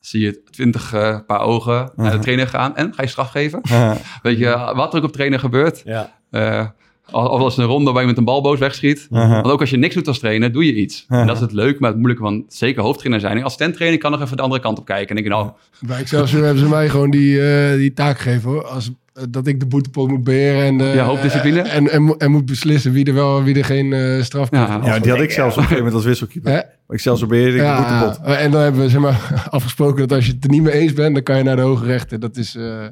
zie 0.00 0.20
je 0.20 0.42
twintig 0.50 0.92
eh, 0.92 1.18
paar 1.26 1.40
ogen 1.40 1.92
naar 1.96 2.12
de 2.12 2.18
trainer 2.18 2.46
gaan. 2.46 2.76
En, 2.76 2.94
ga 2.94 3.02
je 3.02 3.08
straf 3.08 3.30
geven? 3.30 3.60
Weet 4.22 4.38
je, 4.38 4.72
wat 4.74 4.92
er 4.92 4.98
ook 4.98 5.04
op 5.04 5.12
trainer 5.12 5.38
gebeurt. 5.38 5.82
Ja, 5.84 6.18
eh 6.30 6.66
of 7.10 7.40
als 7.40 7.56
een 7.56 7.64
ronde 7.64 7.92
waar 7.92 8.00
je 8.00 8.08
met 8.08 8.18
een 8.18 8.24
bal 8.24 8.42
boos 8.42 8.58
wegschiet. 8.58 9.06
Want 9.10 9.46
ook 9.46 9.60
als 9.60 9.70
je 9.70 9.76
niks 9.76 9.94
doet 9.94 10.08
als 10.08 10.18
trainer, 10.18 10.52
doe 10.52 10.66
je 10.66 10.74
iets. 10.74 11.04
En 11.08 11.26
dat 11.26 11.36
is 11.36 11.42
het 11.42 11.52
leuke, 11.52 11.76
maar 11.80 11.88
het 11.88 11.98
moeilijke 11.98 12.24
van 12.24 12.44
zeker 12.48 12.82
hoofdtrainer 12.82 13.20
zijn. 13.20 13.34
Als 13.34 13.42
assistent-trainer 13.44 13.98
kan 13.98 14.10
nog 14.10 14.22
even 14.22 14.36
de 14.36 14.42
andere 14.42 14.60
kant 14.60 14.78
op 14.78 14.84
kijken. 14.84 15.08
En 15.08 15.14
denk 15.14 15.26
je, 15.26 15.32
nou, 15.32 15.50
Bij 15.80 15.98
Excelsior 15.98 16.44
hebben 16.44 16.62
ze 16.62 16.68
mij 16.68 16.88
gewoon 16.88 17.10
die, 17.10 17.50
eh, 17.50 17.76
die 17.76 17.92
taak 17.92 18.18
gegeven 18.18 18.50
hoor. 18.50 18.64
Als, 18.64 18.86
eh, 18.88 18.94
dat 19.30 19.46
ik 19.46 19.60
de 19.60 19.66
boetepot 19.66 20.08
moet 20.08 20.24
beheren 20.24 20.62
en, 20.64 20.80
eh, 20.80 20.94
Ja, 20.94 21.04
hoofddiscipline. 21.04 21.60
en, 21.60 21.90
en, 21.90 22.14
en 22.18 22.30
moet 22.30 22.46
beslissen 22.46 22.92
wie 22.92 23.04
er 23.04 23.14
wel 23.14 23.38
en 23.38 23.44
wie 23.44 23.54
er 23.58 23.64
geen 23.64 23.92
eh, 23.92 24.22
straf 24.22 24.48
Ja, 24.50 24.64
krijgt. 24.64 24.86
Ja, 24.86 24.98
die 24.98 25.10
had 25.10 25.20
ik 25.20 25.30
zelfs 25.30 25.52
op 25.52 25.62
een 25.62 25.68
gegeven 25.68 25.76
moment 25.76 25.94
als 25.94 26.04
wisselkeeper. 26.04 26.52
Hè? 26.52 26.60
Ik 26.94 27.00
zelfs 27.00 27.26
beheerde 27.26 27.56
ik 27.56 27.62
de 27.62 27.96
boetepot. 27.98 28.26
en 28.36 28.50
dan 28.50 28.60
hebben 28.60 28.80
we 28.80 28.88
zeg 28.88 29.00
maar, 29.00 29.32
afgesproken 29.50 30.08
dat 30.08 30.12
als 30.16 30.26
je 30.26 30.32
het 30.32 30.44
er 30.44 30.50
niet 30.50 30.62
mee 30.62 30.72
eens 30.72 30.92
bent, 30.92 31.14
dan 31.14 31.22
kan 31.22 31.36
je 31.36 31.42
naar 31.42 31.56
de 31.56 31.62
hoge 31.62 31.84
rechter. 31.84 32.20
Dat 32.20 32.36
is 32.36 32.56
eh 32.56 32.86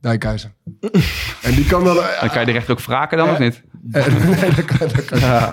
Dijkhuizen. 0.00 0.52
en 1.46 1.54
die 1.54 1.66
kan 1.66 1.84
dan... 1.84 1.94
dan 1.94 2.28
kan 2.28 2.40
je 2.40 2.46
de 2.46 2.52
rechter 2.52 2.72
ook 2.72 2.80
wraken 2.80 3.18
dan, 3.18 3.30
of 3.30 3.38
niet? 3.38 3.62
Eh, 3.92 4.06
nee, 4.40 4.54
dat 4.54 4.64
kan, 4.64 4.88
dat 4.94 5.04
kan. 5.04 5.18
Ja, 5.18 5.50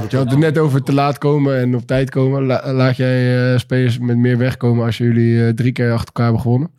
het 0.00 0.10
Je 0.10 0.16
had 0.16 0.30
het 0.30 0.38
net 0.38 0.58
over 0.58 0.82
te 0.82 0.92
laat 0.92 1.18
komen 1.18 1.58
en 1.58 1.74
op 1.74 1.86
tijd 1.86 2.10
komen. 2.10 2.44
La- 2.46 2.72
laat 2.72 2.96
jij 2.96 3.52
eh, 3.52 3.58
spelers 3.58 3.98
met 3.98 4.16
meer 4.16 4.38
wegkomen 4.38 4.84
als 4.84 4.98
jullie 4.98 5.46
eh, 5.46 5.52
drie 5.52 5.72
keer 5.72 5.92
achter 5.92 6.06
elkaar 6.06 6.24
hebben 6.24 6.42
gewonnen? 6.42 6.70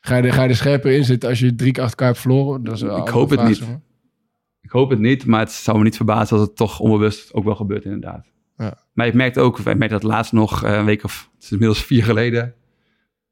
Ga 0.00 0.16
je, 0.16 0.22
er, 0.22 0.32
ga 0.32 0.42
je 0.42 0.48
er 0.48 0.56
scherper 0.56 0.92
in 0.92 1.04
zitten 1.04 1.28
als 1.28 1.38
je 1.38 1.54
drie 1.54 1.72
keer 1.72 1.82
achter 1.82 1.98
elkaar 1.98 2.14
hebt 2.14 2.20
verloren? 2.20 2.64
Dat 2.64 2.74
is 2.74 2.82
Ik 2.82 3.08
hoop 3.08 3.30
het 3.30 3.44
niet. 3.44 3.62
Ik 4.60 4.70
hoop 4.70 4.90
het 4.90 4.98
niet, 4.98 5.26
maar 5.26 5.40
het 5.40 5.52
zou 5.52 5.78
me 5.78 5.84
niet 5.84 5.96
verbazen 5.96 6.36
als 6.36 6.46
het 6.46 6.56
toch 6.56 6.80
onbewust 6.80 7.34
ook 7.34 7.44
wel 7.44 7.54
gebeurt 7.54 7.84
inderdaad. 7.84 8.26
Ja. 8.56 8.78
Maar 8.92 9.06
ik 9.06 9.14
merkte 9.14 9.40
ook, 9.40 9.58
ik 9.58 9.64
merkte 9.64 9.88
dat 9.88 10.02
laatst 10.02 10.32
nog 10.32 10.64
eh, 10.64 10.72
een 10.72 10.84
week 10.84 11.04
of, 11.04 11.30
het 11.34 11.42
is 11.42 11.50
inmiddels 11.50 11.84
vier 11.84 12.04
geleden. 12.04 12.54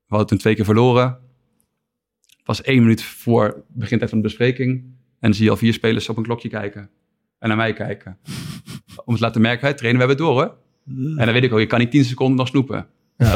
We 0.07 0.15
hadden 0.15 0.27
toen 0.27 0.39
twee 0.39 0.55
keer 0.55 0.65
verloren. 0.65 1.05
Het 2.27 2.47
was 2.47 2.63
één 2.63 2.83
minuut 2.83 3.03
voor 3.03 3.65
begintijd 3.69 4.11
van 4.11 4.19
de 4.19 4.25
bespreking. 4.25 4.71
En 4.81 4.95
dan 5.21 5.35
zie 5.35 5.45
je 5.45 5.51
al 5.51 5.57
vier 5.57 5.73
spelers 5.73 6.09
op 6.09 6.17
een 6.17 6.23
klokje 6.23 6.49
kijken. 6.49 6.91
En 7.39 7.49
naar 7.49 7.57
mij 7.57 7.73
kijken. 7.73 8.19
Om 9.05 9.15
te 9.15 9.21
laten 9.21 9.41
merken, 9.41 9.67
hey, 9.67 9.75
trainen, 9.75 10.01
we 10.01 10.07
hebben 10.07 10.27
door 10.27 10.35
hoor. 10.35 10.57
En 10.87 11.17
dan 11.17 11.33
weet 11.33 11.45
ik 11.45 11.53
ook, 11.53 11.59
je 11.59 11.67
kan 11.67 11.79
niet 11.79 11.91
10 11.91 12.05
seconden 12.05 12.37
nog 12.37 12.49
snoepen. 12.49 12.87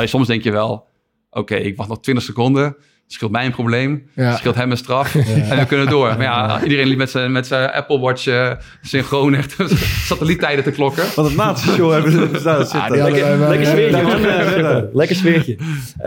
Soms 0.05 0.27
denk 0.27 0.43
je 0.43 0.51
wel, 0.51 0.89
oké, 1.31 1.55
ik 1.55 1.77
wacht 1.77 1.89
nog 1.89 2.01
20 2.01 2.25
seconden. 2.25 2.77
Scheelt 3.13 3.31
mij 3.31 3.45
een 3.47 3.53
probleem. 3.53 4.03
Ja. 4.15 4.37
Scheelt 4.37 4.55
hem 4.55 4.71
een 4.71 4.77
straf. 4.77 5.15
En 5.15 5.59
we 5.59 5.67
kunnen 5.67 5.87
door. 5.89 6.07
Maar 6.07 6.23
ja, 6.23 6.63
iedereen 6.63 6.87
liep 6.87 6.99
met 6.99 7.11
zijn, 7.11 7.33
met 7.33 7.47
zijn 7.47 7.71
Apple 7.71 7.99
Watch 7.99 8.27
eh, 8.27 8.51
synchroon 8.83 9.35
echt 9.35 9.57
satelliettijden 10.07 10.65
te 10.65 10.71
klokken. 10.71 11.05
Want 11.17 11.29
het 11.29 11.37
nazi-show 11.37 11.93
hebben 11.93 12.13
ze 12.13 12.43
daar 12.43 12.57
Ah, 12.57 12.65
zitten. 12.71 12.91
wij- 13.13 13.39
wij- 13.39 13.49
Lekker 13.49 13.67
sfeertje, 13.67 14.03
man. 14.03 14.25
Eh, 14.25 14.83
Lekker 14.93 15.17
sfeertje. 15.17 15.57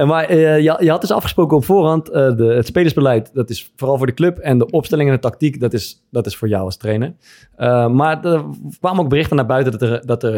Maar 0.05 0.23
eh, 0.25 0.59
je, 0.59 0.77
je 0.79 0.89
had 0.89 1.01
dus 1.01 1.11
afgesproken 1.11 1.57
op 1.57 1.65
voorhand, 1.65 2.09
eh, 2.09 2.35
de, 2.35 2.43
het 2.45 2.65
spelersbeleid, 2.67 3.29
dat 3.33 3.49
is 3.49 3.71
vooral 3.75 3.97
voor 3.97 4.07
de 4.07 4.13
club. 4.13 4.37
En 4.37 4.57
de 4.57 4.69
opstelling 4.69 5.09
en 5.09 5.15
de 5.15 5.21
tactiek, 5.21 5.59
dat 5.59 5.73
is, 5.73 6.03
dat 6.11 6.25
is 6.25 6.35
voor 6.35 6.47
jou 6.47 6.63
als 6.63 6.77
trainer. 6.77 7.13
Eh, 7.55 7.87
maar 7.87 8.25
er 8.25 8.43
kwamen 8.79 9.03
ook 9.03 9.09
berichten 9.09 9.35
naar 9.35 9.45
buiten 9.45 9.71
dat 9.71 9.81
er, 9.89 10.05
dat 10.05 10.23
er 10.23 10.33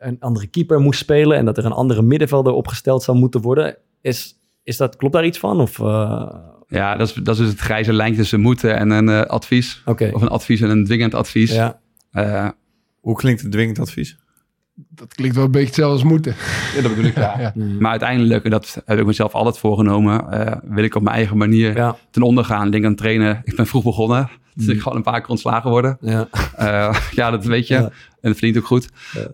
een 0.00 0.16
andere 0.20 0.46
keeper 0.46 0.80
moest 0.80 1.00
spelen. 1.00 1.36
En 1.38 1.44
dat 1.44 1.58
er 1.58 1.64
een 1.64 1.72
andere 1.72 2.02
middenvelder 2.02 2.52
opgesteld 2.52 3.02
zou 3.02 3.18
moeten 3.18 3.40
worden. 3.40 3.76
Is, 4.00 4.34
is 4.64 4.76
dat, 4.76 4.96
klopt 4.96 5.14
daar 5.14 5.24
iets 5.24 5.38
van? 5.38 5.60
Of, 5.60 5.78
eh, 5.80 6.34
Ja, 6.68 6.96
dat 6.96 7.08
is, 7.08 7.14
dat 7.14 7.34
is 7.34 7.40
dus 7.40 7.50
het 7.50 7.60
grijze 7.60 7.92
lijntje 7.92 8.20
tussen 8.20 8.40
moeten 8.40 8.76
en 8.76 8.90
een 8.90 9.08
eh, 9.08 9.20
advies. 9.20 9.82
Of 9.86 10.22
een 10.22 10.28
advies 10.28 10.60
en 10.60 10.70
een 10.70 10.84
dwingend 10.84 11.14
advies. 11.14 11.52
Ja. 11.52 11.80
Eh, 12.10 12.48
Hoe 13.00 13.16
klinkt 13.16 13.42
het 13.42 13.52
dwingend 13.52 13.78
advies? 13.78 14.16
Dat 14.74 15.14
klinkt 15.14 15.36
wel 15.36 15.44
een 15.44 15.50
beetje 15.50 15.66
hetzelfde 15.66 15.94
als 15.94 16.04
moeten. 16.12 16.34
ja, 16.76 16.82
dat 16.82 16.90
bedoel 16.94 17.04
ik, 17.10 17.14
ja. 17.16 17.38
Ja. 17.40 17.52
Maar 17.78 17.90
uiteindelijk, 17.90 18.44
en 18.44 18.50
dat 18.50 18.82
heb 18.84 18.98
ik 18.98 19.06
mezelf 19.06 19.32
altijd 19.32 19.58
voorgenomen, 19.58 20.30
eh, 20.30 20.56
wil 20.64 20.84
ik 20.84 20.94
op 20.94 21.02
mijn 21.02 21.16
eigen 21.16 21.36
manier 21.36 21.76
Ja. 21.76 21.96
ten 22.10 22.22
onder 22.22 22.44
gaan. 22.44 22.66
Ik 22.66 22.72
denk 22.72 22.84
aan 22.84 22.94
trainen. 22.94 23.40
Ik 23.44 23.56
ben 23.56 23.66
vroeg 23.66 23.84
begonnen. 23.84 24.28
Dus 24.54 24.66
ik 24.66 24.80
gewoon 24.80 24.96
een 24.96 25.04
paar 25.04 25.20
keer 25.20 25.30
ontslagen 25.30 25.70
worden. 25.70 25.96
Ja. 26.00 26.28
Eh, 26.56 26.96
ja, 27.10 27.30
dat 27.30 27.44
weet 27.44 27.66
je. 27.66 27.90
Ja. 28.24 28.30
En 28.30 28.30
dat 28.30 28.38
verdient 28.38 28.58
ook 28.58 28.66
goed. 28.66 28.88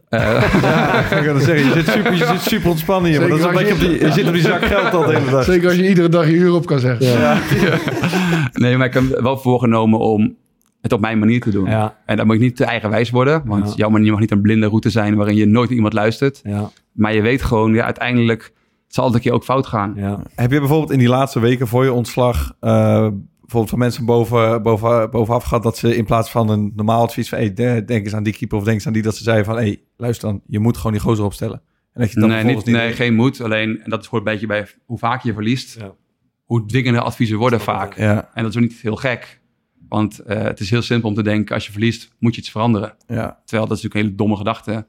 Eh, 0.09 0.21
Ja, 0.63 1.11
ik 1.17 1.25
kan 1.27 1.41
zeggen, 1.41 1.67
je 1.67 1.73
zit 1.73 1.89
super, 1.89 2.13
je 2.13 2.27
zit 2.27 2.41
super 2.41 2.71
ontspannen 2.71 3.11
hier. 3.11 3.21
Maar 3.21 3.29
dat 3.29 3.39
is 3.39 3.45
omdat 3.45 3.67
je, 3.67 3.73
op 3.73 3.79
die, 3.81 3.91
je 4.07 4.13
zit 4.13 4.27
op 4.27 4.33
die 4.33 4.43
zak 4.43 4.65
geld 4.65 4.95
al 4.95 5.07
de 5.07 5.13
hele 5.19 5.31
dag. 5.31 5.45
Zeker 5.45 5.69
als 5.69 5.77
je 5.77 5.89
iedere 5.89 6.09
dag 6.09 6.27
je 6.27 6.33
uur 6.33 6.53
op 6.55 6.67
kan 6.67 6.79
zeggen. 6.81 7.07
Ja. 7.07 7.39
nee, 8.53 8.77
maar 8.77 8.87
ik 8.87 8.95
heb 8.95 9.05
wel 9.21 9.39
voorgenomen 9.39 9.99
om 9.99 10.37
het 10.81 10.93
op 10.93 11.01
mijn 11.01 11.19
manier 11.19 11.41
te 11.41 11.51
doen. 11.51 11.69
Ja, 11.71 11.97
En 12.07 12.17
dan 12.17 12.27
moet 12.27 12.37
je 12.37 12.43
niet 12.43 12.57
te 12.57 12.65
eigenwijs 12.65 13.11
worden, 13.11 13.43
want 13.45 13.69
Ja. 13.69 13.73
jouw 13.77 13.89
manier 13.91 14.11
mag 14.11 14.21
niet 14.21 14.31
een 14.31 14.41
blinde 14.41 14.67
route 14.67 14.91
zijn 14.91 15.15
waarin 15.17 15.37
je 15.37 15.47
nooit 15.47 15.67
naar 15.69 15.77
iemand 15.77 15.95
luistert. 15.95 16.41
ja, 16.43 16.71
Maar 16.93 17.15
je 17.15 17.21
weet 17.23 17.43
gewoon, 17.43 17.75
ja, 17.75 17.85
uiteindelijk 17.85 18.43
het 18.43 18.95
zal 18.99 19.05
altijd 19.05 19.23
een 19.25 19.31
keer 19.31 19.39
ook 19.39 19.45
fout 19.47 19.67
gaan. 19.67 19.93
ja. 19.97 20.21
Heb 20.35 20.53
je 20.53 20.59
bijvoorbeeld 20.59 20.91
in 20.93 20.99
die 20.99 21.09
laatste 21.09 21.41
weken 21.41 21.67
voor 21.69 21.85
je 21.85 21.93
ontslag... 21.93 22.53
eh, 22.61 23.07
bijvoorbeeld 23.51 23.71
van 23.71 23.79
mensen 23.79 24.05
boven, 24.05 24.63
boven, 24.63 25.11
bovenaf 25.11 25.43
gehad... 25.45 25.63
dat 25.63 25.77
ze 25.79 25.97
in 25.97 26.05
plaats 26.05 26.31
van 26.31 26.49
een 26.49 26.73
normaal 26.77 27.03
advies 27.03 27.29
van... 27.29 27.39
Hey, 27.39 27.53
de- 27.55 27.83
denk 27.87 28.05
eens 28.05 28.15
aan 28.15 28.23
die 28.23 28.33
keeper 28.33 28.59
of 28.59 28.65
denk 28.65 28.77
eens 28.77 28.87
aan 28.87 28.93
die... 28.93 29.03
dat 29.03 29.17
ze 29.17 29.23
zeiden 29.23 29.45
van... 29.45 29.57
Hey, 29.57 29.83
luister 29.97 30.29
dan, 30.29 30.41
je 30.47 30.59
moet 30.59 30.77
gewoon 30.77 30.93
die 30.93 31.01
gozer 31.01 31.25
opstellen. 31.25 31.63
En 31.93 32.01
dat 32.01 32.13
je 32.13 32.21
dan 32.21 32.29
Nee, 32.29 32.45
niet, 32.45 32.65
nee, 32.65 32.93
geen 32.93 33.15
moed. 33.15 33.41
Alleen, 33.41 33.81
en 33.83 33.91
dat 33.91 34.07
hoort 34.07 34.27
een 34.27 34.33
beetje 34.33 34.47
bij 34.47 34.67
hoe 34.85 34.99
vaak 34.99 35.23
je 35.23 35.33
verliest, 35.33 35.79
Ja. 35.81 35.95
hoe 36.45 36.67
dwingende 36.67 37.01
adviezen 37.01 37.39
worden 37.39 37.61
vaak. 37.61 37.97
Ja, 37.99 38.31
En 38.35 38.43
dat 38.43 38.51
is 38.55 38.57
ook 38.63 38.69
niet 38.69 38.81
heel 38.81 38.97
gek. 38.97 39.41
Want 39.89 40.19
eh, 40.19 40.43
het 40.43 40.61
is 40.61 40.71
heel 40.71 40.83
simpel 40.83 41.09
om 41.09 41.15
te 41.15 41.23
denken, 41.23 41.55
als 41.55 41.67
je 41.67 41.73
verliest, 41.73 42.15
moet 42.19 42.35
je 42.35 42.41
iets 42.41 42.51
veranderen. 42.51 42.95
ja. 43.07 43.41
Terwijl 43.45 43.69
dat 43.69 43.77
is 43.77 43.83
natuurlijk 43.83 43.95
een 43.95 44.01
hele 44.01 44.15
domme 44.15 44.37
gedachte. 44.37 44.87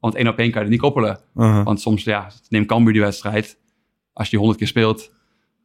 Want 0.00 0.14
één 0.14 0.28
op 0.28 0.38
één 0.38 0.50
kan 0.50 0.56
je 0.62 0.66
het 0.66 0.70
niet 0.70 0.80
koppelen. 0.80 1.18
Uh-huh. 1.36 1.64
Want 1.64 1.80
soms, 1.80 2.04
ja, 2.04 2.30
neem 2.48 2.66
Cambuur 2.66 2.92
die 2.92 3.02
wedstrijd. 3.02 3.58
Als 4.12 4.24
je 4.24 4.30
die 4.30 4.38
honderd 4.38 4.58
keer 4.58 4.68
speelt, 4.68 5.12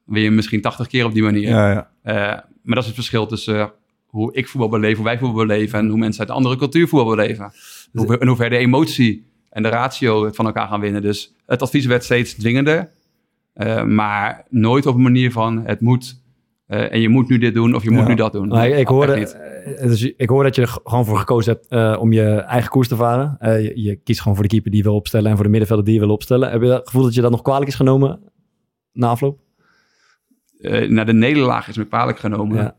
win 0.08 0.24
je 0.24 0.32
misschien 0.32 0.62
80 0.62 0.88
keer 0.88 1.06
op 1.06 1.14
die 1.14 1.24
manier. 1.24 1.50
ja, 1.50 1.72
ja. 1.72 1.90
Eh, 2.02 2.16
maar 2.62 2.76
dat 2.76 2.78
is 2.78 2.86
het 2.86 2.96
verschil 2.96 3.26
tussen 3.26 3.60
eh, 3.60 3.66
hoe 4.06 4.34
ik 4.34 4.48
voetbal 4.48 4.70
beleef, 4.70 4.96
hoe 4.96 5.06
wij 5.06 5.18
voetbal 5.18 5.46
beleven 5.46 5.80
en 5.80 5.88
hoe 5.88 5.98
mensen 5.98 6.20
uit 6.20 6.30
een 6.30 6.36
andere 6.36 6.56
cultuur 6.56 6.88
voetbal 6.88 7.16
beleven. 7.16 7.52
Hoe, 7.92 8.18
en 8.18 8.28
hoe 8.28 8.36
ver 8.38 8.50
de 8.50 8.58
emotie 8.58 9.26
en 9.50 9.64
de 9.64 9.70
ratio 9.70 10.26
het 10.26 10.36
van 10.36 10.46
elkaar 10.46 10.68
gaan 10.68 10.80
winnen. 10.80 11.02
Dus 11.02 11.34
het 11.46 11.62
advies 11.62 11.86
werd 11.86 12.04
steeds 12.04 12.34
dwingender, 12.34 12.90
eh, 13.54 13.84
maar 13.84 14.46
nooit 14.50 14.86
op 14.86 14.96
een 14.96 15.02
manier 15.02 15.32
van 15.32 15.66
het 15.66 15.82
moet 15.82 16.26
eh, 16.68 16.92
en 16.92 17.02
je 17.02 17.10
moet 17.10 17.30
nu 17.30 17.38
dit 17.38 17.54
doen 17.54 17.76
of 17.76 17.84
je 17.84 17.92
moet 17.92 18.02
Ja. 18.02 18.08
nu 18.08 18.16
dat 18.16 18.32
doen. 18.32 18.48
Maar 18.48 18.68
ik, 18.70 18.88
hoorde, 18.88 19.16
niet. 19.16 19.38
dus 19.82 20.04
ik 20.04 20.30
hoor 20.30 20.44
dat 20.44 20.56
je 20.56 20.62
er 20.62 20.78
gewoon 20.84 21.06
voor 21.06 21.18
gekozen 21.18 21.54
hebt 21.54 21.68
eh, 21.68 21.98
om 22.00 22.12
je 22.12 22.24
eigen 22.36 22.70
koers 22.70 22.88
te 22.88 22.96
varen. 22.96 23.36
Eh, 23.40 23.64
je, 23.64 23.82
je 23.82 23.96
kiest 23.96 24.20
gewoon 24.20 24.34
voor 24.36 24.44
de 24.44 24.50
keeper 24.52 24.72
die 24.72 24.80
je 24.80 24.86
wil 24.88 24.96
opstellen 24.96 25.30
en 25.30 25.36
voor 25.36 25.44
de 25.44 25.50
middenvelder 25.50 25.86
die 25.86 25.94
je 25.94 26.00
wil 26.00 26.10
opstellen. 26.10 26.52
Heb 26.52 26.62
je 26.62 26.68
het 26.68 26.86
gevoel 26.86 27.04
dat 27.04 27.14
je 27.14 27.22
dat 27.22 27.32
nog 27.32 27.42
kwalijk 27.42 27.68
is 27.68 27.76
genomen 27.76 28.20
na 28.92 29.08
afloop? 29.08 29.40
Eh, 30.62 30.90
naar 30.90 31.06
de 31.06 31.14
nederlaag 31.14 31.68
is 31.68 31.78
me 31.78 31.86
kwalijk 31.86 32.20
genomen. 32.20 32.58
Ja. 32.58 32.76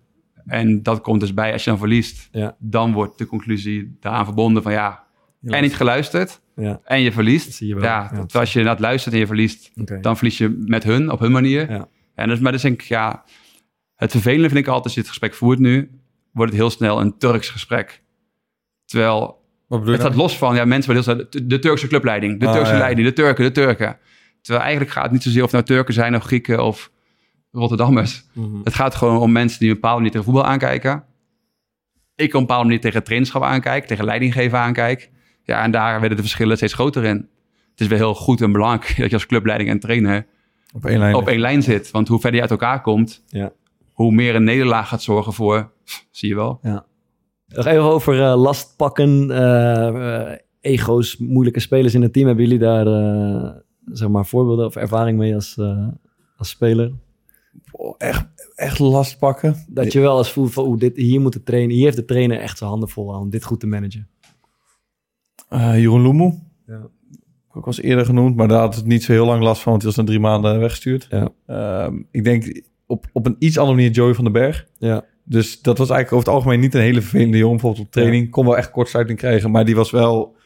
En 0.46 0.82
dat 0.82 1.00
komt 1.00 1.20
dus 1.20 1.34
bij 1.34 1.52
als 1.52 1.64
je 1.64 1.70
dan 1.70 1.78
verliest. 1.78 2.28
Ja. 2.32 2.56
Dan 2.58 2.92
wordt 2.92 3.18
de 3.18 3.26
conclusie 3.26 3.96
daaraan 4.00 4.24
verbonden 4.24 4.62
van 4.62 4.72
ja, 4.72 5.04
en 5.42 5.62
niet 5.62 5.76
geluisterd 5.76 6.40
Ja, 6.56 6.80
en 6.84 7.00
je 7.00 7.12
verliest. 7.12 7.44
Dat 7.44 7.54
zie 7.54 7.68
je 7.68 7.74
wel. 7.74 7.84
Ja, 7.84 8.08
terwijl 8.08 8.28
als 8.32 8.52
je 8.52 8.58
inderdaad 8.58 8.82
luistert 8.82 9.14
en 9.14 9.20
je 9.20 9.26
verliest, 9.26 9.70
dan 10.02 10.16
verlies 10.16 10.38
je 10.38 10.64
met 10.66 10.84
hun, 10.84 11.10
op 11.10 11.20
hun 11.20 11.32
manier. 11.32 11.70
Ja. 11.70 11.88
En 12.14 12.28
dus, 12.28 12.38
maar 12.38 12.52
dus 12.52 12.62
denk 12.62 12.82
ik, 12.82 12.88
ja, 12.88 13.24
het 13.96 14.10
vervelende 14.10 14.48
vind 14.48 14.60
ik 14.60 14.66
altijd 14.66 14.84
als 14.84 14.94
je 14.94 15.00
het 15.00 15.08
gesprek 15.08 15.34
voert 15.34 15.58
nu, 15.58 15.90
wordt 16.32 16.52
het 16.52 16.60
heel 16.60 16.70
snel 16.70 17.00
een 17.00 17.18
Turks 17.18 17.48
gesprek. 17.48 18.02
Terwijl 18.84 19.20
Wat 19.20 19.78
bedoel 19.78 19.84
je 19.84 19.90
het 19.90 20.00
nou? 20.00 20.00
staat 20.00 20.14
los 20.14 20.38
van, 20.38 20.54
ja, 20.54 20.64
mensen 20.64 20.92
heel 20.92 21.02
snel, 21.02 21.26
de, 21.46 21.58
Turkse 21.58 21.86
clubleiding, 21.86 22.40
de 22.40 22.46
Ah, 22.46 22.52
Turkse 22.52 22.76
leiding, 22.76 23.06
de 23.06 23.12
Turken, 23.12 23.44
de 23.44 23.52
Turken. 23.52 23.98
Terwijl 24.40 24.64
eigenlijk 24.64 24.92
gaat 24.92 25.02
het 25.02 25.12
niet 25.12 25.22
zozeer 25.22 25.42
of 25.42 25.52
het 25.52 25.66
nou 25.66 25.78
Turken 25.78 25.94
zijn 25.94 26.14
of 26.14 26.24
Grieken 26.24 26.64
of 26.64 26.90
Rotterdammers. 27.58 28.24
Mhm. 28.32 28.46
Het 28.64 28.74
gaat 28.74 28.94
gewoon 28.94 29.18
om 29.18 29.32
mensen 29.32 29.58
die 29.58 29.68
een 29.68 29.74
bepaalde 29.74 29.96
manier 29.96 30.10
tegen 30.12 30.26
voetbal 30.26 30.44
aankijken. 30.44 31.04
Ik 32.14 32.28
op 32.28 32.34
een 32.34 32.40
bepaalde 32.40 32.64
manier 32.64 32.80
tegen 32.80 33.04
trainerschap 33.04 33.42
aankijk, 33.42 33.84
tegen 33.86 34.04
leidinggeven 34.04 34.58
aankijk. 34.58 35.10
Ja, 35.42 35.62
en 35.62 35.70
daar 35.70 35.98
werden 36.00 36.16
de 36.16 36.22
verschillen 36.22 36.56
steeds 36.56 36.72
groter 36.74 37.04
in. 37.04 37.28
Het 37.70 37.80
is 37.80 37.86
wel 37.86 37.98
heel 37.98 38.14
goed 38.14 38.40
en 38.40 38.52
belangrijk 38.52 38.96
dat 38.98 39.08
je 39.10 39.16
als 39.16 39.26
clubleiding 39.26 39.70
en 39.70 39.78
trainer 39.80 40.26
Op 40.74 40.84
één 40.86 40.98
lijn. 40.98 41.14
op 41.14 41.28
één 41.28 41.40
lijn 41.40 41.62
zit. 41.62 41.90
Want 41.90 42.08
hoe 42.08 42.16
verder 42.20 42.34
je 42.36 42.42
uit 42.42 42.50
elkaar 42.60 42.80
komt, 42.82 43.22
Ja. 43.26 43.52
hoe 43.92 44.12
meer 44.12 44.34
een 44.34 44.44
nederlaag 44.44 44.88
gaat 44.88 45.02
zorgen 45.02 45.32
voor, 45.32 45.70
pff, 45.84 46.06
zie 46.10 46.28
je 46.28 46.34
wel. 46.34 46.60
Nog 47.48 47.66
even 47.66 47.82
over 47.82 48.22
eh, 48.22 48.36
last 48.40 48.76
pakken, 48.76 49.30
eh, 49.30 50.26
eh, 50.32 50.38
ego's, 50.60 51.16
moeilijke 51.16 51.60
spelers 51.60 51.94
in 51.94 52.02
het 52.02 52.12
team. 52.12 52.26
Hebben 52.26 52.44
jullie 52.44 52.58
daar 52.60 52.86
eh, 52.86 53.50
zeg 53.84 54.08
maar 54.08 54.26
voorbeelden 54.26 54.66
of 54.66 54.76
ervaring 54.76 55.18
mee 55.18 55.34
als, 55.34 55.58
als 56.36 56.48
speler? 56.48 56.92
Echt, 57.98 58.26
echt 58.54 58.78
last 58.78 59.18
pakken. 59.18 59.64
Dat 59.68 59.92
je 59.92 60.00
wel 60.00 60.18
eens 60.18 60.32
voelt 60.32 60.52
van, 60.52 60.66
oeh, 60.66 60.78
dit, 60.78 60.96
hier 60.96 61.20
moet 61.20 61.32
de 61.32 61.42
trainer, 61.42 61.74
hier 61.74 61.84
heeft 61.84 61.96
de 61.96 62.04
trainer 62.04 62.40
echt 62.40 62.58
zijn 62.58 62.70
handen 62.70 62.88
vol 62.88 63.14
aan 63.14 63.20
om 63.20 63.30
dit 63.30 63.44
goed 63.44 63.60
te 63.60 63.66
managen. 63.66 64.08
Eh, 65.48 65.78
Jeroen 65.78 66.02
Loemoe. 66.02 66.38
Ja. 66.66 66.88
Ook 67.48 67.66
al 67.66 67.72
eens 67.72 67.80
eerder 67.80 68.04
genoemd, 68.04 68.36
maar 68.36 68.48
daar 68.48 68.60
had 68.60 68.74
het 68.74 68.86
niet 68.86 69.02
zo 69.02 69.12
heel 69.12 69.26
lang 69.26 69.42
last 69.42 69.62
van, 69.62 69.70
want 69.70 69.84
hij 69.84 69.90
was 69.92 70.00
na 70.00 70.06
drie 70.10 70.20
maanden 70.20 70.58
weggestuurd. 70.58 71.06
Ja. 71.10 71.28
Ehm, 71.46 72.02
ik 72.10 72.24
denk 72.24 72.62
op, 72.86 73.06
op 73.12 73.26
een 73.26 73.36
iets 73.38 73.58
andere 73.58 73.76
manier 73.76 73.90
Joey 73.90 74.14
van 74.14 74.24
den 74.24 74.32
Berg. 74.32 74.66
Ja, 74.78 75.04
Dus 75.24 75.62
dat 75.62 75.78
was 75.78 75.90
eigenlijk 75.90 76.12
over 76.12 76.26
het 76.26 76.34
algemeen 76.34 76.60
niet 76.60 76.74
een 76.74 76.80
hele 76.80 77.00
vervelende 77.00 77.36
jongen. 77.36 77.56
Bijvoorbeeld 77.56 77.86
op 77.86 77.92
training 77.92 78.30
kon 78.30 78.44
wel 78.44 78.56
echt 78.56 78.70
kortsluiting 78.70 79.18
krijgen, 79.18 79.50
maar 79.50 79.64
die 79.64 79.76
was 79.76 79.90
wel... 79.90 80.36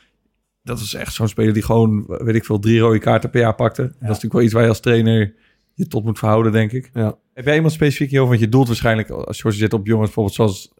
Dat 0.62 0.78
is 0.78 0.94
echt 0.94 1.14
zo'n 1.14 1.28
speler 1.28 1.52
die 1.52 1.62
gewoon, 1.62 2.04
weet 2.06 2.34
ik 2.34 2.44
veel, 2.44 2.58
drie 2.58 2.80
rode 2.80 2.98
kaarten 2.98 3.30
per 3.30 3.40
jaar 3.40 3.54
pakte. 3.54 3.82
Dat 3.82 3.92
is 3.92 3.98
natuurlijk 4.00 4.32
wel 4.32 4.42
iets 4.42 4.52
waar 4.52 4.62
je 4.62 4.68
als 4.68 4.80
trainer 4.80 5.34
je 5.74 5.86
tot 5.86 6.04
moet 6.04 6.18
verhouden, 6.18 6.52
denk 6.52 6.72
ik. 6.72 6.90
ja. 6.94 7.14
Heb 7.34 7.44
jij 7.44 7.54
iemand 7.54 7.72
specifiek 7.72 8.08
hierover? 8.10 8.34
Want 8.34 8.44
je 8.44 8.50
doelt 8.50 8.66
waarschijnlijk, 8.66 9.10
als 9.10 9.38
je 9.42 9.50
zit 9.50 9.72
op 9.72 9.86
jongens 9.86 10.06
bijvoorbeeld 10.06 10.34
zoals 10.36 10.72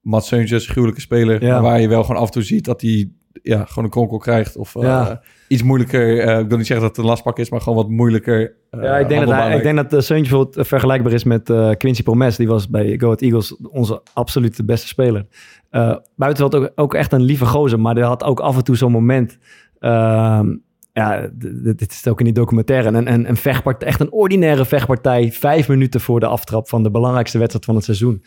Mats 0.00 0.28
Seuntjes, 0.28 0.66
gruwelijke 0.66 1.00
speler, 1.00 1.44
Ja. 1.44 1.60
waar 1.60 1.80
je 1.80 1.88
wel 1.88 2.02
gewoon 2.04 2.20
af 2.20 2.26
en 2.26 2.32
toe 2.32 2.42
ziet 2.42 2.64
dat 2.64 2.80
hij 2.80 3.10
ja, 3.42 3.64
gewoon 3.64 3.84
een 3.84 3.90
kronkel 3.90 4.18
krijgt 4.18 4.56
of 4.56 4.76
eh, 4.76 5.10
iets 5.48 5.62
moeilijker. 5.62 6.18
eh, 6.18 6.38
ik 6.38 6.48
wil 6.48 6.56
niet 6.56 6.66
zeggen 6.66 6.86
dat 6.86 6.96
het 6.96 7.04
een 7.04 7.10
lastpak 7.10 7.38
is, 7.38 7.50
maar 7.50 7.60
gewoon 7.60 7.78
wat 7.78 7.88
moeilijker. 7.88 8.56
eh, 8.70 8.82
Ja, 8.82 8.98
ik 8.98 9.08
denk 9.08 9.20
dat, 9.26 9.34
hij, 9.34 9.56
ik 9.56 9.62
denk 9.62 9.90
dat 9.90 10.04
Seuntje 10.04 10.46
vergelijkbaar 10.50 11.12
is 11.12 11.24
met 11.24 11.50
eh, 11.50 11.70
Quincy 11.70 12.02
Promes. 12.02 12.36
Die 12.36 12.46
was 12.48 12.68
bij 12.68 12.94
Go 12.98 13.04
Ahead 13.06 13.20
Eagles 13.22 13.56
onze 13.56 14.02
absolute 14.12 14.64
beste 14.64 14.86
speler. 14.86 15.26
Uh, 15.70 15.96
buiten 16.16 16.42
had 16.44 16.54
ook, 16.54 16.72
ook 16.74 16.94
echt 16.94 17.12
een 17.12 17.22
lieve 17.22 17.46
gozer, 17.46 17.80
maar 17.80 17.94
die 17.94 18.04
had 18.04 18.24
ook 18.24 18.40
af 18.40 18.56
en 18.56 18.64
toe 18.64 18.76
zo'n 18.76 18.92
moment... 18.92 19.38
ehm, 19.78 20.56
ja, 20.92 21.28
dit 21.76 21.92
is 21.92 22.08
ook 22.08 22.18
in 22.18 22.24
die 22.24 22.34
documentaire. 22.34 22.88
Een, 22.88 23.12
een, 23.12 23.28
een 23.28 23.36
vechtpartij, 23.36 23.88
echt 23.88 24.00
een 24.00 24.12
ordinaire 24.12 24.64
vechtpartij. 24.64 25.32
Vijf 25.32 25.68
minuten 25.68 26.00
voor 26.00 26.20
de 26.20 26.26
aftrap 26.26 26.68
van 26.68 26.82
de 26.82 26.90
belangrijkste 26.90 27.38
wedstrijd 27.38 27.64
van 27.64 27.74
het 27.74 27.84
seizoen. 27.84 28.22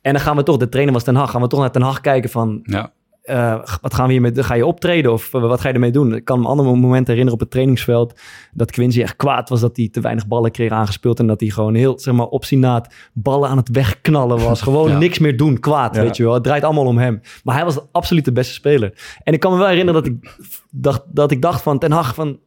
En 0.00 0.12
dan 0.12 0.22
gaan 0.22 0.36
we 0.36 0.42
toch, 0.42 0.56
de 0.56 0.68
trainer 0.68 0.94
was 0.94 1.04
Ten 1.04 1.14
Hag, 1.14 1.30
gaan 1.30 1.40
we 1.40 1.48
toch 1.48 1.60
naar 1.60 1.70
Ten 1.70 1.82
Hag 1.82 2.00
kijken 2.00 2.30
van... 2.30 2.60
Ja. 2.62 2.92
Uh, 3.30 3.58
wat 3.80 3.94
gaan 3.94 4.06
we 4.06 4.12
hiermee 4.12 4.42
Ga 4.42 4.54
je 4.54 4.66
optreden 4.66 5.12
of 5.12 5.32
uh, 5.34 5.40
wat 5.40 5.60
ga 5.60 5.68
je 5.68 5.74
ermee 5.74 5.90
doen? 5.90 6.14
Ik 6.14 6.24
kan 6.24 6.40
me 6.40 6.46
andere 6.46 6.68
momenten 6.68 7.14
herinneren 7.14 7.32
op 7.32 7.40
het 7.40 7.50
trainingsveld 7.50 8.20
dat 8.52 8.70
Quincy 8.70 9.02
echt 9.02 9.16
kwaad 9.16 9.48
was 9.48 9.60
dat 9.60 9.76
hij 9.76 9.88
te 9.88 10.00
weinig 10.00 10.26
ballen 10.26 10.50
kreeg 10.50 10.70
aangespeeld 10.70 11.18
en 11.18 11.26
dat 11.26 11.40
hij 11.40 11.48
gewoon 11.48 11.74
heel 11.74 11.98
zeg 11.98 12.14
maar 12.14 12.26
opzienaat 12.26 12.94
ballen 13.12 13.48
aan 13.48 13.56
het 13.56 13.68
wegknallen 13.68 14.38
was. 14.38 14.62
Gewoon 14.62 14.90
Ja. 14.98 14.98
niks 14.98 15.18
meer 15.18 15.36
doen, 15.36 15.60
kwaad, 15.60 15.94
Ja. 15.94 16.02
weet 16.02 16.16
je 16.16 16.22
wel. 16.22 16.34
Het 16.34 16.42
draait 16.42 16.64
allemaal 16.64 16.86
om 16.86 16.98
hem. 16.98 17.20
Maar 17.44 17.54
hij 17.54 17.64
was 17.64 17.78
absoluut 17.92 18.24
de 18.24 18.32
beste 18.32 18.52
speler. 18.52 18.92
En 19.22 19.32
ik 19.32 19.40
kan 19.40 19.52
me 19.52 19.58
wel 19.58 19.68
herinneren 19.68 20.02
dat 20.02 20.12
ik 20.12 20.36
dacht, 20.70 21.02
dat 21.06 21.30
ik 21.30 21.42
dacht 21.42 21.62
van 21.62 21.78
Ten 21.78 21.92
Hag 21.92 22.14
van 22.14 22.38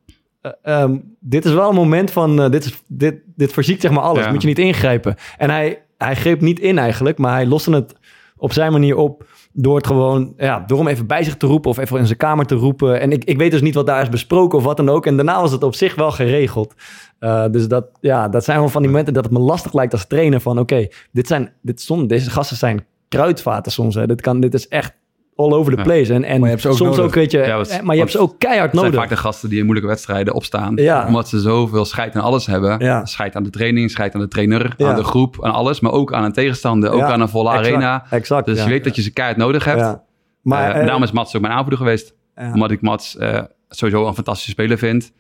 uh, 0.41 0.51
ehm, 0.61 0.97
dit 1.19 1.45
is 1.45 1.53
wel 1.53 1.69
een 1.69 1.75
moment 1.75 2.11
van 2.11 2.39
uh, 2.39 2.49
dit, 2.49 2.65
is, 2.65 2.81
dit, 2.87 3.21
dit 3.35 3.53
verziekt 3.53 3.81
zeg 3.81 3.91
maar 3.91 4.03
alles. 4.03 4.23
Ja. 4.23 4.31
Moet 4.31 4.41
je 4.41 4.47
niet 4.47 4.59
ingrijpen. 4.59 5.15
En 5.37 5.49
hij, 5.49 5.81
hij 5.97 6.15
greep 6.15 6.41
niet 6.41 6.59
in 6.59 6.77
eigenlijk, 6.77 7.17
maar 7.17 7.33
hij 7.33 7.45
loste 7.45 7.71
het 7.71 7.95
op 8.37 8.53
zijn 8.53 8.71
manier 8.71 8.97
op 8.97 9.25
door 9.53 9.75
het 9.75 9.87
gewoon, 9.87 10.33
ja, 10.37 10.59
door 10.59 10.77
hem 10.77 10.87
even 10.87 11.07
bij 11.07 11.23
zich 11.23 11.37
te 11.37 11.45
roepen 11.45 11.69
of 11.69 11.77
even 11.77 11.99
in 11.99 12.05
zijn 12.05 12.17
kamer 12.17 12.45
te 12.45 12.55
roepen. 12.55 12.99
En 12.99 13.11
ik, 13.11 13.23
ik 13.23 13.37
weet 13.37 13.51
dus 13.51 13.61
niet 13.61 13.75
wat 13.75 13.85
daar 13.85 14.01
is 14.01 14.09
besproken 14.09 14.57
of 14.57 14.63
wat 14.63 14.77
dan 14.77 14.89
ook. 14.89 15.05
En 15.05 15.15
daarna 15.15 15.41
was 15.41 15.51
het 15.51 15.63
op 15.63 15.75
zich 15.75 15.95
wel 15.95 16.11
geregeld. 16.11 16.73
Uh, 17.19 17.45
dus 17.51 17.67
dat, 17.67 17.85
ja, 17.99 18.29
dat 18.29 18.43
zijn 18.43 18.59
wel 18.59 18.69
van 18.69 18.81
die 18.81 18.89
momenten 18.89 19.13
dat 19.13 19.23
het 19.23 19.33
me 19.33 19.39
lastig 19.39 19.73
lijkt 19.73 19.93
als 19.93 20.07
trainer 20.07 20.39
van, 20.39 20.59
oké, 20.59 20.87
dit 21.11 21.27
zijn, 21.27 21.53
dit 21.61 21.81
soms, 21.81 22.07
deze 22.07 22.29
gasten 22.29 22.57
zijn 22.57 22.85
kruidvaten 23.07 23.71
soms. 23.71 23.95
Hè. 23.95 24.07
Dit, 24.07 24.21
kan, 24.21 24.39
dit 24.39 24.53
is 24.53 24.67
echt 24.67 24.93
all 25.41 25.51
over 25.53 25.71
the 25.71 25.77
Ja. 25.77 25.83
place. 25.83 26.13
En, 26.13 26.23
en 26.23 26.29
Maar 26.39 26.39
je 26.39 26.45
hebt 26.49 26.61
ze 26.61 26.67
ook 26.69 26.75
soms 26.77 26.89
nodig. 26.89 27.05
ook, 27.05 27.13
weet 27.13 27.31
je, 27.31 27.37
Ja, 27.37 27.57
wat- 27.57 27.67
eh, 27.69 27.81
maar 27.81 27.93
je 27.95 27.99
hebt 28.01 28.11
ze 28.13 28.19
ook 28.19 28.35
keihard 28.39 28.71
Het 28.71 28.79
zijn 28.79 28.91
nodig. 28.91 28.99
vaak 29.07 29.17
de 29.17 29.21
gasten 29.23 29.49
die 29.49 29.57
in 29.57 29.63
moeilijke 29.63 29.89
wedstrijden 29.91 30.33
opstaan. 30.33 30.75
Ja. 30.75 31.07
Omdat 31.07 31.29
ze 31.29 31.39
zoveel 31.39 31.85
scheid 31.85 32.15
aan 32.15 32.21
alles 32.21 32.45
hebben. 32.45 32.79
Ja. 32.79 33.05
Scheid 33.05 33.35
aan 33.35 33.43
de 33.43 33.49
training, 33.49 33.91
scheid 33.91 34.15
aan 34.15 34.21
de 34.21 34.27
trainer, 34.27 34.73
Ja. 34.77 34.89
aan 34.89 34.95
de 34.95 35.03
groep, 35.03 35.43
aan 35.45 35.51
alles. 35.53 35.79
Maar 35.79 35.91
ook 35.91 36.13
aan 36.13 36.23
een 36.23 36.33
tegenstander, 36.33 36.89
ook 36.89 36.99
Ja, 36.99 37.11
aan 37.11 37.21
een 37.21 37.29
volle 37.29 37.49
exact, 37.49 37.67
arena. 37.67 38.05
Exact, 38.09 38.45
Dus 38.45 38.57
ja. 38.57 38.63
je 38.63 38.69
weet 38.69 38.83
dat 38.83 38.95
je 38.95 39.01
ze 39.01 39.11
keihard 39.13 39.39
nodig 39.39 39.65
hebt. 39.65 39.79
Ja. 39.79 40.03
Maar, 40.41 40.67
Maar, 40.67 40.75
eh, 40.79 40.83
daarom 40.85 41.03
is 41.03 41.11
Mats 41.11 41.35
ook 41.35 41.41
mijn 41.41 41.53
aanvoerder 41.53 41.77
geweest. 41.79 42.13
ja. 42.35 42.53
Omdat 42.53 42.71
ik 42.71 42.81
Mats 42.81 43.17
eh, 43.17 43.41
sowieso 43.69 44.07
een 44.07 44.13
fantastische 44.13 44.51
speler 44.51 44.77
vind. 44.77 45.11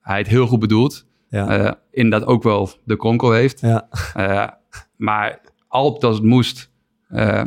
Hij 0.00 0.18
het 0.18 0.26
heel 0.26 0.46
goed 0.46 0.60
bedoelt. 0.60 1.06
Ja. 1.28 1.48
Eh, 1.48 1.72
inderdaad 1.90 2.28
ook 2.28 2.42
wel 2.42 2.70
de 2.84 2.96
kronkel 2.96 3.32
heeft. 3.32 3.60
ja. 3.60 3.88
Eh, 4.14 4.46
maar 4.96 5.40
altijd 5.68 6.04
als 6.04 6.16
het 6.16 6.24
moest, 6.24 6.70
eh, 7.08 7.42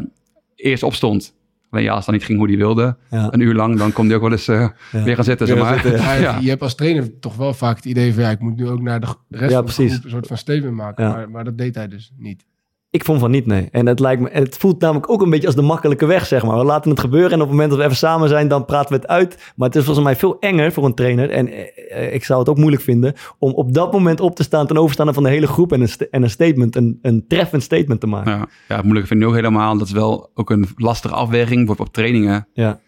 eerst 0.56 0.84
opstond. 0.84 1.36
Alleen 1.70 1.84
ja, 1.86 1.94
als 1.94 2.06
dan 2.06 2.14
niet 2.14 2.24
ging 2.24 2.38
hoe 2.38 2.48
hij 2.48 2.58
wilde, 2.58 2.98
Ja. 3.10 3.28
een 3.34 3.40
uur 3.40 3.54
lang, 3.54 3.78
dan 3.78 3.94
kon 3.94 4.06
hij 4.06 4.16
ook 4.16 4.22
wel 4.22 4.32
eens 4.32 4.48
eh, 4.48 4.68
Ja. 4.92 5.04
weer 5.04 5.16
gaan 5.16 5.24
zitten. 5.24 5.48
Zeg 5.48 5.58
maar. 5.58 5.80
zitten, 5.80 6.02
Ja, 6.02 6.14
Ja. 6.28 6.38
Je 6.40 6.50
hebt 6.50 6.62
als 6.62 6.76
trainer 6.76 7.20
toch 7.20 7.36
wel 7.36 7.54
vaak 7.54 7.76
het 7.76 7.86
idee 7.86 8.14
van 8.14 8.24
ja, 8.24 8.30
ik 8.30 8.40
moet 8.40 8.56
nu 8.56 8.68
ook 8.68 8.82
naar 8.82 9.00
de 9.00 9.08
rest 9.30 9.52
Ja, 9.52 9.58
van 9.58 9.66
de 9.66 9.74
precies. 9.74 9.92
groep 9.92 10.04
een 10.04 10.10
soort 10.10 10.28
van 10.28 10.38
statement 10.38 10.76
maken. 10.76 11.04
Ja. 11.06 11.12
Maar, 11.12 11.30
maar 11.30 11.44
dat 11.44 11.58
deed 11.58 11.76
hij 11.76 11.88
dus 11.88 12.12
niet. 12.18 12.46
Ik 12.92 13.04
vond 13.04 13.20
van 13.20 13.32
niet, 13.32 13.46
nee. 13.46 13.68
En 13.72 13.86
het, 13.86 14.00
lijkt 14.00 14.22
me, 14.22 14.30
het 14.32 14.58
voelt 14.58 14.82
namelijk 14.82 15.10
ook 15.10 15.22
een 15.22 15.30
beetje 15.30 15.46
als 15.46 15.56
de 15.56 15.62
makkelijke 15.62 16.06
weg, 16.06 16.26
zeg 16.26 16.44
maar. 16.44 16.58
We 16.58 16.64
laten 16.64 16.90
het 16.90 17.00
gebeuren 17.00 17.32
en 17.32 17.36
op 17.36 17.42
het 17.42 17.50
moment 17.50 17.70
dat 17.70 17.80
we 17.80 17.86
even 17.86 17.98
samen 17.98 18.30
zijn, 18.30 18.48
dan 18.48 18.66
praten 18.66 18.90
we 18.90 18.96
het 18.96 19.08
uit. 19.08 19.54
Maar 19.56 19.68
het 19.68 19.78
is 19.78 19.84
volgens 19.84 20.06
mij 20.06 20.16
veel 20.16 20.40
enger 20.40 20.72
voor 20.72 20.86
een 20.86 20.94
trainer. 20.94 21.30
En 21.30 21.48
eh, 21.48 22.14
ik 22.14 22.24
zou 22.24 22.40
het 22.40 22.50
ook 22.50 22.58
moeilijk 22.58 22.82
vinden 22.82 23.14
om 23.40 23.52
op 23.52 23.74
dat 23.74 23.92
moment 23.92 24.20
op 24.20 24.36
te 24.36 24.44
staan 24.44 24.68
ten 24.68 24.78
overstaande 24.78 25.14
van 25.14 25.24
de 25.24 25.30
hele 25.30 25.48
groep 25.48 25.72
en 25.72 25.82
een, 25.82 25.90
en 26.12 26.24
een 26.24 26.30
statement, 26.30 26.76
een, 26.76 27.00
een 27.02 27.26
treffend 27.28 27.64
statement 27.64 28.00
te 28.00 28.08
maken. 28.08 28.32
Ja, 28.32 28.48
ja 28.68 28.76
het 28.76 28.84
moeilijke 28.84 29.08
vind 29.08 29.22
ik 29.22 29.28
ook 29.28 29.36
helemaal. 29.36 29.78
Dat 29.78 29.88
is 29.88 29.94
wel 29.94 30.32
ook 30.34 30.50
een 30.50 30.68
lastige 30.76 31.14
afweging 31.14 31.68
voor 31.68 31.76
op 31.80 31.94
trainingen. 31.94 32.48
Ja. 32.54 32.80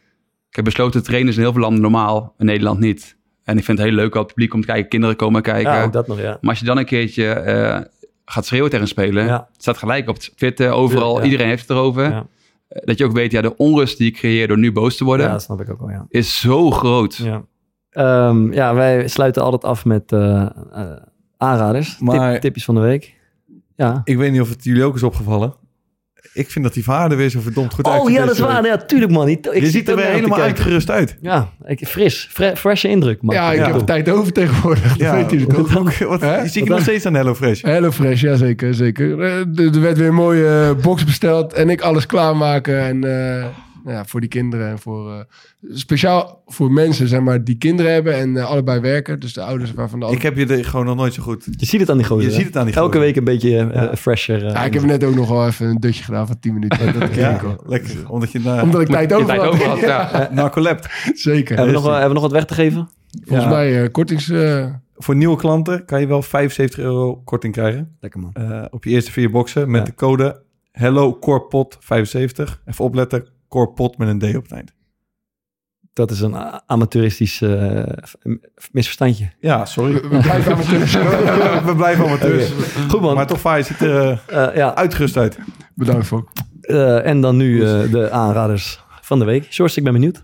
Ik 0.49 0.55
heb 0.55 0.65
besloten 0.65 1.03
trainen 1.03 1.29
is 1.29 1.35
in 1.35 1.41
heel 1.41 1.51
veel 1.51 1.61
landen 1.61 1.81
normaal, 1.81 2.33
in 2.37 2.45
Nederland 2.45 2.79
niet. 2.79 3.17
En 3.43 3.57
ik 3.57 3.63
vind 3.63 3.77
het 3.77 3.87
heel 3.87 3.95
leuk 3.95 4.13
als 4.13 4.23
het 4.23 4.33
publiek 4.33 4.49
komt 4.49 4.65
kijken, 4.65 4.89
kinderen 4.89 5.15
komen 5.15 5.41
kijken. 5.41 5.71
Ja, 5.71 5.83
ook 5.83 5.93
dat 5.93 6.07
nog, 6.07 6.19
ja. 6.19 6.37
Maar 6.41 6.49
als 6.49 6.59
je 6.59 6.65
dan 6.65 6.77
een 6.77 6.85
keertje 6.85 7.25
eh, 7.25 7.79
gaat 8.31 8.45
schreeuwen 8.45 8.69
tegen 8.69 8.85
een 8.85 8.91
speler, 8.91 9.25
Ja. 9.25 9.47
het 9.51 9.61
staat 9.61 9.77
gelijk 9.77 10.09
op 10.09 10.17
Twitter, 10.17 10.71
overal, 10.71 11.17
Ja. 11.17 11.23
iedereen 11.23 11.47
heeft 11.47 11.61
het 11.67 11.69
erover. 11.77 12.09
Ja. 12.09 12.25
Dat 12.69 12.97
je 12.97 13.05
ook 13.05 13.11
weet, 13.11 13.31
ja, 13.31 13.41
de 13.41 13.57
onrust 13.57 13.97
die 13.97 14.07
ik 14.07 14.15
creëer 14.15 14.47
door 14.47 14.57
nu 14.57 14.71
boos 14.71 14.97
te 14.97 15.03
worden, 15.03 15.25
Ja, 15.25 15.31
dat 15.31 15.41
snap 15.41 15.61
ik 15.61 15.69
ook 15.69 15.79
wel, 15.79 15.89
ja. 15.89 16.05
is 16.09 16.39
zo 16.39 16.71
groot. 16.71 17.15
Ja. 17.15 17.43
Ehm, 17.89 18.53
ja, 18.53 18.73
wij 18.73 19.07
sluiten 19.07 19.41
altijd 19.43 19.63
af 19.63 19.85
met 19.85 20.11
eh, 20.11 20.41
eh, 20.71 20.91
aanraders. 21.37 21.99
Maar- 21.99 22.31
Tip- 22.31 22.41
tipjes 22.41 22.65
van 22.65 22.75
de 22.75 22.81
week. 22.81 23.15
Ja. 23.75 24.01
Ik 24.03 24.17
weet 24.17 24.31
niet 24.31 24.41
of 24.41 24.49
het 24.49 24.63
jullie 24.63 24.83
ook 24.83 24.95
is 24.95 25.03
opgevallen. 25.03 25.53
Ik 26.33 26.51
vind 26.51 26.65
dat 26.65 26.73
die 26.73 26.83
vader 26.83 27.17
weer 27.17 27.29
zo 27.29 27.39
verdomd 27.41 27.73
goed 27.73 27.85
Oh 27.87 27.93
uitziet 27.93 28.15
ja, 28.15 28.25
dat 28.25 28.33
is 28.33 28.39
waar. 28.39 28.65
Ja, 28.65 28.77
tuurlijk 28.77 29.11
man. 29.11 29.27
Ik, 29.29 29.45
ik 29.45 29.61
Je 29.61 29.69
ziet 29.69 29.89
er 29.89 29.95
weer 29.95 30.05
helemaal 30.05 30.39
uitgerust 30.41 30.89
uit. 30.91 31.17
Ja, 31.21 31.49
ik, 31.65 31.87
fris. 31.87 32.27
Fre 32.31 32.55
frisse 32.57 32.87
indruk. 32.87 33.21
Man. 33.21 33.35
Ja, 33.35 33.51
ik 33.51 33.57
Ja. 33.59 33.65
heb 33.65 33.85
tijd 33.85 34.09
over 34.09 34.31
tegenwoordig. 34.33 34.87
Dat 34.87 34.97
Ja, 34.97 35.13
weet 35.15 35.31
jullie 35.31 35.47
toch? 35.55 35.73
Wat, 35.73 35.97
wat, 35.99 36.21
je 36.21 36.39
ziet 36.43 36.53
je 36.53 36.59
Wat 36.59 36.69
nog 36.69 36.81
steeds 36.81 37.05
aan 37.05 37.13
HelloFresh. 37.13 37.61
Hello 37.61 37.91
Fresh, 37.91 38.21
ja 38.21 38.35
zeker, 38.35 38.73
zeker. 38.73 39.21
Eh, 39.21 39.37
Er 39.37 39.75
er 39.75 39.81
werd 39.81 39.97
weer 39.97 40.07
een 40.07 40.13
mooie 40.13 40.47
eh, 40.77 40.83
box 40.83 41.03
besteld 41.03 41.53
en 41.53 41.69
ik 41.69 41.81
alles 41.81 42.05
klaarmaken. 42.05 42.79
En 42.81 43.03
eh, 43.03 43.45
ja, 43.85 44.05
voor 44.05 44.19
die 44.19 44.29
kinderen 44.29 44.69
en 44.69 44.79
voor... 44.79 45.11
eh, 45.11 45.19
speciaal 45.73 46.41
voor 46.47 46.71
mensen, 46.71 47.07
zeg 47.07 47.19
maar, 47.19 47.43
die 47.43 47.57
kinderen 47.57 47.93
hebben 47.93 48.15
en 48.15 48.37
eh, 48.37 48.45
allebei 48.45 48.79
werken. 48.79 49.19
Dus 49.19 49.33
de 49.33 49.41
ouders 49.41 49.73
waarvan 49.73 49.99
de 49.99 50.05
Ik 50.05 50.21
heb 50.21 50.37
je 50.37 50.45
er 50.45 50.65
gewoon 50.65 50.85
nog 50.85 50.95
nooit 50.95 51.13
zo 51.13 51.23
goed. 51.23 51.47
Je 51.57 51.65
ziet 51.65 51.79
het 51.79 51.89
aan 51.89 51.97
die 51.97 52.05
gozer. 52.05 52.23
Je 52.25 52.29
hè? 52.29 52.35
ziet 52.35 52.45
het 52.45 52.57
aan 52.57 52.65
die 52.65 52.75
Elke 52.75 52.87
gozer. 52.87 53.01
week 53.05 53.15
een 53.15 53.23
beetje 53.23 53.57
eh, 53.59 53.93
fresher. 53.95 54.43
Ja, 54.43 54.63
ik 54.65 54.73
heb 54.73 54.83
net 54.83 55.03
ook 55.03 55.15
nog 55.15 55.29
wel 55.29 55.47
even 55.47 55.67
een 55.67 55.79
dutje 55.79 56.03
gedaan 56.03 56.27
van 56.27 56.39
10 56.39 56.53
minuten. 56.53 56.93
Dat 56.99 57.09
ik 57.09 57.15
lekker. 57.65 58.09
Omdat 58.09 58.31
je 58.31 58.39
na, 58.39 58.61
Omdat 58.61 58.81
ik 58.81 58.87
tijd 58.87 59.13
over 59.13 59.25
tijd 59.27 59.39
had. 59.41 59.49
over 59.53 59.67
had, 59.67 59.79
ja. 59.79 60.29
narcolept. 60.31 60.87
Zeker. 61.13 61.55
hebben, 61.57 61.65
we 61.73 61.79
nog, 61.79 61.83
wel- 61.89 61.91
hebben 61.99 62.07
we 62.15 62.21
nog 62.21 62.23
wat 62.23 62.31
weg 62.31 62.45
te 62.45 62.53
geven? 62.53 62.89
Volgens 63.25 63.47
Ja. 63.49 63.53
mij 63.55 63.89
kortings... 63.91 64.29
eh, 64.29 64.65
Voor 64.97 65.15
nieuwe 65.15 65.35
klanten 65.37 65.85
kan 65.85 65.99
je 65.99 66.07
wel 66.07 66.21
75 66.21 66.79
euro 66.79 67.15
korting 67.15 67.53
krijgen. 67.53 67.95
Lekker 67.99 68.19
man. 68.19 68.33
eh, 68.33 68.65
op 68.69 68.83
je 68.83 68.89
eerste 68.89 69.11
vier 69.11 69.31
boxen 69.31 69.71
met 69.71 69.79
Ja. 69.81 69.85
de 69.85 69.95
code 69.95 70.41
Hello 70.71 71.19
Corpot 71.19 71.77
75. 71.79 72.61
Even 72.65 72.85
opletten, 72.85 73.25
Corpot 73.51 73.97
met 73.97 74.07
een 74.07 74.19
D 74.19 74.35
op 74.35 74.43
het 74.43 74.51
eind. 74.51 74.73
Dat 75.93 76.11
is 76.11 76.19
een 76.21 76.35
amateuristisch 76.69 77.41
eh, 77.41 77.83
misverstandje. 78.71 79.31
Ja, 79.39 79.65
sorry. 79.65 79.93
we 79.93 80.07
blijven 80.21 80.51
amateurs. 80.53 80.93
We 81.69 81.73
blijven 81.75 82.05
amateurs. 82.05 82.51
Goed 82.89 83.01
man. 83.01 83.15
Maar 83.15 83.27
toch, 83.27 83.39
Fai 83.39 83.63
ziet 83.63 83.79
er 83.79 84.21
eh, 84.27 84.47
Eh, 84.47 84.55
ja, 84.55 84.75
uitgerust 84.75 85.17
uit. 85.17 85.37
Bedankt, 85.75 86.07
Fok. 86.07 86.29
eh, 86.61 87.05
en 87.05 87.21
dan 87.21 87.37
nu 87.37 87.63
eh, 87.65 87.91
de 87.91 88.09
aanraders 88.11 88.83
van 89.01 89.19
de 89.19 89.25
week. 89.25 89.45
George, 89.49 89.77
ik 89.77 89.83
ben 89.83 89.93
benieuwd. 89.93 90.23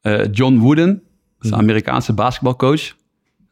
Eh, 0.00 0.32
John 0.32 0.58
Wooden, 0.58 1.02
is 1.40 1.48
Mhm. 1.50 1.52
een 1.54 1.60
Amerikaanse 1.60 2.12
basketbalcoach. 2.12 2.94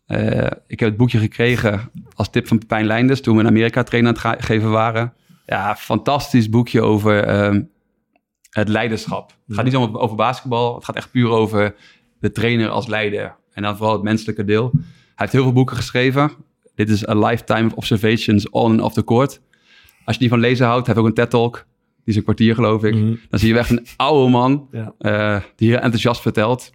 Eh, 0.06 0.46
ik 0.66 0.80
heb 0.80 0.88
het 0.88 0.96
boekje 0.96 1.18
gekregen 1.18 1.90
als 2.14 2.30
tip 2.30 2.46
van 2.48 2.58
Pepijn 2.58 2.86
Leinders 2.86 3.20
toen 3.20 3.34
we 3.36 3.40
in 3.42 3.48
Amerika 3.48 3.82
trainen 3.82 4.16
aan 4.22 4.30
het 4.32 4.44
geven 4.44 4.70
waren. 4.70 5.12
Ja, 5.46 5.76
fantastisch 5.76 6.48
boekje 6.48 6.80
over 6.82 7.24
ehm, 7.24 7.62
het 8.52 8.68
leiderschap. 8.68 9.32
Het 9.46 9.56
gaat 9.56 9.64
niet 9.64 9.74
over, 9.74 9.98
over 9.98 10.16
basketbal, 10.16 10.74
het 10.74 10.84
gaat 10.84 10.96
echt 10.96 11.10
puur 11.10 11.28
over 11.28 11.74
de 12.20 12.30
trainer 12.32 12.68
als 12.68 12.86
leider. 12.86 13.36
En 13.52 13.62
dan 13.62 13.76
vooral 13.76 13.94
het 13.94 14.02
menselijke 14.02 14.44
deel. 14.44 14.70
Hij 14.72 14.82
heeft 15.14 15.32
heel 15.32 15.42
veel 15.42 15.52
boeken 15.52 15.76
geschreven. 15.76 16.30
Dit 16.74 16.88
is 16.88 17.08
A 17.08 17.14
Lifetime 17.14 17.66
of 17.66 17.74
Observations 17.74 18.48
on 18.50 18.70
and 18.70 18.80
off 18.80 18.94
the 18.94 19.04
court. 19.04 19.40
Als 20.04 20.14
je 20.14 20.20
die 20.20 20.28
van 20.30 20.40
lezen 20.40 20.66
houdt, 20.66 20.86
hij 20.86 20.94
heeft 20.94 21.06
ook 21.06 21.16
een 21.16 21.22
TED-talk. 21.22 21.54
Die 22.04 22.04
is 22.04 22.16
een 22.16 22.22
kwartier, 22.22 22.54
geloof 22.54 22.84
ik. 22.84 22.94
Mhm. 22.94 23.14
Dan 23.30 23.38
zie 23.38 23.52
je 23.52 23.58
echt 23.58 23.70
een 23.70 23.86
oude 23.96 24.30
man 24.30 24.68
Ja. 24.70 24.94
eh, 24.98 25.42
die 25.56 25.68
heel 25.68 25.78
enthousiast 25.78 26.20
vertelt. 26.20 26.70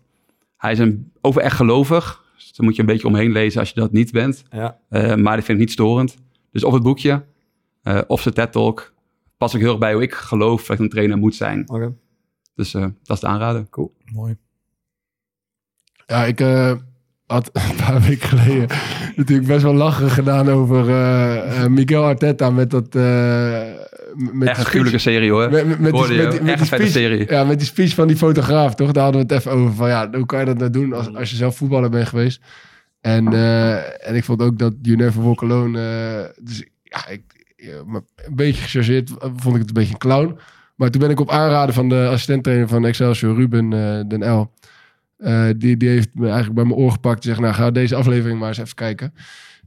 Hij 0.58 0.72
is 0.72 0.80
een, 0.80 1.12
over 1.22 1.42
echt 1.42 1.56
gelovig. 1.56 2.24
Dus 2.36 2.52
daar 2.54 2.66
moet 2.66 2.76
je 2.76 2.82
een 2.82 2.88
beetje 2.88 3.08
omheen 3.08 3.32
lezen 3.32 3.60
als 3.60 3.70
je 3.70 3.80
dat 3.80 3.92
niet 3.92 4.12
bent. 4.12 4.44
Ja. 4.52 4.78
Eh, 4.90 5.16
maar 5.16 5.38
ik 5.38 5.44
vind 5.44 5.48
het 5.48 5.58
niet 5.58 5.72
storend. 5.72 6.18
Dus 6.52 6.64
of 6.64 6.74
het 6.74 6.84
boekje, 6.84 7.26
eh, 7.84 8.00
of 8.08 8.22
zijn 8.22 8.34
TED-talk. 8.34 8.94
Pas 9.38 9.54
ik 9.54 9.60
heel 9.60 9.70
erg 9.70 9.80
bij 9.80 9.94
hoe 9.94 10.02
ik 10.02 10.14
geloof 10.14 10.66
dat 10.66 10.76
ik 10.78 10.80
een 10.84 10.90
trainer 10.90 11.18
moet 11.18 11.36
zijn. 11.36 11.70
Oké. 11.70 11.94
Dus 12.56 12.74
eh, 12.74 12.82
dat 13.04 13.16
is 13.16 13.20
de 13.20 13.28
aanrader. 13.28 13.68
Mooi. 14.14 14.38
Ja, 16.06 16.26
ik 16.26 16.40
eh, 16.42 16.72
had 17.26 17.50
een 17.70 17.76
paar 17.76 18.02
weken 18.02 18.28
geleden 18.28 18.68
natuurlijk 19.16 19.48
best 19.48 19.64
wel 19.64 19.74
lachen 19.74 20.10
gedaan 20.10 20.50
over 20.50 20.90
eh, 20.90 21.64
eh, 21.64 21.70
Miguel 21.70 22.04
Arteta 22.04 22.50
met 22.50 22.70
dat... 22.70 22.96
eh, 22.96 23.02
met 24.16 24.48
Echt 24.48 24.56
die 24.56 24.66
een 24.66 24.72
gruwelijke 24.72 24.98
serie 25.00 25.32
hoor. 25.32 25.50
Met, 25.50 25.68
met, 25.68 25.80
met, 25.80 25.92
die, 25.92 26.00
Hoorde 26.00 26.16
met, 26.16 26.32
die- 26.32 26.42
met 26.42 26.50
Echt 26.50 26.62
die 26.62 26.72
een 26.72 26.78
vette 26.80 26.88
speech, 26.88 26.90
serie. 27.10 27.30
Ja, 27.32 27.44
met 27.44 27.58
die 27.58 27.68
speech 27.68 27.94
van 27.94 28.08
die 28.08 28.18
fotograaf, 28.18 28.76
toch? 28.76 28.92
Daar 28.92 29.04
hadden 29.04 29.28
we 29.28 29.34
het 29.34 29.46
even 29.46 29.52
over. 29.60 29.74
Van 29.76 29.88
ja, 29.88 30.10
hoe 30.12 30.26
kan 30.26 30.40
je 30.40 30.46
dat 30.46 30.58
nou 30.58 30.70
doen 30.72 30.94
als, 30.94 31.14
als 31.16 31.30
je 31.30 31.36
zelf 31.36 31.58
voetballer 31.58 31.90
bent 31.90 32.08
geweest? 32.08 32.42
En, 33.02 33.34
eh, 33.34 34.08
en 34.10 34.16
ik 34.16 34.24
vond 34.24 34.42
ook 34.42 34.60
dat 34.60 34.74
You 34.82 34.98
Never 34.98 35.24
Walk 35.24 35.44
Alone... 35.44 35.80
eh, 35.80 36.44
dus 36.46 36.66
ja, 36.84 37.08
ik, 37.08 37.22
een 37.58 38.04
beetje 38.36 38.62
gechargeerd 38.62 39.10
vond 39.36 39.56
ik 39.56 39.62
het 39.62 39.68
een 39.68 39.74
beetje 39.74 39.94
een 39.94 39.98
clown. 40.00 40.40
Maar 40.76 40.90
toen 40.92 41.02
ben 41.02 41.10
ik 41.10 41.20
op 41.20 41.30
aanraden 41.32 41.74
van 41.74 41.90
de 41.90 42.08
assistenttrainer 42.08 42.68
van 42.68 42.86
Excelsior, 42.86 43.36
Ruben 43.36 43.74
eh, 43.74 44.08
Den 44.08 44.32
L... 44.34 44.52
eh, 45.18 45.50
die, 45.58 45.78
die 45.78 45.90
heeft 45.90 46.10
me 46.14 46.26
eigenlijk 46.26 46.56
bij 46.56 46.64
mijn 46.64 46.76
oor 46.80 46.92
gepakt 46.92 47.18
en 47.18 47.24
zegt... 47.30 47.40
nou, 47.40 47.54
ga 47.54 47.72
deze 47.72 47.96
aflevering 47.96 48.40
maar 48.40 48.48
eens 48.48 48.58
even 48.58 48.76
kijken. 48.76 49.14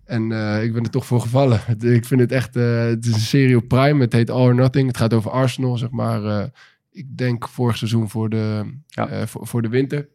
En 0.05 0.32
eh, 0.32 0.62
ik 0.64 0.72
ben 0.72 0.82
er 0.84 0.91
toch 0.91 1.07
voor 1.07 1.20
gevallen. 1.20 1.61
Ik 1.80 2.05
vind 2.05 2.20
het 2.20 2.32
echt... 2.32 2.57
eh, 2.57 2.82
het 2.84 3.07
is 3.07 3.12
een 3.14 3.20
serie 3.20 3.57
op 3.57 3.68
Prime. 3.68 4.01
Het 4.01 4.12
heet 4.12 4.30
All 4.30 4.41
or 4.47 4.55
Nothing. 4.55 4.86
Het 4.86 4.97
gaat 4.97 5.14
over 5.14 5.30
Arsenal, 5.30 5.76
zeg 5.78 5.91
maar. 5.91 6.24
eh, 6.24 6.45
ik 6.93 7.16
denk 7.18 7.49
vorig 7.49 7.76
seizoen 7.76 8.09
voor 8.11 8.28
de, 8.28 8.74
Ja. 8.88 9.09
eh, 9.09 9.26
voor, 9.26 9.47
voor 9.47 9.62
de 9.62 9.68
winter. 9.68 10.09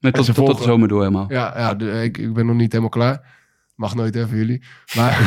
Met 0.00 0.14
tot, 0.14 0.24
ze 0.24 0.32
tot, 0.32 0.56
de 0.58 0.62
zomer 0.62 0.88
door 0.88 0.98
helemaal. 0.98 1.26
Ja, 1.28 1.52
ja 1.58 1.74
de- 1.74 2.02
ik, 2.02 2.18
ik 2.18 2.32
ben 2.32 2.46
nog 2.46 2.56
niet 2.56 2.70
helemaal 2.72 2.90
klaar. 2.90 3.40
Mag 3.82 3.94
nooit 3.94 4.16
even 4.16 4.36
jullie. 4.36 4.62
Maar, 4.96 5.18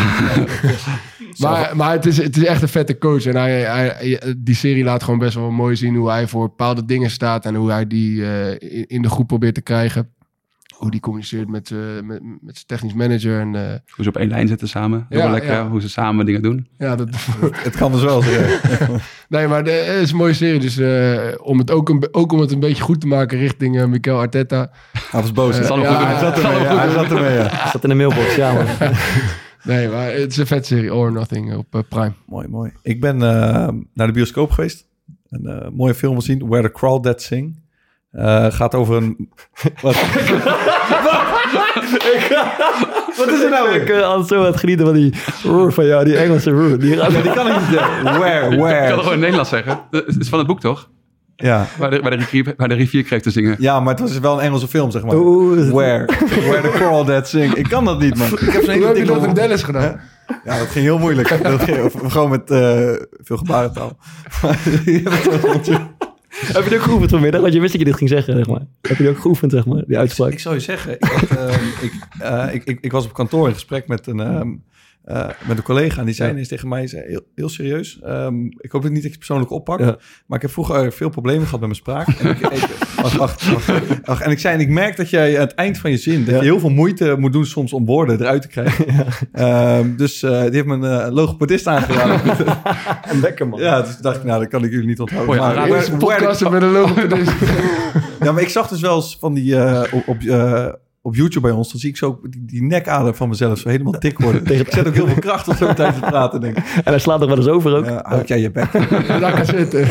maar, 1.38 1.76
maar 1.76 1.92
het, 1.92 2.06
is, 2.06 2.18
het 2.18 2.38
is 2.38 2.46
echt 2.46 2.62
een 2.62 2.68
vette 2.68 2.98
coach. 2.98 3.26
En 3.26 3.36
hij, 3.36 3.62
hij, 3.62 4.22
die 4.38 4.56
serie 4.56 4.84
laat 4.84 5.04
gewoon 5.04 5.20
best 5.20 5.36
wel 5.36 5.52
mooi 5.52 5.76
zien 5.76 5.96
hoe 5.96 6.10
hij 6.10 6.28
voor 6.28 6.48
bepaalde 6.48 6.86
dingen 6.86 7.10
staat. 7.10 7.46
En 7.46 7.56
hoe 7.56 7.72
hij 7.72 7.88
die 7.88 8.26
eh, 8.26 8.52
in, 8.52 8.88
in 8.88 9.02
de 9.02 9.10
groep 9.10 9.28
probeert 9.28 9.54
te 9.54 9.62
krijgen. 9.62 10.15
Hoe 10.76 10.92
die 10.92 11.00
communiceert 11.00 11.48
met, 11.50 11.72
eh, 11.72 11.78
met, 12.04 12.20
met 12.24 12.56
zijn 12.56 12.66
technisch 12.66 12.94
manager. 12.94 13.40
En, 13.40 13.56
eh, 13.56 13.70
Hoe 13.96 14.04
ze 14.04 14.10
op 14.10 14.18
één 14.18 14.30
lijn 14.30 14.48
zitten 14.48 14.68
samen. 14.68 15.06
Heel 15.10 15.20
Ja, 15.20 15.30
lekker 15.30 15.52
ja. 15.52 15.68
hoe 15.70 15.82
ze 15.82 15.90
samen 15.90 16.26
dingen 16.26 16.42
doen. 16.42 16.68
ja, 16.78 16.96
dat, 16.96 17.08
Het 17.56 17.76
kan 17.76 17.92
dus 17.92 18.04
wel. 18.04 18.24
Nee, 19.30 19.48
maar 19.48 19.64
de- 19.64 19.72
het 19.72 20.02
is 20.04 20.12
een 20.12 20.18
mooie 20.18 20.34
serie. 20.34 20.60
Dus 20.60 20.78
eh, 20.78 21.18
om 21.42 21.58
het 21.58 21.72
ook, 21.72 21.90
een, 21.90 22.08
ook 22.12 22.32
om 22.32 22.40
het 22.40 22.52
een 22.52 22.60
beetje 22.60 22.84
goed 22.84 23.02
te 23.02 23.08
maken 23.08 23.38
richting 23.38 23.80
eh 23.80 23.86
Mikel 23.86 24.20
Arteta. 24.20 24.72
Hij 25.12 25.22
was 25.22 25.32
boos. 25.32 25.56
Hij 25.58 25.66
zat 25.66 25.78
Zal 25.78 25.86
ermee. 25.86 26.06
Hij 26.06 26.20
zat 26.94 27.12
ermee, 27.12 27.34
ja. 27.34 27.70
Zat 27.72 27.84
in 27.84 27.90
de 27.90 27.96
mailbox, 27.96 28.36
ja 28.36 28.54
man. 28.54 28.66
Nee, 29.64 29.88
maar 29.90 30.12
het 30.12 30.32
is 30.32 30.38
een 30.38 30.48
vet 30.48 30.66
serie. 30.66 30.92
All 30.92 30.98
or 30.98 31.12
Nothing 31.12 31.56
op 31.56 31.84
Prime. 31.90 32.14
Mooi, 32.26 32.48
mooi. 32.48 32.72
Ik 32.82 33.02
ben 33.02 33.16
eh, 33.16 33.68
naar 33.94 34.08
de 34.08 34.14
bioscoop 34.14 34.52
geweest. 34.52 34.86
Een 35.30 35.46
eh, 35.46 35.70
mooie 35.72 35.94
film 35.96 36.16
gezien. 36.16 36.48
Where 36.48 36.68
the 36.68 36.72
Crawdads 36.74 37.26
Sing. 37.26 37.60
Eh, 38.16 38.46
gaat 38.50 38.76
over 38.76 38.96
een... 38.96 39.30
Wat? 39.82 39.96
Wat 43.18 43.28
is 43.28 43.42
er 43.44 43.50
nou 43.50 43.70
Ik 43.70 43.88
weer? 43.88 43.96
ben 43.96 44.06
altijd 44.08 44.28
zo 44.28 44.44
het 44.44 44.58
genieten 44.58 44.86
van 44.86 44.96
die 44.96 45.14
roer 45.44 45.74
van 45.74 45.86
jou, 45.86 46.06
die 46.06 46.18
Engelse 46.18 46.52
roer. 46.52 46.80
Die 46.80 46.96
kan 46.98 47.08
ik 47.16 47.24
niet 47.60 47.70
zeggen. 47.72 48.04
Where, 48.04 48.50
Ik 48.50 48.50
kan 48.50 48.52
het 48.52 48.60
where? 48.60 48.98
gewoon 48.98 49.14
in 49.14 49.20
Nederlands 49.20 49.50
zeggen. 49.50 49.80
Het 49.92 50.16
is 50.20 50.30
van 50.30 50.38
het 50.40 50.48
boek 50.48 50.60
toch? 50.60 50.90
Ja. 51.36 51.66
Waar 51.78 51.90
de, 51.90 52.00
waar 52.02 52.12
de, 52.12 52.18
rivier, 52.18 52.54
waar 52.58 52.68
de 52.68 52.76
rivier 52.76 53.22
te 53.22 53.32
zingen. 53.32 53.56
ja, 53.60 53.80
maar 53.80 53.94
het 53.94 54.00
was 54.00 54.20
wel 54.20 54.34
een 54.34 54.40
Engelse 54.44 54.68
film, 54.68 54.92
zeg 54.92 55.04
maar. 55.04 55.16
Oeh, 55.16 55.72
Where? 55.72 56.06
Where 56.28 56.62
the 56.62 56.72
Crawdads 56.74 57.30
Sing. 57.30 57.54
Ik 57.54 57.70
kan 57.70 57.86
dat 57.86 58.00
niet, 58.00 58.16
man. 58.18 58.28
Ik 58.28 58.40
heb 58.40 58.52
zo'n 58.52 58.62
Hoe 58.64 58.72
hele 58.74 58.86
heb 58.86 58.96
je 58.96 59.04
dikke 59.04 59.20
dat 59.20 59.28
in 59.28 59.34
Dallas 59.34 59.64
gedaan? 59.64 60.00
Ja, 60.44 60.58
dat 60.58 60.68
ging 60.68 60.86
heel 60.86 60.98
moeilijk. 60.98 61.44
Dat 61.44 61.62
ging, 61.62 61.92
gewoon 62.08 62.30
met 62.30 62.50
eh, 62.52 62.90
veel 63.24 63.38
gebarentaal. 63.38 63.98
Heb 66.40 66.64
je 66.64 66.70
het 66.70 66.74
ook 66.74 66.82
geoefend 66.82 67.10
vanmiddag? 67.10 67.42
Want 67.42 67.54
je 67.54 67.60
wist 67.60 67.72
dat 67.72 67.82
je 67.82 67.88
dit 67.88 67.98
ging 67.98 68.10
zeggen, 68.10 68.36
zeg 68.36 68.48
maar. 68.48 68.62
Heb 68.82 68.98
je 68.98 69.04
het 69.04 69.16
ook 69.16 69.22
geoefend, 69.22 69.52
zeg 69.52 69.66
maar, 69.66 69.84
die 69.88 69.98
uitspraak? 69.98 70.32
Ik 70.32 70.40
zou 70.40 70.56
je 70.56 70.62
zeggen, 70.62 70.94
ik, 70.94 71.04
had, 71.04 71.38
ehm, 71.38 71.64
ik, 71.82 71.94
eh, 72.20 72.54
ik, 72.54 72.64
ik, 72.64 72.78
ik 72.82 72.92
was 72.92 73.06
op 73.06 73.14
kantoor 73.14 73.48
in 73.48 73.54
gesprek 73.54 73.88
met 73.88 74.08
een, 74.08 74.20
ehm, 74.20 74.50
eh, 75.06 75.30
met 75.48 75.58
een 75.58 75.64
collega. 75.64 76.00
En 76.00 76.06
die 76.06 76.16
zei 76.16 76.32
ineens 76.32 76.48
tegen 76.48 76.68
mij, 76.68 76.88
zei, 76.88 77.04
heel, 77.08 77.22
heel 77.36 77.50
serieus, 77.50 78.00
ehm, 78.04 78.46
ik 78.46 78.72
hoop 78.72 78.82
dat 78.82 78.92
niet 78.92 79.02
dat 79.04 79.12
je 79.12 79.18
persoonlijk 79.18 79.52
oppakt. 79.52 79.84
Ja. 79.84 79.98
Maar 80.26 80.38
ik 80.38 80.42
heb 80.42 80.52
vroeger 80.52 80.94
veel 80.94 81.10
problemen 81.10 81.46
gehad 81.46 81.60
met 81.60 81.70
mijn 81.70 81.76
spraak. 81.76 82.08
En 82.08 82.30
ik, 82.30 82.40
ik- 82.40 82.68
wacht, 83.02 83.18
wacht, 83.18 83.52
wacht, 83.52 83.72
wacht. 84.06 84.22
En 84.22 84.32
ik 84.32 84.40
zei, 84.40 84.54
en 84.54 84.60
ik 84.60 84.70
merk 84.70 84.98
dat 84.98 85.10
jij 85.10 85.36
aan 85.36 85.42
het 85.46 85.54
eind 85.56 85.78
van 85.78 85.92
je 85.92 85.98
zin, 85.98 86.20
dat 86.26 86.34
Ja. 86.34 86.40
je 86.40 86.44
heel 86.44 86.60
veel 86.60 86.70
moeite 86.70 87.16
moet 87.20 87.34
doen 87.34 87.46
soms 87.46 87.74
om 87.74 87.86
woorden 87.86 88.20
eruit 88.22 88.42
te 88.42 88.48
krijgen. 88.48 88.86
Ehm, 89.32 89.96
dus 89.96 90.24
eh, 90.24 90.42
die 90.42 90.52
heeft 90.52 90.66
me 90.66 90.74
een 90.74 91.00
eh, 91.06 91.14
logopedist 91.14 91.68
aangeraden. 91.68 92.22
Lekker 93.22 93.48
man. 93.48 93.60
ja, 93.60 93.82
dus 93.82 93.98
dacht 93.98 94.18
ik, 94.18 94.24
nou, 94.24 94.40
dat 94.40 94.50
kan 94.50 94.64
ik 94.64 94.72
jullie 94.72 94.88
niet 94.88 95.00
onthouden. 95.00 95.36
Maar 95.36 95.70
met 96.52 96.62
een 96.64 96.72
logopedist. 96.72 97.32
ja, 98.24 98.32
maar 98.32 98.42
ik 98.42 98.50
zag 98.50 98.68
dus 98.68 98.82
wel 98.82 98.96
eens 98.96 99.18
van 99.20 99.34
die 99.34 99.56
eh, 99.58 99.94
op, 99.94 100.22
op, 101.06 101.16
YouTube 101.16 101.48
bij 101.48 101.56
ons, 101.58 101.72
dan 101.72 101.80
zie 101.80 101.90
ik 101.90 101.98
zo 101.98 102.20
die, 102.30 102.46
die 102.46 102.64
nekader 102.64 103.16
van 103.16 103.30
mezelf 103.30 103.60
zo 103.60 103.70
helemaal 103.70 104.00
dik 104.00 104.20
worden. 104.20 104.46
ik 104.60 104.72
zet 104.74 104.88
ook 104.88 104.94
heel 104.94 105.08
veel 105.08 105.20
kracht 105.20 105.48
op 105.48 105.56
zo'n 105.56 105.76
tijd 105.82 105.94
te 105.94 106.00
praten, 106.00 106.42
denk 106.42 106.58
ik. 106.58 106.64
En 106.76 106.82
hij 106.84 107.00
slaat 107.00 107.22
er 107.22 107.28
wel 107.28 107.38
eens 107.38 107.48
over 107.48 107.76
ook. 107.76 107.86
Ja, 107.86 108.00
houd 108.08 108.28
jij 108.28 108.40
je 108.40 108.52
bek. 108.52 108.74
Lekker 109.20 109.46
zitten. 109.46 109.88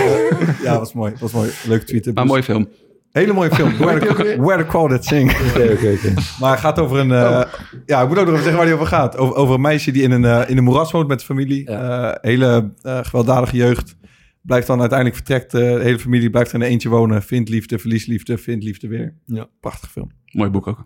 Ja, 0.63 0.79
was 0.79 0.93
mooi. 0.93 1.13
Was 1.21 1.33
mooi. 1.33 1.51
Leuke 1.67 1.85
tweet. 1.85 2.05
Maar 2.15 2.23
een 2.23 2.29
mooie 2.29 2.43
film. 2.43 2.69
Hele 3.11 3.33
mooie 3.33 3.51
film. 3.55 3.77
Where 3.77 4.07
the, 4.07 4.37
where 4.41 4.63
the 4.63 4.69
Crawdads 4.69 5.09
Sing. 5.09 5.31
Oké, 5.31 5.73
oké, 5.73 5.93
oké. 5.93 6.13
Maar 6.41 6.51
het 6.51 6.61
gaat 6.61 6.79
over 6.79 6.99
een... 6.99 7.11
eh, 7.13 7.43
Ja, 7.87 8.03
ik 8.03 8.09
moet 8.09 8.19
ook 8.19 8.25
nog 8.25 8.33
even 8.33 8.37
zeggen 8.37 8.57
waar 8.57 8.65
die 8.65 8.75
over 8.75 8.87
gaat. 8.87 9.17
Over, 9.17 9.35
over 9.37 9.55
een 9.55 9.61
meisje 9.61 9.91
die 9.93 10.03
in 10.03 10.11
een, 10.11 10.25
eh, 10.25 10.51
in 10.51 10.57
een 10.59 10.65
moeras 10.65 10.91
woont 10.93 11.09
met 11.09 11.19
de 11.19 11.25
familie. 11.25 11.67
Eh, 11.67 12.11
hele 12.21 12.73
eh, 12.83 12.99
gewelddadige 13.03 13.57
jeugd. 13.57 13.97
Blijft 14.43 14.67
dan 14.67 14.81
uiteindelijk 14.81 15.19
vertrekt. 15.19 15.55
eh, 15.55 15.61
de 15.61 15.83
hele 15.83 15.99
familie 15.99 16.31
blijft 16.31 16.49
er 16.53 16.57
in 16.57 16.63
een 16.65 16.69
eentje 16.71 16.89
wonen. 16.89 17.23
Vindt 17.23 17.49
liefde, 17.49 17.79
verliest 17.79 18.07
liefde, 18.07 18.39
vindt 18.39 18.65
liefde 18.65 18.89
weer. 18.89 19.15
Ja. 19.27 19.47
Prachtig 19.61 19.91
film. 19.91 20.11
Mooi 20.35 20.51
boek 20.51 20.67
ook. 20.67 20.85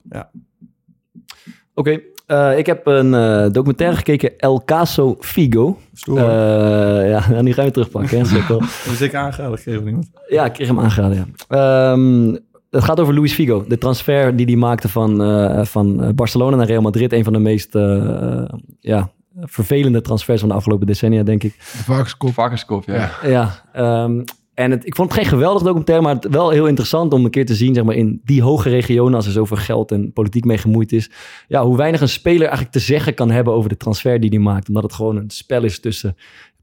Oké, 1.75 2.01
eh, 2.27 2.59
ik 2.59 2.67
heb 2.67 2.87
een 2.87 3.15
eh, 3.15 3.51
documentaire 3.51 3.97
gekeken, 3.97 4.39
El 4.39 4.63
Caso 4.65 5.17
Figo. 5.21 5.79
Stoer. 5.93 6.19
Eh, 6.19 7.11
ja, 7.11 7.41
nu 7.43 7.53
gaan 7.53 7.65
we 7.65 7.71
terugpakken. 7.71 8.19
Hè, 8.19 8.25
Sikkel. 8.25 8.59
Dat 8.85 8.93
is 8.93 8.99
zeker 8.99 9.19
aangeraden 9.19 9.59
gegeven 9.59 9.87
iemand. 9.87 10.11
Ja, 10.29 10.45
ik 10.45 10.53
kreeg 10.53 10.67
hem 10.67 10.81
aangeraden, 10.81 11.17
ja. 11.17 11.93
Ehm, 11.93 12.37
het 12.71 12.85
gaat 12.85 13.01
over 13.01 13.15
Luis 13.15 13.33
Figo. 13.33 13.65
De 13.69 13.79
transfer 13.79 14.37
die 14.37 14.47
hij 14.47 14.57
maakte 14.57 14.89
van, 14.89 15.23
eh, 15.23 15.65
van 15.65 16.15
Barcelona 16.15 16.57
naar 16.57 16.67
Real 16.67 16.83
Madrid. 16.83 17.13
Een 17.13 17.25
van 17.25 17.33
de 17.33 17.39
meest 17.39 17.75
eh, 17.75 18.45
ja, 18.81 19.11
vervelende 19.41 20.01
transfers 20.01 20.41
van 20.41 20.49
de 20.49 20.55
afgelopen 20.55 20.87
decennia, 20.87 21.23
denk 21.23 21.43
ik. 21.43 21.55
Varkenskop. 21.59 22.33
Varkenskop, 22.33 22.85
ja. 22.85 22.95
Ja. 22.95 23.29
Ja, 23.29 23.63
ehm, 23.73 24.23
en 24.59 24.71
het, 24.71 24.87
ik 24.87 24.95
vond 24.95 25.13
het 25.13 25.21
geen 25.21 25.29
geweldig 25.29 25.63
documentaire, 25.63 26.05
maar 26.05 26.15
het 26.15 26.29
wel 26.29 26.51
heel 26.51 26.67
interessant 26.67 27.13
om 27.13 27.25
een 27.25 27.31
keer 27.31 27.47
te 27.47 27.55
zien, 27.55 27.75
zeg 27.75 27.85
maar, 27.85 27.95
in 27.95 28.21
die 28.25 28.43
hoge 28.43 28.69
regionen, 28.69 29.15
als 29.15 29.27
er 29.27 29.33
zoveel 29.33 29.57
geld 29.57 29.93
en 29.93 30.13
politiek 30.13 30.45
mee 30.45 30.59
gemoeid 30.59 30.93
is, 30.93 31.11
ja, 31.49 31.65
hoe 31.65 31.77
weinig 31.77 32.01
een 32.01 32.09
speler 32.09 32.47
eigenlijk 32.47 32.73
te 32.73 32.79
zeggen 32.79 33.15
kan 33.15 33.31
hebben 33.31 33.53
over 33.53 33.69
de 33.69 33.77
transfer 33.77 34.21
die 34.21 34.31
hij 34.31 34.39
maakt. 34.39 34.69
Omdat 34.69 34.83
het 34.83 34.93
gewoon 34.93 35.17
een 35.17 35.31
spel 35.31 35.65
is 35.65 35.81
tussen 35.81 36.17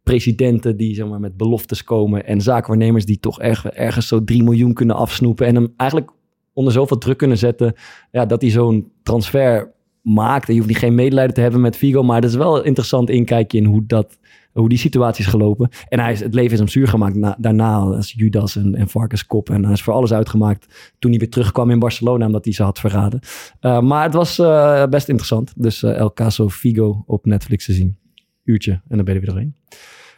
presidenten 0.04 0.78
die 0.78 0.96
zeg 0.96 1.08
maar, 1.08 1.20
met 1.20 1.38
beloftes 1.38 1.84
komen 1.84 2.26
en 2.26 2.41
zaakwaarnemers 2.41 3.06
die 3.06 3.20
toch 3.20 3.39
erg, 3.39 3.66
ergens 3.66 4.08
zo 4.08 4.24
3 4.24 4.43
miljoen 4.43 4.74
kunnen 4.74 4.96
afsnoepen 4.96 5.48
en 5.48 5.56
hem 5.56 5.74
eigenlijk 5.78 6.12
onder 6.54 6.74
zoveel 6.74 6.98
druk 6.98 7.18
kunnen 7.18 7.38
zetten 7.38 7.74
ja, 8.12 8.26
dat 8.26 8.41
hij 8.41 8.52
zo'n 8.52 8.91
transfer 9.04 9.74
maakt. 10.02 10.48
En 10.48 10.54
je 10.54 10.60
hoeft 10.60 10.72
niet 10.72 10.82
geen 10.82 10.96
medelijden 10.96 11.36
te 11.36 11.41
hebben 11.41 11.62
met 11.62 11.78
Figo, 11.78 12.04
maar 12.04 12.16
het 12.16 12.26
is 12.26 12.36
wel 12.36 12.58
een 12.58 12.66
interessant 12.66 13.10
inkijkje 13.10 13.58
in 13.58 13.66
hoe, 13.66 13.86
dat, 13.86 14.18
hoe 14.60 14.70
die 14.70 14.78
situatie 14.78 15.24
is 15.24 15.30
gelopen. 15.30 15.70
En 15.88 15.99
hij 15.99 16.12
is, 16.12 16.20
het 16.20 16.34
leven 16.34 16.51
is 16.51 16.60
hem 16.60 16.68
zuur 16.68 16.88
gemaakt 16.88 17.16
na- 17.16 17.36
daarna 17.39 17.78
als 17.78 18.12
Judas 18.12 18.56
en, 18.56 18.76
en 18.76 18.88
Varkenskop. 18.88 19.49
En 19.49 19.64
hij 19.64 19.74
is 19.74 19.84
voor 19.84 19.93
alles 19.93 20.14
uitgemaakt 20.14 20.93
toen 20.99 21.12
hij 21.12 21.20
weer 21.20 21.30
terugkwam 21.30 21.70
in 21.72 21.80
Barcelona, 21.80 22.26
omdat 22.26 22.43
hij 22.45 22.53
ze 22.53 22.64
had 22.64 22.80
verraden. 22.80 23.20
Uh, 23.62 23.80
maar 23.80 24.03
het 24.03 24.14
was 24.14 24.39
uh, 24.39 24.86
best 24.86 25.08
interessant. 25.08 25.53
Dus 25.56 25.84
uh, 25.84 25.97
El 25.97 26.14
Caso 26.14 26.49
Figo 26.49 27.03
op 27.06 27.26
Netflix 27.26 27.66
te 27.66 27.74
zien. 27.74 27.97
Uurtje 28.43 28.72
en 28.72 28.95
dan 28.95 29.06
ben 29.06 29.14
je 29.14 29.20
er 29.20 29.26
weer 29.26 29.36
doorheen. 29.36 29.56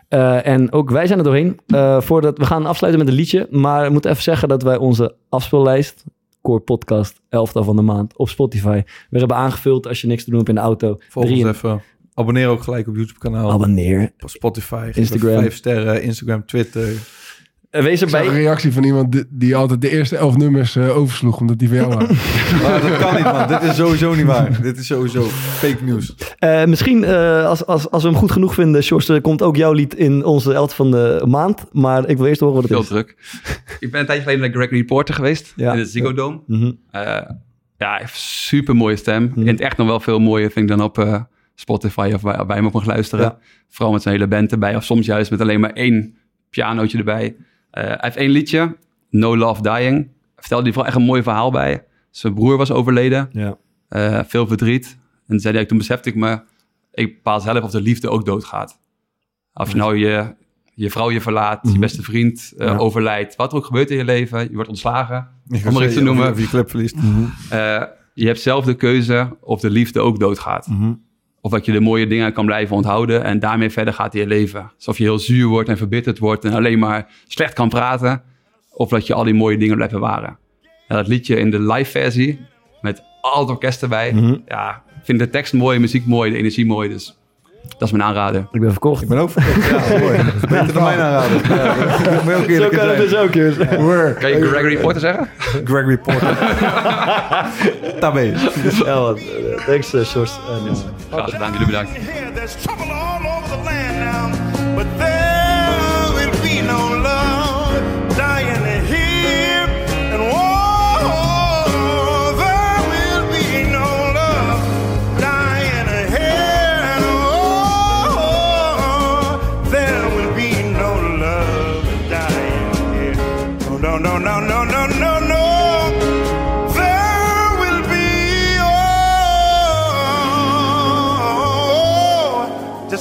Uh, 0.10 0.48
en 0.48 0.72
ook 0.72 0.90
wij 0.90 1.08
zijn 1.08 1.18
er 1.20 1.26
doorheen. 1.26 1.60
Uh, 1.68 2.02
voordat 2.02 2.38
we 2.38 2.46
gaan 2.46 2.66
afsluiten 2.66 3.04
met 3.04 3.14
een 3.14 3.20
liedje. 3.20 3.48
Maar 3.52 3.86
ik 3.86 3.92
moet 3.92 4.06
even 4.06 4.24
zeggen 4.24 4.48
dat 4.48 4.64
wij 4.64 4.78
onze 4.78 5.16
afspeellijst, 5.30 6.04
Core 6.42 6.60
Podcast, 6.60 7.22
11 7.30 7.52
van 7.52 7.76
de 7.76 7.82
maand, 7.82 8.18
op 8.18 8.30
Spotify, 8.30 8.82
weer 9.10 9.20
hebben 9.20 9.38
aangevuld 9.38 9.88
als 9.88 10.02
je 10.02 10.08
niks 10.08 10.24
te 10.24 10.30
doen 10.30 10.38
hebt 10.38 10.50
in 10.50 10.56
de 10.56 10.62
auto. 10.62 10.98
Volg 11.10 11.26
ons 11.26 11.34
even. 11.44 11.82
Abonneer 12.18 12.48
ook 12.48 12.64
gelijk 12.64 12.88
op 12.88 12.96
YouTube 12.96 13.20
kanaal. 13.20 13.52
Abonneer. 13.52 14.12
Op 14.20 14.30
Spotify. 14.30 14.92
Instagram. 14.94 15.40
Vijf 15.40 15.56
sterren. 15.56 16.02
Instagram, 16.02 16.46
Twitter. 16.46 16.88
En 17.70 17.84
wees 17.84 18.02
Ik 18.02 18.10
zag 18.10 18.20
erbij. 18.22 18.36
een 18.36 18.42
reactie 18.42 18.74
van 18.74 18.84
iemand 18.84 19.12
die, 19.12 19.24
die 19.30 19.56
altijd 19.56 19.82
de 19.82 19.90
eerste 19.90 20.18
elf 20.18 20.38
nummers 20.38 20.76
uh, 20.76 20.98
oversloeg, 20.98 21.40
omdat 21.40 21.60
die 21.60 21.68
van 21.68 21.78
jou 21.78 21.90
waren. 21.90 22.08
Maar 22.64 22.82
dat 22.82 22.98
kan 22.98 23.16
niet, 23.16 23.24
man. 23.24 23.48
Dit 23.48 23.62
is 23.62 23.76
sowieso 23.76 24.14
niet 24.16 24.26
waar. 24.26 24.62
Dit 24.62 24.78
is 24.78 24.86
sowieso 24.88 25.22
fake 25.24 25.84
news. 25.84 26.16
Uh, 26.40 26.66
misschien 26.66 27.04
uh, 27.04 27.46
als, 27.46 27.66
als, 27.66 27.90
als 27.92 28.04
we 28.04 28.10
hem 28.10 28.18
goed 28.18 28.32
genoeg 28.32 28.54
vinden, 28.54 28.84
Sjors, 28.84 29.12
komt 29.22 29.42
ook 29.42 29.56
jouw 29.56 29.72
lied 29.72 29.96
in 29.96 30.26
onze 30.26 30.54
11 30.54 30.76
van 30.76 30.92
de 30.92 31.24
maand. 31.28 31.66
Maar 31.72 32.10
ik 32.10 32.18
wil 32.18 32.26
eerst 32.26 32.40
horen 32.40 32.56
wat 32.56 32.64
het 32.64 32.72
Heel 32.72 32.82
is. 32.82 32.88
druk. 32.88 33.16
ik 33.80 33.92
ben 33.92 34.00
een 34.00 34.06
tijdje 34.06 34.24
geleden 34.24 34.42
naar 34.42 34.52
Gregory 34.60 34.84
Porter 34.84 35.16
geweest. 35.16 35.54
Ja. 35.56 35.74
In 35.74 35.80
het 35.80 35.90
Ziggo 35.90 36.14
Dome. 36.14 36.40
Mm 36.48 36.60
-hmm. 36.60 36.80
ja, 36.92 37.90
hij 37.90 37.98
heeft 38.00 38.16
super 38.20 38.76
mooie 38.76 38.96
stem. 38.96 39.24
Mhm. 39.24 39.40
In 39.42 39.48
het 39.48 39.62
echt 39.62 39.78
nog 39.78 39.88
wel 39.88 40.00
veel 40.00 40.20
mooier 40.20 40.52
vind 40.52 40.70
ik 40.70 40.78
dan 40.78 40.86
op 40.86 40.98
uh, 40.98 41.22
Spotify 41.60 42.12
of 42.14 42.22
bij, 42.22 42.46
bij 42.46 42.56
hem 42.56 42.66
op 42.66 42.74
mag 42.74 42.86
luisteren. 42.86 43.26
Ja. 43.26 43.38
Vooral 43.70 43.94
met 43.94 44.02
zijn 44.02 44.16
hele 44.16 44.28
band 44.28 44.52
erbij. 44.52 44.76
Of 44.76 44.84
soms 44.84 45.06
juist 45.06 45.32
met 45.32 45.42
alleen 45.42 45.60
maar 45.60 45.74
één 45.74 46.18
pianootje 46.50 46.98
erbij. 46.98 47.26
Uh, 47.38 47.84
hij 47.84 47.98
heeft 48.02 48.16
één 48.16 48.30
liedje, 48.30 48.78
No 49.10 49.38
Love 49.38 49.62
Dying. 49.62 50.10
Vertelde 50.36 50.64
hij 50.64 50.74
vooral 50.74 50.92
echt 50.92 51.00
een 51.02 51.06
mooi 51.08 51.24
verhaal 51.24 51.52
bij. 51.52 51.84
Zijn 52.12 52.34
broer 52.34 52.58
was 52.58 52.72
overleden. 52.72 53.30
Ja. 53.32 53.58
Uh, 53.90 54.20
veel 54.26 54.48
verdriet. 54.48 54.98
En 55.28 55.40
zei 55.40 55.56
hij, 55.56 55.66
toen 55.66 55.78
besefte 55.78 56.10
ik 56.10 56.16
me, 56.16 56.42
ik 56.92 57.16
bepaal 57.16 57.40
zelf 57.40 57.64
of 57.64 57.72
de 57.72 57.82
liefde 57.82 58.10
ook 58.10 58.26
doodgaat. 58.26 58.80
Als 59.54 59.70
je 59.70 59.76
nou 59.76 59.98
je, 59.98 60.36
je 60.74 60.90
vrouw 60.92 61.10
je 61.12 61.22
verlaat, 61.22 61.64
Mhm. 61.64 61.74
je 61.74 61.80
beste 61.80 62.02
vriend 62.04 62.54
uh, 62.58 62.68
Ja. 62.68 62.78
overlijdt. 62.78 63.36
Wat 63.36 63.52
er 63.52 63.58
ook 63.58 63.66
gebeurt 63.66 63.92
in 63.92 63.98
je 63.98 64.06
leven, 64.06 64.42
je 64.42 64.54
wordt 64.54 64.70
ontslagen. 64.70 65.28
Om 65.66 65.74
maar 65.74 65.86
iets 65.86 65.94
te 65.94 66.02
noemen. 66.02 66.32
Of 66.32 66.40
je 66.40 66.48
club 66.48 66.70
verliest. 66.70 66.96
Je 68.14 68.26
hebt 68.26 68.42
zelf 68.42 68.66
de 68.66 68.74
keuze 68.76 69.38
of 69.42 69.60
de 69.62 69.70
liefde 69.70 70.00
ook 70.00 70.20
doodgaat. 70.20 70.68
Mhm. 70.68 70.94
Of 71.48 71.54
dat 71.54 71.66
je 71.66 71.72
de 71.72 71.80
mooie 71.80 72.08
dingen 72.08 72.34
kan 72.34 72.46
blijven 72.46 72.76
onthouden 72.76 73.24
en 73.24 73.40
daarmee 73.40 73.70
verder 73.70 73.94
gaat 73.94 74.14
in 74.14 74.22
je 74.22 74.28
leven. 74.28 74.72
Alsof 74.76 74.98
je 74.98 75.04
heel 75.04 75.20
zuur 75.20 75.48
wordt 75.48 75.70
en 75.70 75.78
verbitterd 75.78 76.20
wordt 76.20 76.46
en 76.46 76.54
alleen 76.54 76.80
maar 76.80 77.08
slecht 77.28 77.54
kan 77.54 77.70
praten. 77.70 78.22
Of 78.72 78.90
dat 78.90 79.08
je 79.08 79.14
al 79.14 79.24
die 79.24 79.34
mooie 79.34 79.58
dingen 79.58 79.76
blijft 79.76 79.94
bewaren. 79.94 80.38
Ja, 80.88 80.96
dat 80.96 81.08
liedje 81.08 81.40
in 81.40 81.52
de 81.52 81.60
live 81.60 81.92
versie, 81.92 82.40
met 82.82 83.04
al 83.22 83.40
het 83.40 83.50
orkest 83.50 83.82
erbij. 83.82 84.14
Mhm. 84.14 84.38
Ja, 84.48 84.84
ik 84.88 85.06
vind 85.06 85.20
de 85.20 85.30
tekst 85.30 85.54
mooi, 85.54 85.76
de 85.76 85.82
muziek 85.82 86.06
mooi, 86.06 86.32
de 86.32 86.38
energie 86.38 86.66
mooi. 86.66 86.90
Dus 86.90 87.18
dat 87.78 87.88
is 87.88 87.92
mijn 87.92 88.04
aanrader. 88.04 88.48
Ik 88.52 88.62
ben 88.62 88.72
verkocht. 88.72 89.02
Ik 89.02 89.08
ben 89.08 89.18
ook 89.18 89.30
verkocht. 89.30 89.70
Ja, 89.70 89.98
mooi. 90.00 90.18
Dat 90.18 90.50
beter 90.50 90.74
dan 90.74 90.84
mijn 90.84 91.00
aanrader. 91.00 91.56
Ja, 91.56 91.74
moet 92.24 92.34
ook 92.34 92.50
Zo 92.50 92.70
kan 92.78 92.88
het 92.90 92.98
dus 92.98 93.16
ook, 93.16 93.34
jongens. 93.34 93.58
Kan 94.20 94.30
je 94.30 94.48
Gregory 94.48 94.78
Porter 94.78 95.02
zeggen? 95.02 95.30
Gregory 95.64 95.98
Porter. 95.98 96.38
Tabé. 98.00 98.34
Ja, 98.86 99.00
wat. 99.00 99.18
eh, 99.18 99.66
Thanks, 99.66 99.94
uh, 99.94 100.04
Sjors. 100.06 100.32
En, 100.50 100.72
uh, 100.72 100.78
Graag 101.12 101.30
gedaan, 101.30 101.52
jullie 101.52 101.66
bedankt. 101.66 101.92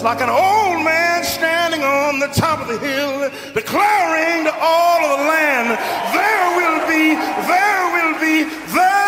like 0.06 0.20
an 0.20 0.30
old 0.30 0.84
man 0.84 1.24
standing 1.24 1.82
on 1.82 2.20
the 2.20 2.28
top 2.28 2.60
of 2.60 2.68
the 2.68 2.78
hill, 2.78 3.28
declaring 3.52 4.44
to 4.44 4.54
all 4.54 5.04
of 5.04 5.18
the 5.18 5.24
land, 5.26 5.66
there 6.14 6.46
will 6.54 6.78
be, 6.86 7.18
there 7.50 7.82
will 7.90 8.14
be, 8.20 8.44
there 8.72 9.05